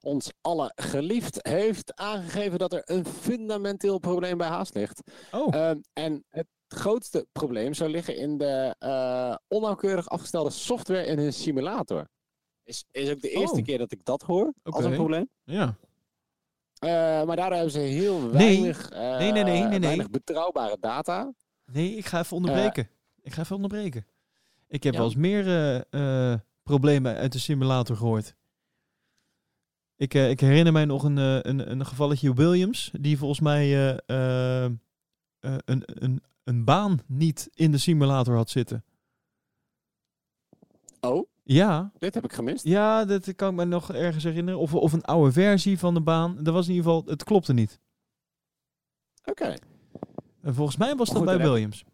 ons 0.01 0.33
alle 0.41 0.73
geliefd, 0.75 1.39
heeft 1.49 1.95
aangegeven 1.97 2.59
dat 2.59 2.73
er 2.73 2.83
een 2.85 3.05
fundamenteel 3.07 3.99
probleem 3.99 4.39
bij 4.39 4.49
Haas 4.49 4.73
ligt. 4.73 5.03
Oh, 5.33 5.55
Ehm, 5.55 5.79
en 5.93 6.25
het 6.29 6.47
grootste 6.69 7.27
probleem 7.33 7.75
zou 7.75 7.91
liggen 7.91 8.17
in 8.17 8.39
de 8.39 8.75
onnauwkeurig 9.49 10.09
afgestelde 10.09 10.51
software 10.51 11.05
in 11.07 11.19
hun 11.19 11.33
simulator. 11.33 12.09
Is, 12.63 12.85
is 12.91 13.11
ook 13.11 13.21
de 13.21 13.31
eerste 13.31 13.59
Oh. 13.59 13.65
keer 13.65 13.79
dat 13.79 13.93
ik 13.93 14.05
dat 14.05 14.23
hoor 14.23 14.53
als 14.63 14.85
een 14.85 14.95
probleem. 14.95 15.29
ja. 15.45 15.77
Eh, 16.79 16.89
maar 17.24 17.37
daardoor 17.37 17.55
hebben 17.55 17.70
ze 17.72 17.79
heel 17.79 18.31
weinig, 18.31 18.89
eh, 18.91 19.18
Nee, 19.18 19.33
nee, 19.33 19.43
nee, 19.45 19.61
nee, 19.61 19.68
nee. 19.68 19.81
weinig 19.81 20.11
betrouwbare 20.11 20.76
data. 20.81 21.33
Nee, 21.72 21.95
ik 21.97 22.07
ga 22.07 22.18
even 22.18 22.37
onderbreken. 22.37 22.89
ik 23.22 23.33
ga 23.33 23.43
even 23.43 23.57
onderbreken. 23.57 24.07
Ik 24.68 24.83
heb 24.83 24.93
Ja. 24.93 24.99
wel 24.99 25.09
eens 25.09 25.16
meer 25.18 25.47
eh, 25.47 26.33
eh, 26.33 26.39
problemen 26.62 27.16
uit 27.16 27.33
de 27.33 27.39
simulator 27.39 27.97
gehoord. 27.97 28.35
Ik, 29.97 30.14
eh, 30.14 30.31
ik 30.31 30.41
herinner 30.41 30.72
mij 30.72 30.85
nog 30.85 31.03
een, 31.03 31.18
eh, 31.18 31.39
een, 31.43 31.70
een 31.70 31.87
gevalletje 31.87 32.35
Williams, 32.35 32.91
die 33.01 33.18
volgens 33.18 33.41
mij 33.41 33.64
eh, 33.64 33.99
eh, 34.07 34.64
eh, 34.64 34.70
een, 35.41 35.83
een, 35.85 36.22
een 36.45 36.64
baan 36.64 36.99
niet 37.07 37.51
in 37.55 37.70
de 37.70 37.79
simulator 37.79 38.35
had 38.37 38.51
zitten. 38.51 38.85
Oh, 41.01 41.26
Ja, 41.51 41.91
dit 41.99 42.15
heb 42.15 42.25
ik 42.25 42.33
gemist. 42.33 42.65
ja 42.65 43.05
dat 43.05 43.35
kan 43.35 43.51
ik 43.51 43.57
me 43.57 43.65
nog 43.65 43.93
ergens 43.93 44.25
herinneren. 44.25 44.61
Of, 44.61 44.75
of 44.75 44.93
een 44.93 45.05
oude 45.05 45.33
versie 45.33 45.79
van 45.79 45.95
de 45.95 46.01
baan. 46.01 46.37
Dat 46.43 46.55
was 46.55 46.69
in 46.69 46.75
ieder 46.75 46.91
geval, 46.91 47.05
het 47.07 47.25
klopte 47.25 47.53
niet. 47.53 47.79
Oké. 49.25 49.55
En 50.43 50.55
volgens 50.55 50.77
mij 50.77 50.95
was 50.95 51.09
dat 51.09 51.17
goed, 51.17 51.25
bij 51.27 51.35
dan 51.35 51.43
heb- 51.43 51.53
Williams. 51.53 51.85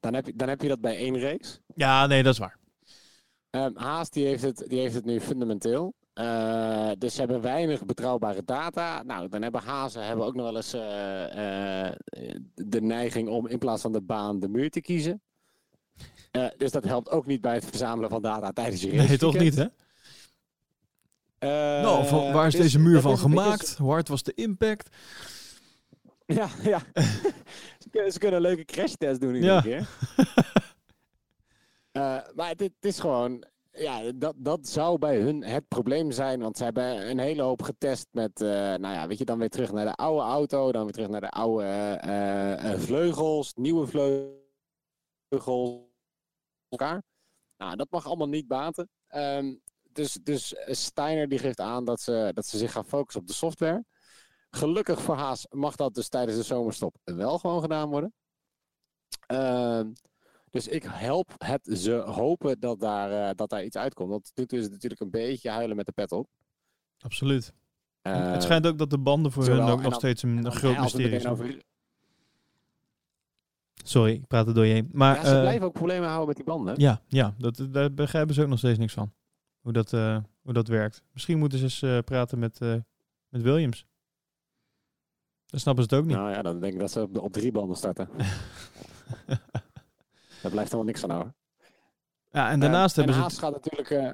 Dan, 0.00 0.14
heb 0.14 0.26
je, 0.26 0.34
dan 0.36 0.48
heb 0.48 0.62
je 0.62 0.68
dat 0.68 0.80
bij 0.80 0.96
één 0.96 1.18
race. 1.20 1.58
Ja, 1.74 2.06
nee, 2.06 2.22
dat 2.22 2.32
is 2.32 2.38
waar. 2.38 2.58
Ehm, 3.50 3.76
Haas 3.76 4.10
die 4.10 4.26
heeft, 4.26 4.42
het, 4.42 4.64
die 4.68 4.80
heeft 4.80 4.94
het 4.94 5.04
nu 5.04 5.20
fundamenteel. 5.20 5.94
Eh, 6.12 6.90
dus 6.98 7.14
ze 7.14 7.20
hebben 7.20 7.40
weinig 7.40 7.84
betrouwbare 7.84 8.44
data. 8.44 9.02
Nou, 9.02 9.28
dan 9.28 9.42
hebben 9.42 9.60
Hazen 9.62 10.06
hebben 10.06 10.26
ook 10.26 10.34
nog 10.34 10.44
wel 10.44 10.56
eens 10.56 10.72
eh, 10.72 11.86
eh, 11.86 11.94
de 12.54 12.80
neiging 12.80 13.28
om 13.28 13.46
in 13.46 13.58
plaats 13.58 13.82
van 13.82 13.92
de 13.92 14.02
baan 14.02 14.38
de 14.40 14.48
muur 14.48 14.70
te 14.70 14.80
kiezen. 14.80 15.22
Eh, 16.34 16.46
dus 16.56 16.70
dat 16.70 16.84
helpt 16.84 17.10
ook 17.10 17.26
niet 17.26 17.40
bij 17.40 17.54
het 17.54 17.64
verzamelen 17.64 18.10
van 18.10 18.22
data 18.22 18.52
tijdens 18.52 18.80
je 18.82 18.90
race. 18.90 19.08
Nee, 19.08 19.18
toch 19.18 19.38
niet, 19.38 19.54
hè? 19.54 19.66
nou, 21.82 22.06
van, 22.06 22.32
waar 22.32 22.46
is 22.46 22.52
dus 22.52 22.62
deze 22.62 22.78
muur 22.78 23.00
van 23.00 23.12
is 23.12 23.22
beetje 23.22 23.38
gemaakt? 23.40 23.76
Hoe 23.76 23.90
hard 23.90 24.08
was 24.08 24.22
de 24.22 24.32
impact? 24.34 24.96
Ja, 26.26 26.48
ja. 26.62 26.82
ze, 27.82 27.88
kunnen, 27.90 28.12
ze 28.12 28.18
kunnen 28.18 28.36
een 28.36 28.42
leuke 28.46 28.64
crashtest 28.64 29.20
doen 29.20 29.34
iedere 29.34 29.52
Ja. 29.54 29.60
keer. 29.60 29.88
Eh, 31.92 32.18
maar 32.34 32.48
het, 32.48 32.60
het 32.60 32.72
is 32.80 32.98
gewoon... 32.98 33.44
Ja, 33.72 34.12
dat, 34.14 34.34
dat 34.36 34.68
zou 34.68 34.98
bij 34.98 35.20
hun 35.20 35.44
het 35.44 35.68
probleem 35.68 36.10
zijn. 36.10 36.40
Want 36.40 36.56
ze 36.56 36.64
hebben 36.64 37.10
een 37.10 37.18
hele 37.18 37.42
hoop 37.42 37.62
getest 37.62 38.06
met... 38.10 38.40
eh, 38.40 38.48
nou 38.48 38.94
ja, 38.94 39.06
weet 39.06 39.18
je, 39.18 39.24
dan 39.24 39.38
weer 39.38 39.48
terug 39.48 39.72
naar 39.72 39.84
de 39.84 39.94
oude 39.94 40.22
auto. 40.22 40.72
Dan 40.72 40.82
weer 40.84 40.92
terug 40.92 41.08
naar 41.08 41.20
de 41.20 41.30
oude 41.30 41.64
eh, 41.64 42.72
eh, 42.72 42.80
vleugels. 42.80 43.52
Nieuwe 43.54 43.86
vleugels. 43.86 44.42
Elkaar. 46.78 47.02
Nou, 47.56 47.76
dat 47.76 47.90
mag 47.90 48.06
allemaal 48.06 48.28
niet 48.28 48.46
baten. 48.46 48.88
Ehm, 49.06 49.54
dus, 49.82 50.12
dus 50.22 50.54
Steiner 50.66 51.28
die 51.28 51.38
geeft 51.38 51.60
aan 51.60 51.84
dat 51.84 52.00
ze, 52.00 52.30
dat 52.34 52.46
ze 52.46 52.58
zich 52.58 52.72
gaan 52.72 52.84
focussen 52.84 53.20
op 53.20 53.26
de 53.26 53.32
software. 53.34 53.84
Gelukkig 54.50 55.02
voor 55.02 55.16
Haas 55.16 55.46
mag 55.50 55.76
dat 55.76 55.94
dus 55.94 56.08
tijdens 56.08 56.36
de 56.36 56.42
zomerstop 56.42 56.96
wel 57.04 57.38
gewoon 57.38 57.60
gedaan 57.60 57.88
worden. 57.88 58.12
Ehm, 59.26 59.92
dus 60.50 60.68
ik 60.68 60.82
help 60.88 61.30
het 61.38 61.68
ze 61.78 61.92
hopen 61.92 62.60
dat 62.60 62.80
daar, 62.80 63.28
eh, 63.28 63.34
dat 63.34 63.50
daar 63.50 63.64
iets 63.64 63.76
uitkomt. 63.76 64.10
Want 64.10 64.30
nu 64.34 64.46
toe 64.46 64.58
is 64.58 64.64
het 64.64 64.72
natuurlijk 64.72 65.00
een 65.00 65.10
beetje 65.10 65.50
huilen 65.50 65.76
met 65.76 65.86
de 65.86 65.92
pet 65.92 66.12
op. 66.12 66.28
Absoluut. 66.98 67.52
Eh, 68.02 68.32
het 68.32 68.42
schijnt 68.42 68.66
ook 68.66 68.78
dat 68.78 68.90
de 68.90 68.98
banden 68.98 69.32
voor 69.32 69.44
hun 69.46 69.60
ook 69.60 69.68
nog 69.68 69.82
dan- 69.82 69.92
steeds 69.92 70.22
een, 70.22 70.52
groot 70.52 70.72
het 70.74 70.82
mysterie 70.82 71.20
zijn. 71.20 71.32
over- 71.32 71.62
Sorry, 73.86 74.12
ik 74.12 74.26
praat 74.26 74.46
er 74.46 74.54
door 74.54 74.66
je 74.66 74.72
heen. 74.72 74.88
Maar 74.92 75.14
ja, 75.16 75.24
ze 75.24 75.34
eh, 75.34 75.40
blijven 75.40 75.66
ook 75.66 75.72
problemen 75.72 76.06
houden 76.08 76.26
met 76.28 76.36
die 76.36 76.44
banden. 76.44 76.74
ja, 76.80 77.00
ja 77.08 77.34
dat, 77.38 77.66
daar 77.70 77.92
begrijpen 77.94 78.34
ze 78.34 78.42
ook 78.42 78.48
nog 78.48 78.58
steeds 78.58 78.78
niks 78.78 78.92
van. 78.92 79.12
Hoe 79.60 79.72
dat, 79.72 79.92
eh, 79.92 80.18
hoe 80.42 80.52
dat 80.52 80.68
werkt. 80.68 81.02
Misschien 81.12 81.38
moeten 81.38 81.58
ze 81.58 81.64
eens 81.64 81.82
eh, 81.82 81.98
praten 82.04 82.38
met, 82.38 82.60
eh, 82.60 82.74
met 83.28 83.42
Williams. 83.42 83.86
Dan 85.46 85.60
snappen 85.60 85.84
ze 85.84 85.94
het 85.94 86.00
ook 86.00 86.08
niet. 86.08 86.16
Nou 86.16 86.30
ja, 86.30 86.42
dan 86.42 86.60
denk 86.60 86.72
ik 86.74 86.80
dat 86.80 86.90
ze 86.90 87.00
op, 87.02 87.18
op 87.18 87.32
drie 87.32 87.52
banden 87.52 87.76
starten. 87.76 88.08
Daar 90.42 90.52
blijft 90.52 90.70
helemaal 90.72 90.84
niks 90.84 91.00
van 91.00 91.10
over. 91.12 91.34
ja, 92.30 92.50
en 92.50 92.60
daarnaast 92.60 92.98
Eh, 92.98 93.04
hebben 93.04 93.14
en 93.14 93.30
ze... 93.30 93.36
Haas 93.36 93.38
gaat 93.38 93.52
natuurlijk 93.64 93.90
eh, 93.90 94.12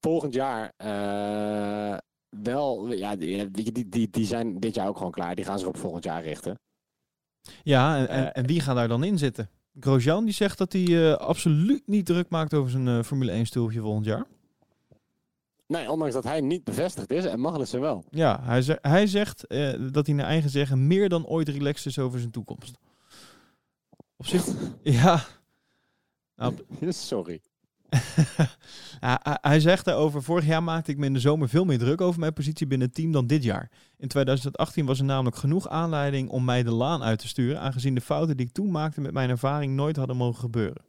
volgend 0.00 0.34
jaar 0.34 0.72
eh, 0.76 1.96
wel... 2.28 2.92
Ja, 2.92 3.16
die, 3.16 3.50
die, 3.50 3.72
die, 3.72 3.88
die, 3.88 4.10
die 4.10 4.26
zijn 4.26 4.60
dit 4.60 4.74
jaar 4.74 4.88
ook 4.88 4.96
gewoon 4.96 5.12
klaar. 5.12 5.34
Die 5.34 5.44
gaan 5.44 5.58
zich 5.58 5.68
op 5.68 5.76
volgend 5.76 6.04
jaar 6.04 6.22
richten. 6.22 6.58
Ja, 7.62 7.96
en, 7.98 8.08
en, 8.08 8.24
eh, 8.24 8.42
en 8.42 8.46
wie 8.46 8.60
gaat 8.60 8.76
daar 8.76 8.88
dan 8.88 9.04
in 9.04 9.18
zitten? 9.18 9.50
Grosjean 9.80 10.24
die 10.24 10.34
zegt 10.34 10.58
dat 10.58 10.72
hij 10.72 11.10
eh, 11.10 11.16
absoluut 11.16 11.82
niet 11.86 12.06
druk 12.06 12.28
maakt 12.28 12.54
over 12.54 12.70
zijn 12.70 12.88
eh, 12.88 13.02
Formule 13.02 13.30
1 13.30 13.46
stoeltje 13.46 13.80
volgend 13.80 14.04
jaar. 14.06 14.26
Nee, 15.66 15.90
ondanks 15.90 16.14
dat 16.14 16.24
hij 16.24 16.40
niet 16.40 16.64
bevestigd 16.64 17.10
is 17.10 17.24
en 17.24 17.40
Magnussen 17.40 17.80
wel. 17.80 18.04
Ja, 18.10 18.40
hij, 18.42 18.62
ze- 18.62 18.78
hij 18.82 19.06
zegt 19.06 19.44
dat 19.92 20.06
hij 20.06 20.14
naar 20.14 20.26
eigen 20.26 20.50
zeggen 20.50 20.86
meer 20.86 21.08
dan 21.08 21.26
ooit 21.26 21.48
relaxed 21.48 21.86
is 21.86 21.98
over 21.98 22.18
zijn 22.18 22.30
toekomst. 22.30 22.78
Op 24.16 24.26
zich, 24.26 24.46
ja. 24.82 25.24
Nou, 26.36 26.54
Sorry. 26.88 27.40
Ja, 29.00 29.20
hij- 29.40 29.60
zegt 29.60 29.84
daarover, 29.84 30.22
vorig 30.22 30.46
jaar 30.46 30.62
maakte 30.62 30.90
ik 30.90 30.96
me 30.98 31.06
in 31.06 31.12
de 31.12 31.20
zomer 31.20 31.48
veel 31.48 31.64
meer 31.64 31.78
druk 31.78 32.00
over 32.00 32.20
mijn 32.20 32.32
positie 32.32 32.66
binnen 32.66 32.86
het 32.86 32.96
team 32.96 33.12
dan 33.12 33.26
dit 33.26 33.42
jaar. 33.42 33.70
In 33.98 34.08
2018 34.08 34.86
was 34.86 34.98
er 34.98 35.04
namelijk 35.04 35.36
genoeg 35.36 35.68
aanleiding 35.68 36.28
om 36.28 36.44
mij 36.44 36.62
de 36.62 36.70
laan 36.70 37.02
uit 37.02 37.18
te 37.18 37.28
sturen, 37.28 37.60
aangezien 37.60 37.94
de 37.94 38.00
fouten 38.00 38.36
die 38.36 38.46
ik 38.46 38.52
toen 38.52 38.70
maakte 38.70 39.00
met 39.00 39.12
mijn 39.12 39.30
ervaring 39.30 39.74
nooit 39.74 39.96
hadden 39.96 40.16
mogen 40.16 40.40
gebeuren. 40.40 40.82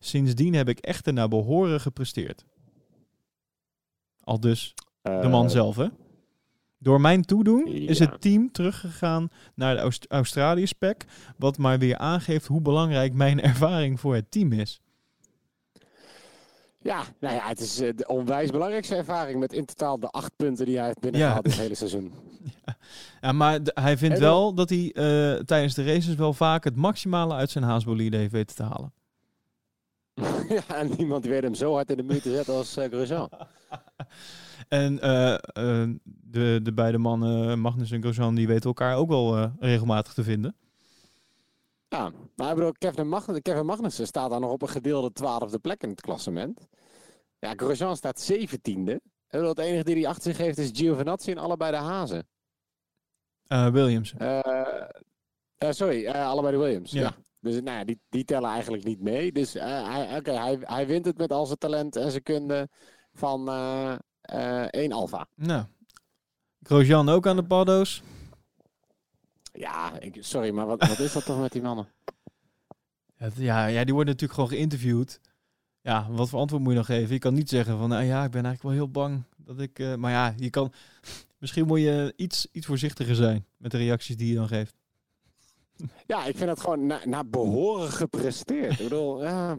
Sindsdien 0.00 0.54
heb 0.54 0.68
ik 0.68 0.78
echter 0.78 1.12
naar 1.12 1.28
behoren 1.28 1.80
gepresteerd. 1.80 2.44
Al 4.20 4.40
dus 4.40 4.74
de 5.02 5.28
man 5.28 5.44
Eh, 5.44 5.50
zelf, 5.50 5.76
hè? 5.76 5.86
Door 6.78 7.00
mijn 7.00 7.22
toedoen 7.22 7.66
is 7.66 7.98
het 7.98 8.20
team 8.20 8.52
teruggegaan 8.52 9.28
naar 9.54 9.74
de 9.74 9.80
Aust- 9.80 10.06
Australië-spec, 10.08 11.04
wat 11.36 11.58
maar 11.58 11.78
weer 11.78 11.96
aangeeft 11.98 12.46
hoe 12.46 12.60
belangrijk 12.60 13.12
mijn 13.14 13.40
ervaring 13.50 14.00
voor 14.00 14.14
het 14.14 14.30
team 14.30 14.52
is. 14.52 14.80
Ja, 16.86 17.02
nou 17.20 17.34
ja, 17.34 17.48
het 17.48 17.60
is 17.60 17.80
eh, 17.80 17.92
de 17.96 18.06
onwijs 18.06 18.50
belangrijkste 18.50 18.94
ervaring 18.96 19.38
met 19.40 19.52
in 19.52 19.64
totaal 19.64 19.98
de 19.98 20.10
acht 20.10 20.36
punten 20.36 20.66
die 20.66 20.76
hij 20.76 20.86
heeft 20.86 21.00
binnengehaald 21.00 21.44
Ja. 21.44 21.50
dit 21.50 21.60
hele 21.60 21.74
seizoen. 21.74 22.12
Ja, 23.20 23.32
maar 23.32 23.60
hij 23.64 23.96
vindt 23.96 24.14
En 24.14 24.20
wel 24.20 24.54
dat 24.54 24.68
hij 24.68 24.92
eh, 24.92 25.44
tijdens 25.44 25.74
de 25.74 25.84
races 25.84 26.14
wel 26.14 26.32
vaak 26.32 26.64
het 26.64 26.76
maximale 26.76 27.34
uit 27.34 27.50
zijn 27.50 27.64
haasbolide 27.64 28.16
heeft 28.16 28.32
weten 28.32 28.56
te 28.56 28.62
halen. 28.62 28.92
ja, 30.68 30.76
en 30.76 30.90
niemand 30.96 31.24
weet 31.24 31.42
hem 31.42 31.54
zo 31.54 31.72
hard 31.72 31.90
in 31.90 31.96
de 31.96 32.02
muur 32.02 32.22
te 32.22 32.30
zetten 32.30 32.54
als 32.54 32.78
uh, 32.78 32.84
Grosjean. 32.84 33.28
En 34.68 34.96
de, 36.30 36.60
de 36.62 36.72
beide 36.74 36.98
mannen, 36.98 37.60
Magnus 37.60 37.90
en 37.90 38.02
Grosjean, 38.02 38.34
die 38.34 38.46
weten 38.46 38.64
elkaar 38.64 38.96
ook 38.96 39.08
wel 39.08 39.50
regelmatig 39.58 40.12
te 40.12 40.22
vinden. 40.22 40.56
Ja, 41.88 42.12
maar 42.36 42.48
ik 42.48 42.54
bedoel, 42.54 42.72
Kevin, 42.72 43.08
Magn 43.08 43.42
Kevin 43.42 43.66
Magnussen 43.66 44.06
staat 44.06 44.30
dan 44.30 44.40
nog 44.40 44.50
op 44.50 44.62
een 44.62 44.68
gedeelde 44.68 45.12
twaalfde 45.12 45.58
plek 45.58 45.82
in 45.82 45.88
het 45.88 46.00
klassement. 46.00 46.66
Ja, 47.38 47.52
Grosjean 47.56 47.96
staat 47.96 48.20
zeventiende. 48.20 49.00
En 49.26 49.44
het 49.44 49.58
enige 49.58 49.84
die 49.84 49.94
hij 49.94 50.06
achter 50.06 50.22
zich 50.22 50.38
heeft 50.38 50.58
is 50.58 50.70
Giovinazzi 50.72 51.30
en 51.30 51.38
allebei 51.38 51.70
de 51.70 51.76
Hazen. 51.76 52.28
Eh, 53.46 53.68
Williams. 53.68 54.14
Eh, 54.18 54.38
eh, 55.58 55.70
sorry, 55.70 56.08
allebei 56.08 56.56
de 56.56 56.62
Williams. 56.62 56.90
Ja. 56.90 57.00
Ja. 57.00 57.14
Dus 57.40 57.54
nou 57.54 57.78
ja, 57.78 57.84
die, 57.84 58.00
die 58.08 58.24
tellen 58.24 58.50
eigenlijk 58.50 58.84
niet 58.84 59.00
mee. 59.00 59.32
Dus 59.32 59.52
hij, 59.52 60.16
oké, 60.16 60.32
hij, 60.32 60.58
hij 60.60 60.86
wint 60.86 61.04
het 61.04 61.18
met 61.18 61.32
al 61.32 61.46
zijn 61.46 61.58
talent 61.58 61.96
en 61.96 62.10
zijn 62.10 62.22
kunde 62.22 62.68
van 63.12 63.48
één 64.70 64.92
Alfa. 64.92 65.26
Nou, 65.34 65.64
Grosjean 66.62 67.08
ook 67.08 67.26
aan 67.26 67.36
de 67.36 67.44
paddo's. 67.44 68.02
Ja, 69.56 70.00
ik, 70.00 70.16
sorry, 70.20 70.50
maar 70.50 70.66
wat, 70.66 70.86
wat 70.88 70.98
is 70.98 71.12
dat 71.12 71.24
toch 71.24 71.40
met 71.40 71.52
die 71.52 71.62
mannen? 71.62 71.88
Ja, 73.16 73.30
ja, 73.36 73.66
ja, 73.66 73.84
die 73.84 73.94
worden 73.94 74.12
natuurlijk 74.12 74.40
gewoon 74.40 74.48
geïnterviewd. 74.48 75.20
Ja, 75.80 76.06
wat 76.10 76.28
voor 76.28 76.38
antwoord 76.38 76.62
moet 76.62 76.72
je 76.72 76.78
dan 76.78 76.84
geven? 76.84 77.12
Je 77.12 77.18
kan 77.18 77.34
niet 77.34 77.48
zeggen 77.48 77.78
van, 77.78 77.88
nou 77.88 78.04
ja, 78.04 78.24
ik 78.24 78.30
ben 78.30 78.44
eigenlijk 78.44 78.62
wel 78.62 78.72
heel 78.72 78.90
bang 78.90 79.22
dat 79.36 79.60
ik... 79.60 79.78
eh, 79.78 79.94
maar 79.94 80.10
ja, 80.10 80.34
je 80.36 80.50
kan... 80.50 80.72
Misschien 81.38 81.66
moet 81.66 81.80
je 81.80 82.12
iets, 82.16 82.46
iets 82.52 82.66
voorzichtiger 82.66 83.14
zijn 83.14 83.46
met 83.56 83.70
de 83.70 83.78
reacties 83.78 84.16
die 84.16 84.28
je 84.28 84.34
dan 84.34 84.48
geeft. 84.48 84.74
Ja, 86.06 86.24
ik 86.24 86.36
vind 86.36 86.48
dat 86.48 86.60
gewoon 86.60 86.86
na, 86.86 87.00
naar 87.04 87.28
behoren 87.28 87.88
gepresteerd. 87.88 88.72
ik 88.72 88.78
bedoel, 88.78 89.22
ja, 89.24 89.56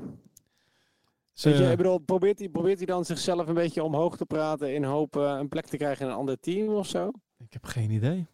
Weet 1.41 1.57
je, 1.57 1.71
ik 1.71 1.77
bedoel, 1.77 1.97
probeert 1.97 2.39
hij, 2.39 2.49
probeert 2.49 2.77
hij 2.77 2.85
dan 2.85 3.05
zichzelf 3.05 3.47
een 3.47 3.53
beetje 3.53 3.83
omhoog 3.83 4.17
te 4.17 4.25
praten 4.25 4.73
in 4.73 4.83
hoop 4.83 5.15
eh, 5.15 5.37
een 5.39 5.49
plek 5.49 5.65
te 5.65 5.77
krijgen 5.77 6.05
in 6.05 6.11
een 6.11 6.17
ander 6.17 6.39
team 6.39 6.69
of 6.69 6.87
zo? 6.87 7.11
ik 7.37 7.53
heb 7.53 7.65
geen 7.65 7.91
idee. 7.91 8.25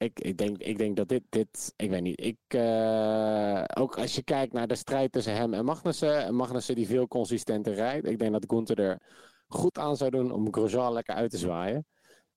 Ik, 0.00 0.20
ik, 0.20 0.38
denk, 0.38 0.58
ik 0.58 0.78
denk 0.78 0.96
dat 0.96 1.08
dit, 1.08 1.22
dit 1.28 1.72
ik 1.76 1.90
weet 1.90 2.02
niet, 2.02 2.20
ik, 2.20 2.38
eh, 2.48 3.64
ook 3.74 3.98
als 3.98 4.14
je 4.14 4.22
kijkt 4.22 4.52
naar 4.52 4.66
de 4.66 4.74
strijd 4.74 5.12
tussen 5.12 5.36
hem 5.36 5.54
en 5.54 5.64
Magnussen, 5.64 6.24
en 6.24 6.34
Magnussen 6.34 6.74
die 6.74 6.86
veel 6.86 7.08
consistenter 7.08 7.74
rijdt, 7.74 8.06
ik 8.06 8.18
denk 8.18 8.32
dat 8.32 8.44
Gunther 8.48 8.78
er 8.78 9.02
goed 9.48 9.78
aan 9.78 9.96
zou 9.96 10.10
doen 10.10 10.32
om 10.32 10.52
Grosjean 10.52 10.92
lekker 10.92 11.14
uit 11.14 11.30
te 11.30 11.38
zwaaien. 11.38 11.86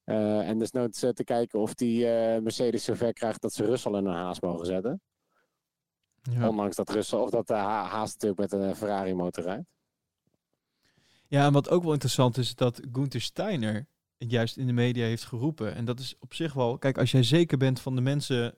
Eh, 0.03 0.47
en 0.47 0.59
desnoods 0.59 1.03
uh, 1.03 1.09
te 1.09 1.23
kijken 1.23 1.59
of 1.59 1.73
die 1.73 1.99
uh, 2.03 2.41
Mercedes 2.41 2.83
zover 2.83 3.13
krijgt 3.13 3.41
dat 3.41 3.53
ze 3.53 3.65
Russell 3.65 3.93
in 3.93 4.05
een 4.05 4.13
haas 4.13 4.39
mogen 4.39 4.65
zetten. 4.65 5.01
Ja. 6.21 6.49
Ondanks 6.49 6.75
dat 6.75 6.89
Russell, 6.89 7.19
of 7.19 7.29
dat 7.29 7.47
de 7.47 7.53
ha 7.53 7.83
haas 7.83 8.13
natuurlijk 8.13 8.39
met 8.39 8.51
een 8.51 8.75
Ferrari 8.75 9.13
motor 9.13 9.43
rijdt. 9.43 9.69
Ja, 11.27 11.45
en 11.45 11.53
wat 11.53 11.69
ook 11.69 11.83
wel 11.83 11.93
interessant 11.93 12.37
is, 12.37 12.55
dat 12.55 12.81
Gunther 12.91 13.21
Steiner 13.21 13.87
juist 14.31 14.57
in 14.57 14.67
de 14.67 14.73
media 14.73 15.05
heeft 15.05 15.25
geroepen. 15.25 15.75
En 15.75 15.85
dat 15.85 15.99
is 15.99 16.15
op 16.19 16.33
zich 16.33 16.53
wel... 16.53 16.77
Kijk, 16.77 16.97
als 16.97 17.11
jij 17.11 17.23
zeker 17.23 17.57
bent 17.57 17.79
van 17.79 17.95
de 17.95 18.01
mensen 18.01 18.55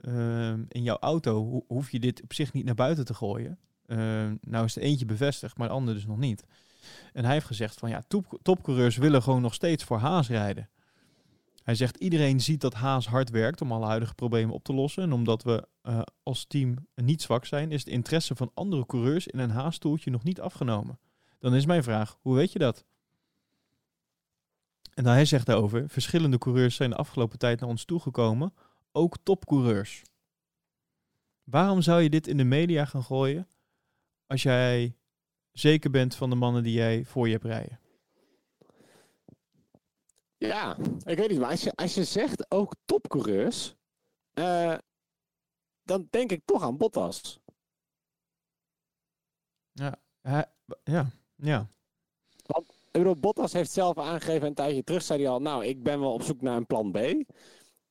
uh, 0.00 0.52
in 0.68 0.82
jouw 0.82 0.98
auto, 0.98 1.50
ho 1.50 1.64
hoef 1.68 1.90
je 1.90 1.98
dit 1.98 2.22
op 2.22 2.32
zich 2.32 2.52
niet 2.52 2.64
naar 2.64 2.74
buiten 2.74 3.04
te 3.04 3.14
gooien. 3.14 3.58
Uh, 3.86 3.98
nou 4.40 4.64
is 4.64 4.76
er 4.76 4.82
eentje 4.82 5.06
bevestigd, 5.06 5.56
maar 5.56 5.68
de 5.68 5.74
andere 5.74 5.96
dus 5.96 6.06
nog 6.06 6.18
niet. 6.18 6.44
En 7.12 7.24
hij 7.24 7.32
heeft 7.32 7.46
gezegd 7.46 7.78
van 7.78 7.90
ja, 7.90 8.02
top, 8.08 8.38
topcoureurs 8.42 8.96
willen 8.96 9.22
gewoon 9.22 9.42
nog 9.42 9.54
steeds 9.54 9.84
voor 9.84 9.98
Haas 9.98 10.28
rijden. 10.28 10.68
Hij 11.62 11.74
zegt 11.74 11.96
iedereen 11.96 12.40
ziet 12.40 12.60
dat 12.60 12.74
Haas 12.74 13.06
hard 13.06 13.30
werkt 13.30 13.60
om 13.60 13.72
alle 13.72 13.86
huidige 13.86 14.14
problemen 14.14 14.54
op 14.54 14.64
te 14.64 14.74
lossen. 14.74 15.02
En 15.02 15.12
omdat 15.12 15.42
we 15.42 15.66
uh, 15.82 16.00
als 16.22 16.44
team 16.44 16.86
niet 16.94 17.22
zwak 17.22 17.44
zijn, 17.44 17.70
is 17.70 17.84
het 17.84 17.92
interesse 17.92 18.36
van 18.36 18.50
andere 18.54 18.86
coureurs 18.86 19.26
in 19.26 19.38
een 19.38 19.50
Haas-stoeltje 19.50 20.10
nog 20.10 20.24
niet 20.24 20.40
afgenomen. 20.40 20.98
Dan 21.38 21.54
is 21.54 21.66
mijn 21.66 21.82
vraag, 21.82 22.18
hoe 22.20 22.34
weet 22.34 22.52
je 22.52 22.58
dat? 22.58 22.84
En 24.98 25.06
hij 25.06 25.24
zegt 25.24 25.46
daarover, 25.46 25.88
verschillende 25.88 26.38
coureurs 26.38 26.76
zijn 26.76 26.90
de 26.90 26.96
afgelopen 26.96 27.38
tijd 27.38 27.60
naar 27.60 27.68
ons 27.68 27.84
toegekomen, 27.84 28.54
ook 28.92 29.16
topcoureurs. 29.22 30.02
Waarom 31.44 31.82
zou 31.82 32.02
je 32.02 32.10
dit 32.10 32.26
in 32.26 32.36
de 32.36 32.44
media 32.44 32.84
gaan 32.84 33.02
gooien 33.02 33.48
als 34.26 34.42
jij 34.42 34.96
zeker 35.52 35.90
bent 35.90 36.14
van 36.14 36.30
de 36.30 36.36
mannen 36.36 36.62
die 36.62 36.72
jij 36.72 37.04
voor 37.04 37.26
je 37.26 37.32
hebt 37.32 37.44
rijden? 37.44 37.80
Ja, 40.36 40.76
ik 41.04 41.18
weet 41.18 41.28
niet, 41.28 41.38
maar 41.38 41.50
als 41.50 41.62
je, 41.62 41.72
als 41.74 41.94
je 41.94 42.04
zegt 42.04 42.50
ook 42.50 42.74
topcoureurs, 42.84 43.76
uh, 44.34 44.78
dan 45.82 46.06
denk 46.10 46.32
ik 46.32 46.44
toch 46.44 46.62
aan 46.62 46.76
Bottas. 46.76 47.40
Ja, 49.72 49.96
ja, 50.84 51.10
ja. 51.36 51.68
Ik 53.06 53.20
Bottas 53.20 53.52
heeft 53.52 53.70
zelf 53.70 53.98
aangegeven 53.98 54.46
een 54.46 54.54
tijdje 54.54 54.84
terug, 54.84 55.02
zei 55.02 55.22
hij 55.22 55.30
al, 55.30 55.40
nou, 55.40 55.64
ik 55.64 55.82
ben 55.82 56.00
wel 56.00 56.12
op 56.12 56.22
zoek 56.22 56.40
naar 56.40 56.56
een 56.56 56.66
plan 56.66 56.92
B. 56.92 56.96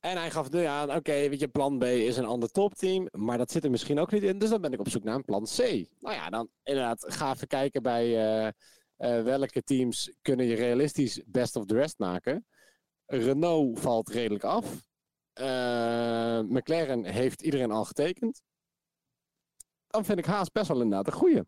En 0.00 0.16
hij 0.16 0.30
gaf 0.30 0.50
nu 0.50 0.64
aan, 0.64 0.94
oké, 0.94 1.28
weet 1.28 1.40
je, 1.40 1.48
plan 1.48 1.78
B 1.78 1.82
is 1.82 2.16
een 2.16 2.24
ander 2.24 2.50
topteam, 2.50 3.08
maar 3.10 3.38
dat 3.38 3.50
zit 3.50 3.64
er 3.64 3.70
misschien 3.70 3.98
ook 3.98 4.10
niet 4.10 4.22
in, 4.22 4.38
dus 4.38 4.50
dan 4.50 4.60
ben 4.60 4.72
ik 4.72 4.80
op 4.80 4.88
zoek 4.88 5.04
naar 5.04 5.14
een 5.14 5.24
plan 5.24 5.44
C. 5.44 5.58
Nou 5.98 6.14
ja, 6.14 6.30
dan 6.30 6.48
inderdaad, 6.62 7.04
ga 7.14 7.32
even 7.32 7.46
kijken 7.46 7.82
bij 7.82 8.06
uh, 8.06 8.50
uh, 8.98 9.22
welke 9.22 9.62
teams 9.62 10.16
kunnen 10.22 10.46
je 10.46 10.54
realistisch 10.54 11.22
best 11.26 11.56
of 11.56 11.64
the 11.64 11.74
rest 11.74 11.98
maken. 11.98 12.46
Renault 13.06 13.80
valt 13.80 14.08
redelijk 14.08 14.44
af. 14.44 14.88
Uh, 15.40 16.40
McLaren 16.40 17.04
heeft 17.04 17.42
iedereen 17.42 17.70
al 17.70 17.84
getekend. 17.84 18.42
Dan 19.86 20.04
vind 20.04 20.18
ik 20.18 20.24
Haas 20.24 20.50
best 20.50 20.68
wel 20.68 20.80
inderdaad 20.80 21.06
een 21.06 21.20
goeie. 21.20 21.42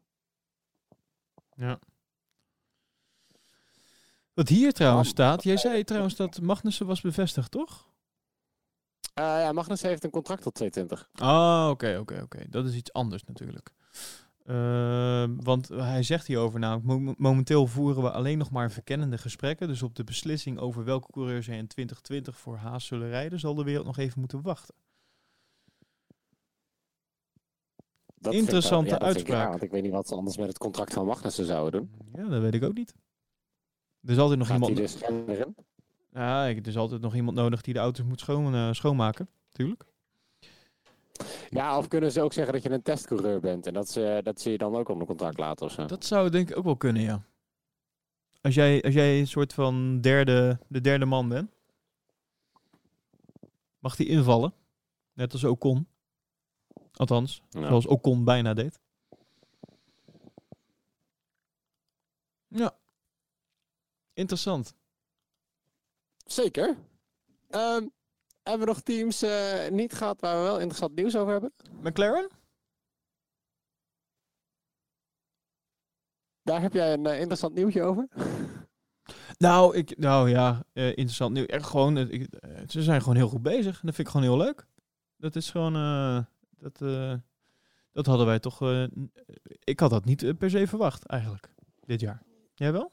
Ja. 1.55 1.81
Wat 4.35 4.48
hier 4.48 4.73
trouwens 4.73 5.09
staat, 5.09 5.43
jij 5.43 5.57
zei 5.57 5.85
trouwens 5.85 6.16
dat 6.16 6.40
Magnussen 6.40 6.86
was 6.86 7.01
bevestigd, 7.01 7.51
toch? 7.51 7.89
Uh, 9.19 9.24
ja, 9.24 9.52
Magnussen 9.52 9.89
heeft 9.89 10.05
een 10.05 10.11
contract 10.11 10.43
tot 10.43 10.55
2020. 10.55 11.27
Ah, 11.27 11.69
oké, 11.70 11.98
oké, 11.98 12.20
oké. 12.23 12.48
Dat 12.48 12.66
is 12.66 12.74
iets 12.74 12.93
anders 12.93 13.24
natuurlijk. 13.24 13.73
Uh, 14.44 15.24
want 15.36 15.69
hij 15.69 16.02
zegt 16.02 16.27
hierover 16.27 16.59
namelijk, 16.59 17.19
momenteel 17.19 17.66
voeren 17.66 18.02
we 18.02 18.11
alleen 18.11 18.39
nog 18.39 18.51
maar 18.51 18.70
verkennende 18.70 19.19
gesprekken. 19.19 19.69
Dus 19.69 19.82
op 19.82 19.94
de 19.94 20.05
beslissing 20.05 20.59
over 20.59 20.85
welke 20.85 21.12
coureurs 21.12 21.48
er 21.48 21.55
in 21.55 21.66
2020 21.66 22.39
voor 22.39 22.57
Haas 22.57 22.86
zullen 22.86 23.09
rijden, 23.09 23.40
zal 23.40 23.55
de 23.55 23.65
wereld 23.65 23.86
nog 23.86 23.98
even 23.98 24.20
moeten 24.20 24.43
wachten. 24.43 24.74
Dat 28.15 28.32
Interessante 28.32 28.94
ik, 28.94 29.01
ja, 29.01 29.07
uitspraak. 29.07 29.44
Ik, 29.44 29.51
want 29.51 29.62
ik 29.62 29.70
weet 29.70 29.82
niet 29.82 29.93
wat 29.93 30.09
ze 30.09 30.15
anders 30.15 30.36
met 30.36 30.48
het 30.48 30.59
contract 30.59 30.93
van 30.93 31.07
Magnussen 31.07 31.47
zouden 31.47 31.81
doen. 31.81 31.90
Ja, 32.23 32.28
dat 32.28 32.40
weet 32.40 32.55
ik 32.55 32.65
ook 32.65 32.74
niet. 32.74 32.94
Er 34.02 34.10
is 34.10 34.18
altijd 34.18 34.39
nog 34.39 34.48
Gaat 34.48 34.56
iemand. 34.56 34.77
dus? 34.77 34.98
Ja, 36.12 36.47
er 36.48 36.66
is 36.66 36.77
altijd 36.77 37.01
nog 37.01 37.14
iemand 37.14 37.36
nodig 37.36 37.60
die 37.62 37.74
de 37.74 37.81
auto's 37.81 38.05
moet 38.06 38.20
schoon, 38.20 38.55
uh, 38.55 38.72
schoonmaken. 38.72 39.28
Tuurlijk. 39.52 39.85
Ja, 41.51 41.78
of 41.78 41.89
kunnen 41.89 42.12
ze 42.12 42.20
ook 42.22 42.32
zeggen 42.32 42.52
dat 42.52 42.62
je 42.62 42.70
een 42.70 42.82
testcoureur 42.82 43.40
bent 43.40 43.66
en 43.66 43.74
dat 43.74 43.89
ze, 43.89 44.20
dat 44.22 44.40
ze 44.40 44.51
je 44.51 44.59
dan 44.59 44.77
ook 44.77 44.89
onder 44.89 45.06
contract 45.06 45.39
laten 45.39 45.66
of 45.66 45.72
zo? 45.72 45.85
Dat 45.86 46.05
zou 46.05 46.31
denk 46.31 46.51
ik 46.51 46.56
ook 46.56 46.64
wel 46.64 46.77
kunnen, 46.77 47.02
ja. 47.02 47.22
Als 48.40 48.55
jij, 48.55 48.82
als 48.82 48.94
jij 48.94 49.18
een 49.20 49.27
soort 49.27 49.52
van 49.52 50.01
derde, 50.01 50.59
de 50.68 50.81
derde 50.81 51.05
man 51.05 51.28
bent, 51.28 51.51
mag 53.78 53.97
die 53.97 54.06
invallen. 54.09 54.52
Net 55.12 55.32
als 55.32 55.44
Ocon. 55.44 55.89
Althans, 56.94 57.43
Ja. 57.51 57.66
zoals 57.68 57.86
Ocon 57.86 58.24
bijna 58.24 58.55
deed. 58.55 58.81
Ja. 62.48 62.78
Interessant. 64.20 64.74
Zeker. 66.26 66.76
Ehm, 67.48 67.86
hebben 68.42 68.66
we 68.66 68.72
nog 68.72 68.80
teams 68.80 69.22
eh, 69.22 69.68
niet 69.70 69.92
gehad 69.92 70.20
waar 70.20 70.36
we 70.36 70.42
wel 70.42 70.59
interessant 70.59 70.94
nieuws 70.94 71.16
over 71.16 71.32
hebben? 71.32 71.52
McLaren? 71.82 72.30
Daar 76.42 76.60
heb 76.60 76.72
jij 76.72 76.92
een 76.92 77.06
eh, 77.06 77.18
interessant 77.18 77.55
nieuwtje 77.55 77.82
over? 77.82 78.09
Nou, 79.38 79.76
ik, 79.76 79.98
nou 79.98 80.30
ja, 80.30 80.64
eh, 80.72 80.88
interessant. 80.88 81.32
Nu, 81.32 81.44
echt 81.44 81.66
gewoon, 81.66 81.97
ik, 81.97 82.28
ze 82.66 82.82
zijn 82.82 83.01
gewoon 83.01 83.16
heel 83.16 83.28
goed 83.28 83.42
bezig. 83.42 83.80
En 83.80 83.86
dat 83.86 83.94
vind 83.94 83.98
ik 83.98 84.09
gewoon 84.09 84.26
heel 84.26 84.36
leuk. 84.36 84.66
Dat 85.16 85.36
is 85.36 85.51
gewoon, 85.51 85.72
dat, 86.51 86.78
dat 87.92 88.06
hadden 88.06 88.26
wij 88.26 88.38
toch, 88.38 88.60
ik 89.64 89.80
had 89.80 89.90
dat 89.90 90.05
niet 90.05 90.38
per 90.38 90.51
se 90.51 90.66
verwacht 90.66 91.06
eigenlijk, 91.06 91.55
dit 91.80 92.01
jaar. 92.01 92.22
Jij 92.55 92.72
wel? 92.72 92.90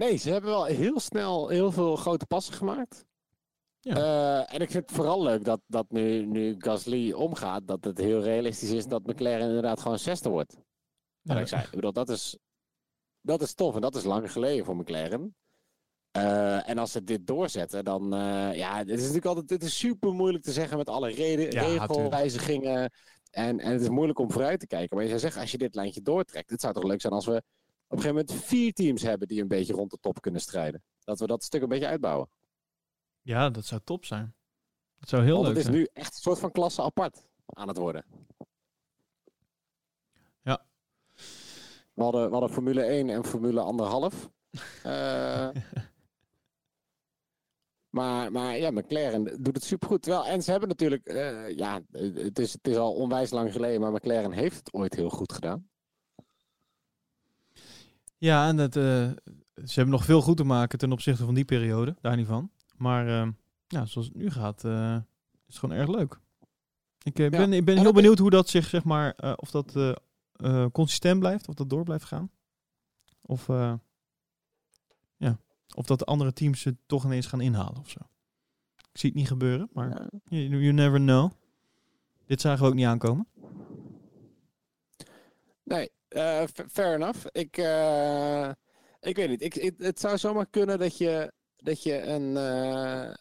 Nee, 0.00 0.16
ze 0.16 0.30
hebben 0.30 0.50
wel 0.50 0.64
heel 0.64 1.00
snel 1.00 1.48
heel 1.48 1.72
veel 1.72 1.96
grote 1.96 2.26
passen 2.26 2.54
gemaakt. 2.54 3.04
Ja. 3.80 3.96
Eh, 3.96 4.54
en 4.54 4.60
ik 4.60 4.70
vind 4.70 4.88
het 4.88 4.96
vooral 4.96 5.22
leuk 5.22 5.44
dat, 5.44 5.60
dat 5.66 5.90
nu, 5.90 6.26
nu 6.26 6.54
Gasly 6.58 7.12
omgaat, 7.12 7.66
dat 7.66 7.84
het 7.84 7.98
heel 7.98 8.22
realistisch 8.22 8.70
is 8.70 8.86
dat 8.86 9.06
McLaren 9.06 9.46
inderdaad 9.46 9.80
gewoon 9.80 9.98
zesde 9.98 10.28
wordt. 10.28 10.56
Ja. 11.22 11.38
Ik, 11.38 11.46
zei, 11.46 11.62
ik 11.62 11.70
bedoel, 11.70 11.92
dat 11.92 12.08
is, 12.08 12.38
dat 13.20 13.42
is 13.42 13.54
tof 13.54 13.74
en 13.74 13.80
dat 13.80 13.94
is 13.94 14.04
lang 14.04 14.32
geleden 14.32 14.64
voor 14.64 14.76
McLaren. 14.76 15.34
Eh, 16.10 16.68
en 16.68 16.78
als 16.78 16.92
ze 16.92 17.04
dit 17.04 17.26
doorzetten, 17.26 17.84
dan 17.84 18.14
eh, 18.14 18.54
ja, 18.54 18.76
het 18.76 18.88
is 18.88 18.96
natuurlijk 18.96 19.26
altijd 19.26 19.50
het 19.50 19.62
is 19.62 19.78
super 19.78 20.12
moeilijk 20.12 20.44
te 20.44 20.52
zeggen 20.52 20.76
met 20.76 20.88
alle 20.88 21.10
reden, 21.10 21.50
Ja, 21.50 21.62
regelwijzigingen. 21.62 22.90
En, 23.30 23.60
en 23.60 23.72
het 23.72 23.80
is 23.80 23.88
moeilijk 23.88 24.18
om 24.18 24.30
vooruit 24.30 24.60
te 24.60 24.66
kijken. 24.66 24.96
Maar 24.96 25.04
je 25.04 25.10
zou 25.10 25.20
zeggen, 25.20 25.40
als 25.40 25.50
je 25.50 25.58
dit 25.58 25.74
lijntje 25.74 26.02
doortrekt, 26.02 26.50
het 26.50 26.60
zou 26.60 26.72
toch 26.74 26.84
leuk 26.84 27.00
zijn 27.00 27.12
als 27.12 27.26
we 27.26 27.42
op 27.90 27.96
een 27.96 28.02
gegeven 28.02 28.26
moment 28.26 28.44
vier 28.44 28.72
teams 28.72 29.02
hebben 29.02 29.28
die 29.28 29.40
een 29.40 29.48
beetje 29.48 29.72
rond 29.72 29.90
de 29.90 29.98
top 30.00 30.20
kunnen 30.20 30.40
strijden. 30.40 30.82
Dat 31.04 31.18
we 31.18 31.26
dat 31.26 31.44
stuk 31.44 31.62
een 31.62 31.68
beetje 31.68 31.86
uitbouwen. 31.86 32.28
Ja, 33.22 33.50
dat 33.50 33.64
zou 33.64 33.80
top 33.84 34.04
zijn. 34.04 34.34
Dat 34.98 35.08
zou 35.08 35.22
heel 35.22 35.34
Want 35.34 35.46
leuk 35.46 35.56
het 35.56 35.64
is 35.66 35.70
zijn. 35.72 35.76
nu 35.78 35.88
echt 35.92 36.14
een 36.14 36.20
soort 36.20 36.38
van 36.38 36.52
klasse 36.52 36.82
apart 36.82 37.22
aan 37.46 37.68
het 37.68 37.76
worden. 37.76 38.04
Ja. 40.42 40.64
We 41.92 42.02
hadden, 42.02 42.24
we 42.26 42.32
hadden 42.32 42.50
Formule 42.50 42.82
1 42.82 43.10
en 43.10 43.24
Formule 43.24 44.10
1,5. 44.12 44.28
Eh 44.82 45.48
maar, 47.90 48.32
maar 48.32 48.58
ja, 48.58 48.70
McLaren 48.70 49.42
doet 49.42 49.54
het 49.54 49.64
supergoed. 49.64 50.02
Terwijl, 50.02 50.26
en 50.26 50.42
ze 50.42 50.50
hebben 50.50 50.68
natuurlijk, 50.68 51.06
eh, 51.06 51.56
ja, 51.56 51.80
het 51.92 52.38
is, 52.38 52.52
het 52.52 52.68
is 52.68 52.76
al 52.76 52.94
onwijs 52.94 53.30
lang 53.30 53.52
geleden, 53.52 53.80
maar 53.80 53.92
McLaren 53.92 54.32
heeft 54.32 54.56
het 54.56 54.72
ooit 54.72 54.94
heel 54.94 55.10
goed 55.10 55.32
gedaan. 55.32 55.69
Ja, 58.20 58.48
en 58.48 58.56
dat, 58.56 58.76
eh, 58.76 58.82
ze 59.54 59.74
hebben 59.74 59.90
nog 59.90 60.04
veel 60.04 60.22
goed 60.22 60.36
te 60.36 60.44
maken 60.44 60.78
ten 60.78 60.92
opzichte 60.92 61.24
van 61.24 61.34
die 61.34 61.44
periode, 61.44 61.96
daar 62.00 62.16
niet 62.16 62.26
van. 62.26 62.50
Maar 62.76 63.06
eh, 63.06 63.28
ja, 63.66 63.86
zoals 63.86 64.06
het 64.06 64.16
nu 64.16 64.30
gaat, 64.30 64.64
eh, 64.64 64.94
is 65.46 65.46
het 65.46 65.58
gewoon 65.58 65.76
erg 65.76 65.88
leuk. 65.88 66.18
Ik 67.02 67.14
ben, 67.14 67.52
ik 67.52 67.64
ben 67.64 67.76
En 67.76 67.82
heel 67.82 67.92
benieuwd 67.92 68.18
hoe 68.18 68.30
dat 68.30 68.48
zich, 68.48 68.68
zeg 68.68 68.84
maar, 68.84 69.14
of 69.36 69.50
dat 69.50 69.96
consistent 70.72 71.18
blijft, 71.18 71.48
of 71.48 71.54
dat 71.54 71.70
door 71.70 71.84
blijft 71.84 72.04
gaan. 72.04 72.30
Of, 73.20 73.46
ja, 75.16 75.38
of 75.74 75.86
dat 75.86 75.98
de 75.98 76.04
andere 76.04 76.32
teams 76.32 76.64
het 76.64 76.76
toch 76.86 77.04
ineens 77.04 77.26
gaan 77.26 77.40
inhalen 77.40 77.78
of 77.78 77.90
zo. 77.90 77.98
Ik 78.76 78.98
zie 78.98 79.10
het 79.10 79.18
niet 79.18 79.28
gebeuren, 79.28 79.68
maar 79.72 79.88
Ja. 79.88 80.08
you, 80.24 80.62
you 80.62 80.72
never 80.72 80.98
know. 80.98 81.30
Dit 82.26 82.40
zagen 82.40 82.62
we 82.62 82.68
ook 82.68 82.74
niet 82.74 82.86
aankomen. 82.86 83.26
Nee, 85.62 85.90
eh, 86.10 86.42
fa- 86.54 86.68
fair 86.72 86.94
enough. 86.94 87.26
Ik, 87.32 87.56
eh, 87.56 88.50
ik 89.00 89.16
weet 89.16 89.28
niet. 89.28 89.42
Ik, 89.42 89.54
ik- 89.54 89.74
het 89.78 90.00
zou 90.00 90.18
zomaar 90.18 90.46
kunnen 90.50 90.78
dat 90.78 90.98
je, 90.98 91.32
dat 91.56 91.82
je 91.82 92.02
een, 92.02 92.36
eh, 92.36 93.12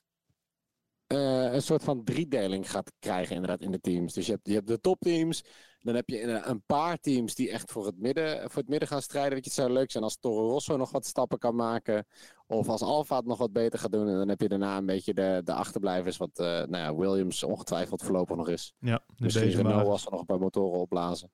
een 1.54 1.62
soort 1.62 1.84
van 1.84 2.04
driedeling 2.04 2.72
gaat 2.72 2.92
krijgen 3.00 3.36
inderdaad 3.36 3.62
in 3.62 3.72
de 3.72 3.80
teams. 3.80 4.14
Dus 4.14 4.26
je 4.26 4.32
hebt, 4.32 4.48
je 4.48 4.54
hebt 4.54 4.68
de 4.68 4.80
topteams. 4.80 5.44
Dan 5.80 5.96
heb 5.96 6.10
je 6.10 6.22
een 6.22 6.64
paar 6.66 6.98
teams 7.00 7.36
die 7.36 7.52
echt 7.52 7.72
voor 7.72 7.86
het 7.86 7.98
midden, 8.00 8.50
voor 8.50 8.62
het 8.62 8.70
midden 8.70 8.88
gaan 8.88 9.02
strijden. 9.02 9.34
Weet 9.34 9.44
je, 9.44 9.50
het 9.50 9.60
zou 9.60 9.72
leuk 9.72 9.92
zijn 9.92 10.04
als 10.04 10.18
Toro 10.20 10.50
Rosso 10.50 10.78
nog 10.78 10.92
wat 10.92 11.06
stappen 11.06 11.38
kan 11.38 11.56
maken. 11.56 12.06
Of 12.48 12.68
als 12.70 12.82
Alfa 12.82 13.16
het 13.16 13.26
nog 13.26 13.38
wat 13.38 13.54
beter 13.54 13.80
gaat 13.80 13.92
doen. 13.92 14.08
En 14.08 14.18
dan 14.18 14.30
heb 14.30 14.42
je 14.42 14.48
daarna 14.50 14.78
een 14.78 14.86
beetje 14.86 15.14
de, 15.14 15.42
de 15.44 15.54
achterblijvers. 15.54 16.18
Wat 16.18 16.38
nou 16.38 16.78
ja, 16.78 16.96
Williams 16.96 17.44
ongetwijfeld 17.44 18.04
voorlopig 18.04 18.36
nog 18.36 18.50
is. 18.50 18.74
Ja, 18.80 19.04
de 19.08 19.14
Misschien 19.24 19.46
deze 19.46 19.58
Renault 19.62 19.88
als 19.88 20.02
ze 20.02 20.10
nog 20.10 20.20
een 20.20 20.26
paar 20.26 20.40
motoren 20.40 20.80
opblazen. 20.80 21.32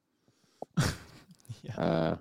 Ja. 1.62 1.78
Eh, 2.12 2.18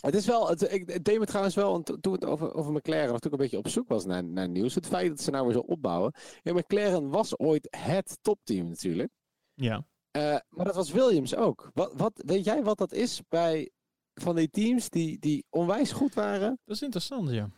het 0.00 0.14
is 0.14 0.26
wel, 0.26 0.48
het, 0.48 0.72
ik, 0.72 0.90
het 0.90 1.04
deed 1.04 1.18
me 1.18 1.26
trouwens 1.26 1.54
wel, 1.54 1.70
want 1.70 1.96
toen 2.00 2.12
het 2.12 2.24
over, 2.24 2.54
over 2.54 2.72
McLaren, 2.72 3.12
of 3.12 3.18
toen 3.18 3.32
ik 3.32 3.38
een 3.38 3.44
beetje 3.44 3.58
op 3.58 3.68
zoek 3.68 3.88
was 3.88 4.04
naar, 4.04 4.24
naar 4.24 4.48
nieuws, 4.48 4.74
het 4.74 4.86
feit 4.86 5.08
dat 5.08 5.20
ze 5.20 5.30
nou 5.30 5.44
weer 5.44 5.54
zo 5.54 5.60
opbouwen. 5.60 6.14
Ja, 6.42 6.52
McLaren 6.52 7.08
was 7.10 7.38
ooit 7.38 7.76
het 7.76 8.18
topteam 8.22 8.68
natuurlijk. 8.68 9.12
Ja, 9.54 9.84
Eh, 10.10 10.36
maar 10.48 10.64
dat 10.64 10.74
was 10.74 10.90
Williams 10.90 11.34
ook. 11.34 11.70
Wat, 11.74 11.92
wat, 11.96 12.22
weet 12.26 12.44
jij 12.44 12.62
wat 12.62 12.78
dat 12.78 12.92
is 12.92 13.22
bij 13.28 13.70
van 14.14 14.36
die 14.36 14.50
teams 14.50 14.88
die, 14.88 15.18
die 15.18 15.44
onwijs 15.50 15.92
goed 15.92 16.14
waren? 16.14 16.58
Dat 16.64 16.76
is 16.76 16.82
interessant, 16.82 17.30
ja. 17.30 17.48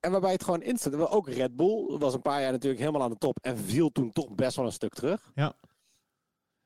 En 0.00 0.10
waarbij 0.10 0.32
het 0.32 0.44
gewoon 0.44 0.62
instant. 0.62 0.94
Ook 0.94 1.28
Red 1.28 1.56
Bull 1.56 1.98
was 1.98 2.14
een 2.14 2.22
paar 2.22 2.40
jaar 2.40 2.52
natuurlijk 2.52 2.80
helemaal 2.80 3.02
aan 3.02 3.10
de 3.10 3.16
top 3.18 3.38
en 3.42 3.58
viel 3.58 3.90
toen 3.90 4.10
toch 4.10 4.34
best 4.34 4.56
wel 4.56 4.64
een 4.64 4.72
stuk 4.72 4.94
terug. 4.94 5.30
Ja. 5.34 5.54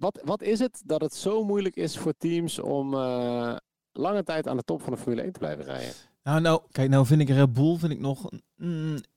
Wat, 0.02 0.20
wat 0.24 0.42
is 0.42 0.58
het 0.58 0.82
dat 0.84 1.00
het 1.00 1.14
zo 1.14 1.44
moeilijk 1.44 1.76
is 1.76 1.98
voor 1.98 2.12
teams 2.18 2.58
om 2.58 2.94
eh, 2.94 3.56
lange 3.92 4.22
tijd 4.22 4.48
aan 4.48 4.56
de 4.56 4.62
top 4.62 4.82
van 4.82 4.92
de 4.92 4.98
Formule 4.98 5.22
1 5.22 5.32
te 5.32 5.38
blijven 5.38 5.64
rijden? 5.64 5.92
Nou, 6.22 6.40
nou, 6.40 6.62
kijk, 6.70 6.90
nou 6.90 7.06
vind 7.06 7.20
ik 7.20 7.28
Red 7.28 7.52
Bull 7.52 7.76
vind 7.76 7.92
ik 7.92 8.00
nog 8.00 8.28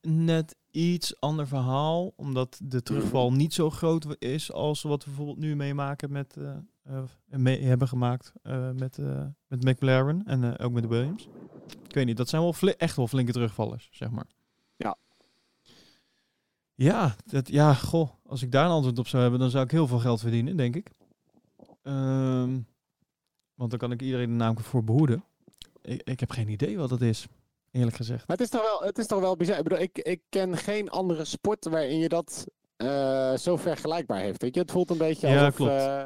net 0.00 0.56
iets 0.70 1.20
ander 1.20 1.46
verhaal. 1.46 2.12
Omdat 2.16 2.60
de 2.62 2.82
terugval 2.82 3.32
niet 3.32 3.54
zo 3.54 3.70
groot 3.70 4.16
is 4.18 4.52
als 4.52 4.82
wat 4.82 5.04
we 5.04 5.10
bijvoorbeeld 5.10 5.38
nu 5.38 5.56
meemaken 5.56 6.12
met, 6.12 6.36
mee 7.26 7.62
hebben 7.62 7.88
gemaakt 7.88 8.32
uh, 8.42 8.70
met, 8.70 8.98
met 9.46 9.64
McLaren 9.64 10.22
en 10.24 10.58
ook 10.58 10.72
met 10.72 10.82
de 10.82 10.88
Williams. 10.88 11.28
Ik 11.88 11.94
weet 11.94 12.06
niet, 12.06 12.16
dat 12.16 12.28
zijn 12.28 12.42
wel 12.42 12.54
echt 12.76 12.96
wel 12.96 13.08
flinke 13.08 13.32
terugvallers, 13.32 13.88
zeg 13.92 14.10
maar. 14.10 14.26
Ja. 16.78 16.84
Ja, 16.84 17.14
dat, 17.26 17.48
ja, 17.48 17.74
goh, 17.74 18.10
als 18.26 18.42
ik 18.42 18.52
daar 18.52 18.64
een 18.64 18.70
antwoord 18.70 18.98
op 18.98 19.08
zou 19.08 19.22
hebben, 19.22 19.40
dan 19.40 19.50
zou 19.50 19.64
ik 19.64 19.70
heel 19.70 19.86
veel 19.86 19.98
geld 19.98 20.20
verdienen, 20.20 20.56
denk 20.56 20.76
ik. 20.76 20.90
Um, 21.82 22.66
want 23.54 23.70
dan 23.70 23.78
kan 23.78 23.92
ik 23.92 24.02
iedereen 24.02 24.30
er 24.30 24.36
namelijk 24.36 24.66
voor 24.66 24.84
behoeden. 24.84 25.24
Ik, 25.82 26.02
ik 26.02 26.20
heb 26.20 26.30
geen 26.30 26.48
idee 26.48 26.78
wat 26.78 26.88
dat 26.88 27.00
is, 27.00 27.26
eerlijk 27.70 27.96
gezegd. 27.96 28.28
Maar 28.28 28.36
het 28.36 28.46
is 28.46 28.50
toch 28.52 28.62
wel, 28.62 28.88
het 28.88 28.98
is 28.98 29.06
toch 29.06 29.20
wel 29.20 29.36
bizar. 29.36 29.56
Ik, 29.56 29.62
bedoel, 29.62 29.78
ik, 29.78 29.98
ik 29.98 30.20
ken 30.28 30.56
geen 30.56 30.90
andere 30.90 31.24
sport 31.24 31.64
waarin 31.64 31.98
je 31.98 32.08
dat 32.08 32.46
uh, 32.76 33.36
zo 33.36 33.56
vergelijkbaar 33.56 34.20
heeft. 34.20 34.42
Weet 34.42 34.54
je? 34.54 34.60
Het 34.60 34.70
voelt 34.70 34.90
een 34.90 34.98
beetje 34.98 35.28
ja, 35.28 35.44
alsof... 35.44 35.54
Klopt. 35.54 35.72
Uh, 35.72 36.04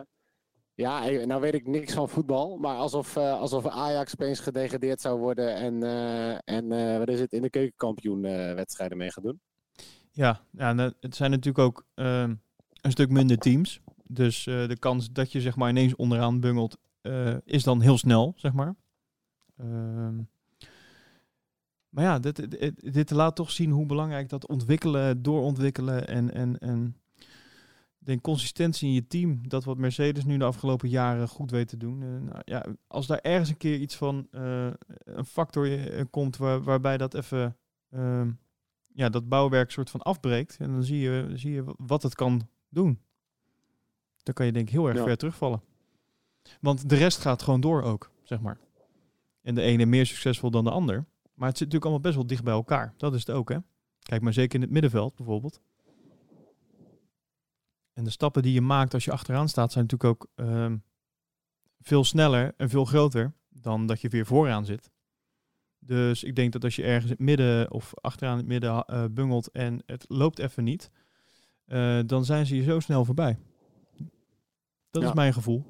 ja, 0.75 1.09
nou 1.25 1.41
weet 1.41 1.55
ik 1.55 1.67
niks 1.67 1.93
van 1.93 2.09
voetbal, 2.09 2.57
maar 2.57 2.77
alsof, 2.77 3.17
uh, 3.17 3.41
alsof 3.41 3.67
Ajax 3.67 4.13
opeens 4.13 4.41
gedegradeerd 4.41 5.01
zou 5.01 5.19
worden 5.19 5.55
en, 5.55 5.83
en 6.45 6.99
wat 6.99 7.09
is 7.09 7.21
het, 7.21 7.33
in 7.33 7.43
de 7.43 7.51
keukenkampioen 7.51 8.23
wedstrijden 8.55 8.99
mee 8.99 9.13
gaat 9.13 9.25
doen. 9.25 9.41
Ja, 10.21 10.41
ja 10.51 10.93
het 11.01 11.17
zijn 11.17 11.31
natuurlijk 11.31 11.59
ook 11.59 11.87
ehm, 11.95 12.35
een 12.81 12.91
stuk 12.91 13.11
minder 13.11 13.39
teams. 13.39 13.81
Dus 14.05 14.45
de 14.45 14.77
kans 14.79 15.13
dat 15.13 15.33
je 15.33 15.41
zeg 15.41 15.57
maar 15.57 15.71
ineens 15.71 15.97
onderaan 15.97 16.41
bungelt 16.41 16.79
is 17.45 17.63
dan 17.63 17.81
heel 17.81 17.99
snel, 17.99 18.33
zeg 18.37 18.53
maar. 18.53 18.75
Um, 19.61 20.29
maar 21.89 22.05
ja, 22.05 22.19
dit, 22.19 22.51
dit, 22.51 22.93
dit, 22.93 23.11
laat 23.11 23.37
toch 23.37 23.51
zien 23.51 23.71
hoe 23.71 23.87
belangrijk 23.87 24.29
dat 24.29 24.47
ontwikkelen, 24.47 25.23
doorontwikkelen 25.23 26.09
en, 26.09 26.35
en, 26.35 26.59
en 26.59 26.97
de 27.99 28.21
consistentie 28.21 28.89
in 28.89 28.95
je 28.95 29.07
team, 29.07 29.49
dat 29.49 29.65
wat 29.65 29.79
Mercedes 29.79 30.25
nu 30.25 30.39
de 30.39 30.45
afgelopen 30.45 30.89
jaren 30.89 31.29
goed 31.29 31.51
weet 31.51 31.69
te 31.69 31.77
doen. 31.77 32.25
Nou, 32.25 32.43
ja, 32.45 32.67
als 32.87 33.07
daar 33.07 33.21
ergens 33.21 33.49
een 33.49 33.57
keer 33.57 33.79
iets 33.79 33.97
van 33.97 34.27
een 34.31 35.27
factor 35.27 35.69
komt 36.11 36.37
waar, 36.37 36.63
waarbij 36.63 36.97
dat 36.97 37.15
even 37.15 37.57
uh, 37.91 38.23
ja, 39.01 39.09
dat 39.09 39.29
bouwwerk 39.29 39.71
soort 39.71 39.91
van 39.91 40.03
afbreekt, 40.03 40.57
en 40.59 40.71
dan 40.71 40.85
zie 40.85 41.01
je, 41.01 41.31
zie 41.35 41.53
je 41.53 41.65
wat 41.77 42.03
het 42.03 42.15
kan 42.15 42.49
doen. 42.69 43.01
Dan 44.23 44.35
kan 44.35 44.47
je 44.47 44.53
denk 44.53 44.67
ik 44.67 44.73
heel 44.73 44.87
erg 44.87 44.97
ja. 44.97 45.05
ver 45.05 45.17
terugvallen. 45.17 45.63
Want 46.61 46.89
de 46.89 46.97
rest 46.97 47.21
gaat 47.21 47.43
gewoon 47.43 47.61
door 47.61 47.83
ook, 47.83 48.11
zeg 48.23 48.41
maar. 48.41 48.59
En 49.43 49.55
de 49.55 49.63
ene 49.63 49.87
meer 49.87 50.07
succesvol 50.07 50.51
dan 50.51 50.65
de 50.65 50.71
ander. 50.71 51.07
Maar 51.35 51.49
het 51.49 51.59
zit 51.59 51.67
natuurlijk 51.67 51.85
allemaal 51.85 52.01
best 52.01 52.15
wel 52.15 52.27
dicht 52.27 52.45
bij 52.45 52.53
elkaar. 52.53 52.95
Dat 52.97 53.15
is 53.15 53.27
het 53.27 53.37
ook, 53.37 53.49
hè? 53.49 53.57
Kijk 53.99 54.23
maar 54.23 54.33
zeker 54.33 54.55
in 54.55 54.61
het 54.61 54.71
middenveld 54.71 55.17
bijvoorbeeld. 55.17 55.61
En 57.93 58.05
de 58.05 58.11
stappen 58.11 58.43
die 58.43 58.53
je 58.53 58.61
maakt 58.61 58.95
als 58.95 59.05
je 59.05 59.13
achteraan 59.13 59.49
staat 59.49 59.73
zijn 59.73 59.87
natuurlijk 59.91 60.11
ook 60.11 60.47
uh, 60.47 60.73
veel 61.81 62.05
sneller 62.05 62.55
en 62.57 62.69
veel 62.69 62.85
groter 62.85 63.33
dan 63.49 63.87
dat 63.87 64.01
je 64.01 64.09
weer 64.09 64.27
vooraan 64.27 64.65
zit. 64.65 64.91
Dus 65.81 66.24
ik 66.24 66.36
denk 66.36 66.52
dat 66.52 66.65
als 66.65 66.77
je 66.77 66.82
ergens 66.82 67.05
in 67.05 67.11
het 67.11 67.19
midden 67.19 67.70
of 67.70 67.93
achteraan 67.94 68.32
in 68.32 68.39
het 68.39 68.47
midden 68.47 68.85
uh, 68.86 69.05
bungelt 69.11 69.51
en 69.51 69.82
het 69.86 70.05
loopt 70.09 70.39
even 70.39 70.65
niet, 70.65 70.90
uh, 71.66 72.01
dan 72.07 72.24
zijn 72.24 72.47
ze 72.47 72.57
je 72.57 72.62
zo 72.62 72.81
snel 72.81 73.05
voorbij. 73.05 73.39
Dat 74.90 75.02
ja. 75.02 75.09
is 75.09 75.15
mijn 75.15 75.32
gevoel. 75.32 75.65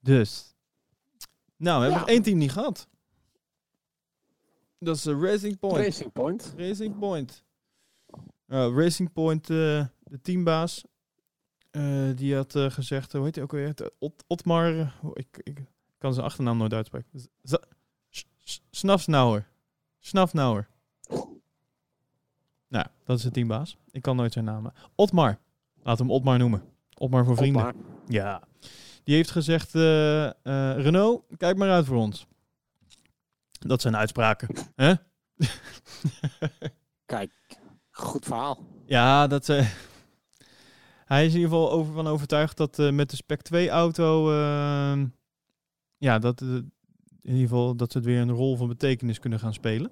Dus. 0.00 0.54
Nou, 1.56 1.76
we 1.76 1.82
hebben 1.82 2.00
nog 2.00 2.08
één 2.08 2.22
team 2.22 2.38
niet 2.38 2.52
gehad. 2.52 2.88
Dat 4.78 4.96
is 4.96 5.06
uh, 5.06 5.22
Racing 5.22 5.58
Point. 5.58 5.84
Racing 5.84 6.12
Point. 6.12 6.54
Racing 6.56 6.98
Point. 6.98 7.44
Racing 8.46 9.12
Point, 9.12 9.50
eh, 9.50 9.86
de 10.04 10.20
teambaas, 10.22 10.84
eh, 11.72 12.16
die 12.16 12.34
had 12.34 12.54
eh, 12.54 12.70
gezegd, 12.70 13.12
hoe 13.12 13.24
heet 13.24 13.34
hij 13.34 13.44
ook 13.44 13.52
weer? 13.52 13.74
Ot 13.98 14.24
Otmar, 14.26 14.78
eh, 14.78 14.90
hoe- 15.00 15.16
ik, 15.18 15.40
ik 15.42 15.64
kan 15.98 16.14
zijn 16.14 16.26
achternaam 16.26 16.56
nooit 16.56 16.72
uitspreken. 16.72 17.20
Z- 17.42 17.54
Snafsnauer. 18.70 19.46
Snafnauer. 19.98 20.68
Nou, 22.68 22.86
dat 23.04 23.16
is 23.16 23.22
de 23.22 23.30
teambaas. 23.30 23.76
Ik 23.90 24.02
kan 24.02 24.16
nooit 24.16 24.32
zijn 24.32 24.44
naam. 24.44 24.72
Otmar. 24.94 25.38
Laat 25.82 25.98
hem 25.98 26.10
Otmar 26.10 26.38
noemen. 26.38 26.62
Otmar 26.94 27.24
voor 27.24 27.36
vrienden. 27.36 27.66
Otmar. 27.66 27.82
Ja. 28.08 28.42
Die 29.04 29.14
heeft 29.14 29.30
gezegd, 29.30 29.74
eh, 29.74 30.30
Renault, 30.76 31.24
kijk 31.36 31.56
maar 31.56 31.70
uit 31.70 31.86
voor 31.86 31.96
ons. 31.96 32.26
Dat 33.58 33.80
zijn 33.80 33.96
uitspraken. 33.96 34.48
hè? 34.76 34.92
Kijk, 37.06 37.32
goed 37.90 38.24
verhaal. 38.24 38.58
ja, 38.86 39.26
dat... 39.26 39.46
hij 41.12 41.26
is 41.26 41.34
in 41.34 41.40
ieder 41.40 41.52
geval 41.52 41.70
over, 41.70 41.92
van 41.92 42.06
overtuigd 42.06 42.56
dat 42.56 42.78
eh, 42.78 42.90
met 42.90 43.10
de 43.10 43.16
Spec 43.16 43.42
2 43.42 43.68
auto... 43.68 44.30
eh, 44.30 45.02
ja, 46.02 46.18
dat, 46.18 46.40
eh, 46.40 46.48
in 46.48 47.32
ieder 47.34 47.48
geval 47.48 47.76
dat 47.76 47.92
ze 47.92 47.98
het 47.98 48.06
weer 48.06 48.20
een 48.20 48.30
rol 48.30 48.56
van 48.56 48.68
betekenis 48.68 49.18
kunnen 49.18 49.38
gaan 49.38 49.54
spelen. 49.54 49.90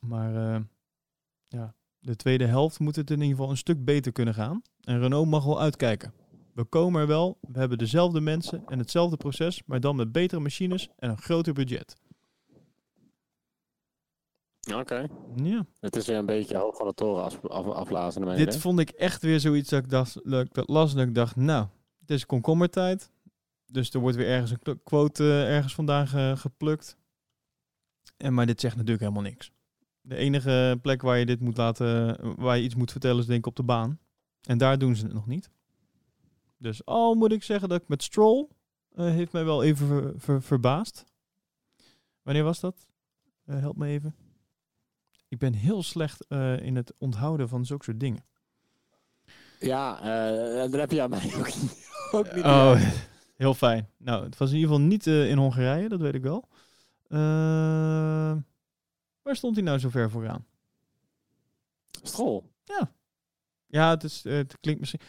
Maar 0.00 0.54
eh, 0.54 0.60
ja, 1.48 1.74
de 1.98 2.16
tweede 2.16 2.46
helft 2.46 2.78
moet 2.78 2.96
het 2.96 3.10
in 3.10 3.20
ieder 3.20 3.36
geval 3.36 3.50
een 3.50 3.56
stuk 3.56 3.84
beter 3.84 4.12
kunnen 4.12 4.34
gaan. 4.34 4.62
En 4.80 5.00
Renault 5.00 5.28
mag 5.28 5.44
wel 5.44 5.60
uitkijken. 5.60 6.12
We 6.54 6.64
komen 6.64 7.00
er 7.00 7.06
wel, 7.06 7.38
we 7.40 7.58
hebben 7.58 7.78
dezelfde 7.78 8.20
mensen 8.20 8.62
en 8.66 8.78
hetzelfde 8.78 9.16
proces, 9.16 9.62
maar 9.66 9.80
dan 9.80 9.96
met 9.96 10.12
betere 10.12 10.40
machines 10.40 10.88
en 10.98 11.10
een 11.10 11.18
groter 11.18 11.52
budget. 11.52 11.96
Oké. 14.74 15.06
Ja. 15.42 15.66
Het 15.80 15.96
is 15.96 16.06
weer 16.06 16.16
een 16.16 16.26
beetje 16.26 16.56
hoog 16.56 16.76
van 16.76 16.86
de 16.86 16.94
toren 16.94 17.24
af, 17.24 17.44
af, 17.46 17.66
afblazen. 17.66 18.36
Dit 18.36 18.56
vond 18.56 18.78
ik 18.78 18.90
echt 18.90 19.22
weer 19.22 19.40
zoiets 19.40 19.68
dat 19.70 19.82
ik, 19.84 19.90
dacht, 19.90 20.26
ik 20.26 20.54
dat 20.54 20.68
las 20.68 20.94
dat 20.94 21.06
ik 21.06 21.14
dacht, 21.14 21.36
nou, 21.36 21.66
het 22.00 22.10
is 22.10 22.26
komkommertijd. 22.26 23.10
Dus 23.66 23.90
er 23.90 24.00
wordt 24.00 24.16
weer 24.16 24.28
ergens 24.28 24.50
een 24.62 24.80
quote 24.84 25.24
eh, 25.24 25.54
ergens 25.56 25.74
vandaan 25.74 26.08
ge- 26.08 26.34
geplukt. 26.36 26.96
En, 28.16 28.34
maar 28.34 28.46
dit 28.46 28.60
zegt 28.60 28.74
natuurlijk 28.76 29.02
helemaal 29.02 29.22
niks. 29.22 29.52
De 30.00 30.16
enige 30.16 30.78
plek 30.82 31.02
waar 31.02 31.18
je 31.18 31.26
dit 31.26 31.40
moet 31.40 31.56
laten, 31.56 32.18
waar 32.36 32.56
je 32.56 32.62
iets 32.62 32.74
moet 32.74 32.90
vertellen 32.90 33.18
is 33.20 33.26
denk 33.26 33.38
ik 33.38 33.46
op 33.46 33.56
de 33.56 33.62
baan. 33.62 33.98
En 34.42 34.58
daar 34.58 34.78
doen 34.78 34.96
ze 34.96 35.04
het 35.04 35.12
nog 35.14 35.26
niet. 35.26 35.50
Dus 36.58 36.84
al 36.84 37.14
moet 37.14 37.32
ik 37.32 37.42
zeggen 37.42 37.68
dat 37.68 37.82
ik 37.82 37.88
met 37.88 38.02
Stroll 38.02 38.48
eh, 38.94 39.04
heeft 39.04 39.32
mij 39.32 39.44
wel 39.44 39.62
even 39.62 39.86
ver- 39.86 40.14
ver- 40.16 40.42
verbaasd. 40.42 41.04
Wanneer 42.22 42.44
was 42.44 42.60
dat? 42.60 42.86
Eh, 43.44 43.58
help 43.58 43.76
me 43.76 43.86
even. 43.86 44.14
Ik 45.28 45.38
ben 45.38 45.52
heel 45.52 45.82
slecht 45.82 46.26
eh, 46.26 46.60
in 46.60 46.76
het 46.76 46.92
onthouden 46.98 47.48
van 47.48 47.66
zulke 47.66 47.84
soort 47.84 48.00
dingen. 48.00 48.24
Ja, 49.60 49.98
eh 49.98 50.70
daar 50.70 50.80
heb 50.80 50.90
je 50.90 51.02
aan 51.02 51.10
mij 51.10 51.34
ook 51.38 51.46
niet. 51.46 51.90
Ook 52.12 52.34
niet 52.34 52.44
Oh, 52.44 52.80
heel 53.36 53.54
fijn. 53.54 53.90
Nou, 53.96 54.24
het 54.24 54.36
was 54.36 54.50
in 54.50 54.56
ieder 54.56 54.70
geval 54.70 54.86
niet 54.86 55.06
eh, 55.06 55.30
in 55.30 55.38
Hongarije, 55.38 55.88
dat 55.88 56.00
weet 56.00 56.14
ik 56.14 56.22
wel. 56.22 56.48
Waar 59.22 59.36
stond 59.36 59.54
hij 59.54 59.64
nou 59.64 59.78
zo 59.78 59.88
ver 59.88 60.10
vooraan? 60.10 60.46
Strol. 62.02 62.54
Ja, 63.66 63.90
het, 63.90 64.04
is, 64.04 64.24
het 64.24 64.60
klinkt 64.60 64.80
misschien... 64.80 65.00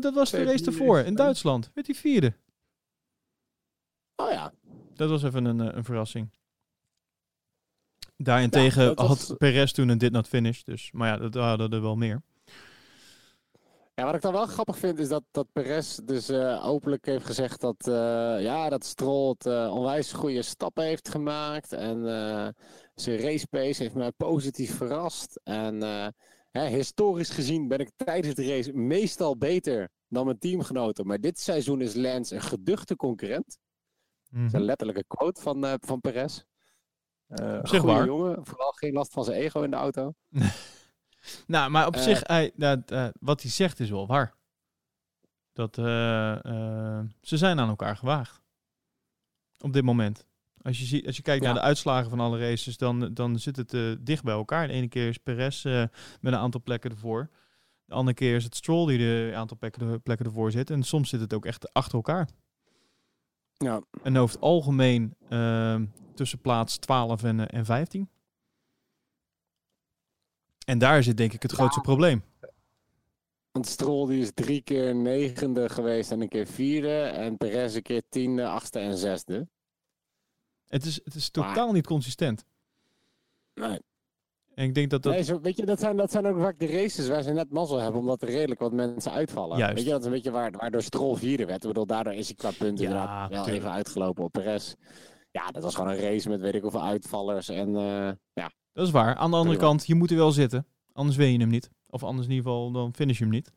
Dat 0.00 0.14
was 0.14 0.30
de 0.30 0.42
race 0.42 0.64
ervoor, 0.64 0.98
in 0.98 1.14
Duitsland. 1.14 1.70
Werd 1.74 1.86
hij 1.86 1.96
vierde. 1.96 2.34
Oh 4.16 4.30
ja. 4.30 4.52
Dat 4.94 5.10
was 5.10 5.22
even 5.22 5.44
een, 5.44 5.76
een 5.76 5.84
verrassing. 5.84 6.30
Daarentegen 8.22 8.82
Ja, 8.82 8.88
dat 8.94 9.06
was- 9.08 9.28
had 9.28 9.38
Perez 9.38 9.72
toen 9.72 9.88
een 9.88 9.98
did 9.98 10.12
not 10.12 10.28
finish. 10.28 10.62
Dus, 10.62 10.90
maar 10.92 11.08
ja, 11.08 11.16
dat 11.28 11.34
hadden 11.34 11.70
er 11.70 11.82
wel 11.82 11.96
meer. 11.96 12.22
Ja, 13.94 14.04
wat 14.04 14.14
ik 14.14 14.20
dan 14.22 14.32
wel 14.32 14.46
grappig 14.46 14.78
vind 14.78 14.98
is 14.98 15.08
dat, 15.08 15.22
dat 15.30 15.46
Perez 15.52 15.96
dus 15.96 16.28
eh, 16.28 16.66
openlijk 16.66 17.06
heeft 17.06 17.26
gezegd 17.26 17.60
dat, 17.60 17.88
eh, 17.88 17.94
ja, 18.42 18.68
dat 18.68 18.84
Stroll 18.84 19.28
het 19.28 19.46
eh, 19.46 19.70
onwijs 19.74 20.12
goede 20.12 20.42
stappen 20.42 20.84
heeft 20.84 21.08
gemaakt. 21.08 21.72
En 21.72 22.02
zijn 22.94 23.18
race 23.20 23.46
pace 23.46 23.82
heeft 23.82 23.94
mij 23.94 24.12
positief 24.12 24.76
verrast. 24.76 25.40
En 25.44 25.80
hè, 26.50 26.66
historisch 26.66 27.30
gezien 27.30 27.68
ben 27.68 27.78
ik 27.78 27.90
tijdens 27.96 28.34
de 28.34 28.46
race 28.48 28.72
meestal 28.72 29.36
beter 29.36 29.88
dan 30.08 30.24
mijn 30.24 30.38
teamgenoten. 30.38 31.06
Maar 31.06 31.20
dit 31.20 31.40
seizoen 31.40 31.80
is 31.80 31.94
Lance 31.94 32.34
een 32.34 32.40
geduchte 32.42 32.96
concurrent. 32.96 33.58
Dat 34.30 34.44
is 34.44 34.52
een 34.52 34.62
letterlijke 34.64 35.04
quote 35.06 35.40
van, 35.40 35.78
van 35.80 36.00
Perez. 36.00 36.42
Eh 37.28 37.58
Op 37.58 37.68
zich 37.68 37.82
waar. 37.82 38.06
jongen, 38.06 38.46
vooral 38.46 38.70
geen 38.72 38.92
last 38.92 39.12
van 39.12 39.24
zijn 39.24 39.36
ego 39.40 39.62
in 39.62 39.70
de 39.70 39.76
auto. 39.76 40.14
Nou, 41.46 41.70
maar 41.70 41.86
op 41.86 41.94
Eh, 41.94 42.02
zich, 42.02 42.20
hij, 42.26 42.52
eh, 42.56 43.08
wat 43.20 43.42
hij 43.42 43.50
zegt 43.50 43.80
is 43.80 43.90
wel 43.90 44.06
waar. 44.06 44.34
Dat 45.52 45.74
ze 47.20 47.36
zijn 47.36 47.60
aan 47.60 47.68
elkaar 47.68 47.96
gewaagd. 47.96 48.42
Op 49.58 49.72
dit 49.72 49.82
moment. 49.84 50.26
Als 50.62 50.78
je, 50.78 50.84
ziet, 50.84 51.06
als 51.06 51.16
je 51.16 51.22
kijkt 51.22 51.42
Ja. 51.44 51.46
naar 51.52 51.60
de 51.60 51.66
uitslagen 51.66 52.10
van 52.10 52.20
alle 52.20 52.38
races, 52.38 52.76
dan, 52.76 53.14
dan 53.14 53.38
zit 53.38 53.56
het 53.56 53.96
dicht 54.06 54.22
bij 54.24 54.34
elkaar. 54.34 54.66
De 54.66 54.72
ene 54.72 54.88
keer 54.88 55.08
is 55.08 55.18
Perez 55.18 55.64
met 55.64 55.88
een 56.20 56.34
aantal 56.36 56.62
plekken 56.62 56.90
ervoor. 56.90 57.30
De 57.84 57.94
andere 57.94 58.14
keer 58.16 58.36
is 58.36 58.44
het 58.44 58.56
Stroll 58.56 58.86
die 58.96 59.06
een 59.06 59.34
aantal 59.34 59.56
plekken, 59.56 60.02
plekken 60.02 60.26
ervoor 60.26 60.50
zit. 60.50 60.70
En 60.70 60.82
soms 60.82 61.08
zit 61.08 61.20
het 61.20 61.34
ook 61.34 61.46
echt 61.46 61.72
achter 61.72 61.94
elkaar. 61.94 62.28
Ja. 63.58 63.82
En 64.02 64.16
over 64.16 64.34
het 64.34 64.44
algemeen 64.44 65.14
ehm, 65.28 65.86
tussen 66.14 66.40
plaats 66.40 66.76
12 66.76 67.22
en, 67.22 67.40
eh, 67.40 67.58
en 67.58 67.64
15. 67.64 68.08
En 70.66 70.78
daar 70.78 71.02
zit 71.02 71.16
denk 71.16 71.32
ik 71.32 71.42
het 71.42 71.52
grootste 71.52 71.80
probleem. 71.80 72.22
Want 73.52 73.66
Stroll 73.66 74.08
die 74.08 74.20
is 74.22 74.30
drie 74.34 74.62
keer 74.62 74.94
negende 74.94 75.68
geweest 75.68 76.10
en 76.10 76.20
een 76.20 76.28
keer 76.28 76.46
vierde. 76.46 77.00
En 77.02 77.36
Perez 77.36 77.74
een 77.74 77.82
keer 77.82 78.02
tiende, 78.08 78.46
achtste 78.46 78.78
en 78.78 78.96
zesde. 78.98 79.48
Het 80.66 80.84
is, 80.84 81.00
het 81.04 81.14
is 81.14 81.30
Maar- 81.32 81.46
totaal 81.48 81.72
niet 81.72 81.86
consistent. 81.86 82.44
Nee. 83.54 83.80
En 84.58 84.64
ik 84.64 84.74
denk 84.74 84.90
dat 84.90 85.02
dat... 85.02 85.12
Nee, 85.12 85.22
zo, 85.22 85.40
weet 85.40 85.56
je, 85.56 85.66
dat 85.66 85.80
zijn, 85.80 85.96
dat 85.96 86.10
zijn 86.10 86.26
ook 86.26 86.38
vaak 86.38 86.58
de 86.58 86.66
races 86.66 87.08
waar 87.08 87.22
ze 87.22 87.32
net 87.32 87.50
mazzel 87.50 87.78
hebben, 87.78 88.00
omdat 88.00 88.22
er 88.22 88.28
redelijk 88.28 88.60
wat 88.60 88.72
mensen 88.72 89.12
uitvallen. 89.12 89.58
Juist. 89.58 89.74
Weet 89.74 89.84
je, 89.84 89.90
dat 89.90 90.00
is 90.00 90.06
een 90.06 90.12
beetje 90.12 90.30
waar, 90.30 90.50
waardoor 90.50 90.82
Stroll 90.82 91.16
vierde 91.16 91.46
werd. 91.46 91.62
Ik 91.62 91.68
bedoel, 91.68 91.86
daardoor 91.86 92.12
is 92.12 92.26
hij 92.26 92.36
qua 92.36 92.50
punten 92.58 92.84
Ja, 92.84 92.90
inderdaad 92.90 93.30
wel 93.30 93.42
tuurlijk. 93.42 93.64
even 93.64 93.74
uitgelopen 93.76 94.24
op 94.24 94.32
Perez. 94.32 94.74
Ja, 95.30 95.50
dat 95.50 95.62
was 95.62 95.74
gewoon 95.74 95.90
een 95.90 96.00
race 96.00 96.28
met 96.28 96.40
weet 96.40 96.54
ik 96.54 96.62
hoeveel 96.62 96.82
uitvallers. 96.82 97.48
En 97.48 97.76
eh, 97.76 98.10
ja, 98.32 98.50
Dat 98.72 98.86
is 98.86 98.90
waar. 98.90 99.14
Aan 99.16 99.30
de 99.30 99.36
andere 99.36 99.56
kant, 99.56 99.86
je 99.86 99.94
moet 99.94 100.10
er 100.10 100.16
wel 100.16 100.32
zitten. 100.32 100.66
Anders 100.92 101.16
win 101.16 101.32
je 101.32 101.38
hem 101.38 101.48
niet. 101.48 101.70
Of 101.90 102.02
anders 102.04 102.26
in 102.26 102.32
ieder 102.32 102.50
geval, 102.50 102.70
dan 102.70 102.94
finish 102.94 103.18
je 103.18 103.24
hem 103.24 103.32
niet. 103.32 103.46
En 103.46 103.54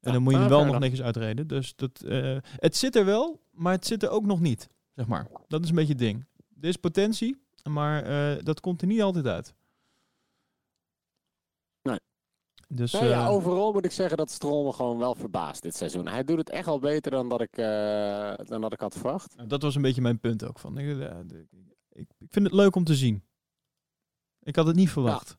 Ja, 0.00 0.12
dan 0.12 0.22
moet 0.22 0.32
je 0.32 0.38
hem 0.38 0.46
ah, 0.52 0.52
wel 0.52 0.64
nog 0.64 0.78
netjes 0.78 1.02
uitreden. 1.02 1.46
Dus 1.46 1.74
dat, 1.76 2.00
eh, 2.00 2.36
het 2.42 2.76
zit 2.76 2.96
er 2.96 3.04
wel, 3.04 3.40
maar 3.50 3.72
het 3.72 3.86
zit 3.86 4.02
er 4.02 4.10
ook 4.10 4.24
nog 4.24 4.40
niet. 4.40 4.68
Zeg 4.94 5.06
maar. 5.06 5.26
Dat 5.48 5.62
is 5.62 5.68
een 5.68 5.74
beetje 5.74 5.92
het 5.92 6.02
ding. 6.02 6.26
Er 6.60 6.68
is 6.68 6.76
potentie, 6.76 7.36
maar 7.70 8.02
eh, 8.02 8.42
dat 8.44 8.60
komt 8.60 8.80
er 8.80 8.86
niet 8.86 9.02
altijd 9.02 9.26
uit. 9.26 9.54
Nee. 11.82 11.98
Dus 12.74 12.92
Nou 12.92 13.06
ja, 13.06 13.24
eh, 13.24 13.30
overal 13.30 13.72
moet 13.72 13.84
ik 13.84 13.92
zeggen 13.92 14.16
dat 14.16 14.30
Stroll 14.30 14.64
me 14.64 14.72
gewoon 14.72 14.98
wel 14.98 15.14
verbaast 15.14 15.62
dit 15.62 15.76
seizoen. 15.76 16.08
Hij 16.08 16.24
doet 16.24 16.38
het 16.38 16.50
echt 16.50 16.66
al 16.66 16.78
beter 16.78 17.10
dan 17.10 17.28
dat 17.28 17.40
ik, 17.40 17.56
eh, 17.56 18.34
dan 18.44 18.60
dat 18.60 18.72
ik 18.72 18.80
had 18.80 18.94
verwacht. 18.94 19.36
Nou, 19.36 19.48
Dat 19.48 19.62
was 19.62 19.74
een 19.74 19.82
beetje 19.82 20.00
mijn 20.00 20.20
punt 20.20 20.44
ook. 20.44 20.58
Van, 20.58 20.78
ik, 20.78 21.00
eh, 21.00 21.18
ik, 21.92 22.08
ik 22.18 22.26
vind 22.30 22.46
het 22.46 22.54
leuk 22.54 22.76
om 22.76 22.84
te 22.84 22.94
zien. 22.94 23.24
Ik 24.42 24.56
had 24.56 24.66
het 24.66 24.76
niet 24.76 24.90
verwacht. 24.90 25.38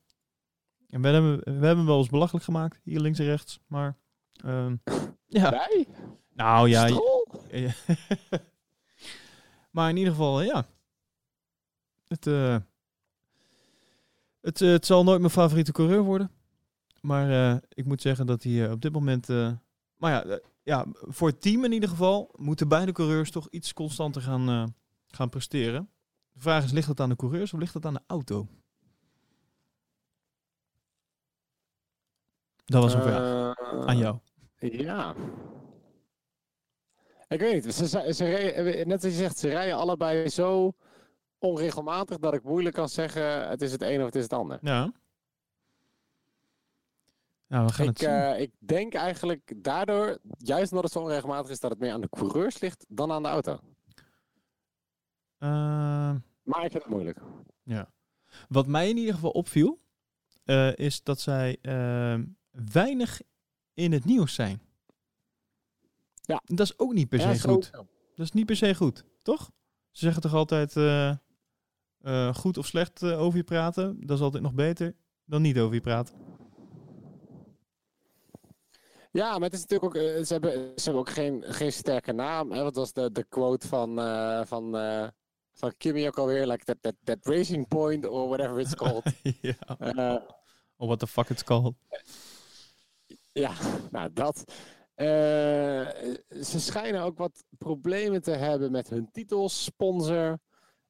En 0.89 1.01
we 1.01 1.07
hebben, 1.07 1.37
we 1.37 1.51
hebben 1.51 1.77
hem 1.77 1.85
wel 1.85 1.97
eens 1.97 2.09
belachelijk 2.09 2.45
gemaakt, 2.45 2.79
hier 2.83 2.99
links 2.99 3.19
en 3.19 3.25
rechts. 3.25 3.59
Maar 3.67 3.97
ehm, 4.33 4.75
ja, 5.25 5.49
Wij? 5.49 5.87
nou 6.33 6.69
ja. 6.75 6.89
maar 9.71 9.89
in 9.89 9.97
ieder 9.97 10.13
geval, 10.13 10.41
ja. 10.41 10.65
Het, 12.07 12.25
het, 14.41 14.59
het 14.59 14.85
zal 14.85 15.03
nooit 15.03 15.19
mijn 15.19 15.31
favoriete 15.31 15.71
coureur 15.71 16.01
worden. 16.01 16.31
Maar 17.05 17.29
eh, 17.29 17.57
ik 17.69 17.85
moet 17.85 18.01
zeggen 18.01 18.25
dat 18.25 18.43
hij 18.43 18.65
eh, 18.65 18.71
op 18.71 18.81
dit 18.81 18.91
moment... 18.91 19.29
eh, 19.29 19.51
maar 19.95 20.11
ja, 20.11 20.39
ja, 20.63 20.85
voor 20.91 21.27
het 21.27 21.41
team 21.41 21.63
in 21.63 21.71
ieder 21.71 21.89
geval 21.89 22.33
moeten 22.35 22.67
beide 22.67 22.91
coureurs 22.91 23.31
toch 23.31 23.47
iets 23.49 23.73
constanter 23.73 24.21
gaan, 24.21 24.75
gaan 25.07 25.29
presteren. 25.29 25.89
De 26.31 26.39
vraag 26.39 26.63
is, 26.63 26.71
ligt 26.71 26.87
dat 26.87 26.99
aan 26.99 27.09
de 27.09 27.15
coureurs 27.15 27.53
of 27.53 27.59
ligt 27.59 27.73
dat 27.73 27.85
aan 27.85 27.93
de 27.93 28.01
auto? 28.07 28.47
Dat 32.65 32.83
was 32.83 32.93
een 32.93 33.01
vraag 33.01 33.57
aan 33.87 33.97
jou. 33.97 34.17
Ja. 34.57 35.15
Ik 37.27 37.39
weet 37.39 37.53
niet. 37.53 37.75
Ze, 37.75 37.87
ze, 37.87 38.13
ze 38.13 38.83
net 38.85 39.03
als 39.03 39.11
je 39.13 39.19
zegt, 39.19 39.37
ze 39.37 39.49
rijden 39.49 39.75
allebei 39.75 40.29
zo 40.29 40.73
onregelmatig 41.39 42.17
dat 42.17 42.33
ik 42.33 42.43
moeilijk 42.43 42.75
kan 42.75 42.89
zeggen 42.89 43.49
het 43.49 43.61
is 43.61 43.71
het 43.71 43.81
een 43.81 43.99
of 43.99 44.05
het 44.05 44.15
is 44.15 44.23
het 44.23 44.33
ander. 44.33 44.59
Ja. 44.61 44.91
Nou, 47.53 47.65
we 47.65 47.73
gaan 47.73 47.87
het 47.87 48.01
Ik, 48.01 48.07
eh, 48.07 48.39
ik 48.39 48.51
denk 48.59 48.93
eigenlijk 48.93 49.53
daardoor, 49.63 50.17
juist 50.37 50.71
omdat 50.71 50.83
het 50.83 50.93
zo 50.93 50.99
onregelmatig 50.99 51.51
is, 51.51 51.59
dat 51.59 51.71
het 51.71 51.79
meer 51.79 51.91
aan 51.91 52.01
de 52.01 52.09
coureurs 52.09 52.59
ligt 52.59 52.85
dan 52.89 53.11
aan 53.11 53.23
de 53.23 53.29
auto. 53.29 53.59
Eh, 55.37 55.49
Maar 56.43 56.65
ik 56.65 56.71
vind 56.71 56.83
het 56.83 56.87
moeilijk. 56.87 57.19
Wat 58.49 58.67
mij 58.67 58.89
in 58.89 58.97
ieder 58.97 59.13
geval 59.13 59.31
opviel, 59.31 59.81
eh, 60.43 60.75
is 60.75 61.03
dat 61.03 61.19
zij 61.19 61.57
ehm, 61.61 62.25
weinig 62.51 63.21
in 63.73 63.91
het 63.91 64.05
nieuws 64.05 64.33
zijn. 64.33 64.61
Ja. 66.21 66.41
Dat 66.45 66.59
is 66.59 66.79
ook 66.79 66.93
niet 66.93 67.09
per 67.09 67.19
se 67.19 67.27
Ja, 67.27 67.35
goed. 67.35 67.71
Dat 68.15 68.25
is 68.25 68.31
niet 68.31 68.45
per 68.45 68.55
se 68.55 68.75
goed, 68.75 69.05
toch? 69.21 69.51
Ze 69.91 70.03
zeggen 70.03 70.21
toch 70.21 70.33
altijd 70.33 70.75
eh, 70.75 72.35
goed 72.35 72.57
of 72.57 72.65
slecht 72.65 73.03
over 73.03 73.37
je 73.37 73.43
praten. 73.43 74.05
Dat 74.05 74.17
is 74.17 74.23
altijd 74.23 74.43
nog 74.43 74.53
beter 74.53 74.95
dan 75.25 75.41
niet 75.41 75.59
over 75.59 75.75
je 75.75 75.81
praten. 75.81 76.15
Ja, 79.13 79.31
maar 79.31 79.49
het 79.49 79.53
is 79.53 79.65
natuurlijk 79.65 79.95
ook, 79.95 80.01
eh, 80.01 80.23
ze 80.23 80.33
hebben, 80.33 80.51
ze 80.51 80.83
hebben 80.83 81.01
ook 81.01 81.09
geen, 81.09 81.43
geen 81.47 81.71
sterke 81.71 82.11
naam. 82.11 82.51
Hè? 82.51 82.63
Wat 82.63 82.75
was 82.75 82.93
de, 82.93 83.11
de 83.11 83.25
quote 83.29 83.67
van, 83.67 83.99
eh, 83.99 84.41
van, 84.45 84.77
eh, 84.77 85.07
van 85.53 85.73
Kimmy 85.77 86.07
ook 86.07 86.17
alweer? 86.17 86.47
Like 86.47 86.63
that, 86.63 86.77
that, 86.81 86.95
that 87.03 87.17
racing 87.21 87.67
point 87.67 88.05
or 88.07 88.27
whatever 88.27 88.59
it's 88.59 88.75
called. 88.75 89.03
ja. 89.41 89.55
Oh, 90.77 90.87
what 90.87 90.99
the 90.99 91.07
fuck 91.07 91.29
it's 91.29 91.43
called. 91.43 91.73
Ja, 93.31 93.51
nou 93.91 94.13
dat. 94.13 94.43
Ze 94.95 96.59
schijnen 96.59 97.01
ook 97.01 97.17
wat 97.17 97.43
problemen 97.57 98.21
te 98.21 98.31
hebben 98.31 98.71
met 98.71 98.89
hun 98.89 99.11
titels, 99.11 99.63
sponsor. 99.63 100.39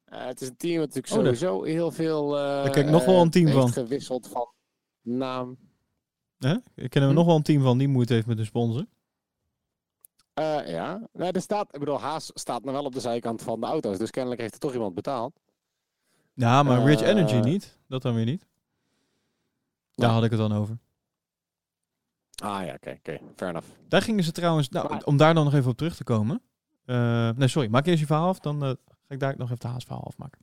Het 0.06 0.41
is 0.41 0.48
een 0.48 0.58
team 0.58 0.80
wat 0.80 0.94
natuurlijk 0.94 1.14
Oh, 1.14 1.20
sowieso 1.20 1.64
heel 1.64 1.91
veel. 1.91 2.30
Daar 2.30 2.78
ik 2.78 2.86
nog 2.86 3.06
wel 3.06 3.22
een 3.22 3.30
team 3.30 3.48
van. 3.48 3.72
gewisseld 3.72 4.28
van 4.28 4.48
naam. 5.02 5.58
Hè? 6.44 6.56
Ik 6.76 6.90
ken 6.90 7.02
er 7.02 7.07
Hm? 7.07 7.14
nog 7.14 7.26
wel 7.26 7.36
een 7.36 7.41
team 7.44 7.61
van 7.61 7.78
die 7.78 7.88
moeite 7.88 8.14
heeft 8.14 8.28
met 8.28 8.40
een 8.40 8.45
sponsor. 8.45 8.86
Eh, 10.34 10.68
ja, 10.70 11.07
nou, 11.14 11.32
er 11.32 11.41
staat, 11.41 11.74
ik 11.74 11.80
bedoel, 11.80 11.99
Haas 11.99 12.32
staat 12.34 12.64
nog 12.64 12.74
wel 12.74 12.84
op 12.86 12.94
de 12.94 12.99
zijkant 12.99 13.41
van 13.41 13.60
de 13.60 13.65
auto's, 13.65 13.98
dus 13.98 14.10
kennelijk 14.11 14.41
heeft 14.41 14.53
er 14.53 14.60
toch 14.60 14.74
iemand 14.74 14.95
betaald. 14.95 15.40
Ja, 16.34 16.64
maar 16.64 16.84
Rich 16.84 17.02
Eh, 17.02 17.07
Energy 17.07 17.36
niet. 17.40 17.78
Dat 17.88 18.02
dan 18.02 18.14
weer 18.15 18.26
niet. 18.26 18.45
Daar 19.95 20.06
Nee. 20.07 20.15
had 20.15 20.24
ik 20.24 20.30
het 20.32 20.40
dan 20.40 20.53
over. 20.53 20.78
Ah 22.44 22.65
ja, 22.65 22.74
oké, 22.74 22.90
oké, 22.98 23.20
fair 23.36 23.49
enough. 23.52 23.68
Daar 23.88 24.02
gingen 24.02 24.24
ze 24.24 24.32
trouwens, 24.32 24.70
nou, 24.70 24.90
Maar- 24.90 25.03
om 25.03 25.18
daar 25.18 25.34
dan 25.34 25.44
nog 25.44 25.53
even 25.53 25.72
op 25.72 25.78
terug 25.78 25.95
te 25.95 26.03
komen. 26.03 26.41
Eh, 26.86 27.30
nee, 27.30 27.48
sorry, 27.48 27.70
maak 27.70 27.86
eerst 27.86 27.99
je 27.99 28.06
verhaal 28.06 28.28
af, 28.28 28.40
dan 28.40 28.64
eh, 28.64 28.70
ga 28.70 28.76
ik 29.14 29.20
daar 29.20 29.38
nog 29.38 29.48
even 29.48 29.60
de 29.60 29.68
Haas 29.68 29.84
verhaal 29.84 30.03
afmaken. 30.06 30.41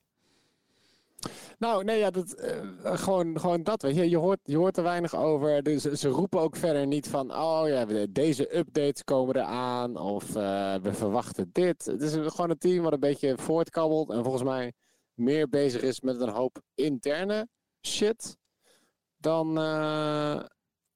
Nou, 1.61 1.85
nee, 1.85 1.99
ja, 1.99 2.11
dat, 2.11 2.33
eh, 2.33 2.61
gewoon, 2.83 3.41
gewoon 3.41 3.63
dat, 3.63 3.83
weet 3.83 3.95
je. 3.95 4.09
Je 4.09 4.17
hoort, 4.17 4.39
je 4.43 4.57
hoort 4.57 4.77
er 4.77 4.83
weinig 4.83 5.15
over. 5.17 5.63
Dus 5.63 5.83
ze 5.83 6.09
roepen 6.09 6.41
ook 6.41 6.57
verder 6.57 6.87
niet 6.87 7.09
van, 7.09 7.35
oh 7.35 7.69
ja, 7.69 8.07
deze 8.11 8.57
updates 8.57 9.05
komen 9.05 9.37
eraan. 9.37 9.97
Of 9.97 10.37
eh, 10.37 10.75
we 10.75 10.93
verwachten 10.93 11.51
dit. 11.53 11.85
Het 11.85 12.03
is 12.03 12.13
gewoon 12.13 12.51
een 12.51 12.59
team 12.59 12.83
wat 12.83 12.93
een 12.93 13.01
beetje 13.01 13.39
voortkabbelt. 13.39 14.11
En 14.11 14.23
volgens 14.23 14.43
mij 14.43 14.73
meer 15.15 15.49
bezig 15.49 15.83
is 15.83 16.01
met 16.01 16.21
een 16.21 16.29
hoop 16.29 16.61
interne 16.75 17.49
shit. 17.87 18.37
Dan, 19.17 19.59
eh, 19.59 20.41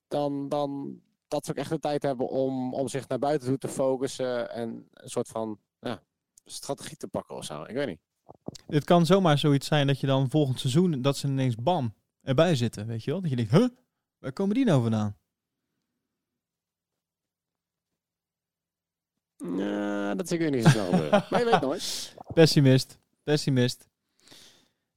dan, 0.09 0.49
dan 0.49 1.01
dat 1.29 1.45
ze 1.45 1.51
ook 1.51 1.57
echt 1.57 1.71
de 1.71 1.79
tijd 1.79 2.03
hebben 2.03 2.29
om, 2.29 2.75
om 2.75 2.89
zich 2.89 3.09
naar 3.09 3.19
buiten 3.19 3.49
toe 3.49 3.59
te 3.59 3.69
focussen. 3.69 4.51
En 4.51 4.89
een 4.93 5.11
soort 5.11 5.29
van 5.29 5.59
ja, 5.81 6.03
strategie 6.45 6.97
te 6.97 7.09
pakken 7.09 7.37
of 7.37 7.45
zo. 7.45 7.63
Ik 7.63 7.75
weet 7.75 7.87
niet. 7.87 8.14
Het 8.67 8.85
kan 8.85 9.07
zomaar 9.07 9.39
zoiets 9.39 9.67
zijn 9.67 9.87
dat 9.87 10.01
je 10.01 10.07
dan 10.07 10.31
volgend 10.31 10.61
seizoen, 10.61 11.03
dat 11.03 11.17
ze 11.17 11.27
ineens 11.27 11.57
bam, 11.57 11.95
erbij 12.23 12.57
zitten, 12.57 12.87
weet 12.87 13.05
je 13.05 13.11
wel? 13.11 13.21
Dat 13.21 13.31
je 13.31 13.37
denkt, 13.37 13.51
huh, 13.51 13.69
waar 14.19 14.33
komen 14.33 14.55
die 14.55 14.65
nou 14.65 14.83
vandaan? 14.83 15.17
Ja, 19.37 20.15
dat 20.15 20.29
zie 20.29 20.39
ik 20.39 20.51
niet 20.51 20.63
zo 20.63 20.69
snel 20.71 20.91
gebeuren. 20.91 21.25
Maar 21.31 21.41
je 21.41 21.51
weet 21.51 21.61
nooit. 21.61 22.15
Pessimist, 22.35 22.99
pessimist. 23.23 23.89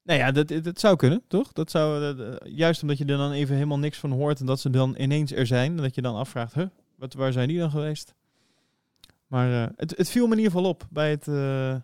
Nou 0.04 0.20
ja, 0.20 0.32
dat, 0.32 0.48
dat 0.64 0.80
zou 0.80 0.95
kunnen, 0.95 1.24
toch? 1.28 1.52
Dat 1.54 1.72
zou, 1.72 1.99
dat, 1.99 2.40
eh, 2.40 2.56
juist 2.56 2.82
omdat 2.82 2.98
je 2.98 3.06
er 3.06 3.18
dan 3.18 3.32
even 3.32 3.56
helemaal 3.56 3.80
niks 3.80 3.98
van 3.98 4.12
hoort 4.12 4.40
en 4.40 4.45
dat 4.45 4.60
ze 4.60 4.70
dan 4.70 4.95
ineens 4.98 5.32
er 5.32 5.48
zijn. 5.48 5.78
En 5.78 5.84
dat 5.84 5.95
je 5.95 6.02
dan 6.02 6.16
afvraagt, 6.16 6.54
huh, 6.54 6.68
wat, 6.95 7.14
waar 7.14 7.32
zijn 7.32 7.48
die 7.48 7.60
dan 7.60 7.72
geweest? 7.72 8.14
Maar 9.28 9.64
eh, 9.64 9.70
het, 9.76 9.98
het 9.98 10.10
viel 10.10 10.26
me 10.26 10.32
in 10.32 10.38
ieder 10.38 10.52
geval 10.52 10.70
op 10.70 10.88
bij 10.90 11.10
het, 11.10 11.28
eh, 11.28 11.76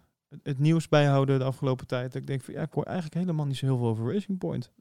het, 0.43 0.59
nieuws 0.59 0.87
bijhouden 0.87 1.39
de 1.39 1.45
afgelopen 1.45 1.87
tijd. 1.87 2.11
Dat 2.11 2.21
ik 2.21 2.27
denk 2.27 2.41
van, 2.41 2.53
ja, 2.53 2.61
ik 2.61 2.73
hoor 2.73 2.83
eigenlijk 2.83 3.15
helemaal 3.15 3.45
niet 3.45 3.57
zo 3.57 3.65
heel 3.65 3.77
veel 3.77 3.87
over 3.87 4.13
Racing 4.13 4.37
Point. 4.37 4.71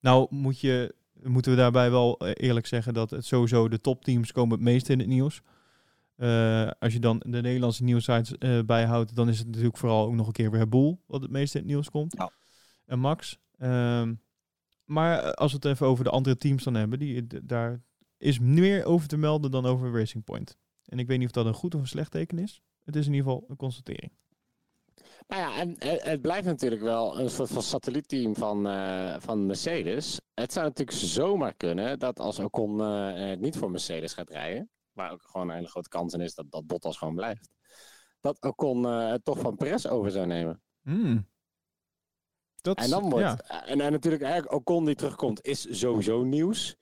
Nou 0.00 0.26
moet 0.30 0.60
je, 0.60 0.94
moeten 1.22 1.50
we 1.50 1.58
daarbij 1.58 1.90
wel 1.90 2.18
eh, 2.18 2.32
eerlijk 2.34 2.66
zeggen 2.66 2.94
dat 2.94 3.10
het 3.10 3.24
sowieso 3.24 3.68
de 3.68 3.80
topteams 3.80 4.32
komen 4.32 4.54
het 4.54 4.64
meest 4.64 4.88
in 4.88 4.98
het 4.98 5.08
nieuws. 5.08 5.42
Eh, 6.16 6.70
als 6.78 6.92
je 6.92 6.98
dan 6.98 7.22
de 7.26 7.40
Nederlandse 7.40 7.84
nieuwsites 7.84 8.38
eh 8.38 8.58
bijhoudt, 8.66 9.16
dan 9.16 9.28
is 9.28 9.38
het 9.38 9.46
natuurlijk 9.46 9.76
vooral 9.76 10.06
ook 10.06 10.14
nog 10.14 10.26
een 10.26 10.32
keer 10.32 10.50
weer 10.50 10.68
Boel 10.68 11.00
wat 11.06 11.22
het 11.22 11.30
meest 11.30 11.54
in 11.54 11.60
het 11.60 11.70
nieuws 11.70 11.90
komt. 11.90 12.14
Ja. 12.16 12.30
En 12.86 12.98
Max. 12.98 13.38
Ehm, 13.58 14.14
maar 14.84 15.34
als 15.34 15.50
we 15.50 15.56
het 15.56 15.66
even 15.66 15.86
over 15.86 16.04
de 16.04 16.10
andere 16.10 16.36
teams 16.36 16.64
dan 16.64 16.74
hebben, 16.74 16.98
die, 16.98 17.26
daar 17.42 17.82
is 18.18 18.38
meer 18.38 18.84
over 18.84 19.08
te 19.08 19.16
melden 19.16 19.50
dan 19.50 19.66
over 19.66 19.92
Racing 19.92 20.24
Point. 20.24 20.56
En 20.84 20.98
ik 20.98 21.06
weet 21.06 21.18
niet 21.18 21.26
of 21.26 21.32
dat 21.32 21.46
een 21.46 21.54
goed 21.54 21.74
of 21.74 21.80
een 21.80 21.86
slecht 21.86 22.10
teken 22.10 22.38
is. 22.38 22.62
Het 22.84 22.96
is 22.96 23.06
in 23.06 23.12
ieder 23.12 23.30
geval 23.30 23.44
een 23.48 23.56
constatering. 23.56 24.12
Nou 25.26 25.40
ja, 25.42 25.56
en 25.56 25.74
het, 25.78 26.20
blijft 26.20 26.46
natuurlijk 26.46 26.82
wel 26.82 27.18
een 27.20 27.30
soort 27.30 27.50
van 27.50 27.62
satellietteam 27.62 28.34
van, 28.34 28.66
eh, 28.68 29.16
van 29.18 29.46
Mercedes. 29.46 30.20
Het 30.34 30.52
zou 30.52 30.66
natuurlijk 30.66 30.98
zomaar 30.98 31.54
kunnen 31.54 31.98
dat 31.98 32.18
als 32.20 32.38
Ocon 32.38 32.80
eh, 32.80 33.32
eh, 33.32 33.38
niet 33.38 33.56
voor 33.56 33.70
Mercedes 33.70 34.12
gaat 34.12 34.30
rijden, 34.30 34.70
waar 34.92 35.12
ook 35.12 35.22
gewoon 35.22 35.48
een 35.48 35.54
hele 35.54 35.68
grote 35.68 35.88
kans 35.88 36.14
in 36.14 36.20
is 36.20 36.34
dat, 36.34 36.50
dat 36.50 36.66
Bottas 36.66 36.98
gewoon 36.98 37.14
blijft, 37.14 37.48
dat 38.20 38.40
Ocon 38.40 38.84
eh, 38.86 39.10
het 39.10 39.24
toch 39.24 39.38
van 39.38 39.56
Perez 39.56 39.86
over 39.86 40.10
zou 40.10 40.26
nemen. 40.26 40.62
Hmm. 40.82 41.28
Dat, 42.60 42.78
En 42.78 42.90
dan 42.90 43.10
wordt, 43.10 43.26
ja. 43.48 43.64
en, 43.66 43.80
en 43.80 43.92
natuurlijk 43.92 44.22
eigenlijk 44.22 44.52
Ocon 44.52 44.84
die 44.84 44.94
terugkomt 44.94 45.44
is 45.44 45.78
sowieso 45.78 46.22
nieuws. 46.22 46.76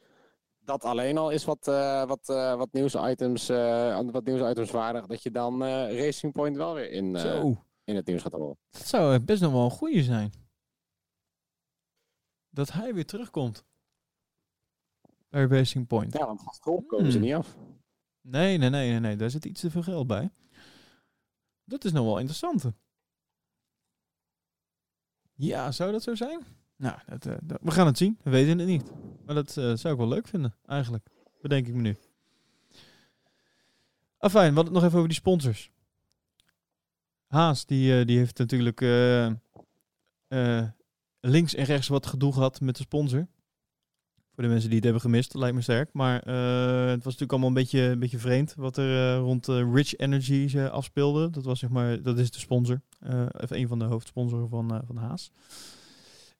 Dat 0.58 0.84
alleen 0.84 1.18
al 1.18 1.30
is 1.30 1.44
wat, 1.44 1.68
eh, 1.68 2.04
wat, 2.06 2.28
eh, 2.28 2.54
wat 2.54 2.72
nieuwsitems, 2.72 3.48
eh, 3.48 4.00
wat 4.10 4.24
nieuwsitems 4.24 4.70
waardig, 4.70 5.06
dat 5.06 5.22
je 5.22 5.30
dan 5.30 5.64
eh, 5.64 5.98
Racing 6.04 6.32
Point 6.32 6.56
wel 6.56 6.74
weer 6.74 6.90
in, 6.90 7.16
eh, 7.16 7.22
Zo, 7.22 7.64
in 7.88 7.96
het 7.96 8.06
nieuws 8.06 8.22
gaat 8.22 8.32
horen. 8.32 8.58
dat 8.70 8.86
zou 8.86 9.20
best 9.20 9.42
nog 9.42 9.52
wel 9.52 9.64
een 9.64 9.70
goeie 9.70 10.02
zijn. 10.02 10.32
Dat 12.50 12.72
hij 12.72 12.94
weer 12.94 13.06
terugkomt. 13.06 13.64
Bij 15.28 15.44
Racing 15.44 15.86
Point. 15.86 16.12
Ja, 16.12 16.26
want 16.26 16.42
van 16.60 16.86
komen 16.86 17.12
ze 17.12 17.18
Hmm. 17.18 17.26
niet 17.26 17.34
af. 17.36 17.56
Nee, 18.20 18.58
nee, 18.58 18.70
nee, 18.70 18.90
nee, 18.90 19.00
nee. 19.00 19.16
Daar 19.16 19.30
zit 19.30 19.44
iets 19.44 19.60
te 19.60 19.70
veel 19.70 19.82
geld 19.82 20.06
bij. 20.06 20.30
Dat 21.64 21.84
is 21.84 21.92
nog 21.92 22.04
wel 22.04 22.18
interessant. 22.18 22.64
Ja, 25.34 25.72
zou 25.72 25.92
dat 25.92 26.02
zo 26.02 26.14
zijn? 26.14 26.44
Nou, 26.76 26.98
dat, 27.06 27.26
eh, 27.26 27.36
dat- 27.42 27.60
we 27.62 27.70
gaan 27.70 27.86
het 27.86 27.98
zien. 27.98 28.18
We 28.22 28.30
weten 28.30 28.58
het 28.58 28.68
niet. 28.68 28.92
Maar 29.24 29.34
dat 29.34 29.48
eh, 29.56 29.74
zou 29.74 29.92
ik 29.94 29.98
wel 30.00 30.08
leuk 30.08 30.26
vinden, 30.28 30.54
eigenlijk. 30.66 31.08
Bedenk 31.40 31.66
ik 31.66 31.74
me 31.74 31.80
nu. 31.80 31.96
Afijn, 34.18 34.48
we 34.50 34.54
hadden 34.54 34.64
het 34.64 34.72
nog 34.74 34.82
even 34.84 34.96
over 34.96 35.08
die 35.08 35.18
sponsors. 35.18 35.70
Haas, 37.28 37.66
die, 37.66 37.98
eh, 37.98 38.06
die 38.06 38.18
heeft 38.18 38.38
natuurlijk 38.38 38.80
eh, 38.80 39.26
eh, 40.28 40.68
links 41.20 41.54
en 41.54 41.64
rechts 41.64 41.88
wat 41.88 42.06
gedoe 42.06 42.32
gehad 42.32 42.60
met 42.60 42.76
de 42.76 42.82
sponsor. 42.82 43.28
Voor 44.34 44.42
de 44.42 44.48
mensen 44.48 44.68
die 44.68 44.76
het 44.76 44.84
hebben 44.84 45.02
gemist, 45.02 45.34
lijkt 45.34 45.54
me 45.54 45.62
sterk. 45.62 45.92
Maar 45.92 46.14
het 46.88 47.04
was 47.04 47.04
natuurlijk 47.04 47.32
allemaal 47.32 47.48
een 47.48 47.54
beetje, 47.54 47.80
een 47.80 47.98
beetje 47.98 48.18
vreemd 48.18 48.54
wat 48.54 48.76
er 48.76 49.16
rond 49.16 49.48
eh, 49.48 49.72
Rich 49.72 49.96
Energy 49.96 50.58
afspeelde. 50.58 51.30
Dat 51.30 51.44
was 51.44 51.58
zeg 51.58 51.70
maar, 51.70 52.02
dat 52.02 52.18
is 52.18 52.30
de 52.30 52.38
sponsor. 52.38 52.80
of 53.40 53.50
een 53.50 53.68
van 53.68 53.78
de 53.78 53.84
hoofdsponsoren 53.84 54.48
van, 54.48 54.82
van 54.86 54.96
Haas. 54.96 55.30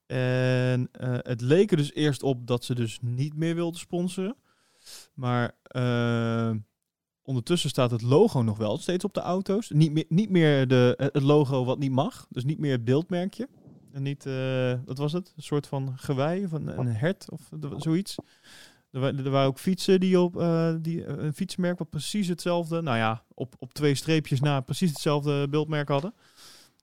En 0.06 0.88
het 1.22 1.40
leek 1.40 1.70
er 1.70 1.76
dus 1.76 1.94
eerst 1.94 2.22
op 2.22 2.46
dat 2.46 2.64
ze 2.64 2.74
dus 2.74 2.98
niet 3.00 3.34
meer 3.34 3.54
wilden 3.54 3.80
sponsoren. 3.80 4.36
Maar 5.14 5.54
ondertussen 7.28 7.70
staat 7.70 7.90
het 7.90 8.02
logo 8.02 8.42
nog 8.42 8.58
wel 8.58 8.78
steeds 8.78 9.04
op 9.04 9.14
de 9.14 9.20
auto's. 9.20 9.70
Niet 9.70 9.92
meer, 9.92 10.04
niet 10.08 10.30
meer 10.30 10.68
de, 10.68 11.10
het 11.12 11.22
logo 11.22 11.64
wat 11.64 11.78
niet 11.78 11.90
mag. 11.90 12.26
Dus 12.30 12.44
niet 12.44 12.58
meer 12.58 12.72
het 12.72 12.84
beeldmerkje. 12.84 13.48
En 13.92 14.02
niet, 14.02 14.26
eh, 14.26 14.74
wat 14.84 14.98
was 14.98 15.12
het? 15.12 15.32
Een 15.36 15.42
soort 15.42 15.66
van 15.66 15.92
gewei 15.96 16.44
of 16.44 16.52
een, 16.52 16.86
hert 16.86 17.30
of 17.30 17.50
zoiets. 17.76 18.14
Er, 18.90 19.02
er 19.02 19.30
waren 19.30 19.48
ook 19.48 19.58
fietsen 19.58 20.00
die 20.00 20.20
op 20.20 20.36
eh, 20.36 20.74
die, 20.80 21.04
eh, 21.04 21.24
een 21.24 21.34
fietsmerk 21.34 21.78
wat 21.78 21.90
precies 21.90 22.28
hetzelfde, 22.28 22.82
nou 22.82 22.96
ja, 22.96 23.24
op, 23.34 23.54
op 23.58 23.74
twee 23.74 23.94
streepjes 23.94 24.40
na 24.40 24.60
precies 24.60 24.90
hetzelfde 24.90 25.48
beeldmerk 25.48 25.88
hadden. 25.88 26.14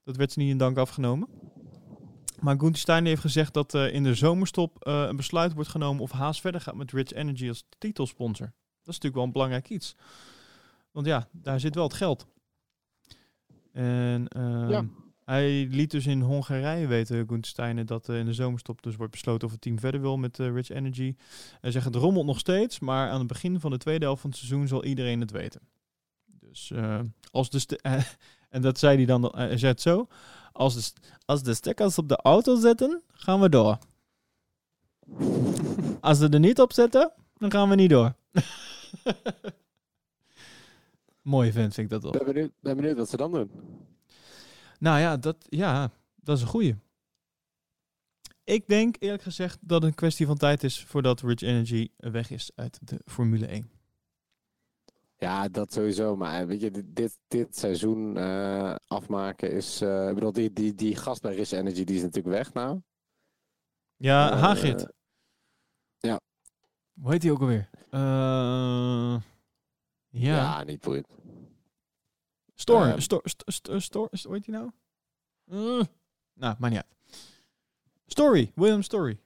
Dat 0.04 0.16
werd 0.16 0.32
ze 0.32 0.38
niet 0.38 0.50
in 0.50 0.58
dank 0.58 0.76
afgenomen. 0.76 1.28
Maar 2.40 2.58
Gunther 2.58 2.80
Steiner 2.80 3.08
heeft 3.08 3.20
gezegd 3.20 3.54
dat 3.54 3.74
eh, 3.74 3.94
in 3.94 4.02
de 4.02 4.14
zomerstop 4.14 4.84
eh, 4.84 5.04
een 5.08 5.16
besluit 5.16 5.52
wordt 5.52 5.70
genomen 5.70 6.02
of 6.02 6.10
Haas 6.10 6.40
verder 6.40 6.60
gaat 6.60 6.74
met 6.74 6.92
Rich 6.92 7.12
Energy 7.12 7.48
als 7.48 7.64
titelsponsor. 7.78 8.46
Dat 8.46 8.94
is 8.94 9.00
natuurlijk 9.00 9.14
wel 9.14 9.24
een 9.24 9.32
belangrijk 9.32 9.68
iets. 9.68 9.96
Want 10.96 11.08
ja, 11.08 11.28
daar 11.32 11.60
zit 11.60 11.74
wel 11.74 11.84
het 11.84 11.94
geld. 11.94 12.26
En 13.72 14.28
ehm, 14.28 14.70
Ja. 14.70 14.84
hij 15.24 15.66
liet 15.70 15.90
dus 15.90 16.06
in 16.06 16.20
Hongarije 16.20 16.86
weten, 16.86 17.16
Gunther 17.28 17.50
Steiner, 17.50 17.86
dat 17.86 18.08
eh, 18.08 18.18
in 18.18 18.24
de 18.24 18.32
zomerstop 18.32 18.82
dus 18.82 18.96
wordt 18.96 19.12
besloten 19.12 19.46
of 19.46 19.52
het 19.52 19.60
team 19.60 19.78
verder 19.78 20.00
wil 20.00 20.16
met 20.16 20.38
eh, 20.38 20.52
Rich 20.52 20.68
Energy. 20.68 21.16
Hij 21.60 21.70
zegt 21.70 21.84
het 21.84 21.94
rommelt 21.94 22.26
nog 22.26 22.38
steeds, 22.38 22.78
maar 22.78 23.10
aan 23.10 23.18
het 23.18 23.26
begin 23.26 23.60
van 23.60 23.70
de 23.70 23.78
tweede 23.78 24.04
helft 24.04 24.20
van 24.20 24.30
het 24.30 24.38
seizoen 24.38 24.68
zal 24.68 24.84
iedereen 24.84 25.20
het 25.20 25.30
weten. 25.30 25.60
Dus 26.26 26.70
eh, 26.70 27.00
als 27.30 27.50
de 27.50 27.80
en 28.48 28.62
dat 28.62 28.78
zei 28.78 28.96
hij 28.96 29.06
dan, 29.06 29.32
hij 29.34 29.58
zei 29.58 29.72
het 29.72 29.80
zo, 29.80 30.08
als 30.52 30.74
de, 30.74 31.00
als 31.24 31.42
de 31.42 31.54
stekkers 31.54 31.98
op 31.98 32.08
de 32.08 32.16
auto 32.16 32.60
zitten, 32.60 33.02
gaan 33.12 33.40
we 33.40 33.48
door. 33.48 33.78
Als 36.00 36.18
ze 36.18 36.28
er 36.28 36.40
niet 36.40 36.60
op 36.60 36.72
zetten, 36.72 37.12
dan 37.34 37.50
gaan 37.50 37.68
we 37.68 37.74
niet 37.74 37.90
door. 37.90 38.14
Mooie 41.26 41.52
vent 41.52 41.74
vind 41.74 41.86
ik 41.92 41.92
dat 41.92 42.02
wel. 42.02 42.12
Ben 42.12 42.32
benieuwd, 42.34 42.52
ben 42.60 42.76
benieuwd 42.76 42.96
wat 42.96 43.08
ze 43.10 43.16
dan 43.16 43.32
doen. 43.32 43.50
Nou 44.78 45.00
ja, 45.00 45.16
dat, 45.16 45.36
ja, 45.48 45.90
dat 46.14 46.36
is 46.36 46.42
een 46.42 46.48
goeie. 46.48 46.76
Ik 48.44 48.66
denk 48.68 48.96
eerlijk 48.98 49.22
gezegd 49.22 49.58
dat 49.60 49.80
het 49.82 49.90
een 49.90 49.96
kwestie 49.96 50.26
van 50.26 50.36
tijd 50.36 50.64
is 50.64 50.84
voordat 50.84 51.20
Rich 51.20 51.40
Energy 51.40 51.88
weg 51.96 52.30
is 52.30 52.50
uit 52.54 52.78
de 52.82 53.00
Formule 53.04 53.46
1. 53.46 53.70
Ja, 55.16 55.48
dat 55.48 55.72
sowieso. 55.72 56.16
Maar 56.16 56.46
weet 56.46 56.60
je, 56.60 56.70
dit, 56.92 57.18
dit, 57.28 57.56
seizoen 57.56 58.16
eh, 58.16 58.74
afmaken 58.86 59.50
is... 59.52 59.80
eh, 59.80 60.08
ik 60.08 60.14
bedoel, 60.14 60.32
die, 60.32 60.52
die, 60.52 60.74
die 60.74 60.96
gast 60.96 61.22
bij 61.22 61.34
Rich 61.34 61.50
Energy, 61.50 61.84
die 61.84 61.96
is 61.96 62.02
natuurlijk 62.02 62.34
weg 62.36 62.52
nou. 62.52 62.80
Ja, 63.96 64.30
Eh, 64.30 64.40
Hagrid. 64.40 64.92
ja. 65.98 66.20
Hoe 67.00 67.10
heet 67.12 67.22
hij 67.22 67.32
ook 67.32 67.40
alweer? 67.40 67.70
Ja. 70.08 70.36
Ja, 70.36 70.62
niet 70.64 70.80
boeiend. 70.80 71.06
Storm. 72.56 72.82
Ehm. 72.88 72.98
Stor, 72.98 73.20
st, 73.24 73.42
st, 73.46 73.68
stor, 73.76 74.08
st- 74.12 74.24
hoe 74.24 74.34
heet 74.34 74.46
hij 74.46 74.54
nou? 74.54 74.70
Eh, 75.46 75.86
nou, 76.32 76.54
maar 76.58 76.70
niet 76.70 76.78
uit. 76.78 77.18
Story. 78.06 78.52
William 78.54 78.82
Story. 78.82 79.20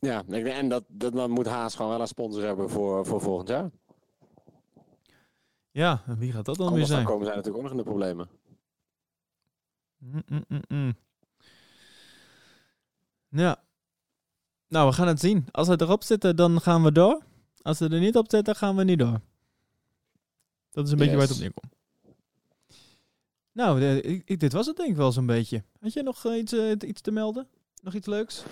Ja, 0.00 0.24
en 0.26 0.68
dat, 0.68 0.84
dat, 0.88 1.12
dan 1.12 1.30
moet 1.30 1.46
Haas 1.46 1.74
gewoon 1.74 1.90
wel 1.90 2.00
een 2.00 2.06
sponsor 2.06 2.42
hebben 2.42 2.70
voor, 2.70 3.06
voor 3.06 3.20
volgend 3.20 3.48
jaar. 3.48 3.70
Ja, 5.70 6.02
en 6.06 6.18
wie 6.18 6.32
gaat 6.32 6.44
dat 6.44 6.56
dan 6.56 6.64
weer 6.66 6.72
Anders 6.74 6.88
dan 6.88 6.96
zijn? 6.98 7.08
komen 7.10 7.26
zij 7.26 7.36
natuurlijk 7.36 7.64
ook 7.64 7.70
nog 7.70 7.78
in 7.80 7.84
de 7.84 7.90
problemen. 7.90 8.28
Mm, 9.98 10.22
mm, 10.26 10.44
mm, 10.48 10.62
mm. 10.68 10.96
Ja. 13.28 13.62
Nou, 14.68 14.88
we 14.88 14.94
gaan 14.94 15.06
het 15.06 15.20
zien. 15.20 15.46
Als 15.50 15.68
we 15.68 15.80
erop 15.80 16.02
zitten, 16.02 16.36
dan 16.36 16.60
gaan 16.60 16.82
we 16.82 16.92
door. 16.92 17.22
Als 17.62 17.78
we 17.78 17.88
er 17.88 18.00
niet 18.00 18.16
op 18.16 18.30
zitten, 18.30 18.54
gaan 18.56 18.76
we 18.76 18.84
niet 18.84 18.98
door. 18.98 19.20
Dat 20.76 20.86
is 20.86 20.90
een 20.92 20.98
beetje 20.98 21.16
waar 21.16 21.22
het 21.26 21.32
op 21.34 21.40
neerkomt. 21.40 21.74
Nou, 23.52 23.80
de- 23.80 24.00
ik, 24.02 24.22
ik- 24.24 24.40
dit 24.40 24.52
was 24.52 24.66
het 24.66 24.76
denk 24.76 24.88
ik 24.90 24.96
wel 24.96 25.12
zo'n 25.12 25.26
beetje. 25.26 25.64
Had 25.80 25.92
jij 25.92 26.02
nog 26.02 26.24
eh, 26.24 26.36
iets, 26.38 26.52
eh, 26.52 26.70
iets 26.88 27.00
te 27.00 27.10
melden? 27.10 27.48
Nog 27.82 27.94
iets 27.94 28.06
leuks? 28.06 28.44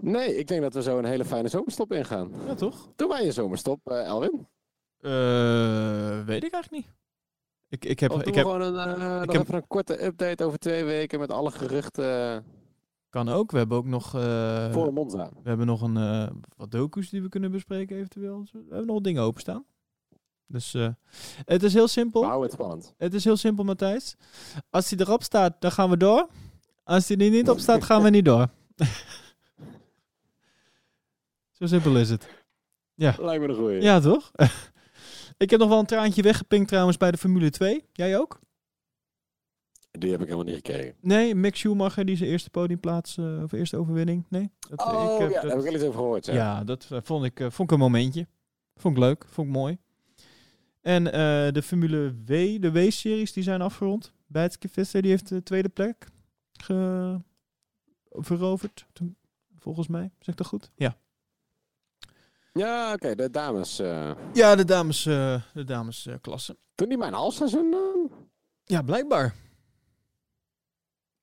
Nee, 0.00 0.36
ik 0.36 0.46
denk 0.48 0.62
dat 0.62 0.74
we 0.74 0.82
zo 0.82 0.98
een 0.98 1.04
hele 1.04 1.24
fijne 1.24 1.48
zomerstop 1.48 1.92
ingaan. 1.92 2.30
Ja, 2.46 2.54
toch? 2.54 2.88
Doen 2.96 3.08
wij 3.08 3.26
een 3.26 3.32
zomerstop, 3.32 3.80
eh, 3.90 4.04
Elwin? 4.04 4.46
Weet 6.26 6.44
ik 6.44 6.52
eigenlijk 6.52 6.70
niet. 6.70 6.94
Ik, 7.68 7.84
ik 7.84 8.00
heb, 8.00 8.12
ik 8.12 8.34
heb, 8.34 8.44
gewoon 8.44 8.60
een, 8.60 9.00
heb- 9.00 9.28
even 9.40 9.54
een 9.54 9.66
korte 9.66 10.04
update 10.04 10.44
over 10.44 10.58
twee 10.58 10.84
weken 10.84 11.18
met 11.20 11.30
alle 11.30 11.50
geruchten 11.50 12.44
kan 13.08 13.28
ook. 13.28 13.50
We 13.50 13.58
hebben 13.58 13.76
ook 13.78 13.86
nog, 13.86 14.10
voor 14.72 14.92
Monza? 14.92 15.30
we 15.42 15.48
hebben 15.48 15.66
nog 15.66 15.82
een, 15.82 15.94
wat 16.56 16.70
docu's 16.70 17.10
die 17.10 17.22
we 17.22 17.28
kunnen 17.28 17.50
bespreken 17.50 17.96
eventueel. 17.96 18.44
We 18.52 18.58
hebben 18.68 18.86
nog 18.86 19.00
dingen 19.00 19.22
openstaan. 19.22 19.64
Dus 20.46 20.74
eh, 20.74 20.88
het 21.44 21.62
is 21.62 21.74
heel 21.74 21.88
simpel. 21.88 22.22
Houden 22.22 22.42
het 22.42 22.52
spannend. 22.52 22.94
Het 22.96 23.14
is 23.14 23.24
heel 23.24 23.36
simpel, 23.36 23.64
Matthijs. 23.64 24.16
Als 24.70 24.90
hij 24.90 24.98
erop 24.98 25.22
staat, 25.22 25.60
dan 25.60 25.72
gaan 25.72 25.90
we 25.90 25.96
door. 25.96 26.28
Als 26.84 27.08
hij 27.08 27.16
er 27.16 27.30
niet 27.30 27.48
op 27.50 27.58
staat, 27.58 27.84
gaan 27.84 28.02
we 28.02 28.10
niet 28.10 28.24
door. 28.24 28.48
Zo 31.58 31.66
simpel 31.66 31.96
is 31.96 32.10
het. 32.10 32.28
Lijkt 32.94 33.20
me 33.42 33.48
een 33.48 33.54
goeie. 33.54 33.82
Ja, 33.82 34.00
toch? 34.00 34.32
ik 35.36 35.50
heb 35.50 35.60
nog 35.60 35.68
wel 35.68 35.78
een 35.78 35.86
traantje 35.86 36.22
weggepinkt 36.22 36.68
trouwens 36.68 36.96
bij 36.96 37.10
de 37.10 37.16
Formule 37.18 37.50
2. 37.50 37.84
Jij 37.92 38.18
ook? 38.18 38.38
Die 39.90 40.10
heb 40.10 40.20
ik 40.20 40.26
helemaal 40.26 40.46
niet 40.46 40.54
gekregen. 40.54 40.94
Nee, 41.00 41.34
Mick 41.34 41.56
Schumacher 41.56 42.04
die 42.04 42.16
zijn 42.16 42.30
eerste 42.30 42.50
podiumplaats, 42.50 43.16
eh 43.18 43.42
of 43.42 43.52
eerste 43.52 43.76
overwinning. 43.76 44.24
Nee? 44.28 44.50
Dat, 44.68 44.86
Oh, 44.86 45.14
ik 45.14 45.20
heb 45.20 45.30
ja, 45.30 45.34
dat- 45.34 45.42
daar 45.42 45.50
heb 45.50 45.58
ik 45.58 45.64
wel 45.64 45.74
iets 45.74 45.82
over 45.82 45.98
gehoord. 45.98 46.26
Ja. 46.26 46.34
Ja, 46.34 46.64
dat 46.64 46.86
eh, 46.90 46.98
vond 47.02 47.24
ik, 47.24 47.40
eh, 47.40 47.46
vond 47.50 47.68
ik 47.70 47.74
een 47.76 47.82
momentje. 47.82 48.26
Vond 48.76 48.96
ik 48.96 49.02
leuk, 49.02 49.24
vond 49.30 49.46
ik 49.48 49.52
mooi. 49.54 49.78
En 50.86 51.06
eh, 51.12 51.52
de 51.52 51.62
Formule 51.62 52.14
W, 52.24 52.60
de 52.60 52.70
W-series, 52.72 53.32
die 53.32 53.42
zijn 53.42 53.60
afgerond. 53.62 54.12
Bijtske 54.26 54.68
Visser, 54.68 55.02
die 55.02 55.10
heeft 55.10 55.28
de 55.28 55.42
tweede 55.42 55.68
plek 55.68 56.06
ge- 56.52 57.20
veroverd. 58.10 58.86
Volgens 59.58 59.86
mij, 59.88 60.10
zeg 60.18 60.28
ik 60.28 60.36
dat 60.36 60.46
goed? 60.46 60.70
Ja. 60.76 60.96
Ja, 62.52 62.92
oké, 62.92 63.14
de 63.14 63.30
dames. 63.30 63.78
eh 63.78 64.10
Ja, 64.32 64.54
de 64.54 64.64
dames, 64.64 65.06
eh 65.06 65.42
de 65.54 65.64
dames 65.64 66.06
eh, 66.06 66.14
klasse. 66.20 66.56
toen 66.74 66.88
die 66.88 66.98
mijn 66.98 67.12
halfseizoen. 67.12 67.72
eh, 67.72 68.16
Ja, 68.64 68.82
blijkbaar. 68.82 69.34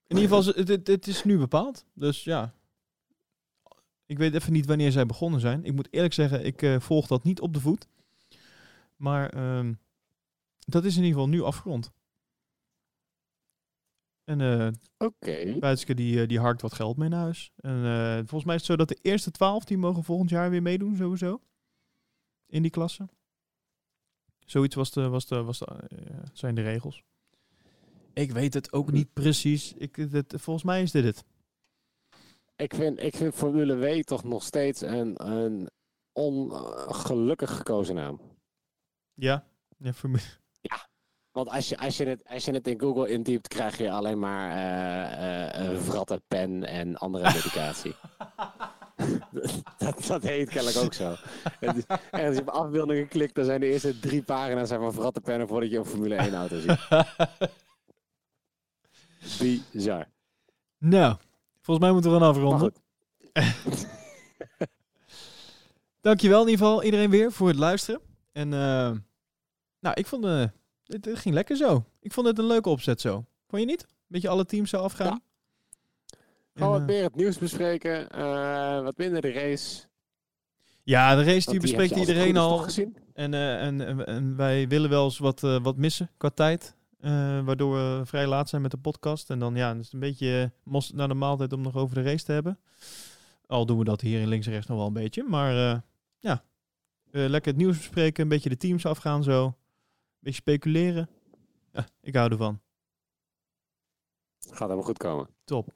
In 0.08 0.18
ieder 0.20 0.36
geval, 0.38 0.54
het, 0.56 0.68
het, 0.68 0.88
het 0.88 1.08
is 1.08 1.24
nu 1.24 1.38
bepaald. 1.38 1.86
Dus 1.94 2.24
ja. 2.24 2.54
Ik 4.06 4.18
weet 4.18 4.34
even 4.34 4.54
niet 4.54 4.66
wanneer 4.66 4.92
zij 4.92 5.06
begonnen 5.06 5.40
zijn. 5.40 5.66
Ik 5.66 5.74
moet 5.74 5.88
eerlijk 5.92 6.14
zeggen, 6.14 6.46
ik 6.46 6.62
eh, 6.62 6.80
volg 6.80 7.08
dat 7.08 7.24
niet 7.24 7.40
op 7.42 7.54
de 7.54 7.60
voet. 7.60 7.88
Maar 9.04 9.30
ehm, 9.30 9.74
dat 10.60 10.84
is 10.84 10.96
in 10.98 11.04
ieder 11.04 11.20
geval 11.20 11.30
nu 11.30 11.42
afgerond. 11.42 11.92
En 14.24 14.42
eh 14.42 14.72
Oké. 14.98 15.60
Buitske 15.60 15.94
die, 15.94 16.22
eh, 16.22 16.28
die 16.28 16.40
harkt 16.40 16.62
wat 16.62 16.74
geld 16.74 16.98
mee 16.98 17.10
naar 17.10 17.20
huis. 17.20 17.52
En 17.56 17.86
eh, 17.86 18.16
volgens 18.16 18.44
mij 18.44 18.56
is 18.56 18.62
het 18.62 18.70
zo 18.70 18.76
dat 18.76 18.88
de 18.88 19.00
eerste 19.02 19.32
twaalf 19.32 19.66
die 19.66 19.78
mogen 19.78 20.04
volgend 20.04 20.30
jaar 20.30 20.50
weer 20.50 20.62
meedoen, 20.62 20.96
sowieso. 20.96 21.42
In 22.46 22.62
die 22.62 22.72
klasse. 22.72 23.10
Zoiets 24.46 24.76
was 24.76 24.92
de, 24.92 25.08
was 25.10 25.26
de, 25.26 25.44
was 25.44 25.60
de, 25.60 25.66
eh, 25.66 26.18
zijn 26.34 26.56
de 26.56 26.62
regels. 26.62 27.04
Ik 28.14 28.32
weet 28.32 28.54
het 28.54 28.74
ook 28.74 28.92
niet 28.92 29.14
precies. 29.14 29.74
Ik, 29.74 29.96
het, 29.96 30.34
volgens 30.38 30.66
mij 30.66 30.82
is 30.82 30.92
dit 30.92 31.04
het. 31.04 31.24
Ik 32.56 32.74
vind, 32.74 33.00
ik 33.00 33.16
vind 33.16 33.34
Formule 33.34 33.76
W 33.76 34.04
toch 34.04 34.24
nog 34.24 34.44
steeds 34.44 34.82
een, 34.82 35.30
een 35.30 35.70
ongelukkig 36.12 37.56
gekozen 37.58 37.96
naam. 37.96 38.33
Ja, 39.14 39.44
ja 39.78 39.94
voor 39.94 40.10
mij. 40.10 40.22
Want 41.34 41.50
als 41.50 41.70
je, 41.70 41.78
als, 41.78 41.98
je 41.98 42.06
het, 42.06 42.24
als 42.28 42.46
je 42.46 42.52
het 42.52 42.68
in 42.68 42.80
Google 42.80 43.10
intypt, 43.10 43.48
krijg 43.48 43.78
je 43.78 43.92
alleen 43.92 44.20
maar 44.20 44.52
eh 44.52 45.72
eh 45.72 45.82
vratte 45.82 46.22
pen 46.28 46.64
en 46.64 46.98
andere 46.98 47.24
medicatie. 47.24 47.96
dat, 49.78 50.06
dat 50.08 50.24
heet 50.24 50.50
kennelijk 50.50 50.78
ook 50.78 50.94
zo. 50.94 51.16
En, 51.60 51.84
en 52.12 52.28
als 52.28 52.36
je 52.36 52.42
op 52.42 52.50
afbeeldingen 52.50 53.08
klikt, 53.08 53.36
dan 53.36 53.46
zijn 53.46 53.60
de 53.60 53.66
eerste 53.66 54.00
drie 54.00 54.24
pagina's 54.24 54.68
zijn 54.68 54.80
van 54.80 54.94
vratte 54.94 55.22
pennen 55.22 55.48
voordat 55.48 55.70
je 55.70 55.78
een 55.78 55.86
Formule 55.86 56.16
1 56.16 56.34
auto 56.34 56.60
ziet. 56.60 56.88
Bizar. 59.72 60.08
nou, 60.78 61.16
volgens 61.62 61.86
mij 61.86 61.94
moeten 61.94 62.12
we 62.12 62.20
Maar 62.20 62.30
afronden. 62.30 62.74
Dankjewel 66.02 66.42
in 66.42 66.50
ieder 66.50 66.66
geval 66.66 66.84
iedereen 66.84 67.10
weer 67.10 67.32
voor 67.32 67.48
het 67.48 67.58
luisteren. 67.58 68.13
En 68.34 68.54
eh, 68.54 68.92
nou, 69.80 69.96
ik 69.96 70.06
vond 70.06 70.26
eh 70.26 70.46
het, 70.86 71.06
het 71.06 71.20
ging 71.20 71.36
lekker 71.36 71.56
zo. 71.56 71.86
Ik 72.00 72.14
vond 72.14 72.28
het 72.28 72.38
een 72.38 72.46
leuke 72.46 72.70
opzet 72.70 73.02
zo. 73.02 73.26
Vond 73.48 73.62
je 73.62 73.68
niet? 73.68 73.86
Beetje 74.08 74.30
alle 74.30 74.46
teams 74.46 74.70
zo 74.70 74.78
afgaan. 74.78 75.08
Ja. 75.08 75.20
Gewoon 76.54 76.72
wat 76.72 76.80
eh, 76.80 76.88
meer 76.88 77.04
het 77.04 77.16
nieuws 77.16 77.38
bespreken, 77.38 78.10
eh, 78.10 78.82
wat 78.82 78.98
minder 78.98 79.22
de 79.22 79.32
race. 79.32 79.84
ja, 80.84 81.16
de 81.16 81.24
race 81.24 81.52
die 81.52 81.60
bespreekt 81.60 81.90
het 81.90 82.00
iedereen 82.00 82.38
al. 82.38 82.66
En, 83.14 83.34
en, 83.34 83.82
en, 83.82 84.06
en 84.06 84.36
wij 84.36 84.68
willen 84.68 84.90
wel 84.90 85.04
eens 85.04 85.18
wat, 85.18 85.40
wat 85.40 85.78
missen 85.78 86.10
qua 86.18 86.30
tijd. 86.30 86.76
waardoor 87.46 87.74
we 87.74 88.06
vrij 88.06 88.28
laat 88.28 88.50
zijn 88.50 88.62
met 88.62 88.72
de 88.72 88.78
podcast. 88.78 89.30
En 89.30 89.40
dan 89.40 89.56
ja, 89.56 89.70
het 89.76 89.86
is 89.86 89.94
een 89.94 90.00
beetje 90.00 90.52
mos 90.64 90.92
naar 90.92 91.08
de 91.08 91.14
maaltijd 91.14 91.54
om 91.54 91.62
nog 91.62 91.76
over 91.76 91.96
de 91.96 92.02
race 92.02 92.26
te 92.26 92.32
hebben. 92.32 92.60
Al 93.48 93.66
doen 93.66 93.78
we 93.78 93.84
dat 93.84 94.02
hier 94.02 94.22
in 94.22 94.28
links 94.28 94.46
en 94.46 94.52
rechts 94.52 94.68
nog 94.68 94.78
wel 94.78 94.88
een 94.88 94.94
beetje. 94.94 95.24
Maar 95.24 95.84
Eh, 97.14 97.28
lekker 97.28 97.52
het 97.52 97.62
nieuws 97.62 97.78
bespreken. 97.78 98.24
Een 98.24 98.30
beetje 98.30 98.50
de 98.50 98.58
teams 98.58 98.86
afgaan 98.86 99.24
zo. 99.24 99.46
Een 99.46 99.54
beetje 100.20 100.42
speculeren. 100.42 101.10
Ja, 101.72 101.88
ik 102.02 102.16
hou 102.16 102.32
ervan. 102.32 102.62
Gaat 104.40 104.60
helemaal 104.60 104.84
goed 104.84 104.98
komen. 104.98 105.28
Top. 105.44 105.74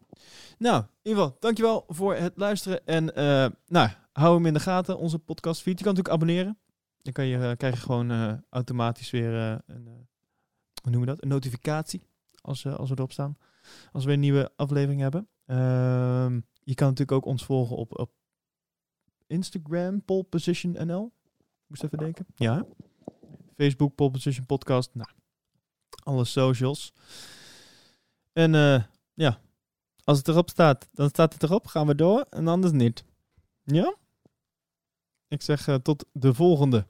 Nou, 0.58 0.82
in 0.82 0.90
ieder 1.02 1.24
geval, 1.24 1.38
dankjewel 1.40 1.84
voor 1.88 2.16
het 2.16 2.38
luisteren. 2.38 2.86
En 2.86 3.16
eh, 3.16 3.48
nou, 3.68 3.90
hou 4.12 4.36
hem 4.36 4.46
in 4.46 4.54
de 4.54 4.60
gaten, 4.60 4.98
onze 4.98 5.20
podcast 5.20 5.62
feed. 5.62 5.78
Je 5.78 5.86
kan 5.86 5.94
natuurlijk 5.94 6.16
abonneren. 6.16 6.60
Dan 7.02 7.14
kan 7.14 7.26
je, 7.26 7.38
eh, 7.38 7.58
krijg 7.58 7.74
je 7.74 7.82
gewoon 7.82 8.44
automatisch 8.50 9.10
weer 9.10 9.34
een, 9.66 9.86
hoe 10.82 10.92
noemen 10.92 11.00
we 11.00 11.06
dat? 11.06 11.24
een 11.24 11.30
notificatie 11.30 12.04
als, 12.42 12.66
als 12.66 12.90
we 12.90 12.96
erop 12.96 13.12
staan. 13.12 13.38
Als 13.92 14.06
we 14.06 14.12
een 14.12 14.20
nieuwe 14.20 14.52
aflevering 14.56 15.02
hebben. 15.02 15.30
Ehm, 15.46 16.40
je 16.64 16.76
kan 16.76 16.88
natuurlijk 16.88 17.12
ook 17.12 17.26
ons 17.26 17.46
volgen 17.46 17.76
op, 17.76 18.00
op 18.00 18.12
Instagram, 19.28 20.04
Pole 20.04 20.24
Position 20.24 20.88
NL. 20.88 21.16
Moest 21.68 21.84
even 21.84 21.98
denken. 21.98 22.26
Ja. 22.36 22.66
Facebook, 23.56 23.96
Pole 23.96 24.12
Position 24.12 24.46
Podcast. 24.46 24.90
Nou, 24.94 25.10
alle 26.04 26.26
socials. 26.26 26.94
En 28.34 28.56
eh, 28.56 28.84
ja, 29.14 29.40
als 30.04 30.18
het 30.18 30.28
erop 30.28 30.50
staat, 30.50 30.90
dan 30.92 31.10
staat 31.10 31.34
het 31.34 31.44
erop. 31.44 31.68
Gaan 31.68 31.88
we 31.88 31.96
door 31.96 32.26
en 32.30 32.48
anders 32.48 32.74
niet. 32.74 33.04
Ja? 33.64 33.96
Ik 35.28 35.42
zeg 35.42 35.68
eh, 35.68 35.76
tot 35.76 36.06
de 36.12 36.34
volgende. 36.34 36.88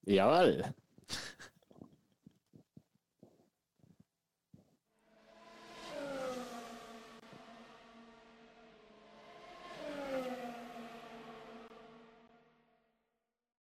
Jawel. 0.00 0.62